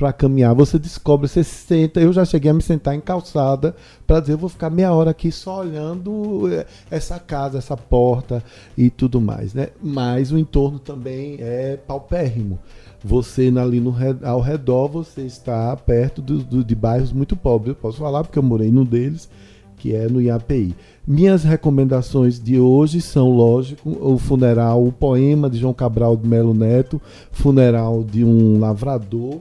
para 0.00 0.14
caminhar, 0.14 0.54
você 0.54 0.78
descobre, 0.78 1.28
você 1.28 1.44
senta. 1.44 2.00
Eu 2.00 2.10
já 2.10 2.24
cheguei 2.24 2.50
a 2.50 2.54
me 2.54 2.62
sentar 2.62 2.94
em 2.94 3.00
calçada 3.00 3.76
para 4.06 4.18
dizer, 4.20 4.32
eu 4.32 4.38
vou 4.38 4.48
ficar 4.48 4.70
meia 4.70 4.92
hora 4.94 5.10
aqui 5.10 5.30
só 5.30 5.60
olhando 5.60 6.48
eh, 6.50 6.66
essa 6.90 7.18
casa, 7.18 7.58
essa 7.58 7.76
porta 7.76 8.42
e 8.78 8.88
tudo 8.88 9.20
mais, 9.20 9.52
né? 9.52 9.68
Mas 9.82 10.32
o 10.32 10.38
entorno 10.38 10.78
também 10.78 11.36
é 11.38 11.76
paupérrimo. 11.76 12.58
Você 13.04 13.52
ali 13.62 13.78
no, 13.78 13.94
ao 14.24 14.40
redor, 14.40 14.88
você 14.88 15.20
está 15.22 15.76
perto 15.76 16.22
do, 16.22 16.38
do, 16.38 16.64
de 16.64 16.74
bairros 16.74 17.12
muito 17.12 17.36
pobres. 17.36 17.70
Eu 17.70 17.74
posso 17.74 17.98
falar 17.98 18.24
porque 18.24 18.38
eu 18.38 18.42
morei 18.42 18.70
num 18.70 18.84
deles 18.84 19.28
que 19.76 19.94
é 19.94 20.08
no 20.08 20.20
IAPI. 20.20 20.74
Minhas 21.06 21.44
recomendações 21.44 22.38
de 22.38 22.60
hoje 22.60 23.00
são, 23.00 23.30
lógico, 23.30 23.90
o 23.90 24.18
funeral, 24.18 24.86
o 24.86 24.92
poema 24.92 25.48
de 25.48 25.58
João 25.58 25.72
Cabral 25.72 26.14
de 26.14 26.28
Melo 26.28 26.52
Neto, 26.52 27.00
funeral 27.32 28.04
de 28.04 28.22
um 28.22 28.58
lavrador, 28.60 29.40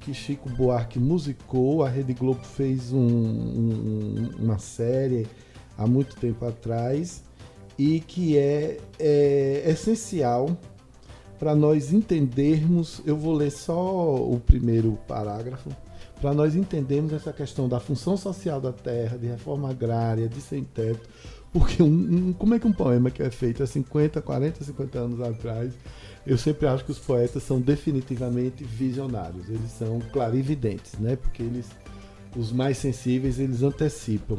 que 0.00 0.12
Chico 0.12 0.50
Buarque 0.50 0.98
musicou. 0.98 1.82
A 1.82 1.88
Rede 1.88 2.12
Globo 2.12 2.44
fez 2.44 2.92
um, 2.92 3.00
um, 3.00 4.30
uma 4.38 4.58
série 4.58 5.26
há 5.78 5.86
muito 5.86 6.14
tempo 6.16 6.44
atrás 6.44 7.24
e 7.78 8.00
que 8.00 8.36
é, 8.36 8.76
é 8.98 9.62
essencial 9.66 10.56
para 11.38 11.54
nós 11.54 11.90
entendermos. 11.90 13.00
Eu 13.06 13.16
vou 13.16 13.34
ler 13.34 13.50
só 13.50 14.14
o 14.14 14.38
primeiro 14.38 14.98
parágrafo 15.08 15.70
para 16.20 16.34
nós 16.34 16.54
entendermos 16.54 17.12
essa 17.12 17.32
questão 17.32 17.68
da 17.68 17.80
função 17.80 18.16
social 18.16 18.60
da 18.60 18.72
terra, 18.72 19.16
de 19.16 19.26
reforma 19.26 19.70
agrária, 19.70 20.28
de 20.28 20.40
sem 20.40 20.64
teto. 20.64 21.08
Porque 21.52 21.82
um, 21.82 21.86
um, 21.86 22.32
como 22.32 22.54
é 22.54 22.58
que 22.58 22.66
um 22.66 22.72
poema 22.72 23.10
que 23.10 23.22
é 23.22 23.30
feito 23.30 23.62
há 23.62 23.66
50, 23.66 24.20
40, 24.20 24.64
50 24.64 24.98
anos 24.98 25.20
atrás, 25.20 25.72
eu 26.26 26.36
sempre 26.36 26.66
acho 26.66 26.84
que 26.84 26.90
os 26.90 26.98
poetas 26.98 27.42
são 27.42 27.60
definitivamente 27.60 28.64
visionários, 28.64 29.48
eles 29.48 29.70
são 29.70 29.98
clarividentes, 30.12 30.92
né? 30.98 31.16
Porque 31.16 31.42
eles, 31.42 31.66
os 32.36 32.52
mais 32.52 32.76
sensíveis, 32.76 33.38
eles 33.38 33.62
antecipam. 33.62 34.38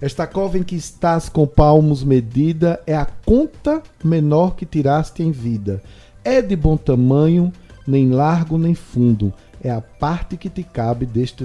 Esta 0.00 0.26
cova 0.26 0.58
em 0.58 0.62
que 0.62 0.76
estás 0.76 1.28
com 1.28 1.46
palmos 1.46 2.02
medida 2.02 2.80
é 2.86 2.94
a 2.94 3.04
conta 3.04 3.82
menor 4.02 4.54
que 4.54 4.66
tiraste 4.66 5.22
em 5.22 5.30
vida. 5.30 5.82
É 6.24 6.40
de 6.40 6.56
bom 6.56 6.76
tamanho, 6.76 7.52
nem 7.86 8.10
largo 8.10 8.56
nem 8.56 8.74
fundo 8.74 9.32
é 9.64 9.70
a 9.70 9.80
parte 9.80 10.36
que 10.36 10.50
te 10.50 10.62
cabe 10.62 11.06
deste 11.06 11.42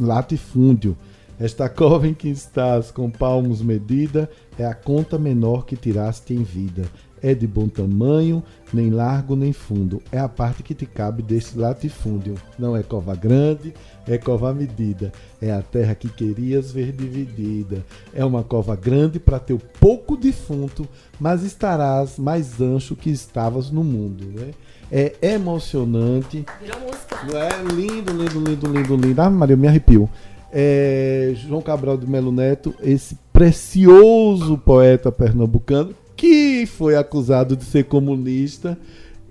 latifúndio. 0.00 0.96
Esta 1.38 1.68
cova 1.70 2.06
em 2.06 2.12
que 2.12 2.28
estás 2.28 2.90
com 2.90 3.08
palmos 3.08 3.62
medida 3.62 4.28
é 4.58 4.66
a 4.66 4.74
conta 4.74 5.16
menor 5.18 5.64
que 5.64 5.76
tiraste 5.76 6.34
em 6.34 6.42
vida. 6.42 6.84
É 7.22 7.34
de 7.34 7.46
bom 7.46 7.68
tamanho, 7.68 8.42
nem 8.72 8.90
largo 8.90 9.36
nem 9.36 9.52
fundo. 9.52 10.02
É 10.10 10.18
a 10.18 10.28
parte 10.28 10.62
que 10.62 10.74
te 10.74 10.84
cabe 10.84 11.22
deste 11.22 11.56
latifúndio. 11.56 12.34
Não 12.58 12.76
é 12.76 12.82
cova 12.82 13.14
grande, 13.14 13.72
é 14.06 14.18
cova 14.18 14.52
medida. 14.52 15.12
É 15.40 15.52
a 15.52 15.62
terra 15.62 15.94
que 15.94 16.08
querias 16.08 16.72
ver 16.72 16.92
dividida. 16.92 17.84
É 18.12 18.24
uma 18.24 18.42
cova 18.42 18.74
grande 18.74 19.20
para 19.20 19.38
teu 19.38 19.58
pouco 19.78 20.16
defunto, 20.16 20.88
mas 21.20 21.42
estarás 21.42 22.18
mais 22.18 22.60
ancho 22.60 22.96
que 22.96 23.10
estavas 23.10 23.70
no 23.70 23.84
mundo. 23.84 24.24
Né? 24.24 24.50
É 24.90 25.14
emocionante. 25.20 26.44
Virou 26.60 26.80
música. 26.80 27.16
É 27.36 27.62
lindo, 27.72 28.12
lindo, 28.12 28.40
lindo, 28.40 28.66
lindo, 28.66 28.96
lindo. 28.96 29.22
Ah, 29.22 29.30
Maria, 29.30 29.54
eu 29.54 29.58
me 29.58 29.68
arrepio. 29.68 30.08
É, 30.52 31.32
João 31.36 31.62
Cabral 31.62 31.96
de 31.96 32.08
Melo 32.08 32.32
Neto, 32.32 32.74
esse 32.82 33.16
precioso 33.32 34.58
poeta 34.58 35.12
pernambucano, 35.12 35.94
que 36.16 36.66
foi 36.66 36.96
acusado 36.96 37.56
de 37.56 37.64
ser 37.64 37.84
comunista 37.84 38.76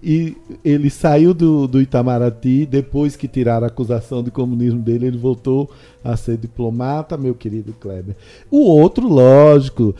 e 0.01 0.37
ele 0.63 0.89
saiu 0.89 1.33
do, 1.33 1.67
do 1.67 1.81
Itamaraty, 1.81 2.65
depois 2.65 3.17
que 3.17 3.27
tiraram 3.27 3.65
a 3.65 3.67
acusação 3.67 4.23
de 4.23 4.31
comunismo 4.31 4.79
dele, 4.79 5.07
ele 5.07 5.17
voltou 5.17 5.69
a 6.03 6.15
ser 6.15 6.37
diplomata, 6.37 7.17
meu 7.17 7.35
querido 7.35 7.73
Kleber. 7.73 8.15
O 8.49 8.59
outro, 8.59 9.07
lógico, 9.07 9.93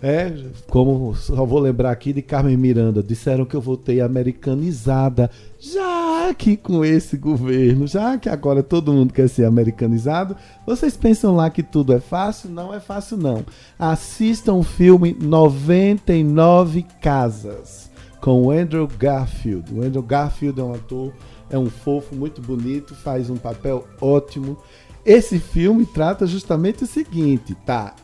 é, 0.00 0.32
como 0.68 1.12
só 1.16 1.44
vou 1.44 1.58
lembrar 1.58 1.90
aqui 1.90 2.12
de 2.12 2.22
Carmen 2.22 2.56
Miranda, 2.56 3.02
disseram 3.02 3.44
que 3.44 3.56
eu 3.56 3.60
voltei 3.60 4.00
americanizada. 4.00 5.28
Já 5.58 6.32
que 6.34 6.56
com 6.56 6.84
esse 6.84 7.16
governo, 7.16 7.86
já 7.86 8.16
que 8.16 8.28
agora 8.28 8.62
todo 8.62 8.92
mundo 8.92 9.12
quer 9.12 9.28
ser 9.28 9.44
americanizado, 9.44 10.36
vocês 10.64 10.96
pensam 10.96 11.34
lá 11.34 11.50
que 11.50 11.62
tudo 11.62 11.92
é 11.92 12.00
fácil? 12.00 12.48
Não 12.50 12.72
é 12.72 12.78
fácil 12.78 13.16
não. 13.16 13.44
Assistam 13.76 14.54
o 14.54 14.62
filme 14.62 15.16
99 15.20 16.86
Casas 17.00 17.90
com 18.20 18.44
o 18.44 18.50
Andrew 18.52 18.86
Garfield. 18.86 19.74
O 19.74 19.82
Andrew 19.82 20.02
Garfield 20.02 20.60
é 20.60 20.62
um 20.62 20.74
ator, 20.74 21.12
é 21.50 21.58
um 21.58 21.68
fofo 21.68 22.14
muito 22.14 22.40
bonito, 22.40 22.94
faz 22.94 23.28
um 23.28 23.36
papel 23.36 23.84
ótimo. 24.00 24.56
Esse 25.04 25.40
filme 25.40 25.84
trata 25.84 26.24
justamente 26.24 26.84
o 26.84 26.86
seguinte, 26.86 27.56
tá? 27.66 27.96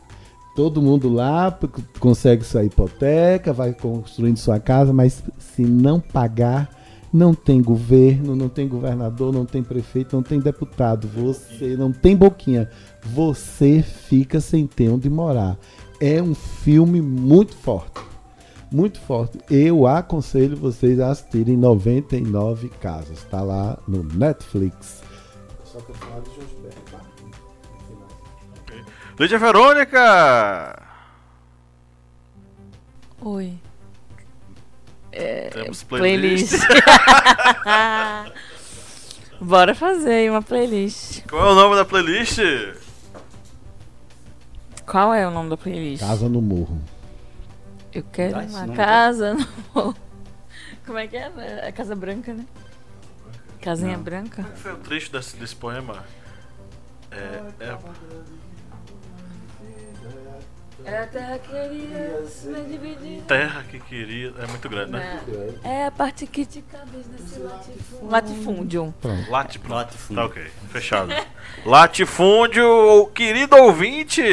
Todo 0.59 0.81
mundo 0.81 1.07
lá 1.07 1.57
consegue 2.01 2.43
sua 2.43 2.65
hipoteca, 2.65 3.53
vai 3.53 3.71
construindo 3.71 4.35
sua 4.35 4.59
casa, 4.59 4.91
mas 4.91 5.23
se 5.37 5.61
não 5.61 6.01
pagar, 6.01 6.69
não 7.13 7.33
tem 7.33 7.61
governo, 7.61 8.35
não 8.35 8.49
tem 8.49 8.67
governador, 8.67 9.31
não 9.31 9.45
tem 9.45 9.63
prefeito, 9.63 10.17
não 10.17 10.21
tem 10.21 10.37
deputado, 10.37 11.07
você 11.07 11.77
não 11.77 11.93
tem 11.93 12.13
boquinha, 12.13 12.69
você 13.01 13.81
fica 13.81 14.41
sem 14.41 14.67
ter 14.67 14.89
onde 14.89 15.09
morar. 15.09 15.57
É 15.97 16.21
um 16.21 16.35
filme 16.35 17.01
muito 17.01 17.55
forte. 17.55 18.01
Muito 18.69 18.99
forte. 18.99 19.39
Eu 19.49 19.87
aconselho 19.87 20.57
vocês 20.57 20.99
a 20.99 21.11
assistirem 21.11 21.55
99 21.55 22.67
casas. 22.81 23.19
Está 23.19 23.41
lá 23.41 23.77
no 23.87 24.03
Netflix. 24.03 25.03
Só 25.63 25.79
que 25.79 25.91
eu 25.91 25.95
falar 25.95 26.19
de 26.19 26.31
Lídia 29.19 29.37
Verônica! 29.37 30.81
Oi. 33.19 33.59
É, 35.11 35.49
Temos 35.49 35.83
playlist. 35.83 36.53
playlist. 36.57 36.79
Bora 39.41 39.75
fazer 39.75 40.11
aí 40.11 40.29
uma 40.29 40.41
playlist. 40.41 41.25
Qual 41.27 41.49
é 41.49 41.51
o 41.51 41.55
nome 41.55 41.75
da 41.75 41.83
playlist? 41.83 42.39
Qual 44.85 45.13
é 45.13 45.27
o 45.27 45.31
nome 45.31 45.49
da 45.49 45.57
playlist? 45.57 45.99
Casa 45.99 46.29
no 46.29 46.41
Morro. 46.41 46.81
Eu 47.91 48.03
quero 48.03 48.35
Dá 48.35 48.39
uma 48.43 48.61
nome, 48.67 48.75
casa 48.77 49.33
no... 49.33 49.45
Como 50.85 50.97
é 50.97 51.07
que 51.07 51.17
é? 51.17 51.29
É 51.63 51.71
Casa 51.73 51.93
Branca, 51.93 52.33
né? 52.33 52.45
Casinha 53.61 53.97
Não. 53.97 54.03
Branca? 54.03 54.43
Qual 54.43 54.55
foi 54.55 54.71
o 54.71 54.77
trecho 54.77 55.11
desse, 55.11 55.35
desse 55.35 55.55
poema? 55.57 56.05
É, 57.11 57.41
é, 57.59 57.77
É 60.89 61.03
a 61.03 61.07
terra 61.07 61.37
queria 61.37 62.25
ser 62.27 62.65
dividida. 62.65 63.21
terra 63.27 63.63
que 63.69 63.79
queria. 63.79 64.33
É 64.39 64.47
muito 64.47 64.67
grande, 64.67 64.91
né? 64.93 65.21
É 65.63 65.85
a 65.85 65.91
parte 65.91 66.25
que 66.25 66.43
te 66.47 66.63
cabe 66.63 66.97
nesse 67.11 67.39
latifúndio. 67.39 68.09
Latifúndio. 68.09 68.93
Pronto. 68.99 69.29
Latifúndio. 69.29 69.75
Latifúndio. 69.75 70.15
Tá 70.15 70.25
ok, 70.25 70.51
fechado. 70.71 71.13
Latifúndio, 71.63 73.05
querido 73.13 73.55
ouvinte! 73.55 74.23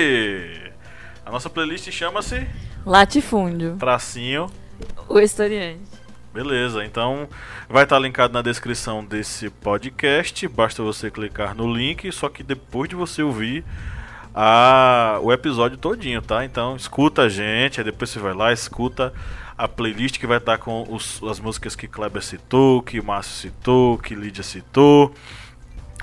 A 1.27 1.31
nossa 1.31 1.51
playlist 1.51 1.91
chama-se 1.91 2.47
Latifúndio. 2.87 3.77
Tracinho. 3.79 4.47
O 5.09 5.19
historiante. 5.19 5.83
Beleza, 6.33 6.85
então 6.85 7.29
vai 7.69 7.85
estar 7.85 7.99
linkado 7.99 8.33
na 8.33 8.41
descrição 8.41 9.05
desse 9.05 9.51
podcast. 9.51 10.49
Basta 10.49 10.83
você 10.83 11.11
clicar 11.11 11.55
no 11.55 11.71
link, 11.71 12.11
só 12.13 12.29
que 12.31 12.43
depois 12.43 12.89
de 12.89 12.97
você 12.97 13.23
ouvir 13.23 13.63
a, 14.39 15.19
o 15.23 15.33
episódio 15.33 15.79
todinho, 15.79 16.21
tá? 16.21 16.45
Então 16.45 16.77
escuta 16.77 17.23
a 17.23 17.29
gente, 17.31 17.81
aí 17.81 17.85
depois 17.85 18.11
você 18.11 18.19
vai 18.19 18.35
lá, 18.35 18.53
escuta 18.53 19.11
a 19.57 19.67
playlist 19.67 20.19
que 20.19 20.27
vai 20.27 20.37
estar 20.37 20.59
com 20.59 20.87
os- 20.91 21.23
as 21.23 21.41
músicas 21.41 21.75
que 21.75 21.89
Kleber 21.89 22.23
citou, 22.23 22.83
que 22.83 23.01
Márcio 23.01 23.33
citou, 23.49 23.97
que 23.97 24.15
Lídia 24.15 24.43
citou. 24.43 25.11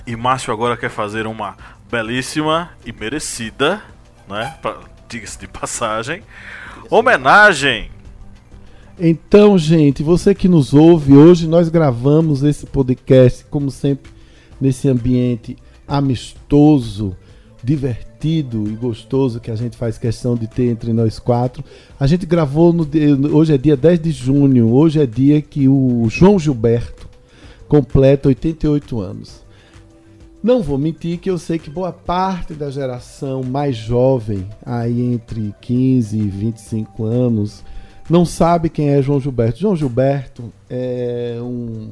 E 0.08 0.16
Márcio 0.16 0.52
agora 0.52 0.76
quer 0.76 0.90
fazer 0.90 1.28
uma 1.28 1.56
belíssima 1.92 2.72
e 2.84 2.92
merecida, 2.92 3.82
né? 4.28 4.56
Pra- 4.62 4.80
Diga-se 5.08 5.38
de 5.38 5.48
passagem. 5.48 6.24
Homenagem 6.90 7.92
Então, 9.00 9.58
gente, 9.60 10.02
você 10.02 10.34
que 10.34 10.48
nos 10.48 10.74
ouve, 10.74 11.14
hoje 11.16 11.48
nós 11.48 11.70
gravamos 11.70 12.42
esse 12.44 12.66
podcast, 12.66 13.46
como 13.46 13.70
sempre, 13.70 14.12
nesse 14.60 14.88
ambiente 14.90 15.56
amistoso, 15.88 17.16
divertido 17.64 18.68
e 18.68 18.76
gostoso 18.76 19.40
que 19.40 19.50
a 19.50 19.56
gente 19.56 19.78
faz 19.78 19.98
questão 19.98 20.36
de 20.36 20.48
ter 20.48 20.70
entre 20.70 20.92
nós 20.92 21.18
quatro. 21.18 21.64
A 22.00 22.06
gente 22.06 22.26
gravou 22.26 22.74
no 22.74 22.88
hoje 23.34 23.54
é 23.54 23.58
dia 23.58 23.78
10 23.78 24.02
de 24.02 24.12
junho, 24.12 24.72
hoje 24.72 25.02
é 25.02 25.06
dia 25.06 25.42
que 25.42 25.68
o 25.68 26.08
João 26.10 26.38
Gilberto 26.38 27.08
completa 27.68 28.28
88 28.28 29.00
anos. 29.00 29.44
Não 30.44 30.62
vou 30.62 30.78
mentir 30.78 31.20
que 31.20 31.30
eu 31.30 31.38
sei 31.38 31.58
que 31.58 31.70
boa 31.70 31.94
parte 31.94 32.54
da 32.54 32.70
geração 32.70 33.42
mais 33.44 33.78
jovem, 33.78 34.46
aí 34.66 35.02
entre 35.14 35.56
15 35.62 36.18
e 36.18 36.28
25 36.28 37.06
anos, 37.06 37.64
não 38.10 38.26
sabe 38.26 38.70
quem 38.70 38.90
é 38.90 39.02
João 39.02 39.22
Gilberto. 39.22 39.62
João 39.62 39.76
Gilberto 39.76 40.52
é 40.70 41.38
um 41.42 41.92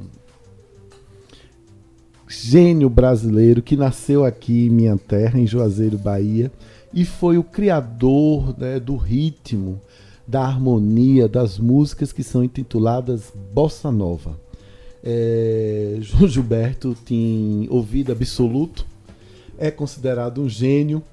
gênio 2.32 2.90
brasileiro 2.90 3.62
que 3.62 3.76
nasceu 3.76 4.24
aqui 4.24 4.68
em 4.68 4.70
minha 4.70 4.98
terra, 4.98 5.38
em 5.40 5.45
Juazeiro, 5.45 5.98
Bahia, 5.98 6.52
e 6.94 7.03
foi 7.03 7.38
o 7.38 7.44
criador 7.44 8.58
né, 8.58 8.80
do 8.80 8.95
ritmo, 8.95 9.80
da 10.26 10.41
harmonia, 10.41 11.28
das 11.28 11.60
músicas 11.60 12.14
que 12.14 12.24
são 12.24 12.44
intituladas 12.44 13.34
Bossa 13.53 13.91
Nova. 13.91 14.40
É, 15.03 15.98
João 16.02 16.28
Gilberto 16.28 16.95
tem 17.06 17.68
ouvido 17.70 18.12
absoluto, 18.12 18.86
é 19.58 19.70
considerado 19.70 20.41
um 20.41 20.49
gênio 20.49 21.03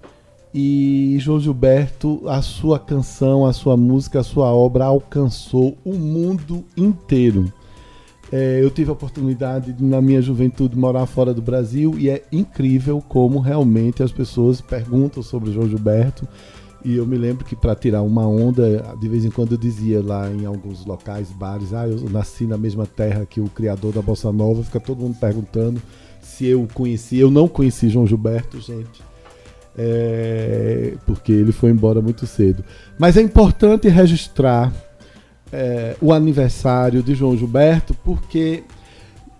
e 0.54 1.16
João 1.18 1.40
Gilberto, 1.40 2.22
a 2.26 2.40
sua 2.40 2.78
canção, 2.78 3.44
a 3.44 3.52
sua 3.52 3.76
música, 3.76 4.20
a 4.20 4.24
sua 4.24 4.52
obra 4.52 4.84
alcançou 4.84 5.76
o 5.84 5.94
mundo 5.94 6.64
inteiro. 6.76 7.52
É, 8.30 8.60
eu 8.62 8.70
tive 8.70 8.90
a 8.90 8.92
oportunidade 8.92 9.72
de, 9.72 9.82
na 9.82 10.02
minha 10.02 10.20
juventude 10.20 10.76
morar 10.76 11.06
fora 11.06 11.32
do 11.32 11.40
Brasil 11.40 11.94
e 11.98 12.10
é 12.10 12.22
incrível 12.30 13.02
como 13.08 13.38
realmente 13.38 14.02
as 14.02 14.12
pessoas 14.12 14.60
perguntam 14.60 15.22
sobre 15.22 15.52
João 15.52 15.68
Gilberto. 15.68 16.28
E 16.84 16.94
eu 16.96 17.06
me 17.06 17.16
lembro 17.16 17.44
que 17.44 17.56
para 17.56 17.74
tirar 17.74 18.02
uma 18.02 18.26
onda, 18.26 18.94
de 19.00 19.08
vez 19.08 19.24
em 19.24 19.30
quando 19.30 19.52
eu 19.52 19.58
dizia 19.58 20.02
lá 20.02 20.30
em 20.30 20.44
alguns 20.44 20.86
locais, 20.86 21.30
bares, 21.30 21.72
ah, 21.72 21.88
eu 21.88 22.08
nasci 22.08 22.44
na 22.44 22.56
mesma 22.56 22.86
terra 22.86 23.26
que 23.26 23.40
o 23.40 23.48
criador 23.48 23.92
da 23.92 24.00
Bossa 24.00 24.30
Nova, 24.30 24.62
fica 24.62 24.78
todo 24.78 25.00
mundo 25.00 25.16
perguntando 25.18 25.82
se 26.20 26.46
eu 26.46 26.68
conheci. 26.72 27.18
Eu 27.18 27.30
não 27.30 27.48
conheci 27.48 27.88
João 27.88 28.06
Gilberto, 28.06 28.60
gente. 28.60 29.02
É, 29.76 30.94
porque 31.06 31.32
ele 31.32 31.52
foi 31.52 31.70
embora 31.70 32.00
muito 32.00 32.26
cedo. 32.26 32.64
Mas 32.98 33.16
é 33.16 33.22
importante 33.22 33.88
registrar 33.88 34.72
é, 35.52 35.96
o 36.00 36.12
aniversário 36.12 37.02
de 37.02 37.14
João 37.14 37.36
Gilberto, 37.36 37.94
porque 38.04 38.64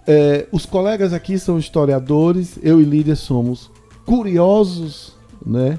é, 0.07 0.47
os 0.51 0.65
colegas 0.65 1.13
aqui 1.13 1.39
são 1.39 1.59
historiadores, 1.59 2.59
eu 2.63 2.81
e 2.81 2.85
Lídia 2.85 3.15
somos 3.15 3.71
curiosos, 4.07 5.15
né? 5.45 5.79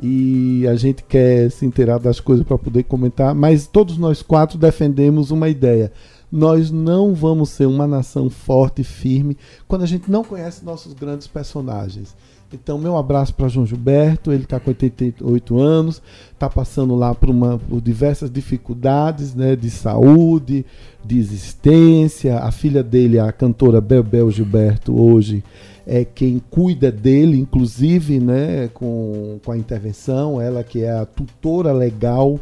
E 0.00 0.66
a 0.68 0.76
gente 0.76 1.02
quer 1.02 1.50
se 1.50 1.64
inteirar 1.64 1.98
das 1.98 2.20
coisas 2.20 2.46
para 2.46 2.58
poder 2.58 2.84
comentar, 2.84 3.34
mas 3.34 3.66
todos 3.66 3.96
nós 3.96 4.22
quatro 4.22 4.58
defendemos 4.58 5.30
uma 5.30 5.48
ideia. 5.48 5.92
Nós 6.30 6.70
não 6.70 7.14
vamos 7.14 7.50
ser 7.50 7.66
uma 7.66 7.86
nação 7.86 8.28
forte 8.28 8.82
e 8.82 8.84
firme 8.84 9.36
quando 9.66 9.82
a 9.82 9.86
gente 9.86 10.10
não 10.10 10.24
conhece 10.24 10.64
nossos 10.64 10.92
grandes 10.92 11.26
personagens. 11.26 12.14
Então, 12.54 12.78
meu 12.78 12.96
abraço 12.96 13.34
para 13.34 13.48
João 13.48 13.66
Gilberto, 13.66 14.32
ele 14.32 14.44
está 14.44 14.60
com 14.60 14.70
88 14.70 15.58
anos, 15.58 16.00
está 16.32 16.48
passando 16.48 16.94
lá 16.94 17.12
por, 17.12 17.28
uma, 17.28 17.58
por 17.58 17.80
diversas 17.80 18.30
dificuldades 18.30 19.34
né, 19.34 19.56
de 19.56 19.68
saúde, 19.68 20.64
de 21.04 21.18
existência. 21.18 22.38
A 22.38 22.52
filha 22.52 22.82
dele, 22.82 23.18
a 23.18 23.32
cantora 23.32 23.80
Bebel 23.80 24.30
Gilberto, 24.30 24.96
hoje 24.96 25.42
é 25.84 26.04
quem 26.04 26.40
cuida 26.48 26.92
dele, 26.92 27.36
inclusive 27.36 28.20
né, 28.20 28.70
com, 28.72 29.40
com 29.44 29.50
a 29.50 29.58
intervenção, 29.58 30.40
ela 30.40 30.62
que 30.62 30.84
é 30.84 30.92
a 30.92 31.04
tutora 31.04 31.72
legal 31.72 32.38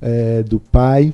é, 0.00 0.42
do 0.42 0.58
pai. 0.58 1.12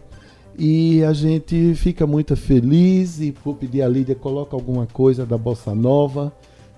E 0.57 1.03
a 1.03 1.13
gente 1.13 1.75
fica 1.75 2.07
muito 2.07 2.35
feliz 2.37 3.21
e 3.21 3.35
vou 3.45 3.55
pedir 3.55 3.83
a 3.83 3.89
Lídia 3.89 4.15
coloca 4.15 4.57
alguma 4.57 4.87
coisa 4.87 5.27
da 5.27 5.37
Bossa 5.37 5.75
Nova 5.75 6.33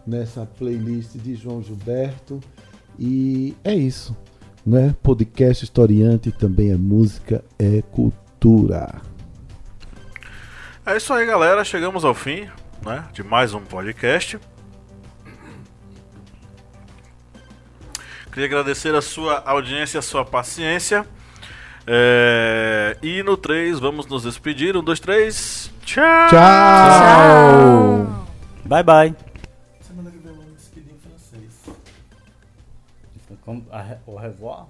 nessa 0.08 0.46
playlist 0.46 1.16
de 1.16 1.34
João 1.34 1.62
Gilberto. 1.62 2.40
E 2.98 3.54
é 3.62 3.74
isso, 3.74 4.16
né? 4.66 4.94
Podcast 5.02 5.62
historiante 5.64 6.32
também 6.32 6.72
é 6.72 6.76
música, 6.76 7.44
é 7.58 7.82
cultura. 7.82 9.02
É 10.84 10.96
isso 10.96 11.12
aí, 11.12 11.26
galera. 11.26 11.62
Chegamos 11.62 12.04
ao 12.04 12.14
fim 12.14 12.48
né, 12.84 13.04
de 13.12 13.22
mais 13.22 13.52
um 13.52 13.60
podcast. 13.60 14.38
Queria 18.32 18.46
agradecer 18.46 18.94
a 18.94 19.02
sua 19.02 19.42
audiência, 19.44 19.98
a 19.98 20.02
sua 20.02 20.24
paciência. 20.24 21.04
É, 21.86 22.96
E 23.02 23.22
no 23.22 23.36
3, 23.36 23.78
vamos 23.78 24.06
nos 24.06 24.22
despedir. 24.22 24.76
Um, 24.76 24.82
dois, 24.82 25.00
três. 25.00 25.70
Tchau! 25.84 26.28
Tchau! 26.28 28.26
Bye 28.64 28.82
bye. 28.82 29.27
Como- 33.48 33.64
a-. 33.72 33.96
Au 34.06 34.16
revoir. 34.16 34.68